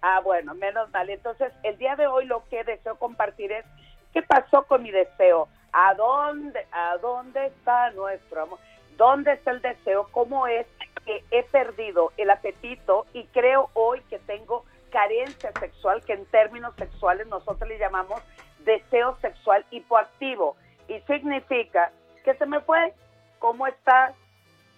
Ah, 0.00 0.20
bueno, 0.20 0.54
menos 0.54 0.90
mal. 0.90 1.08
Entonces, 1.10 1.52
el 1.62 1.78
día 1.78 1.94
de 1.94 2.08
hoy 2.08 2.26
lo 2.26 2.44
que 2.48 2.64
deseo 2.64 2.96
compartir 2.96 3.52
es 3.52 3.64
qué 4.12 4.22
pasó 4.22 4.64
con 4.64 4.82
mi 4.82 4.90
deseo. 4.90 5.48
¿A 5.72 5.94
dónde, 5.94 6.66
a 6.72 6.96
dónde 6.98 7.46
está 7.46 7.90
nuestro 7.92 8.42
amor? 8.42 8.58
¿Dónde 8.96 9.32
está 9.32 9.52
el 9.52 9.62
deseo? 9.62 10.08
¿Cómo 10.10 10.46
es 10.46 10.66
que 11.06 11.24
he 11.30 11.44
perdido 11.44 12.12
el 12.16 12.30
apetito 12.30 13.06
y 13.12 13.24
creo 13.26 13.70
hoy 13.74 14.00
que 14.10 14.18
tengo 14.20 14.64
carencia 14.92 15.50
sexual, 15.58 16.04
que 16.04 16.12
en 16.12 16.26
términos 16.26 16.74
sexuales 16.76 17.26
nosotros 17.26 17.68
le 17.68 17.78
llamamos 17.78 18.20
deseo 18.64 19.16
sexual 19.20 19.64
hipoactivo. 19.70 20.56
Y 20.86 21.00
significa 21.00 21.90
que 22.24 22.34
se 22.34 22.46
me 22.46 22.60
fue, 22.60 22.94
¿cómo 23.38 23.66
está? 23.66 24.14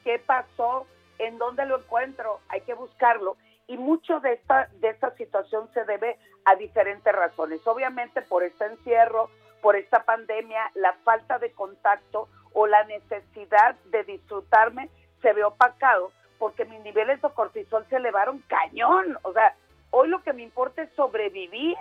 ¿Qué 0.04 0.18
pasó? 0.18 0.86
¿En 1.18 1.36
dónde 1.38 1.66
lo 1.66 1.78
encuentro? 1.78 2.40
Hay 2.48 2.62
que 2.62 2.74
buscarlo. 2.74 3.36
Y 3.66 3.76
mucho 3.76 4.20
de 4.20 4.34
esta, 4.34 4.68
de 4.80 4.90
esta 4.90 5.10
situación 5.16 5.68
se 5.74 5.84
debe 5.84 6.16
a 6.44 6.54
diferentes 6.54 7.12
razones. 7.12 7.60
Obviamente 7.66 8.22
por 8.22 8.42
este 8.42 8.66
encierro, 8.66 9.30
por 9.60 9.76
esta 9.76 10.04
pandemia, 10.04 10.70
la 10.74 10.92
falta 11.04 11.38
de 11.38 11.52
contacto 11.52 12.28
o 12.52 12.66
la 12.66 12.84
necesidad 12.84 13.74
de 13.86 14.04
disfrutarme 14.04 14.90
se 15.22 15.32
ve 15.32 15.42
opacado 15.42 16.12
porque 16.38 16.66
mis 16.66 16.80
niveles 16.80 17.22
de 17.22 17.30
cortisol 17.30 17.86
se 17.88 17.96
elevaron 17.96 18.42
cañón. 18.46 19.18
O 19.22 19.32
sea, 19.32 19.54
Hoy 19.96 20.08
lo 20.08 20.24
que 20.24 20.32
me 20.32 20.42
importa 20.42 20.82
es 20.82 20.90
sobrevivir, 20.96 21.76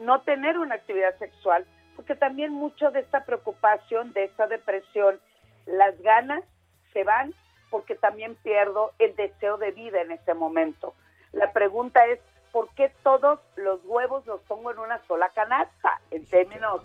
no 0.00 0.22
tener 0.22 0.58
una 0.58 0.74
actividad 0.74 1.16
sexual, 1.20 1.64
porque 1.94 2.16
también 2.16 2.52
mucho 2.52 2.90
de 2.90 2.98
esta 2.98 3.24
preocupación, 3.24 4.12
de 4.12 4.24
esta 4.24 4.48
depresión, 4.48 5.20
las 5.66 5.96
ganas 6.02 6.42
se 6.92 7.04
van 7.04 7.32
porque 7.70 7.94
también 7.94 8.34
pierdo 8.34 8.90
el 8.98 9.14
deseo 9.14 9.56
de 9.56 9.70
vida 9.70 10.00
en 10.02 10.10
ese 10.10 10.34
momento. 10.34 10.94
La 11.30 11.52
pregunta 11.52 12.04
es, 12.06 12.18
¿por 12.50 12.70
qué 12.70 12.92
todos 13.04 13.38
los 13.54 13.84
huevos 13.84 14.26
los 14.26 14.40
pongo 14.40 14.72
en 14.72 14.80
una 14.80 15.00
sola 15.06 15.28
canasta? 15.28 16.00
En 16.10 16.26
términos 16.26 16.82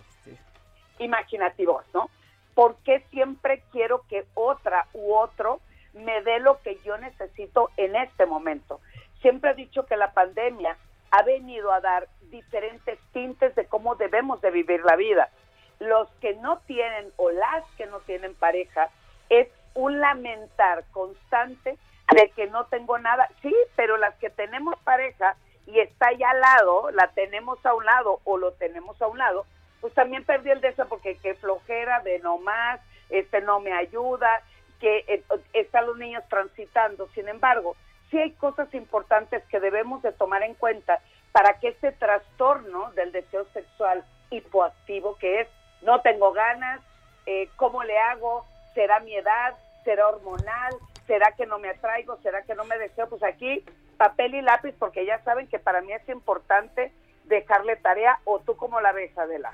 imaginativos, 1.00 1.84
¿no? 1.92 2.08
¿Por 2.54 2.76
qué 2.84 3.00
siempre 3.10 3.64
quiero 3.72 4.04
que 4.08 4.24
otra 4.34 4.86
u 4.92 5.14
otro 5.14 5.58
me 5.94 6.22
dé 6.22 6.38
lo 6.38 6.62
que 6.62 6.78
yo 6.84 6.96
necesito 6.96 7.70
en 7.76 7.96
este 7.96 8.24
momento? 8.24 8.78
Siempre 9.22 9.52
he 9.52 9.54
dicho 9.54 9.86
que 9.86 9.96
la 9.96 10.12
pandemia 10.12 10.76
ha 11.10 11.22
venido 11.22 11.72
a 11.72 11.80
dar 11.80 12.08
diferentes 12.30 12.98
tintes 13.12 13.54
de 13.54 13.66
cómo 13.66 13.94
debemos 13.94 14.40
de 14.40 14.50
vivir 14.50 14.82
la 14.84 14.96
vida. 14.96 15.30
Los 15.78 16.08
que 16.20 16.34
no 16.34 16.58
tienen 16.66 17.12
o 17.16 17.30
las 17.30 17.64
que 17.76 17.86
no 17.86 18.00
tienen 18.00 18.34
pareja 18.34 18.90
es 19.28 19.48
un 19.74 20.00
lamentar 20.00 20.84
constante 20.92 21.78
de 22.14 22.30
que 22.30 22.46
no 22.46 22.66
tengo 22.66 22.98
nada. 22.98 23.28
Sí, 23.42 23.54
pero 23.76 23.96
las 23.96 24.14
que 24.16 24.30
tenemos 24.30 24.78
pareja 24.84 25.36
y 25.66 25.80
está 25.80 26.08
allá 26.08 26.30
al 26.30 26.40
lado, 26.40 26.90
la 26.90 27.08
tenemos 27.08 27.64
a 27.64 27.74
un 27.74 27.84
lado 27.84 28.20
o 28.24 28.36
lo 28.36 28.52
tenemos 28.52 29.00
a 29.00 29.06
un 29.06 29.18
lado, 29.18 29.46
pues 29.80 29.94
también 29.94 30.24
perdí 30.24 30.50
el 30.50 30.60
deseo 30.60 30.88
porque 30.88 31.18
qué 31.22 31.34
flojera 31.34 32.00
de 32.00 32.18
no 32.20 32.38
más, 32.38 32.80
este 33.10 33.40
no 33.40 33.60
me 33.60 33.72
ayuda, 33.72 34.42
que 34.80 35.04
eh, 35.06 35.22
están 35.52 35.86
los 35.86 35.96
niños 35.98 36.24
transitando. 36.28 37.08
Sin 37.14 37.28
embargo, 37.28 37.76
sí 38.12 38.18
hay 38.18 38.30
cosas 38.32 38.72
importantes 38.74 39.42
que 39.48 39.58
debemos 39.58 40.02
de 40.02 40.12
tomar 40.12 40.44
en 40.44 40.54
cuenta 40.54 41.00
para 41.32 41.58
que 41.58 41.68
este 41.68 41.90
trastorno 41.92 42.92
del 42.92 43.10
deseo 43.10 43.46
sexual 43.52 44.04
hipoactivo, 44.30 45.16
que 45.16 45.40
es 45.40 45.48
no 45.80 46.00
tengo 46.02 46.32
ganas, 46.32 46.80
eh, 47.26 47.48
¿cómo 47.56 47.82
le 47.82 47.98
hago? 47.98 48.46
¿Será 48.74 49.00
mi 49.00 49.16
edad? 49.16 49.54
¿Será 49.82 50.08
hormonal? 50.08 50.74
¿Será 51.06 51.32
que 51.32 51.46
no 51.46 51.58
me 51.58 51.70
atraigo? 51.70 52.18
¿Será 52.22 52.42
que 52.42 52.54
no 52.54 52.64
me 52.64 52.78
deseo? 52.78 53.08
Pues 53.08 53.22
aquí 53.24 53.64
papel 53.96 54.34
y 54.34 54.42
lápiz, 54.42 54.74
porque 54.78 55.06
ya 55.06 55.22
saben 55.24 55.48
que 55.48 55.58
para 55.58 55.80
mí 55.80 55.92
es 55.92 56.08
importante 56.08 56.92
dejarle 57.24 57.76
tarea, 57.76 58.18
o 58.24 58.40
tú 58.40 58.56
como 58.56 58.80
la 58.80 58.92
ves, 58.92 59.16
Adela. 59.16 59.52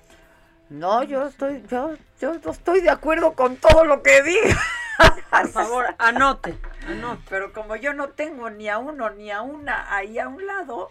No, 0.69 1.03
yo 1.03 1.27
estoy, 1.27 1.63
yo, 1.69 1.93
yo 2.21 2.33
estoy 2.51 2.81
de 2.81 2.91
acuerdo 2.91 3.35
con 3.35 3.57
todo 3.57 3.85
lo 3.85 4.03
que 4.03 4.23
diga. 4.23 4.57
Por 5.31 5.49
favor, 5.53 5.95
anote. 5.99 6.57
no. 7.01 7.19
Pero 7.29 7.53
como 7.53 7.77
yo 7.77 7.93
no 7.95 8.09
tengo 8.11 8.51
ni 8.51 8.69
a 8.69 8.79
uno 8.79 9.11
ni 9.11 9.31
a 9.31 9.43
una 9.43 9.95
ahí 9.95 10.19
a 10.19 10.29
un 10.29 10.47
lado. 10.47 10.91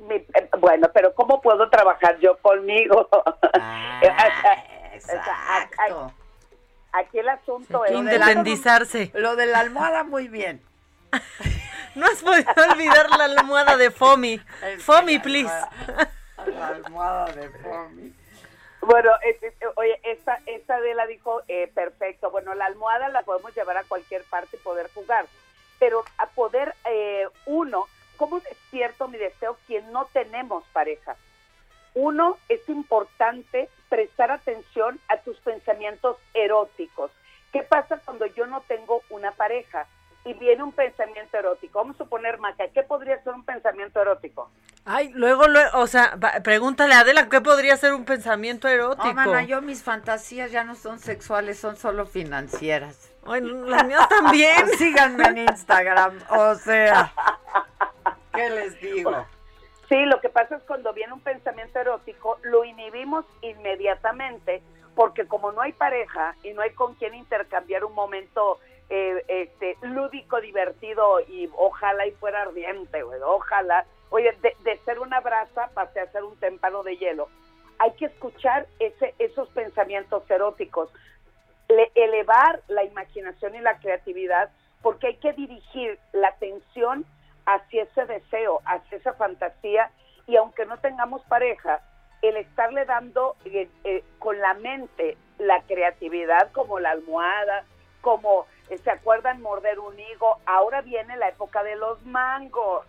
Mi- 0.00 0.14
eh, 0.16 0.48
bueno, 0.58 0.90
pero 0.94 1.14
¿cómo 1.14 1.40
puedo 1.40 1.68
trabajar 1.70 2.18
yo 2.20 2.36
conmigo? 2.38 3.08
exacto. 4.94 6.12
Aquí 6.92 7.18
el 7.18 7.28
asunto 7.28 7.84
es... 7.84 7.92
Independizarse. 7.92 9.10
Lo 9.14 9.36
de 9.36 9.46
la 9.46 9.60
almohada 9.60 10.02
muy 10.04 10.28
bien. 10.28 10.62
No 11.96 12.06
has 12.06 12.22
podido 12.22 12.46
olvidar 12.70 13.10
la 13.10 13.24
almohada 13.24 13.76
de 13.76 13.90
Fomi. 13.90 14.40
Fomi, 14.78 15.18
please. 15.18 15.52
La 16.46 16.68
almohada 16.68 17.32
de 17.32 17.48
Fomi. 17.50 18.14
Bueno, 18.82 19.10
eh, 19.22 19.38
eh, 19.42 19.66
oye, 19.76 20.00
esta, 20.04 20.40
esta 20.46 20.76
Adela 20.76 21.06
dijo, 21.06 21.42
eh, 21.48 21.70
perfecto, 21.74 22.30
bueno, 22.30 22.54
la 22.54 22.64
almohada 22.66 23.08
la 23.10 23.22
podemos 23.22 23.54
llevar 23.54 23.76
a 23.76 23.84
cualquier 23.84 24.24
parte 24.24 24.56
y 24.56 24.60
poder 24.60 24.90
jugar, 24.94 25.26
pero 25.78 26.02
a 26.16 26.26
poder, 26.26 26.74
eh, 26.86 27.28
uno, 27.44 27.86
¿cómo 28.16 28.40
despierto 28.40 29.08
mi 29.08 29.18
deseo 29.18 29.58
quien 29.66 29.92
no 29.92 30.06
tenemos 30.12 30.64
pareja? 30.72 31.16
Uno, 31.92 32.38
es 32.48 32.66
importante 32.68 33.68
prestar 33.88 34.30
atención 34.30 34.98
a 35.08 35.18
tus 35.18 35.38
pensamientos 35.40 36.16
eróticos. 36.32 37.10
¿Qué 37.52 37.62
pasa 37.62 38.00
cuando 38.04 38.26
yo 38.26 38.46
no 38.46 38.62
tengo 38.62 39.02
una 39.10 39.32
pareja 39.32 39.86
y 40.24 40.32
viene 40.34 40.62
un 40.62 40.72
pensamiento 40.72 41.36
erótico? 41.36 41.80
Vamos 41.80 41.96
a 41.96 42.04
suponer, 42.04 42.38
Maca, 42.38 42.68
¿qué 42.68 42.82
podría 42.82 43.22
ser 43.22 43.34
un 43.34 43.44
pensamiento 43.44 44.00
erótico? 44.00 44.50
Ay, 44.92 45.12
luego, 45.14 45.46
luego, 45.46 45.78
o 45.78 45.86
sea, 45.86 46.16
va- 46.16 46.40
pregúntale 46.42 46.94
a 46.94 47.00
Adela 47.00 47.28
qué 47.28 47.40
podría 47.40 47.76
ser 47.76 47.92
un 47.92 48.04
pensamiento 48.04 48.66
erótico. 48.66 49.06
No, 49.06 49.14
mana, 49.14 49.42
yo 49.44 49.62
mis 49.62 49.84
fantasías 49.84 50.50
ya 50.50 50.64
no 50.64 50.74
son 50.74 50.98
sexuales, 50.98 51.60
son 51.60 51.76
solo 51.76 52.06
financieras. 52.06 53.12
Ay, 53.24 53.40
las 53.42 53.84
mías 53.86 54.08
también. 54.08 54.66
Síganme 54.78 55.24
en 55.28 55.38
Instagram, 55.38 56.18
o 56.30 56.54
sea. 56.56 57.12
¿Qué 58.34 58.50
les 58.50 58.80
digo? 58.80 59.26
Sí, 59.88 60.04
lo 60.06 60.20
que 60.20 60.28
pasa 60.28 60.56
es 60.56 60.62
cuando 60.64 60.92
viene 60.92 61.12
un 61.12 61.20
pensamiento 61.20 61.78
erótico, 61.78 62.38
lo 62.42 62.64
inhibimos 62.64 63.24
inmediatamente, 63.42 64.62
porque 64.96 65.26
como 65.26 65.52
no 65.52 65.60
hay 65.60 65.72
pareja 65.72 66.34
y 66.42 66.52
no 66.52 66.62
hay 66.62 66.70
con 66.70 66.94
quien 66.94 67.14
intercambiar 67.14 67.84
un 67.84 67.94
momento 67.94 68.58
eh, 68.88 69.24
este, 69.28 69.76
lúdico, 69.82 70.40
divertido 70.40 71.20
y 71.20 71.48
ojalá 71.56 72.06
y 72.06 72.12
fuera 72.12 72.42
ardiente, 72.42 73.02
güey, 73.02 73.20
ojalá. 73.24 73.84
Oye, 74.10 74.32
de, 74.42 74.56
de 74.64 74.76
ser 74.84 74.98
una 74.98 75.20
brasa 75.20 75.70
pasé 75.74 76.00
a 76.00 76.10
ser 76.12 76.24
un 76.24 76.36
témpano 76.38 76.82
de 76.82 76.96
hielo. 76.96 77.28
Hay 77.78 77.92
que 77.92 78.06
escuchar 78.06 78.66
ese, 78.78 79.14
esos 79.18 79.48
pensamientos 79.50 80.28
eróticos, 80.30 80.90
le- 81.68 81.90
elevar 81.94 82.60
la 82.68 82.84
imaginación 82.84 83.54
y 83.54 83.60
la 83.60 83.78
creatividad, 83.78 84.50
porque 84.82 85.08
hay 85.08 85.16
que 85.16 85.32
dirigir 85.32 85.98
la 86.12 86.28
atención 86.28 87.04
hacia 87.46 87.84
ese 87.84 88.04
deseo, 88.06 88.60
hacia 88.64 88.98
esa 88.98 89.14
fantasía, 89.14 89.90
y 90.26 90.36
aunque 90.36 90.66
no 90.66 90.78
tengamos 90.78 91.22
pareja, 91.24 91.80
el 92.22 92.36
estarle 92.36 92.84
dando 92.84 93.34
eh, 93.46 93.68
eh, 93.84 94.04
con 94.18 94.38
la 94.40 94.52
mente 94.54 95.16
la 95.38 95.62
creatividad, 95.62 96.52
como 96.52 96.78
la 96.80 96.90
almohada, 96.90 97.64
como 98.02 98.46
eh, 98.68 98.76
se 98.76 98.90
acuerdan 98.90 99.40
morder 99.40 99.78
un 99.78 99.98
higo, 99.98 100.38
ahora 100.44 100.82
viene 100.82 101.16
la 101.16 101.28
época 101.28 101.62
de 101.62 101.76
los 101.76 102.04
mangos. 102.04 102.84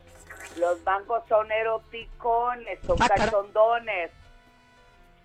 Los 0.58 0.82
mangos 0.84 1.24
son 1.28 1.52
eroticones, 1.52 2.80
son 2.86 2.98
cachondones. 2.98 4.12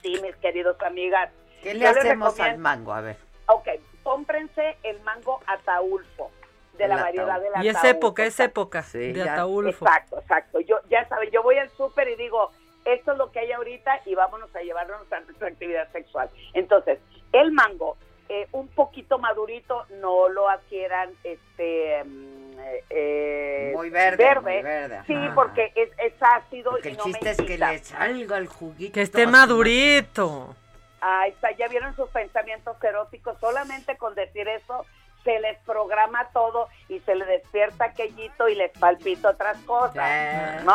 Sí, 0.02 0.18
mis 0.22 0.36
queridos 0.36 0.80
amigas. 0.82 1.30
¿Qué 1.62 1.74
le 1.74 1.80
Yo 1.80 1.90
hacemos 1.90 2.38
al 2.38 2.58
mango? 2.58 2.92
A 2.92 3.00
ver. 3.00 3.16
Ok, 3.48 3.68
cómprense 4.02 4.76
el 4.82 5.00
mango 5.00 5.40
ataulfo, 5.46 6.30
de 6.78 6.88
la 6.88 6.96
variedad 6.96 7.40
de 7.40 7.50
la 7.50 7.64
Y 7.64 7.68
es 7.68 7.84
época, 7.84 8.24
es 8.24 8.38
época 8.40 8.84
de 8.92 9.12
ya. 9.14 9.32
Ataulfo. 9.32 9.84
Exacto, 9.84 10.18
exacto. 10.18 10.60
Yo, 10.60 10.78
ya 10.88 11.08
saben, 11.08 11.30
yo 11.30 11.42
voy 11.42 11.56
al 11.58 11.70
súper 11.70 12.08
y 12.08 12.16
digo, 12.16 12.50
esto 12.84 13.12
es 13.12 13.18
lo 13.18 13.32
que 13.32 13.40
hay 13.40 13.52
ahorita 13.52 14.02
y 14.04 14.14
vámonos 14.14 14.54
a 14.54 14.60
llevarnos 14.60 15.12
a 15.12 15.20
nuestra 15.20 15.48
actividad 15.48 15.90
sexual. 15.92 16.30
Entonces, 16.54 17.00
el 17.32 17.50
mango, 17.52 17.96
eh, 18.28 18.46
un 18.52 18.68
poquito 18.68 19.18
madurito, 19.18 19.86
no 20.00 20.28
lo 20.28 20.48
adquieran 20.48 21.12
este 21.24 22.04
mm, 22.04 22.45
eh, 22.90 23.72
Muy 23.74 23.90
verde, 23.90 24.34
muy 24.40 24.62
verde, 24.62 25.01
Sí, 25.06 25.14
ajá. 25.14 25.34
porque 25.34 25.72
es, 25.74 25.90
es 25.98 26.12
ácido 26.20 26.72
Porque 26.72 26.88
y 26.88 26.93
el 26.93 26.98
no 26.98 27.05
chiste 27.05 27.24
me 27.24 27.30
es 27.30 27.36
que 27.38 27.59
le 27.59 27.78
salga 27.78 28.38
el 28.38 28.47
juguito. 28.48 28.93
Que 28.94 29.02
esté 29.02 29.26
madurito. 29.26 30.55
Ahí 31.01 31.30
está, 31.30 31.51
ya 31.52 31.68
vieron 31.68 31.94
sus 31.94 32.09
pensamientos 32.10 32.76
eróticos. 32.82 33.38
Solamente 33.40 33.97
con 33.97 34.14
decir 34.14 34.48
eso 34.48 34.84
se 35.24 35.38
les 35.40 35.59
programa 35.60 36.28
todo 36.32 36.68
y 36.88 37.01
se 37.01 37.14
les 37.14 37.28
despierta 37.28 37.86
aquellito 37.86 38.48
y 38.48 38.55
les 38.55 38.70
palpita 38.78 39.30
otras 39.30 39.59
cosas. 39.62 40.64
¿No? 40.64 40.74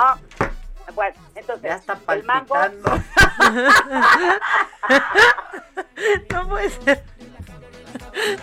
Bueno, 0.93 1.15
entonces, 1.35 1.81
el 2.09 2.23
mango. 2.23 2.55
no 6.31 6.49
puede 6.49 6.69
ser. 6.69 7.03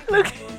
Lo 0.09 0.23
que- 0.23 0.58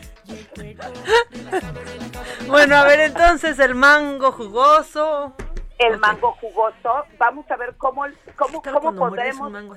Bueno, 2.48 2.76
a 2.76 2.84
ver, 2.86 3.00
entonces 3.02 3.60
el 3.60 3.76
mango 3.76 4.32
jugoso. 4.32 5.34
El 5.78 5.98
mango 6.00 6.34
jugoso. 6.34 7.06
Vamos 7.18 7.50
a 7.52 7.56
ver 7.56 7.76
cómo, 7.78 8.06
cómo, 8.36 8.62
cómo 8.62 8.96
podremos. 8.96 9.52
mango. 9.52 9.76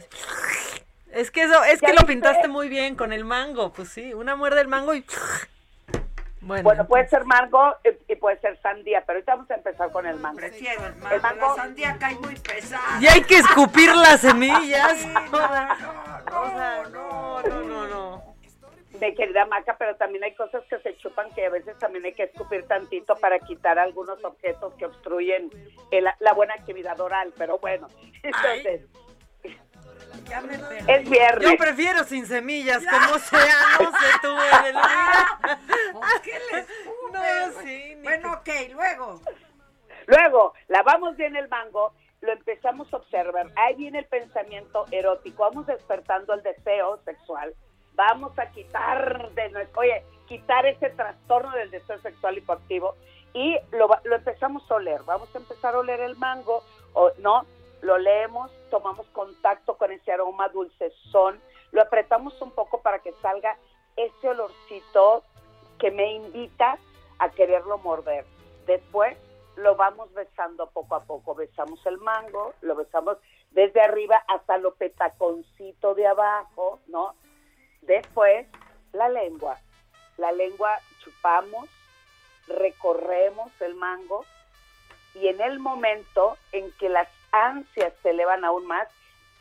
Es 1.13 1.31
que 1.31 1.43
eso, 1.43 1.63
es 1.65 1.81
¿Ya 1.81 1.89
que 1.89 1.95
lo 1.95 2.07
pintaste 2.07 2.49
muy 2.49 2.69
bien 2.69 2.97
con 2.97 3.13
el 3.13 3.25
mango, 3.25 3.73
pues 3.73 3.91
sí, 3.91 4.15
una 4.15 4.35
muerde 4.35 4.63
el 4.63 4.69
mango 4.69 4.95
y 4.95 5.05
bueno, 6.41 6.65
Bueno, 6.65 6.87
puede 6.87 7.07
ser 7.09 7.25
mango 7.25 7.77
y 8.09 8.17
puede 8.17 8.41
ser 8.41 8.59
sandía, 8.61 9.05
pero 9.07 9.19
ahorita 9.19 9.35
vamos 9.37 9.51
a 9.51 9.55
empezar 9.55 9.93
con 9.93 10.07
el 10.07 10.17
mango. 10.19 10.39
Prefiero 10.39 10.87
el 10.87 10.95
El 11.13 11.21
mango. 11.21 11.49
La 11.49 11.55
sandía 11.55 11.97
cae 12.01 12.17
muy 12.17 12.35
pesada. 12.37 12.99
y 13.01 13.07
hay 13.07 13.23
que 13.23 13.37
escupir 13.37 13.95
las 13.95 14.21
semillas. 14.23 14.99
Sí, 14.99 15.13
O 16.35 16.49
sea, 16.49 16.85
no, 16.91 17.43
no, 17.43 17.63
no, 17.63 17.87
no. 17.87 18.32
Mi 19.01 19.15
querida 19.15 19.47
Maca, 19.47 19.77
pero 19.79 19.97
también 19.97 20.23
hay 20.25 20.35
cosas 20.35 20.63
que 20.69 20.79
se 20.81 20.97
chupan 20.99 21.31
que 21.35 21.47
a 21.47 21.51
veces 21.51 21.79
también 21.79 22.05
hay 22.05 22.13
que 22.15 22.25
escupir 22.25 22.67
tantito 22.67 23.17
para 23.17 23.39
quitar 23.39 23.79
algunos 23.79 24.23
objetos 24.23 24.75
que 24.75 24.87
obstruyen 24.87 25.51
el- 25.91 26.09
la 26.21 26.33
buena 26.35 26.55
actividad 26.55 27.01
oral, 27.01 27.33
pero 27.37 27.59
bueno, 27.59 27.89
entonces, 28.23 28.83
Ya 30.29 30.41
me 30.43 30.59
perdí. 30.59 30.77
es 30.93 31.11
viernes. 31.11 31.51
Yo 31.51 31.57
prefiero 31.57 32.05
sin 32.05 32.27
semillas, 32.27 32.83
como 32.85 33.19
sea, 33.19 33.57
no 33.81 33.91
sé 33.91 34.07
tú, 34.21 34.29
Edelmira. 34.61 35.39
¿Por 35.93 36.23
qué 36.23 36.39
les 36.53 36.69
No, 37.13 37.61
sí, 37.63 37.97
Bueno, 38.03 38.33
ok, 38.35 38.49
luego. 38.73 39.21
Luego, 40.07 40.53
lavamos 40.69 41.17
bien 41.17 41.35
el 41.37 41.49
mango, 41.49 41.93
lo 42.21 42.33
empezamos 42.33 42.93
a 42.93 42.97
observar. 42.99 43.47
Ahí 43.57 43.75
viene 43.77 44.01
el 44.01 44.07
pensamiento 44.07 44.85
erótico. 44.91 45.45
Vamos 45.45 45.67
despertando 45.67 46.35
el 46.35 46.43
deseo 46.43 47.01
sexual. 47.05 47.55
Vamos 47.95 48.39
a 48.39 48.51
quitar 48.51 49.31
de 49.33 49.51
nuestro, 49.51 49.81
oye, 49.81 50.05
quitar 50.27 50.67
ese 50.67 50.91
trastorno 50.91 51.51
del 51.53 51.71
deseo 51.71 51.99
sexual 51.99 52.39
hipoactivo 52.39 52.95
y 53.35 53.57
lo, 53.73 53.89
lo 54.05 54.17
empezamos 54.17 54.69
a 54.71 54.77
oler. 54.77 55.03
Vamos 55.05 55.29
a 55.35 55.39
empezar 55.39 55.75
a 55.75 55.79
oler 55.79 56.01
el 56.01 56.17
mango, 56.17 56.63
o 56.95 57.11
no, 57.19 57.45
lo 57.83 57.99
leemos, 57.99 58.51
tomamos 58.71 59.07
contacto 59.09 59.77
con 59.77 59.93
ese 59.93 60.13
aroma 60.13 60.49
dulcezón, 60.49 61.41
lo 61.73 61.83
apretamos 61.83 62.41
un 62.41 62.51
poco 62.53 62.81
para 62.81 63.01
que 63.01 63.13
salga 63.21 63.57
ese 63.97 64.29
olorcito 64.29 65.23
que 65.79 65.91
me 65.91 66.13
invita 66.13 66.79
a 67.19 67.31
quererlo 67.31 67.79
morder. 67.79 68.25
Después 68.67 69.17
lo 69.57 69.77
vamos 69.77 70.13
besando 70.15 70.71
poco 70.71 70.95
a 70.95 71.05
poco. 71.05 71.35
Besamos 71.35 71.85
el 71.87 71.99
mango, 71.99 72.55
lo 72.63 72.75
besamos 72.75 73.19
desde 73.51 73.81
arriba 73.81 74.23
hasta 74.29 74.57
lo 74.59 74.75
petaconcito 74.75 75.95
de 75.95 76.07
abajo, 76.07 76.81
¿no? 76.87 77.15
Después 77.83 78.47
la 78.93 79.09
lengua. 79.09 79.59
La 80.17 80.33
lengua 80.33 80.79
chupamos, 81.03 81.69
recorremos 82.47 83.51
el 83.61 83.75
mango 83.75 84.25
y 85.15 85.29
en 85.29 85.41
el 85.41 85.59
momento 85.59 86.37
en 86.53 86.71
que 86.73 86.89
las 86.89 87.09
ansias 87.33 87.93
se 88.03 88.11
elevan 88.11 88.45
aún 88.45 88.67
más, 88.67 88.89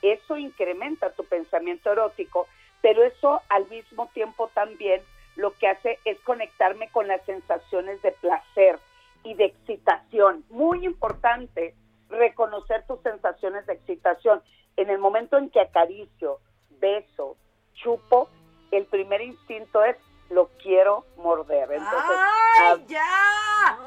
eso 0.02 0.38
incrementa 0.38 1.12
tu 1.12 1.24
pensamiento 1.24 1.92
erótico, 1.92 2.48
pero 2.82 3.04
eso 3.04 3.42
al 3.50 3.68
mismo 3.70 4.10
tiempo 4.14 4.50
también 4.54 5.02
lo 5.36 5.54
que 5.54 5.68
hace 5.68 6.00
es 6.04 6.20
conectarme 6.22 6.90
con 6.90 7.08
las 7.08 7.24
sensaciones 7.26 8.02
de 8.02 8.12
placer 8.12 8.80
y 9.24 9.36
de 9.36 9.46
excitación. 9.46 10.44
Muy 10.50 10.86
importante 10.86 11.76
reconocer 12.10 12.86
tus 12.88 13.02
sensaciones 13.02 13.66
de 13.68 13.74
excitación. 13.74 14.42
En 14.78 14.90
el 14.90 14.98
momento 14.98 15.38
en 15.38 15.50
que 15.50 15.62
acaricio, 15.62 16.40
beso, 16.80 17.38
chupo, 17.76 18.30
el 18.72 18.86
primer 18.86 19.22
instinto 19.22 19.84
es 19.84 19.98
lo 20.30 20.48
quiero 20.62 21.06
morder. 21.18 21.72
Entonces, 21.72 22.18
¡Ay, 22.60 22.62
ah, 22.62 22.78
ya! 22.88 23.78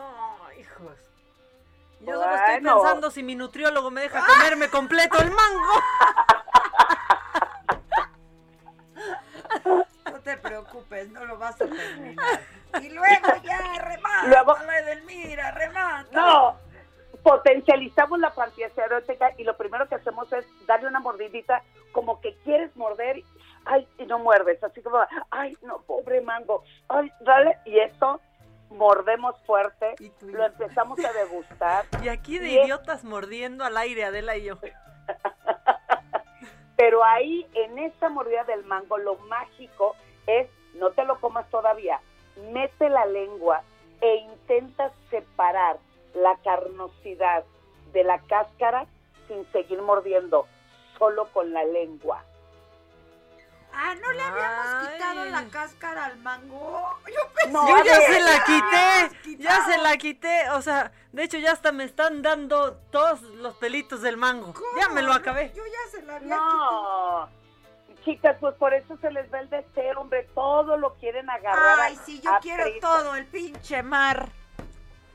Ay, 0.47 0.61
hijos. 0.61 0.97
Yo 2.01 2.13
solo 2.15 2.35
estoy 2.35 2.53
Bueno. 2.61 2.75
pensando 2.83 3.11
si 3.11 3.23
mi 3.23 3.35
nutriólogo 3.35 3.91
me 3.91 4.03
deja 4.03 4.25
comerme 4.27 4.69
completo 4.69 5.19
el 5.19 5.31
mango. 5.31 5.73
No 10.11 10.21
te 10.21 10.37
preocupes, 10.39 11.11
no 11.11 11.25
lo 11.25 11.39
vas 11.39 11.61
a 11.61 11.67
terminar. 11.67 12.41
Y 12.83 12.89
luego 12.91 13.29
ya 13.43 13.59
remata, 13.83 14.27
Luego- 14.27 14.57
la 14.67 14.79
Edelmira, 14.79 15.51
remata. 15.51 16.09
No, 16.13 16.57
potencializamos 17.23 18.19
la 18.21 18.31
fantasía 18.31 18.69
erótica 18.77 19.33
y 19.39 19.45
lo 19.45 19.57
primero 19.57 19.89
que 19.89 19.95
hacemos 19.97 20.33
es 20.33 20.47
darle 20.67 20.89
una 20.89 21.01
mordidita, 21.01 21.63
como 21.93 22.21
que 22.21 22.37
quieres 22.45 22.75
morder, 22.77 23.23
ay, 23.67 23.87
y 23.99 24.07
no 24.07 24.19
muerdes, 24.19 24.63
así 24.63 24.83
como, 24.83 24.99
ay, 25.31 25.57
no, 25.63 25.79
pobre 25.83 26.21
mango, 26.21 26.63
ay, 26.89 27.11
dale, 27.21 27.59
y 27.65 27.79
eso 27.79 28.21
mordemos 28.71 29.37
fuerte, 29.47 29.95
lo 30.23 30.45
empezamos 30.47 30.99
a 31.05 31.13
degustar. 31.13 31.85
Y 32.03 32.09
aquí 32.09 32.39
de 32.39 32.49
Y 32.51 32.59
es- 32.59 32.65
idiotas 32.67 33.05
mordiendo 33.05 33.65
al 33.65 33.77
aire, 33.77 34.05
Adela 34.05 34.37
y 34.37 34.45
yo. 34.45 34.59
Pero 36.77 37.05
ahí, 37.05 37.47
en 37.55 37.79
esa 37.79 38.09
mordida 38.09 38.45
del 38.45 38.65
mango, 38.65 38.99
lo 38.99 39.15
mágico 39.17 39.95
es, 40.27 40.49
no 40.75 40.91
te 40.91 41.05
lo 41.05 41.21
comas 41.21 41.49
todavía, 41.51 42.01
mete 42.53 42.89
la 42.89 43.07
lengua 43.07 43.63
e 44.01 44.17
intenta 44.17 44.91
separar 45.09 45.77
la 46.15 46.37
carnosidad 46.43 47.45
de 47.93 48.03
la 48.03 48.19
cáscara 48.23 48.87
sin 49.29 49.47
seguir 49.53 49.81
mordiendo, 49.83 50.47
solo 50.99 51.29
con 51.33 51.53
la 51.53 51.63
lengua. 51.65 52.25
Ah, 53.77 53.95
¿no 54.01 54.13
le 54.13 54.23
habíamos 54.23 54.89
quitado 54.93 55.25
la 55.27 55.45
cáscara 55.49 56.05
al 56.07 56.17
mango? 56.19 56.99
Yo 57.09 57.29
pensé 57.35 57.51
No, 57.53 57.69
Yo 57.69 57.85
ya 57.85 57.99
ver, 57.99 58.13
se 58.13 58.21
la 58.21 58.45
quité, 58.45 59.37
ya 59.43 59.65
se 59.65 59.79
la 59.79 59.97
quité, 59.97 60.51
o 60.51 60.63
sea, 60.63 60.93
de 61.13 61.25
hecho 61.25 61.39
ya 61.39 61.53
hasta 61.53 61.73
me 61.73 61.85
están 61.85 62.23
dando 62.23 62.75
todos 62.91 63.21
los 63.23 63.55
pelitos 63.57 64.01
del 64.03 64.17
mango. 64.17 64.55
Ya 64.81 64.89
me 64.91 65.03
lo 65.03 65.13
acabé. 65.13 65.53
Yo 65.55 65.63
ya 65.67 65.91
se 65.91 66.03
la 66.07 66.17
había 66.17 66.37
No, 66.37 67.29
chicas, 68.05 68.37
pues 68.41 68.55
por 68.57 68.73
eso 68.75 68.97
se 69.01 69.11
les 69.11 69.31
ve 69.31 69.41
el 69.41 69.51
deseo, 69.51 70.01
hombre, 70.01 70.29
todo 70.35 70.77
lo 70.77 70.95
quieren 70.95 71.29
agarrar. 71.31 71.81
Ay, 71.81 71.97
a- 72.01 72.05
sí, 72.05 72.21
yo 72.21 72.33
a 72.35 72.39
quiero 72.41 72.65
prisa. 72.65 72.81
todo, 72.81 73.15
el 73.17 73.27
pinche 73.27 73.83
mar. 73.83 74.29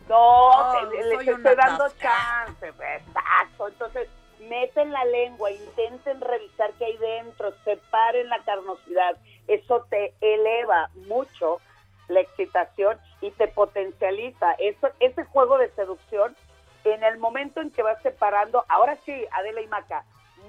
No, 0.08 0.16
Oh, 0.18 0.86
les 0.92 1.28
estoy 1.28 1.56
dando 1.56 1.88
chance, 2.00 2.68
exacto. 2.68 3.68
Entonces, 3.68 4.10
meten 4.40 4.92
la 4.92 5.04
lengua, 5.06 5.52
intenten 5.52 6.22
revisar 6.22 6.72
qué 6.78 6.86
hay 6.86 6.98
dentro, 6.98 7.54
separen 7.64 8.30
la 8.30 8.40
carnosidad. 8.44 9.18
Eso 9.48 9.86
te 9.90 10.14
eleva 10.22 10.90
mucho 11.08 11.60
la 12.08 12.22
excitación 12.22 12.98
y 13.22 13.32
te 13.32 13.48
potencializa. 13.48 14.54
Eso, 14.54 14.90
ese 15.00 15.24
juego 15.26 15.58
de 15.58 15.70
seducción, 15.72 16.36
en 16.84 17.04
el 17.04 17.18
momento 17.18 17.62
en 17.62 17.72
que 17.72 17.84
vas 17.84 18.02
separando, 18.02 18.66
ahora 18.68 18.98
sí, 19.06 19.26
Adela 19.32 19.62
y 19.62 19.68
Maca, 19.68 20.04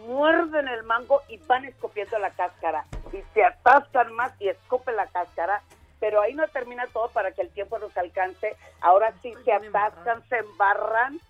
muerden 0.07 0.69
el 0.69 0.83
mango 0.85 1.23
y 1.29 1.39
van 1.39 1.65
escupiendo 1.65 2.19
la 2.19 2.31
cáscara. 2.31 2.85
Y 3.13 3.23
se 3.35 3.45
atascan 3.45 4.13
más 4.15 4.33
y 4.41 4.49
escupen 4.49 4.97
la 4.97 5.07
cáscara. 5.07 5.63
Pero 5.99 6.23
ahí 6.23 6.35
no 6.35 6.49
termina 6.49 6.87
todo 6.87 7.09
para 7.11 7.33
que 7.33 7.43
el 7.43 7.51
tiempo 7.51 7.79
nos 7.79 7.95
alcance. 7.97 8.57
Ahora 8.81 9.13
sí 9.21 9.35
se 9.45 9.53
atascan, 9.53 10.27
se 10.29 10.39
embarran, 10.39 11.21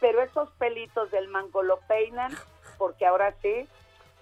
pero 0.00 0.22
esos 0.22 0.50
pelitos 0.52 1.10
del 1.10 1.28
mango 1.28 1.62
lo 1.62 1.78
peinan 1.80 2.36
porque 2.78 3.06
ahora 3.06 3.34
sí 3.42 3.68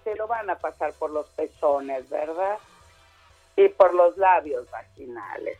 se 0.03 0.15
lo 0.15 0.27
van 0.27 0.49
a 0.49 0.59
pasar 0.59 0.93
por 0.93 1.11
los 1.11 1.27
pezones, 1.29 2.09
¿verdad? 2.09 2.57
Y 3.55 3.69
por 3.69 3.93
los 3.93 4.17
labios 4.17 4.69
vaginales. 4.69 5.57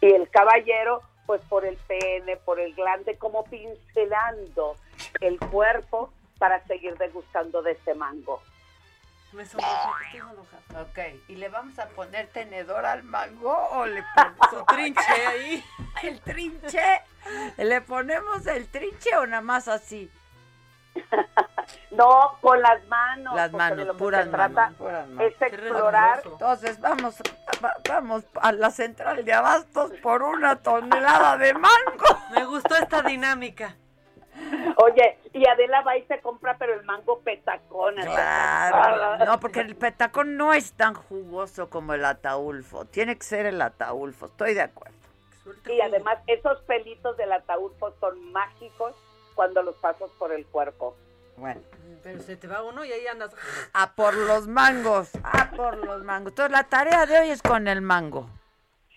Y 0.00 0.12
el 0.12 0.28
caballero, 0.30 1.02
pues 1.26 1.40
por 1.42 1.64
el 1.64 1.76
pene, 1.76 2.36
por 2.36 2.60
el 2.60 2.74
glande, 2.74 3.16
como 3.18 3.44
pincelando 3.44 4.76
el 5.20 5.38
cuerpo 5.38 6.12
para 6.38 6.64
seguir 6.66 6.96
degustando 6.98 7.62
de 7.62 7.72
ese 7.72 7.94
mango. 7.94 8.40
Me 9.36 9.44
sonrojé, 9.44 10.16
estoy 10.16 10.20
enojada. 10.20 10.82
Ok, 10.82 10.98
¿y 11.28 11.36
le 11.36 11.48
vamos 11.50 11.78
a 11.78 11.86
poner 11.88 12.26
tenedor 12.28 12.86
al 12.86 13.02
mango 13.02 13.52
o 13.72 13.84
le 13.86 14.02
ponemos 14.14 14.50
Su 14.50 14.64
trinche 14.64 15.26
ahí? 15.26 15.64
¿El 16.02 16.20
trinche? 16.20 17.02
¿Le 17.58 17.80
ponemos 17.82 18.46
el 18.46 18.66
trinche 18.68 19.14
o 19.16 19.26
nada 19.26 19.42
más 19.42 19.68
así? 19.68 20.10
No, 21.90 22.38
con 22.40 22.60
las 22.62 22.84
manos. 22.86 23.34
Las 23.34 23.50
manos, 23.52 23.96
puras 23.96 24.28
manos, 24.28 24.74
puras 24.76 25.08
manos. 25.08 25.32
Es 25.32 25.42
explorar. 25.42 26.22
Entonces 26.24 26.80
vamos, 26.80 27.16
va- 27.64 27.74
vamos 27.88 28.24
a 28.40 28.52
la 28.52 28.70
central 28.70 29.24
de 29.24 29.32
abastos 29.32 29.90
por 30.02 30.22
una 30.22 30.56
tonelada 30.56 31.36
de 31.38 31.54
mango. 31.54 32.20
Me 32.34 32.44
gustó 32.44 32.76
esta 32.76 33.02
dinámica. 33.02 33.74
Oye, 34.84 35.18
y 35.32 35.46
Adela 35.46 35.82
va 35.82 35.96
y 35.96 36.02
se 36.06 36.20
compra, 36.20 36.56
pero 36.58 36.74
el 36.74 36.84
mango 36.84 37.20
petacón. 37.20 37.94
Claro. 37.96 39.24
No, 39.24 39.40
porque 39.40 39.60
el 39.60 39.76
petacón 39.76 40.36
no 40.36 40.52
es 40.52 40.72
tan 40.72 40.94
jugoso 40.94 41.68
como 41.70 41.94
el 41.94 42.04
ataulfo. 42.04 42.84
Tiene 42.84 43.16
que 43.16 43.24
ser 43.24 43.46
el 43.46 43.60
ataulfo. 43.60 44.26
Estoy 44.26 44.54
de 44.54 44.62
acuerdo. 44.62 44.96
Y 45.66 45.80
además, 45.80 46.18
esos 46.26 46.60
pelitos 46.62 47.16
del 47.16 47.32
ataulfo 47.32 47.92
son 48.00 48.32
mágicos 48.32 48.94
cuando 49.34 49.62
los 49.62 49.76
pasas 49.76 50.10
por 50.18 50.32
el 50.32 50.46
cuerpo. 50.46 50.96
Bueno. 51.36 51.60
Pero 52.02 52.20
se 52.20 52.36
te 52.36 52.46
va 52.46 52.62
uno 52.62 52.84
y 52.84 52.92
ahí 52.92 53.06
andas. 53.06 53.34
A 53.72 53.92
por 53.92 54.14
los 54.14 54.48
mangos. 54.48 55.10
A 55.22 55.50
por 55.50 55.76
los 55.84 56.02
mangos. 56.02 56.32
Entonces 56.32 56.52
la 56.52 56.64
tarea 56.64 57.06
de 57.06 57.18
hoy 57.18 57.30
es 57.30 57.42
con 57.42 57.68
el 57.68 57.82
mango. 57.82 58.28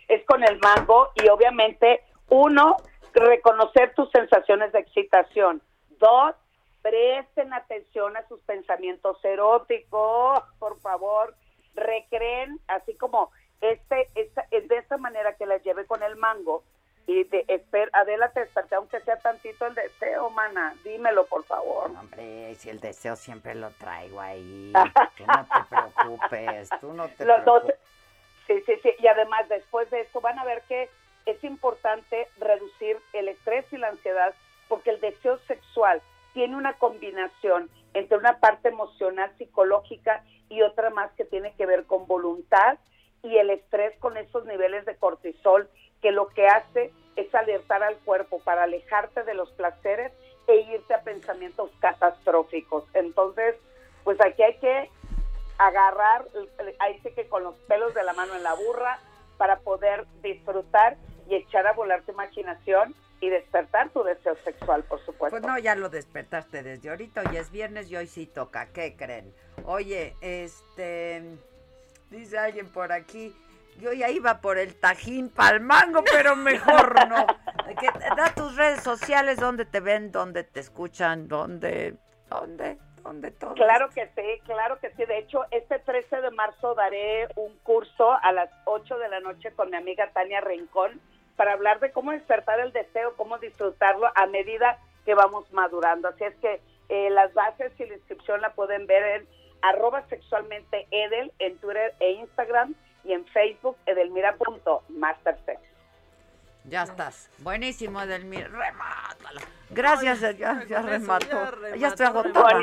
Es 0.07 0.25
con 0.25 0.43
el 0.43 0.59
mango 0.59 1.09
y 1.15 1.27
obviamente, 1.27 2.03
uno, 2.29 2.77
reconocer 3.13 3.93
tus 3.95 4.09
sensaciones 4.11 4.71
de 4.71 4.79
excitación. 4.79 5.61
Dos, 5.99 6.35
presten 6.81 7.53
atención 7.53 8.15
a 8.17 8.27
sus 8.27 8.41
pensamientos 8.41 9.23
eróticos, 9.23 10.43
por 10.59 10.79
favor. 10.79 11.33
Recreen, 11.75 12.59
así 12.67 12.95
como 12.95 13.31
este, 13.61 14.07
esta, 14.15 14.45
es 14.51 14.67
de 14.67 14.77
esa 14.77 14.97
manera 14.97 15.33
que 15.35 15.45
las 15.45 15.63
lleve 15.63 15.85
con 15.85 16.03
el 16.03 16.15
mango. 16.15 16.63
Y 17.07 17.23
de, 17.23 17.43
esper, 17.47 17.89
Adela, 17.93 18.31
te 18.31 18.41
desperté, 18.41 18.75
aunque 18.75 18.99
sea 19.01 19.17
tantito 19.17 19.65
el 19.65 19.73
deseo, 19.73 20.29
mana. 20.29 20.75
Dímelo, 20.83 21.25
por 21.25 21.43
favor. 21.43 21.89
Hombre, 21.89 22.53
si 22.55 22.69
el 22.69 22.79
deseo 22.79 23.15
siempre 23.15 23.55
lo 23.55 23.71
traigo 23.71 24.19
ahí. 24.21 24.71
Tú 25.17 25.25
no 25.25 25.45
te 25.47 25.63
preocupes. 25.69 26.69
Tú 26.79 26.93
no 26.93 27.07
te 27.09 27.25
Los 27.25 27.43
dos- 27.45 27.63
preocupes. 27.63 27.79
Sí, 28.45 28.61
sí, 28.65 28.73
sí. 28.83 28.91
Y 28.99 29.07
además, 29.07 29.47
después 29.49 29.89
de 29.89 30.01
esto, 30.01 30.21
van 30.21 30.37
a 30.37 30.43
ver 30.45 30.61
que 30.67 30.89
es 31.31 31.43
importante 31.43 32.27
reducir 32.39 32.97
el 33.13 33.27
estrés 33.27 33.65
y 33.71 33.77
la 33.77 33.89
ansiedad 33.89 34.33
porque 34.67 34.91
el 34.91 34.99
deseo 34.99 35.39
sexual 35.47 36.01
tiene 36.33 36.55
una 36.55 36.73
combinación 36.73 37.69
entre 37.93 38.17
una 38.17 38.39
parte 38.39 38.69
emocional, 38.69 39.31
psicológica 39.37 40.23
y 40.47 40.61
otra 40.61 40.89
más 40.89 41.11
que 41.13 41.25
tiene 41.25 41.53
que 41.55 41.65
ver 41.65 41.85
con 41.85 42.07
voluntad 42.07 42.77
y 43.23 43.37
el 43.37 43.49
estrés 43.49 43.97
con 43.99 44.17
esos 44.17 44.45
niveles 44.45 44.85
de 44.85 44.95
cortisol 44.95 45.69
que 46.01 46.11
lo 46.11 46.27
que 46.29 46.47
hace 46.47 46.93
es 47.15 47.33
alertar 47.35 47.83
al 47.83 47.97
cuerpo 47.97 48.39
para 48.39 48.63
alejarte 48.63 49.23
de 49.23 49.33
los 49.33 49.51
placeres 49.51 50.11
e 50.47 50.55
irte 50.61 50.93
a 50.93 51.01
pensamientos 51.01 51.69
catastróficos. 51.79 52.85
Entonces, 52.93 53.55
pues 54.03 54.19
aquí 54.21 54.41
hay 54.41 54.55
que 54.59 54.89
agarrar, 55.57 56.25
ahí 56.79 56.99
sí 57.03 57.11
que 57.13 57.27
con 57.27 57.43
los 57.43 57.55
pelos 57.67 57.93
de 57.93 58.03
la 58.03 58.13
mano 58.13 58.35
en 58.35 58.43
la 58.43 58.53
burra, 58.53 58.99
para 59.37 59.59
poder 59.59 60.05
disfrutar 60.21 60.97
y 61.29 61.35
echar 61.35 61.67
a 61.67 61.73
volar 61.73 62.01
tu 62.01 62.11
imaginación 62.11 62.95
y 63.21 63.29
despertar 63.29 63.89
tu 63.89 64.03
deseo 64.03 64.35
sexual, 64.43 64.83
por 64.83 64.99
supuesto. 65.05 65.37
Pues 65.37 65.43
no, 65.43 65.57
ya 65.59 65.75
lo 65.75 65.89
despertaste 65.89 66.63
desde 66.63 66.89
ahorita. 66.89 67.23
Hoy 67.29 67.37
es 67.37 67.51
viernes 67.51 67.91
y 67.91 67.97
hoy 67.97 68.07
sí 68.07 68.25
toca. 68.25 68.67
¿Qué 68.67 68.95
creen? 68.95 69.33
Oye, 69.65 70.15
este. 70.21 71.21
Dice 72.09 72.37
alguien 72.37 72.71
por 72.71 72.91
aquí. 72.91 73.35
Yo 73.79 73.93
ya 73.93 74.09
iba 74.09 74.41
por 74.41 74.57
el 74.57 74.75
tajín 74.75 75.29
pa'l 75.29 75.61
mango, 75.61 76.03
pero 76.03 76.35
mejor 76.35 77.07
no. 77.07 77.25
Que, 77.79 77.87
da 78.17 78.33
tus 78.33 78.55
redes 78.55 78.81
sociales, 78.81 79.37
donde 79.37 79.63
te 79.63 79.79
ven, 79.79 80.11
donde 80.11 80.43
te 80.43 80.59
escuchan, 80.59 81.27
donde. 81.27 81.95
¿Dónde? 82.27 82.77
¿Dónde 83.03 83.31
todo? 83.31 83.53
Claro 83.53 83.89
que 83.91 84.09
sí, 84.15 84.41
claro 84.45 84.79
que 84.79 84.89
sí. 84.95 85.05
De 85.05 85.19
hecho, 85.19 85.45
este 85.51 85.77
13 85.77 86.21
de 86.21 86.31
marzo 86.31 86.73
daré 86.73 87.27
un 87.35 87.55
curso 87.59 88.11
a 88.11 88.31
las 88.31 88.49
8 88.65 88.97
de 88.97 89.09
la 89.09 89.19
noche 89.19 89.51
con 89.51 89.69
mi 89.69 89.77
amiga 89.77 90.09
Tania 90.11 90.41
Rincón 90.41 90.99
para 91.39 91.53
hablar 91.53 91.79
de 91.79 91.93
cómo 91.93 92.11
despertar 92.11 92.59
el 92.59 92.73
deseo, 92.73 93.13
cómo 93.15 93.37
disfrutarlo 93.37 94.11
a 94.13 94.25
medida 94.25 94.77
que 95.05 95.13
vamos 95.13 95.49
madurando. 95.53 96.09
Así 96.09 96.25
es 96.25 96.35
que 96.41 96.59
eh, 96.89 97.09
las 97.11 97.33
bases 97.33 97.71
y 97.79 97.85
la 97.85 97.93
inscripción 97.93 98.41
la 98.41 98.51
pueden 98.51 98.85
ver 98.87 99.21
en 99.21 99.27
arroba 99.61 100.05
sexualmente 100.09 100.85
edel 100.91 101.31
en 101.39 101.57
Twitter 101.59 101.93
e 102.01 102.11
Instagram 102.11 102.75
y 103.05 103.13
en 103.13 103.25
Facebook 103.27 103.77
edelmira.mastersex. 103.85 105.61
Ya 106.65 106.83
estás. 106.83 107.29
Buenísimo, 107.39 108.01
Edelmira. 108.01 108.47
Remátalo. 108.47 109.41
Gracias, 109.69 110.19
ya, 110.37 110.63
ya 110.65 110.79
eso 110.79 110.81
remató. 110.87 111.25
ya 111.69 111.75
Ya, 111.75 111.87
estoy 111.87 112.05
agotada. 112.07 112.59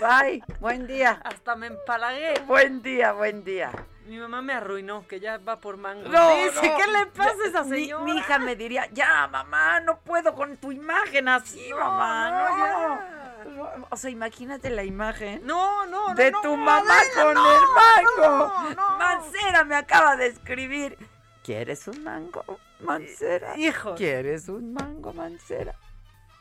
Bye. 0.00 0.42
Buen 0.60 0.86
día. 0.86 1.20
Hasta 1.24 1.56
me 1.56 1.68
empalagué. 1.68 2.34
Buen 2.46 2.82
día, 2.82 3.12
buen 3.12 3.44
día. 3.44 3.70
Mi 4.06 4.18
mamá 4.18 4.42
me 4.42 4.52
arruinó, 4.52 5.06
que 5.08 5.18
ya 5.18 5.38
va 5.38 5.60
por 5.60 5.78
mango. 5.78 6.08
No, 6.08 6.36
Dice, 6.36 6.68
no. 6.68 6.76
¿qué 6.76 6.86
le 6.92 7.06
pasa 7.06 7.34
a 7.42 7.48
esa 7.48 7.64
señora? 7.64 8.04
Mi, 8.04 8.18
hija 8.18 8.38
me 8.38 8.54
diría, 8.54 8.86
ya, 8.92 9.26
mamá, 9.28 9.80
no 9.80 9.98
puedo 10.00 10.34
con 10.34 10.58
tu 10.58 10.72
imagen 10.72 11.28
así, 11.28 11.72
mamá, 11.72 13.00
no. 13.46 13.86
o 13.88 13.96
sea, 13.96 14.10
imagínate 14.10 14.68
la 14.68 14.84
imagen. 14.84 15.40
No, 15.46 15.86
no, 15.86 16.08
no. 16.08 16.14
De 16.14 16.30
no, 16.30 16.40
tu 16.42 16.50
no, 16.50 16.56
mamá 16.58 16.98
Adela, 16.98 17.22
con 17.24 17.34
no, 17.34 17.52
el 17.52 17.62
mango. 17.62 18.52
no, 18.52 18.70
no. 18.74 18.98
Mancera 18.98 19.64
me 19.64 19.76
acaba 19.76 20.16
de 20.16 20.26
escribir. 20.26 20.98
¿Quieres 21.42 21.88
un 21.88 22.04
mango, 22.04 22.44
Mancera? 22.80 23.56
Hijo. 23.56 23.94
¿Quieres 23.94 24.48
un 24.48 24.74
mango, 24.74 25.12
Mancera? 25.12 25.74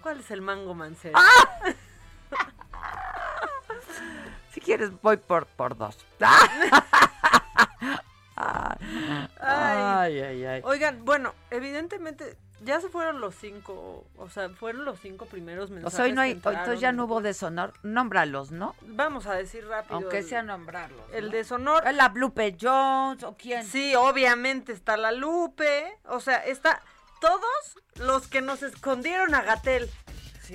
¿Cuál 0.04 0.20
es 0.20 0.30
el 0.32 0.42
mango 0.42 0.76
mancera? 0.76 1.18
¡Ah! 1.18 1.74
Si 4.52 4.62
quieres, 4.62 4.92
voy 5.02 5.18
por, 5.18 5.48
por 5.48 5.76
dos. 5.76 5.98
ay, 8.36 8.78
ay, 9.40 10.20
ay, 10.20 10.46
ay. 10.46 10.62
Oigan, 10.64 11.04
bueno, 11.04 11.34
evidentemente 11.50 12.38
ya 12.64 12.80
se 12.82 12.90
fueron 12.90 13.20
los 13.22 13.36
cinco, 13.36 14.06
o 14.18 14.30
sea, 14.30 14.50
fueron 14.50 14.86
los 14.86 15.00
cinco 15.00 15.26
primeros 15.26 15.70
O 15.70 15.74
mensajes. 15.74 15.96
sea, 15.96 16.06
hoy 16.06 16.12
no 16.14 16.22
hay, 16.22 16.32
entonces 16.32 16.80
ya 16.80 16.92
no 16.92 17.06
hubo 17.06 17.22
deshonor. 17.22 17.74
Nómbralos, 17.84 18.52
¿no? 18.52 18.76
Vamos 18.82 19.26
a 19.28 19.34
decir 19.36 19.66
rápido. 19.68 19.96
Aunque 19.96 20.20
el- 20.20 20.26
sea 20.28 20.44
nombrarlos. 20.44 21.02
El 21.14 21.26
¿no? 21.26 21.32
deshonor. 21.32 21.88
¿Es 21.88 21.96
la 21.96 22.10
Blupe 22.10 22.58
Jones 22.60 23.24
o 23.24 23.36
quién? 23.38 23.66
Sí, 23.66 23.96
obviamente 23.96 24.72
está 24.74 24.98
la 24.98 25.12
Lupe. 25.12 25.98
O 26.06 26.20
sea, 26.20 26.38
está 26.46 26.82
todos 27.22 27.78
los 27.96 28.28
que 28.28 28.42
nos 28.42 28.64
escondieron 28.64 29.34
a 29.36 29.42
Gatel. 29.44 29.90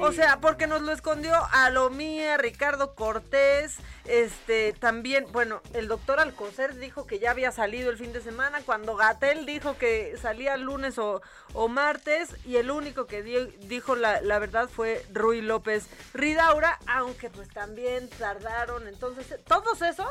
O 0.00 0.12
sea, 0.12 0.40
porque 0.40 0.66
nos 0.66 0.82
lo 0.82 0.92
escondió 0.92 1.34
Alomía, 1.52 2.36
Ricardo 2.36 2.94
Cortés, 2.94 3.76
este, 4.04 4.72
también, 4.72 5.26
bueno, 5.32 5.60
el 5.74 5.88
doctor 5.88 6.20
Alcocer 6.20 6.76
dijo 6.76 7.06
que 7.06 7.18
ya 7.18 7.30
había 7.32 7.52
salido 7.52 7.90
el 7.90 7.98
fin 7.98 8.12
de 8.12 8.20
semana, 8.22 8.60
cuando 8.64 8.96
Gatel 8.96 9.44
dijo 9.44 9.76
que 9.76 10.16
salía 10.20 10.56
lunes 10.56 10.98
o, 10.98 11.20
o 11.52 11.68
martes, 11.68 12.34
y 12.46 12.56
el 12.56 12.70
único 12.70 13.06
que 13.06 13.22
di- 13.22 13.54
dijo 13.66 13.96
la, 13.96 14.20
la 14.20 14.38
verdad 14.38 14.68
fue 14.68 15.04
Rui 15.12 15.40
López 15.40 15.86
Ridaura, 16.14 16.78
aunque 16.86 17.28
pues 17.30 17.48
también 17.48 18.08
tardaron, 18.08 18.86
entonces, 18.88 19.26
todos 19.46 19.82
esos, 19.82 20.06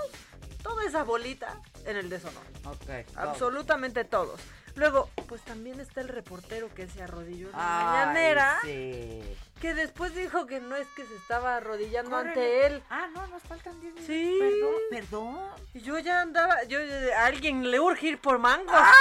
toda 0.61 0.85
esa 0.85 1.03
bolita 1.03 1.59
en 1.85 1.97
el 1.97 2.09
deshonor. 2.09 2.43
Ok. 2.65 2.89
Absolutamente 3.15 4.03
todos. 4.03 4.39
Luego, 4.78 5.10
pues 5.28 5.41
también 5.41 5.80
está 5.80 6.02
el 6.02 6.08
reportero 6.08 6.74
que 6.74 6.88
se 6.88 7.02
arrodilló 7.04 7.48
en 7.48 7.52
la 7.54 7.80
Ay, 7.80 7.86
mañanera. 8.06 8.60
sí. 8.64 9.22
Que 9.60 9.74
después 9.74 10.14
dijo 10.14 10.45
que 10.45 10.60
no 10.62 10.76
es 10.76 10.88
que 10.95 11.04
se 11.04 11.16
estaba 11.16 11.56
arrodillando 11.58 12.12
Córrele. 12.12 12.30
ante 12.30 12.66
él. 12.68 12.84
Ah, 12.91 13.08
no, 13.14 13.26
nos 13.28 13.41
faltan 13.41 13.74
10 13.82 13.95
minutos. 13.95 14.06
Sí. 14.06 14.38
Perdón, 14.40 14.76
perdón. 14.91 15.49
Y 15.74 15.80
yo 15.82 15.98
ya 15.98 16.22
andaba, 16.22 16.64
yo, 16.66 16.78
a 17.18 17.26
alguien 17.26 17.70
le 17.72 17.80
urge 17.80 18.06
ir 18.08 18.22
por 18.22 18.38
mangos. 18.38 18.72
Ah, 18.76 18.94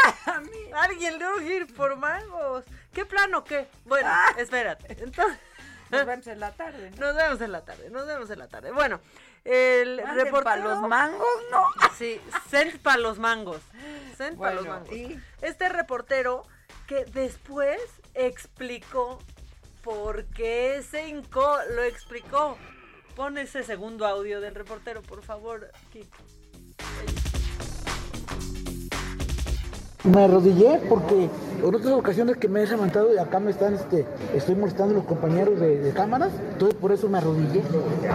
A 0.74 0.82
alguien 0.84 1.18
le 1.18 1.28
urge 1.28 1.54
ir 1.56 1.74
por 1.74 1.96
mangos. 1.96 2.64
¿Qué 2.94 3.04
plan 3.04 3.34
o 3.34 3.44
qué? 3.44 3.68
Bueno, 3.84 4.10
espérate. 4.38 4.96
Entonces, 5.02 5.38
Ah. 5.88 5.98
Nos 5.98 6.06
vemos 6.06 6.26
en 6.26 6.40
la 6.40 6.50
tarde. 6.50 6.90
¿no? 6.90 7.06
nos 7.06 7.14
vemos 7.14 7.40
en 7.40 7.52
la 7.52 7.64
tarde, 7.64 7.90
nos 7.90 8.06
vemos 8.08 8.28
en 8.30 8.38
la 8.40 8.48
tarde. 8.48 8.72
Bueno, 8.72 9.00
el 9.46 9.98
reportero... 9.98 10.44
pa' 10.44 10.56
los 10.56 10.80
mangos, 10.82 11.26
¿no? 11.50 11.64
Sí, 11.96 12.20
sent 12.50 12.78
para 12.78 12.98
los 12.98 13.18
mangos. 13.18 13.60
Sent 14.16 14.38
para 14.38 14.54
los 14.54 14.66
mangos. 14.66 14.92
¿y? 14.92 15.20
Este 15.42 15.68
reportero 15.68 16.42
que 16.86 17.04
después 17.04 17.80
explicó 18.14 19.18
por 19.82 20.24
qué 20.26 20.82
se 20.88 21.08
hincó, 21.08 21.58
lo 21.74 21.82
explicó. 21.84 22.58
Pon 23.14 23.38
ese 23.38 23.62
segundo 23.62 24.06
audio 24.06 24.40
del 24.40 24.54
reportero, 24.54 25.00
por 25.02 25.22
favor, 25.22 25.70
Kiko. 25.92 26.18
Me 30.04 30.24
arrodillé 30.24 30.80
porque 30.88 31.28
en 31.58 31.64
otras 31.64 31.86
ocasiones 31.86 32.36
que 32.36 32.46
me 32.48 32.62
he 32.62 32.66
levantado 32.66 33.12
y 33.12 33.18
acá 33.18 33.40
me 33.40 33.50
están, 33.50 33.74
este, 33.74 34.06
estoy 34.34 34.54
molestando 34.54 34.94
a 34.94 34.98
los 34.98 35.06
compañeros 35.06 35.58
de, 35.58 35.80
de 35.80 35.92
cámaras, 35.92 36.30
entonces 36.52 36.78
por 36.78 36.92
eso 36.92 37.08
me 37.08 37.18
arrodillé, 37.18 37.60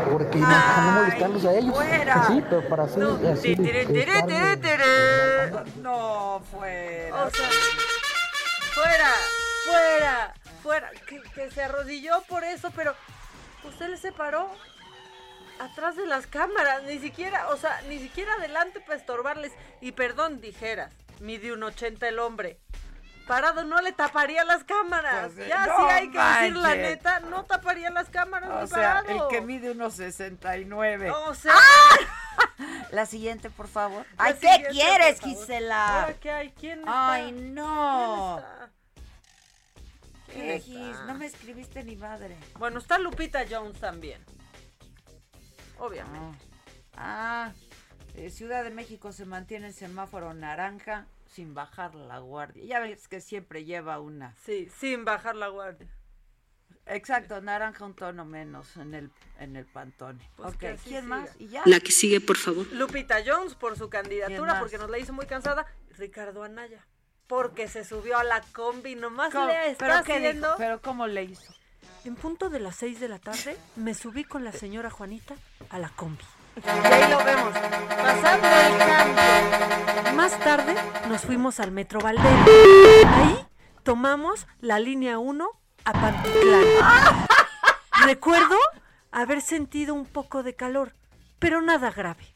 porque 0.10 0.38
no, 0.38 0.45
para 0.48 0.82
no 0.86 1.02
molestarlos 1.02 1.45
a 1.45 1.53
ellos. 1.53 1.76
fuera. 1.76 2.28
Sí, 2.28 2.44
pero 2.49 2.70
para 2.70 2.84
así, 2.84 3.02
así 3.02 3.56
Tiri, 3.56 3.56
tiri, 3.64 3.86
tiri, 3.88 3.99
estarme- 4.12 4.58
tiri, 4.62 4.62
tiri. 4.62 5.82
No, 5.82 6.41
fuera. 6.52 7.24
O 7.26 7.30
sea, 7.30 7.49
fuera, 8.74 9.10
fuera, 9.66 10.34
fuera. 10.64 10.91
Que, 11.08 11.22
que 11.36 11.52
se 11.52 11.64
arrodilló 11.64 12.22
por 12.30 12.44
eso, 12.45 12.70
pero 12.74 12.94
usted 13.68 13.90
le 13.90 13.98
se 13.98 14.12
paró 14.14 14.48
atrás 15.60 15.95
de 15.98 16.06
las 16.08 16.26
cámaras, 16.26 16.84
ni 16.84 16.99
siquiera, 16.99 17.49
o 17.49 17.58
sea, 17.58 17.82
ni 17.90 17.99
siquiera 17.99 18.34
adelante 18.36 18.80
para 18.80 18.98
estorbarles. 18.98 19.52
Y 19.82 19.91
perdón, 19.91 20.40
dijeras, 20.41 20.94
mide 21.22 21.53
un 21.53 21.64
80 21.64 22.07
el 22.07 22.19
hombre. 22.19 22.60
Parado 23.27 23.64
no 23.64 23.80
le 23.81 23.93
taparía 23.93 24.43
las 24.43 24.64
cámaras. 24.64 25.31
Pues, 25.34 25.48
ya 25.48 25.65
no 25.65 25.77
sí 25.77 25.84
hay 25.89 26.10
que 26.11 26.18
decir 26.19 26.56
la 26.57 26.76
neta, 26.76 27.19
no 27.22 27.45
taparía 27.45 27.89
las 27.91 28.10
cámaras 28.10 28.49
O 28.64 28.68
sea, 28.68 29.03
parado. 29.03 29.30
el 29.30 29.30
que 29.30 29.41
mide 29.41 29.72
unos 29.72 29.93
69. 29.93 31.11
O 31.11 31.34
sea, 31.34 31.53
La 32.91 33.06
siguiente, 33.06 33.49
por 33.49 33.68
favor. 33.68 34.06
La 34.18 34.26
Ay, 34.26 34.35
¿qué 34.39 34.68
quieres. 34.72 35.22
Gisela? 35.22 36.02
¿Ahora 36.02 36.14
qué 36.19 36.31
hay? 36.31 36.52
¿Quién 36.52 36.80
está? 36.80 37.14
Ay, 37.14 37.31
no. 37.31 38.43
¿Quién 40.27 40.41
¿Qué, 40.41 40.56
está? 40.56 40.65
Gis? 40.68 40.98
No 41.07 41.14
me 41.15 41.26
escribiste 41.26 41.84
ni 41.84 41.95
madre. 41.95 42.35
Bueno, 42.60 42.80
está 42.80 42.98
Lupita 42.98 43.45
Jones 43.49 43.80
también. 43.80 44.23
Obviamente. 45.80 46.38
Ah, 46.98 47.52
eh, 48.16 48.30
Ciudad 48.30 48.64
de 48.64 48.72
México 48.72 49.12
se 49.12 49.26
mantiene 49.26 49.68
en 49.68 49.74
semáforo 49.74 50.34
naranja 50.34 51.08
sin 51.28 51.54
bajar 51.54 51.96
la 51.96 52.20
guardia. 52.20 52.64
Ya 52.66 52.80
ves 52.80 53.08
que 53.08 53.22
siempre 53.22 53.64
lleva 53.66 54.00
una. 54.00 54.36
Sí, 54.46 54.70
sin 54.80 55.06
bajar 55.06 55.36
la 55.36 55.48
guardia. 55.48 55.88
Exacto, 56.88 57.40
naranja 57.42 57.86
un 57.86 57.94
tono 57.94 58.26
menos 58.26 58.76
en 58.76 58.94
el 58.94 59.12
en 59.40 59.56
el 59.56 59.66
pantone. 59.66 60.30
Pues 60.36 60.56
¿quién 60.58 60.78
siga. 60.80 61.02
más? 61.04 61.30
¿Y 61.40 61.48
ya? 61.48 61.62
La 61.66 61.80
que 61.80 61.92
sigue, 61.92 62.20
por 62.20 62.38
favor. 62.38 62.66
Lupita 62.74 63.18
Jones 63.26 63.56
por 63.56 63.78
su 63.78 63.90
¿Quién 63.90 64.04
candidatura, 64.04 64.60
porque 64.60 64.78
nos 64.78 64.90
la 64.90 64.98
hizo 64.98 65.14
muy 65.14 65.26
cansada. 65.26 65.66
Ricardo 65.98 66.44
Anaya, 66.44 66.86
porque 67.28 67.68
se 67.68 67.86
subió 67.86 68.18
a 68.18 68.24
la 68.24 68.42
combi, 68.54 68.96
nomás 68.96 69.32
¿Cómo? 69.32 69.48
le 69.48 69.72
está 69.72 69.86
¿Pero 69.88 70.04
qué 70.04 70.14
haciendo. 70.14 70.48
dijo? 70.48 70.58
¿Pero 70.58 70.82
cómo 70.82 71.08
le 71.08 71.24
hizo? 71.24 71.54
En 72.04 72.16
punto 72.16 72.50
de 72.50 72.60
las 72.60 72.76
6 72.78 73.00
de 73.00 73.08
la 73.08 73.20
tarde, 73.20 73.56
me 73.76 73.94
subí 73.94 74.24
con 74.24 74.44
la 74.44 74.52
señora 74.52 74.90
Juanita 74.90 75.36
a 75.70 75.78
la 75.78 75.90
combi. 75.90 76.24
Y 76.56 76.88
ahí 76.88 77.10
lo 77.10 77.18
vemos, 77.23 77.53
pasando 77.98 78.48
el 78.48 78.78
cambio. 78.78 80.14
Más 80.15 80.38
tarde 80.40 80.76
nos 81.07 81.22
fuimos 81.22 81.60
al 81.60 81.72
Metro 81.72 81.99
Valdera. 81.99 82.45
Ahí 82.45 83.45
tomamos 83.84 84.48
la 84.60 84.80
línea 84.80 85.18
1 85.18 85.49
a 85.86 85.94
Pantitlán. 85.94 86.64
Recuerdo 88.06 88.57
haber 89.11 89.41
sentido 89.41 89.94
un 89.94 90.06
poco 90.06 90.44
de 90.44 90.56
calor, 90.56 90.94
pero 91.40 91.61
nada 91.61 91.91
grave. 91.91 92.36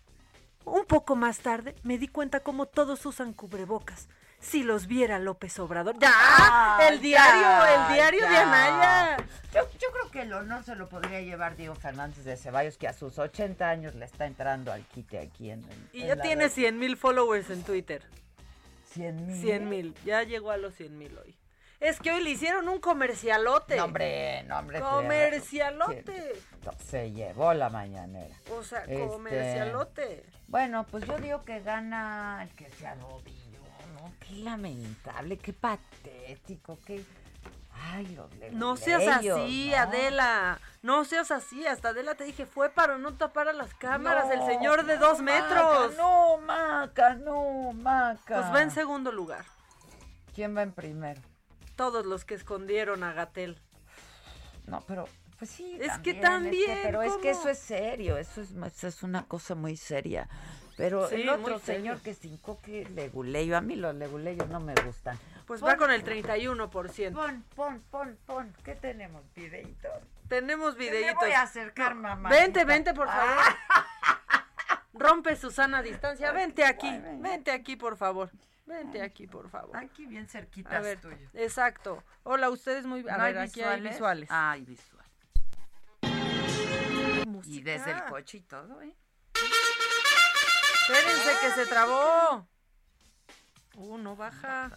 Un 0.63 0.85
poco 0.85 1.15
más 1.15 1.39
tarde 1.39 1.75
me 1.83 1.97
di 1.97 2.07
cuenta 2.07 2.39
cómo 2.39 2.65
todos 2.65 3.05
usan 3.05 3.33
cubrebocas. 3.33 4.07
Si 4.45 4.63
los 4.63 4.87
viera 4.87 5.17
López 5.19 5.57
Obrador. 5.59 5.97
¡Ya! 5.99 6.11
Ah, 6.13 6.79
el 6.89 7.01
diario, 7.01 7.41
ya, 7.41 7.87
el 7.87 7.93
diario 7.95 8.25
de 8.27 8.33
ya. 8.33 8.41
Anaya. 8.43 9.17
Yo, 9.53 9.61
yo 9.79 9.87
creo 9.91 10.11
que 10.11 10.21
el 10.21 10.33
honor 10.33 10.63
se 10.63 10.75
lo 10.75 10.87
podría 10.87 11.19
llevar 11.21 11.55
Diego 11.55 11.73
Fernández 11.75 12.23
de 12.25 12.37
Ceballos, 12.37 12.77
que 12.77 12.87
a 12.87 12.93
sus 12.93 13.17
80 13.17 13.67
años 13.67 13.95
le 13.95 14.05
está 14.05 14.25
entrando 14.27 14.71
al 14.71 14.83
quite 14.85 15.19
aquí 15.19 15.49
en, 15.49 15.63
en- 15.63 15.89
Y 15.93 16.01
en 16.03 16.07
ya 16.09 16.15
tiene 16.17 16.43
red. 16.43 16.51
100 16.51 16.77
mil 16.79 16.95
followers 16.95 17.49
en 17.49 17.63
Twitter. 17.63 18.03
100 18.93 19.27
mil. 19.27 19.41
100 19.41 19.69
mil. 19.69 19.95
Ya 20.05 20.23
llegó 20.23 20.51
a 20.51 20.57
los 20.57 20.75
100 20.75 20.97
mil 20.97 21.17
hoy. 21.17 21.35
Es 21.81 21.99
que 21.99 22.11
hoy 22.11 22.23
le 22.23 22.29
hicieron 22.29 22.69
un 22.69 22.79
comercialote. 22.79 23.75
No, 23.75 23.85
hombre, 23.85 24.43
no, 24.43 24.59
hombre. 24.59 24.79
Comercialote. 24.79 26.33
Se 26.85 27.11
llevó 27.11 27.53
la 27.53 27.69
mañanera. 27.69 28.33
O 28.51 28.63
sea, 28.63 28.79
Este, 28.81 29.05
comercialote. 29.07 30.25
Bueno, 30.47 30.85
pues 30.89 31.05
yo 31.05 31.17
digo 31.17 31.43
que 31.43 31.59
gana 31.61 32.41
el 32.43 32.49
que 32.55 32.69
se 32.69 32.87
arrodilló, 32.87 33.44
¿no? 34.05 34.13
Qué 34.19 34.35
lamentable, 34.35 35.37
qué 35.37 35.53
patético, 35.53 36.79
qué... 36.85 37.03
Ay, 37.77 38.07
los 38.15 38.29
No 38.53 38.77
seas 38.77 39.05
así, 39.05 39.69
¿no? 39.69 39.77
Adela. 39.77 40.59
No 40.81 41.03
seas 41.03 41.29
así. 41.31 41.67
Hasta 41.67 41.89
Adela 41.89 42.15
te 42.15 42.23
dije, 42.23 42.45
fue 42.45 42.69
para 42.69 42.97
no 42.97 43.13
tapar 43.15 43.49
a 43.49 43.53
las 43.53 43.73
cámaras. 43.73 44.31
el 44.31 44.45
señor 44.45 44.85
de 44.85 44.97
dos 44.97 45.21
Maca, 45.21 45.41
metros. 45.41 45.97
no, 45.97 46.37
Maca, 46.37 47.15
no, 47.15 47.73
Maca. 47.73 48.41
Pues 48.41 48.53
va 48.53 48.61
en 48.61 48.71
segundo 48.71 49.11
lugar. 49.11 49.45
¿Quién 50.33 50.55
va 50.55 50.63
en 50.63 50.71
primero? 50.71 51.21
Todos 51.75 52.05
los 52.05 52.23
que 52.23 52.33
escondieron 52.35 53.03
a 53.03 53.13
Gatel. 53.13 53.59
No, 54.67 54.81
pero 54.87 55.07
pues 55.37 55.51
sí. 55.51 55.77
Es 55.81 55.97
que 55.99 56.11
es 56.11 56.21
también, 56.21 56.79
pero 56.83 57.01
es 57.01 57.13
que 57.17 57.31
eso 57.31 57.49
es 57.49 57.59
serio, 57.59 58.17
eso 58.17 58.41
es, 58.41 58.51
eso 58.51 58.87
es 58.87 59.03
una 59.03 59.25
cosa 59.25 59.53
muy 59.53 59.75
seria. 59.75 60.29
Pero 60.77 61.07
Sí, 61.07 61.21
el 61.21 61.29
otro 61.29 61.57
señor 61.59 62.01
que 62.01 62.13
cincó 62.13 62.59
que 62.61 62.85
leguleyo, 62.89 63.55
a 63.57 63.61
mí 63.61 63.75
los 63.75 63.95
leguleyos 63.95 64.47
no 64.49 64.59
me 64.59 64.73
gustan. 64.85 65.17
Pues 65.45 65.61
Pon- 65.61 65.69
va 65.69 65.77
con 65.77 65.91
el 65.91 66.03
31%. 66.03 67.13
Pon, 67.13 67.43
pon, 67.55 67.81
pon, 67.89 68.17
pon. 68.25 68.53
¿Qué 68.63 68.75
tenemos? 68.75 69.23
¿Videíto? 69.35 69.87
Tenemos 70.27 70.73
Me 70.75 70.85
videitos. 70.85 71.15
voy 71.21 71.31
a 71.31 71.43
acercar, 71.43 71.95
mamá. 71.95 72.29
Vente, 72.29 72.65
vente, 72.65 72.93
por 72.93 73.07
favor. 73.07 73.43
Rompe 74.93 75.35
Susana 75.35 75.77
a 75.79 75.81
distancia. 75.81 76.31
Vente 76.31 76.65
aquí. 76.65 76.89
Vente 77.19 77.51
aquí, 77.51 77.75
por 77.75 77.95
favor. 77.95 78.29
Vente 78.65 79.01
aquí, 79.01 79.27
por 79.27 79.49
favor. 79.49 79.77
Aquí 79.77 80.07
bien 80.07 80.27
cerquita 80.27 80.77
A 80.77 80.79
ver, 80.81 80.97
exacto. 81.35 82.03
Hola, 82.23 82.49
ustedes 82.49 82.85
muy... 82.87 83.01
A 83.07 83.17
¿No 83.17 83.23
ver, 83.23 83.37
hay 83.37 83.47
aquí 83.47 83.61
hay 83.61 83.81
visuales? 83.81 83.91
visuales. 83.91 84.29
Hay 84.31 84.65
visual. 84.65 85.05
música. 87.27 87.55
Y 87.55 87.61
desde 87.61 87.91
el 87.91 88.03
coche 88.05 88.37
y 88.39 88.41
todo, 88.41 88.81
¿eh? 88.81 88.95
Espérense 90.87 91.31
que 91.41 91.51
se 91.51 91.65
trabó. 91.65 92.47
Uh, 93.75 93.97
no 93.97 94.15
baja. 94.15 94.71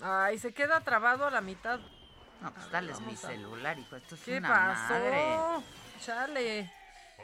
Ay, 0.00 0.38
se 0.38 0.52
queda 0.54 0.80
trabado 0.80 1.26
a 1.26 1.30
la 1.30 1.40
mitad. 1.40 1.80
No, 2.40 2.54
pues 2.54 2.70
dale 2.70 2.94
mi 3.00 3.14
a- 3.14 3.16
celular, 3.16 3.78
hijo. 3.78 3.96
Esto 3.96 4.14
es 4.14 4.20
¿Qué 4.22 4.38
una 4.38 4.48
pasó? 4.48 4.92
madre. 4.94 5.36
Chale. 6.00 6.72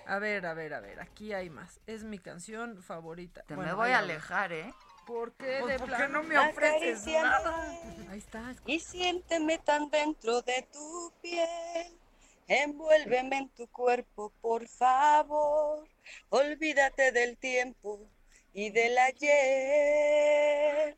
A 0.07 0.19
ver, 0.19 0.45
a 0.45 0.55
ver, 0.55 0.75
a 0.75 0.81
ver. 0.81 1.01
Aquí 1.01 1.33
hay 1.33 1.49
más. 1.51 1.81
Es 1.87 2.03
mi 2.03 2.19
canción 2.19 2.83
favorita. 2.83 3.43
Te 3.43 3.55
Bueno, 3.55 3.71
me 3.71 3.77
voy 3.77 3.91
a 3.93 3.99
alejar. 4.01 4.53
¿eh? 4.53 4.75
¿Por 5.07 5.33
qué? 5.35 5.59
Pues 5.61 6.11
no 6.11 6.23
me 6.25 6.37
ofreces 6.39 7.07
nada. 7.07 7.65
Ahí 8.11 8.19
está. 8.19 8.55
Y 8.67 8.81
siénteme 8.81 9.59
tan 9.59 9.89
dentro 9.91 10.43
de 10.43 10.69
tu 10.73 11.13
piel. 11.23 11.99
Envuélveme 12.47 13.39
en 13.39 13.49
tu 13.51 13.67
cuerpo, 13.69 14.33
por 14.41 14.69
favor. 14.69 15.89
Olvídate 16.29 17.11
del 17.13 17.37
tiempo 17.39 18.07
y 18.53 18.71
del 18.71 18.97
ayer. 18.99 20.97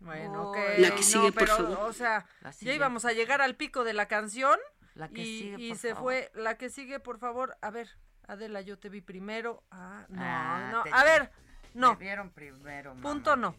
Bueno, 0.00 0.50
ok. 0.50 0.56
La 0.78 0.94
que 0.94 1.02
sigue, 1.02 1.26
no, 1.26 1.32
por 1.32 1.34
pero, 1.42 1.56
favor. 1.56 1.78
O 1.88 1.92
sea, 1.92 2.26
ya 2.60 2.72
íbamos 2.72 3.04
a 3.04 3.12
llegar 3.12 3.40
al 3.42 3.56
pico 3.56 3.84
de 3.84 3.92
la 3.94 4.06
canción. 4.06 4.58
La 4.94 5.08
que 5.08 5.20
y, 5.22 5.38
sigue, 5.38 5.56
y 5.58 5.68
por 5.70 5.78
se 5.78 5.88
favor. 5.94 6.02
fue. 6.02 6.30
La 6.34 6.56
que 6.58 6.70
sigue, 6.70 7.00
por 7.00 7.18
favor. 7.18 7.56
A 7.60 7.70
ver, 7.70 7.88
Adela, 8.26 8.60
yo 8.60 8.78
te 8.78 8.88
vi 8.88 9.00
primero. 9.00 9.62
Ah, 9.70 10.04
no, 10.08 10.20
Ah, 10.22 10.68
no. 10.72 10.82
te- 10.82 10.90
A 10.92 11.04
ver, 11.04 11.30
no. 11.74 11.92
Me 11.94 11.98
vieron 12.04 12.30
primero, 12.30 12.94
Punto 13.00 13.30
mamá. 13.36 13.42
no. 13.52 13.56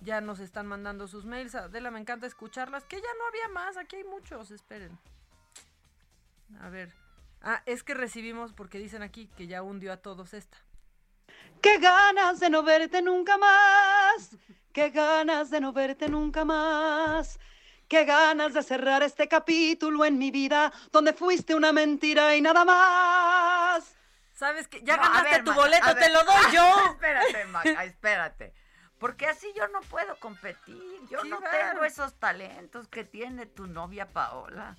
Ya 0.00 0.20
nos 0.20 0.40
están 0.40 0.66
mandando 0.66 1.08
sus 1.08 1.24
mails. 1.24 1.54
Adela, 1.54 1.90
me 1.90 2.00
encanta 2.00 2.26
escucharlas. 2.26 2.84
Que 2.84 2.96
ya 2.96 3.08
no 3.18 3.26
había 3.28 3.48
más. 3.48 3.76
Aquí 3.78 3.96
hay 3.96 4.04
muchos. 4.04 4.50
Esperen. 4.50 4.98
A 6.60 6.68
ver. 6.68 6.92
Ah, 7.42 7.62
es 7.66 7.82
que 7.82 7.94
recibimos, 7.94 8.52
porque 8.52 8.78
dicen 8.78 9.02
aquí 9.02 9.28
que 9.36 9.46
ya 9.46 9.62
hundió 9.62 9.92
a 9.92 9.98
todos 9.98 10.32
esta. 10.34 10.56
Qué 11.60 11.78
ganas 11.78 12.40
de 12.40 12.50
no 12.50 12.62
verte 12.62 13.02
nunca 13.02 13.36
más. 13.38 14.30
Qué 14.72 14.90
ganas 14.90 15.50
de 15.50 15.60
no 15.60 15.72
verte 15.72 16.08
nunca 16.08 16.44
más. 16.44 17.38
Qué 17.88 18.04
ganas 18.04 18.54
de 18.54 18.62
cerrar 18.62 19.02
este 19.02 19.28
capítulo 19.28 20.04
en 20.04 20.16
mi 20.18 20.30
vida 20.30 20.72
donde 20.90 21.12
fuiste 21.12 21.54
una 21.54 21.72
mentira 21.72 22.34
y 22.34 22.40
nada 22.40 22.64
más. 22.64 23.94
¿Sabes 24.32 24.66
que 24.68 24.82
Ya 24.82 24.96
No, 24.96 25.02
ganaste 25.02 25.30
ver, 25.30 25.44
tu 25.44 25.50
Maca, 25.50 25.60
boleto, 25.62 25.86
te 25.94 26.00
ver. 26.00 26.12
lo 26.12 26.24
doy 26.24 26.52
yo. 26.52 26.74
espérate, 26.92 27.44
Maca, 27.46 27.84
espérate. 27.84 28.54
Porque 28.98 29.26
así 29.26 29.52
yo 29.54 29.68
no 29.68 29.80
puedo 29.82 30.16
competir. 30.16 30.82
Yo 31.10 31.20
Sí, 31.22 31.28
no 31.28 31.38
tengo 31.40 31.84
esos 31.84 32.14
talentos 32.14 32.88
que 32.88 33.04
tiene 33.04 33.46
tu 33.46 33.66
novia 33.66 34.08
Paola. 34.08 34.76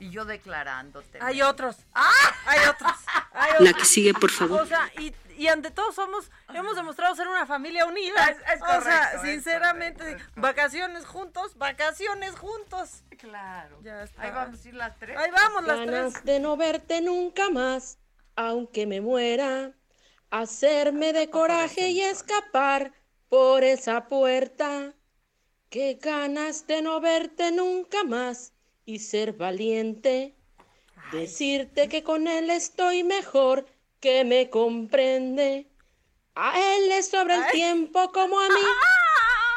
Y 0.00 0.10
yo 0.10 0.24
declarándote. 0.24 1.18
Hay 1.20 1.42
otros. 1.42 1.76
¡Ah! 1.94 2.10
Hay 2.46 2.66
otros. 2.68 2.90
Hay 3.32 3.50
La 3.52 3.70
otros. 3.70 3.74
que 3.76 3.84
sigue, 3.84 4.12
por 4.14 4.30
favor. 4.30 4.62
O 4.62 4.66
sea, 4.66 4.90
y, 4.98 5.14
y 5.36 5.46
ante 5.48 5.70
todo 5.70 5.92
somos, 5.92 6.30
hemos 6.52 6.74
demostrado 6.74 7.14
ser 7.14 7.28
una 7.28 7.46
familia 7.46 7.84
unida. 7.86 8.24
Es- 8.30 8.38
es 8.54 8.62
o 8.62 8.80
sea, 8.82 9.20
sinceramente, 9.22 9.98
correcto, 9.98 10.18
es 10.18 10.24
correcto. 10.24 10.40
vacaciones 10.40 11.06
juntos, 11.06 11.56
vacaciones 11.58 12.34
juntos. 12.36 13.04
Claro. 13.18 13.78
Ya 13.82 14.02
está. 14.02 14.22
Ahí 14.22 14.30
vamos 14.30 14.64
a 14.64 14.68
ir 14.68 14.74
las 14.74 14.98
tres. 14.98 15.16
Ahí 15.18 15.30
vamos 15.30 15.64
las 15.64 15.78
Ganas 15.78 16.12
tres. 16.14 16.24
de 16.24 16.40
no 16.40 16.56
verte 16.56 17.00
nunca 17.02 17.50
más, 17.50 17.98
aunque 18.36 18.86
me 18.86 19.00
muera. 19.02 19.72
Hacerme 20.30 21.12
de 21.12 21.28
coraje 21.28 21.88
y 21.90 22.00
escapar 22.02 22.92
por 23.28 23.64
esa 23.64 24.08
puerta. 24.08 24.94
Qué 25.68 25.98
ganas 26.00 26.66
de 26.66 26.82
no 26.82 27.00
verte 27.00 27.52
nunca 27.52 28.02
más 28.04 28.52
y 28.84 28.98
ser 29.00 29.32
valiente. 29.32 30.36
Decirte 31.12 31.88
que 31.88 32.02
con 32.04 32.28
él 32.28 32.50
estoy 32.50 33.02
mejor, 33.02 33.66
que 34.00 34.24
me 34.24 34.48
comprende. 34.50 35.70
A 36.34 36.58
él 36.58 36.88
le 36.88 37.02
sobra 37.02 37.46
el 37.46 37.52
tiempo 37.52 38.12
como 38.12 38.38
a 38.38 38.48
mí. 38.48 38.60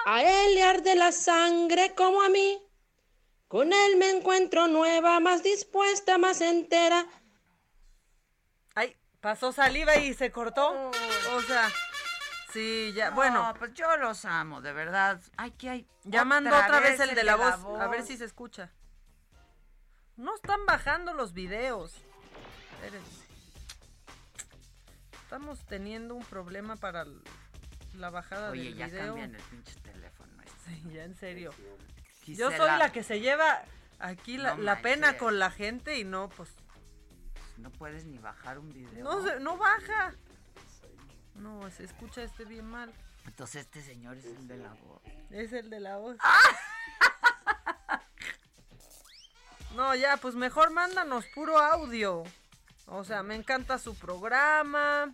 A 0.05 0.23
él 0.23 0.55
le 0.55 0.63
arde 0.63 0.95
la 0.95 1.11
sangre 1.11 1.93
como 1.95 2.21
a 2.21 2.29
mí. 2.29 2.59
Con 3.47 3.71
él 3.71 3.97
me 3.97 4.09
encuentro 4.09 4.67
nueva, 4.67 5.19
más 5.19 5.43
dispuesta, 5.43 6.17
más 6.17 6.41
entera. 6.41 7.05
Ay, 8.73 8.97
pasó 9.21 9.51
saliva 9.51 9.95
y 9.97 10.13
se 10.15 10.31
cortó. 10.31 10.89
O 11.35 11.41
sea, 11.43 11.69
sí, 12.51 12.91
ya, 12.95 13.11
No, 13.11 13.15
bueno. 13.15 13.53
pues 13.59 13.73
yo 13.75 13.95
los 13.97 14.25
amo, 14.25 14.59
de 14.61 14.73
verdad. 14.73 15.21
Ay, 15.37 15.51
que 15.51 15.69
hay. 15.69 15.87
Ya 16.03 16.25
mandó 16.25 16.49
otra 16.49 16.79
vez 16.79 16.99
el 16.99 17.13
de 17.13 17.23
la 17.23 17.35
voz. 17.35 17.79
A 17.79 17.87
ver 17.87 18.03
si 18.03 18.17
se 18.17 18.25
escucha. 18.25 18.71
No 20.17 20.35
están 20.35 20.65
bajando 20.65 21.13
los 21.13 21.33
videos. 21.33 21.93
Espérense. 22.75 23.23
Estamos 25.23 25.59
teniendo 25.65 26.13
un 26.15 26.23
problema 26.23 26.75
para 26.75 27.05
la 27.95 28.09
bajada 28.09 28.51
Oye, 28.51 28.65
del 28.65 28.75
ya 28.75 28.87
video. 28.87 29.05
cambian 29.07 29.35
el 29.35 29.41
pinche 29.43 29.75
teléfono. 29.81 30.31
este. 30.43 30.75
Sí, 30.75 30.83
ya 30.93 31.03
en 31.03 31.15
serio. 31.15 31.51
Yo 32.27 32.51
soy 32.51 32.69
la 32.77 32.91
que 32.91 33.03
se 33.03 33.19
lleva 33.19 33.63
aquí 33.99 34.37
la, 34.37 34.55
No 34.55 34.63
la 34.63 34.81
pena 34.81 35.17
con 35.17 35.39
la 35.39 35.49
gente 35.51 35.97
y 35.99 36.03
no, 36.03 36.29
pues, 36.29 36.49
No 37.57 37.71
puedes 37.71 38.05
ni 38.05 38.17
bajar 38.19 38.59
un 38.59 38.71
video. 38.71 39.03
no, 39.03 39.23
se- 39.25 39.39
no 39.39 39.57
baja. 39.57 40.13
No, 41.35 41.69
se 41.71 41.83
escucha 41.85 42.21
este 42.23 42.45
bien 42.45 42.65
mal. 42.65 42.93
Entonces 43.25 43.61
este 43.65 43.81
señor 43.81 44.17
es 44.17 44.25
el 44.25 44.47
de 44.47 44.57
la 44.57 44.73
voz. 44.73 45.01
Es 45.31 45.51
el 45.53 45.69
de 45.69 45.79
la 45.79 45.97
voz. 45.97 46.17
No, 49.75 49.95
ya, 49.95 50.17
pues 50.17 50.35
mejor 50.35 50.71
mándanos 50.71 51.25
puro 51.33 51.57
audio. 51.57 52.23
O 52.87 53.03
sea, 53.03 53.23
me 53.23 53.35
encanta 53.35 53.77
su 53.79 53.95
programa. 53.97 55.11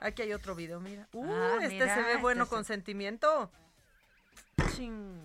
Aquí 0.00 0.22
hay 0.22 0.32
otro 0.32 0.54
video, 0.54 0.80
mira. 0.80 1.06
Uh, 1.12 1.30
Ah, 1.32 1.54
este 1.60 1.68
mira, 1.74 1.94
se 1.94 2.02
ve 2.02 2.10
este 2.12 2.22
bueno 2.22 2.44
se- 2.44 2.50
con 2.50 2.64
sentimiento. 2.64 3.50
Chin. 4.74 5.20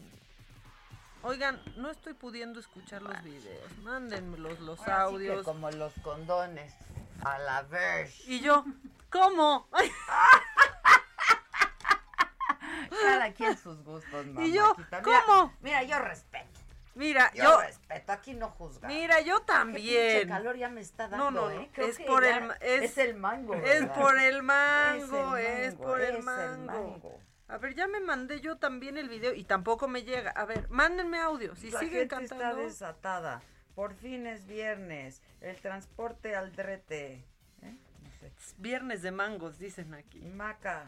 Oigan, 1.21 1.61
no 1.77 1.89
estoy 1.89 2.13
pudiendo 2.13 2.59
escuchar 2.59 3.01
los 3.01 3.21
videos. 3.23 3.77
Mándenmelos 3.83 4.59
los 4.59 4.79
Ahora 4.81 4.95
sí 4.95 4.97
que 4.97 5.29
audios. 5.31 5.45
como 5.45 5.71
los 5.71 5.93
condones. 6.03 6.73
A 7.23 7.37
la 7.37 7.61
vez. 7.61 8.27
Y 8.27 8.41
yo, 8.41 8.65
¿cómo? 9.09 9.69
Cada 13.01 13.31
quien 13.33 13.57
sus 13.57 13.81
gustos, 13.83 14.25
mamá. 14.27 14.45
Y 14.45 14.51
yo, 14.53 14.75
Mira, 14.77 15.01
¿cómo? 15.01 15.53
Mira, 15.61 15.83
yo 15.83 15.99
respeto. 15.99 16.32
Mira, 16.95 17.31
Yo, 17.33 17.43
yo, 17.43 17.61
respeto. 17.61 18.11
Aquí 18.11 18.33
no 18.33 18.49
juzga. 18.49 18.87
mira, 18.87 19.21
yo 19.21 19.39
Qué 19.39 19.45
también. 19.45 20.11
pinche 20.19 20.27
calor 20.27 20.57
ya 20.57 20.69
me 20.69 20.81
está 20.81 21.07
dando, 21.07 21.31
No, 21.31 21.49
no, 21.49 21.51
¿eh? 21.51 21.69
Creo 21.73 21.87
es 21.87 21.97
que 21.97 22.05
por 22.05 22.23
el 22.25 22.51
es- 22.61 22.83
es 22.83 22.97
el 22.97 23.15
mango. 23.15 23.53
Es 23.55 23.85
por 23.87 24.17
el 24.19 24.43
mango, 24.43 25.37
Es 25.37 25.45
el 25.47 25.61
es 25.65 25.73
mango, 25.73 25.83
por 25.83 26.01
el 26.01 26.09
es 26.09 26.15
el 26.17 26.23
mango. 26.23 27.19
A 27.49 27.57
ver, 27.57 27.75
ya 27.75 27.87
me 27.87 27.99
mandé 27.99 28.39
yo 28.41 28.57
también 28.57 28.97
el 28.97 29.09
video 29.09 29.33
y 29.35 29.43
tampoco 29.43 29.87
me 29.87 30.03
llega. 30.03 30.31
A 30.31 30.45
ver, 30.45 30.67
mándenme 30.69 31.19
audio. 31.19 31.55
Si 31.55 31.69
La 31.71 31.79
siguen 31.79 32.09
gente 32.09 32.23
está 32.23 32.35
cantando. 32.37 32.63
desatada. 32.63 33.41
Por 33.75 33.93
fin 33.95 34.25
es 34.27 34.45
viernes. 34.47 35.21
El 35.41 35.59
transporte 35.61 36.35
al 36.35 36.55
drete. 36.55 37.23
¿Eh? 37.61 37.75
No 38.01 38.09
sé. 38.19 38.31
Viernes 38.57 39.01
de 39.01 39.11
mangos, 39.11 39.59
dicen 39.59 39.93
aquí. 39.93 40.19
Maca. 40.21 40.85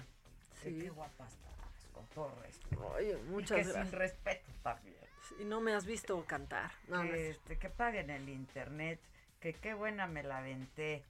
Sí. 0.63 0.79
Qué 0.79 0.89
guapa 0.89 1.27
estás, 1.27 1.89
con 1.93 2.05
todo 2.07 2.31
respeto. 2.41 2.87
Oye, 2.95 3.11
Y 3.19 3.29
muchas 3.29 3.57
que 3.57 3.63
gracias. 3.65 3.87
sin 3.89 3.99
respeto 3.99 4.51
también. 4.63 4.95
Y 5.39 5.45
no 5.45 5.61
me 5.61 5.73
has 5.73 5.85
visto 5.85 6.23
cantar. 6.25 6.71
No, 6.87 7.03
no 7.03 7.13
este, 7.13 7.57
que 7.57 7.69
paguen 7.69 8.09
el 8.09 8.29
internet. 8.29 8.99
Que 9.39 9.53
qué 9.53 9.73
buena 9.73 10.07
me 10.07 10.23
la 10.23 10.39
aventé. 10.39 11.03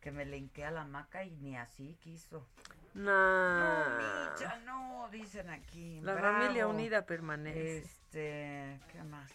Que 0.00 0.10
me 0.10 0.24
linké 0.24 0.64
a 0.64 0.70
la 0.70 0.84
maca 0.84 1.24
y 1.24 1.30
ni 1.36 1.56
así 1.56 1.96
quiso. 2.02 2.46
Nah. 2.94 3.88
No, 3.88 4.30
Micha, 4.32 4.58
no, 4.64 5.08
dicen 5.10 5.50
aquí. 5.50 6.00
La 6.00 6.14
bravo. 6.14 6.38
familia 6.38 6.66
unida 6.66 7.06
permanece. 7.06 7.78
Este, 7.78 8.80
¿qué 8.92 9.02
más? 9.04 9.30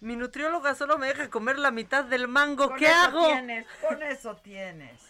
Mi 0.00 0.16
nutrióloga 0.16 0.74
solo 0.74 0.98
me 0.98 1.08
deja 1.08 1.30
comer 1.30 1.58
la 1.58 1.70
mitad 1.70 2.04
del 2.04 2.28
mango. 2.28 2.68
Con 2.68 2.78
¿Qué 2.78 2.86
eso 2.86 2.94
hago? 2.94 3.26
Tienes, 3.26 3.66
con 3.80 4.02
eso 4.02 4.36
tienes. 4.36 5.00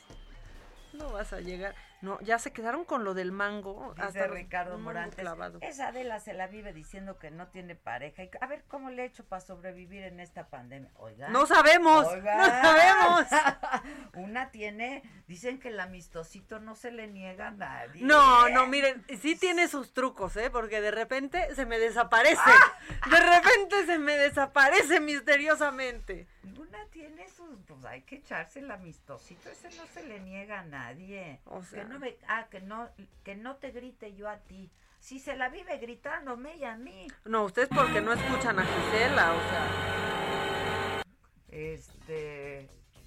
No 0.92 1.10
vas 1.10 1.32
a 1.32 1.40
llegar. 1.40 1.74
No, 2.04 2.20
ya 2.20 2.38
se 2.38 2.52
quedaron 2.52 2.84
con 2.84 3.02
lo 3.02 3.14
del 3.14 3.32
mango. 3.32 3.94
Dice 3.96 4.06
hasta 4.06 4.26
Ricardo 4.26 4.78
Morantes. 4.78 5.18
clavado. 5.18 5.58
Esa 5.62 5.88
Adela 5.88 6.20
se 6.20 6.34
la 6.34 6.46
vive 6.46 6.72
diciendo 6.74 7.18
que 7.18 7.30
no 7.30 7.48
tiene 7.48 7.74
pareja. 7.74 8.22
Y, 8.24 8.30
a 8.40 8.46
ver, 8.46 8.62
¿cómo 8.68 8.90
le 8.90 9.02
he 9.02 9.06
hecho 9.06 9.24
para 9.24 9.40
sobrevivir 9.40 10.04
en 10.04 10.20
esta 10.20 10.48
pandemia? 10.48 10.90
Oiga. 10.96 11.28
No 11.30 11.46
sabemos, 11.46 12.04
no 12.04 12.22
sabemos. 12.44 13.26
Una 14.14 14.50
tiene, 14.50 15.02
dicen 15.26 15.58
que 15.58 15.68
el 15.68 15.80
amistosito 15.80 16.60
no 16.60 16.74
se 16.76 16.90
le 16.90 17.06
niega 17.08 17.48
a 17.48 17.50
nadie. 17.52 18.02
No, 18.04 18.48
no, 18.50 18.66
miren, 18.66 19.04
sí 19.20 19.36
tiene 19.36 19.66
sus 19.68 19.92
trucos, 19.94 20.36
¿eh? 20.36 20.50
Porque 20.50 20.80
de 20.82 20.90
repente 20.90 21.54
se 21.54 21.64
me 21.64 21.78
desaparece. 21.78 22.40
¡Ah! 22.44 22.72
De 23.10 23.18
repente 23.20 23.86
se 23.86 23.98
me 23.98 24.16
desaparece 24.16 25.00
misteriosamente. 25.00 26.26
Una 26.58 26.84
tiene 26.90 27.28
sus, 27.28 27.58
pues 27.66 27.84
hay 27.84 28.02
que 28.02 28.16
echarse 28.16 28.60
el 28.60 28.70
amistosito, 28.70 29.48
ese 29.48 29.68
no 29.76 29.86
se 29.86 30.04
le 30.04 30.20
niega 30.20 30.60
a 30.60 30.64
nadie. 30.64 31.40
O 31.46 31.62
sea- 31.62 31.82
que 31.82 31.88
no 31.88 31.93
me, 31.98 32.16
ah, 32.28 32.46
que 32.50 32.60
no, 32.60 32.88
que 33.24 33.34
no 33.34 33.56
te 33.56 33.70
grite 33.70 34.14
yo 34.14 34.28
a 34.28 34.38
ti. 34.38 34.70
Si 35.00 35.18
se 35.18 35.36
la 35.36 35.48
vive 35.48 35.78
gritándome 35.78 36.56
y 36.56 36.64
a 36.64 36.76
mí. 36.76 37.08
No, 37.24 37.44
ustedes 37.44 37.68
porque 37.68 38.00
no 38.00 38.12
escuchan 38.12 38.58
a 38.58 38.64
Gisela, 38.64 39.32
o 39.32 39.40
sea. 39.40 41.02
Este, 41.48 42.60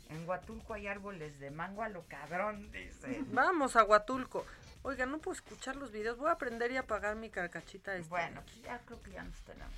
en 0.09 0.27
Huatulco 0.27 0.73
hay 0.73 0.87
árboles 0.87 1.39
de 1.39 1.49
mango 1.51 1.83
a 1.83 1.89
lo 1.89 2.05
cabrón, 2.07 2.71
dice. 2.71 3.23
Vamos 3.31 3.75
a 3.75 3.83
Huatulco. 3.83 4.45
Oiga, 4.83 5.05
no 5.05 5.17
puedo 5.17 5.35
escuchar 5.35 5.75
los 5.75 5.91
videos. 5.91 6.17
Voy 6.17 6.29
a 6.29 6.33
aprender 6.33 6.71
y 6.71 6.77
apagar 6.77 7.15
mi 7.15 7.29
carcachita. 7.29 7.95
esta. 7.95 8.09
Bueno, 8.09 8.41
pues 8.43 8.61
ya 8.61 8.79
creo 8.85 9.01
que 9.01 9.11
ya 9.11 9.23
nos 9.23 9.41
tenemos. 9.41 9.73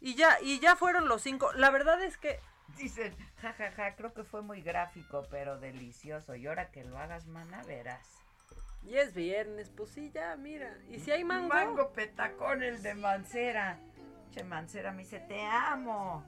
Y 0.00 0.14
ya, 0.14 0.38
y 0.42 0.60
ya 0.60 0.76
fueron 0.76 1.08
los 1.08 1.22
cinco. 1.22 1.52
La 1.54 1.70
verdad 1.70 2.02
es 2.02 2.18
que 2.18 2.38
Dicen, 2.76 3.14
jajaja, 3.40 3.94
creo 3.94 4.12
que 4.14 4.24
fue 4.24 4.42
muy 4.42 4.60
gráfico, 4.60 5.26
pero 5.30 5.58
delicioso. 5.58 6.34
Y 6.34 6.46
ahora 6.46 6.70
que 6.70 6.84
lo 6.84 6.98
hagas, 6.98 7.26
mana, 7.26 7.62
verás. 7.64 8.23
Ya 8.90 9.02
es 9.02 9.14
viernes, 9.14 9.70
pues 9.74 9.90
sí, 9.90 10.10
ya, 10.12 10.36
mira. 10.36 10.76
Y 10.90 10.98
si 11.00 11.10
hay 11.10 11.24
mango. 11.24 11.48
Mango 11.48 11.92
petacón, 11.92 12.62
el 12.62 12.82
de 12.82 12.94
Mancera. 12.94 13.78
Che, 14.32 14.44
Mancera 14.44 14.92
me 14.92 15.02
dice, 15.02 15.20
te 15.20 15.42
amo. 15.42 16.24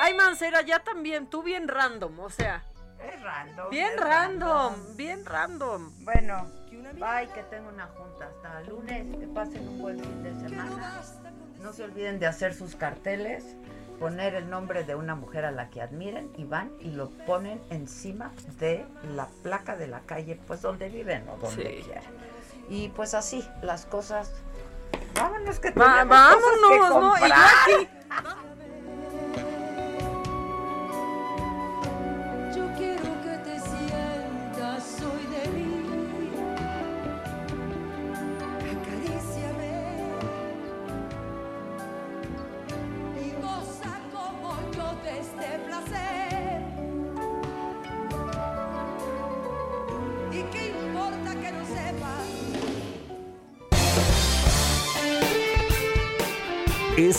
Ay, 0.00 0.14
Mancera, 0.14 0.62
ya 0.62 0.78
también, 0.80 1.28
tú 1.28 1.42
bien 1.42 1.66
random, 1.66 2.20
o 2.20 2.30
sea. 2.30 2.62
Es 3.02 3.20
random. 3.22 3.70
Bien 3.70 3.92
es 3.94 4.00
random, 4.00 4.96
bien 4.96 5.24
random. 5.24 6.04
Bueno, 6.04 6.50
bye, 6.94 7.28
que 7.32 7.42
tengo 7.44 7.68
una 7.68 7.86
junta 7.86 8.26
hasta 8.26 8.60
el 8.60 8.68
lunes. 8.68 9.16
Que 9.16 9.26
pasen 9.28 9.68
un 9.68 9.78
buen 9.78 10.00
fin 10.00 10.22
de 10.22 10.34
semana. 10.48 11.02
No 11.60 11.72
se 11.72 11.84
olviden 11.84 12.18
de 12.18 12.26
hacer 12.26 12.54
sus 12.54 12.76
carteles, 12.76 13.56
poner 13.98 14.34
el 14.34 14.48
nombre 14.50 14.84
de 14.84 14.94
una 14.94 15.14
mujer 15.14 15.44
a 15.44 15.50
la 15.50 15.70
que 15.70 15.80
admiren 15.82 16.30
y 16.36 16.44
van 16.44 16.72
y 16.80 16.90
lo 16.90 17.10
ponen 17.26 17.60
encima 17.70 18.32
de 18.60 18.86
la 19.14 19.26
placa 19.42 19.76
de 19.76 19.86
la 19.88 20.00
calle, 20.00 20.38
pues 20.46 20.62
donde 20.62 20.88
viven 20.88 21.28
o 21.28 21.36
donde 21.36 21.76
Sí. 21.78 21.82
quieran. 21.84 22.04
Y 22.68 22.88
pues 22.90 23.14
así, 23.14 23.46
las 23.62 23.86
cosas. 23.86 24.32
Vámonos 25.14 25.58
que 25.58 25.70
Va- 25.72 25.84
tenemos 26.04 26.18
cosas 26.18 26.58
que 26.70 26.78
vámonos, 26.78 27.20
¿no? 27.20 27.28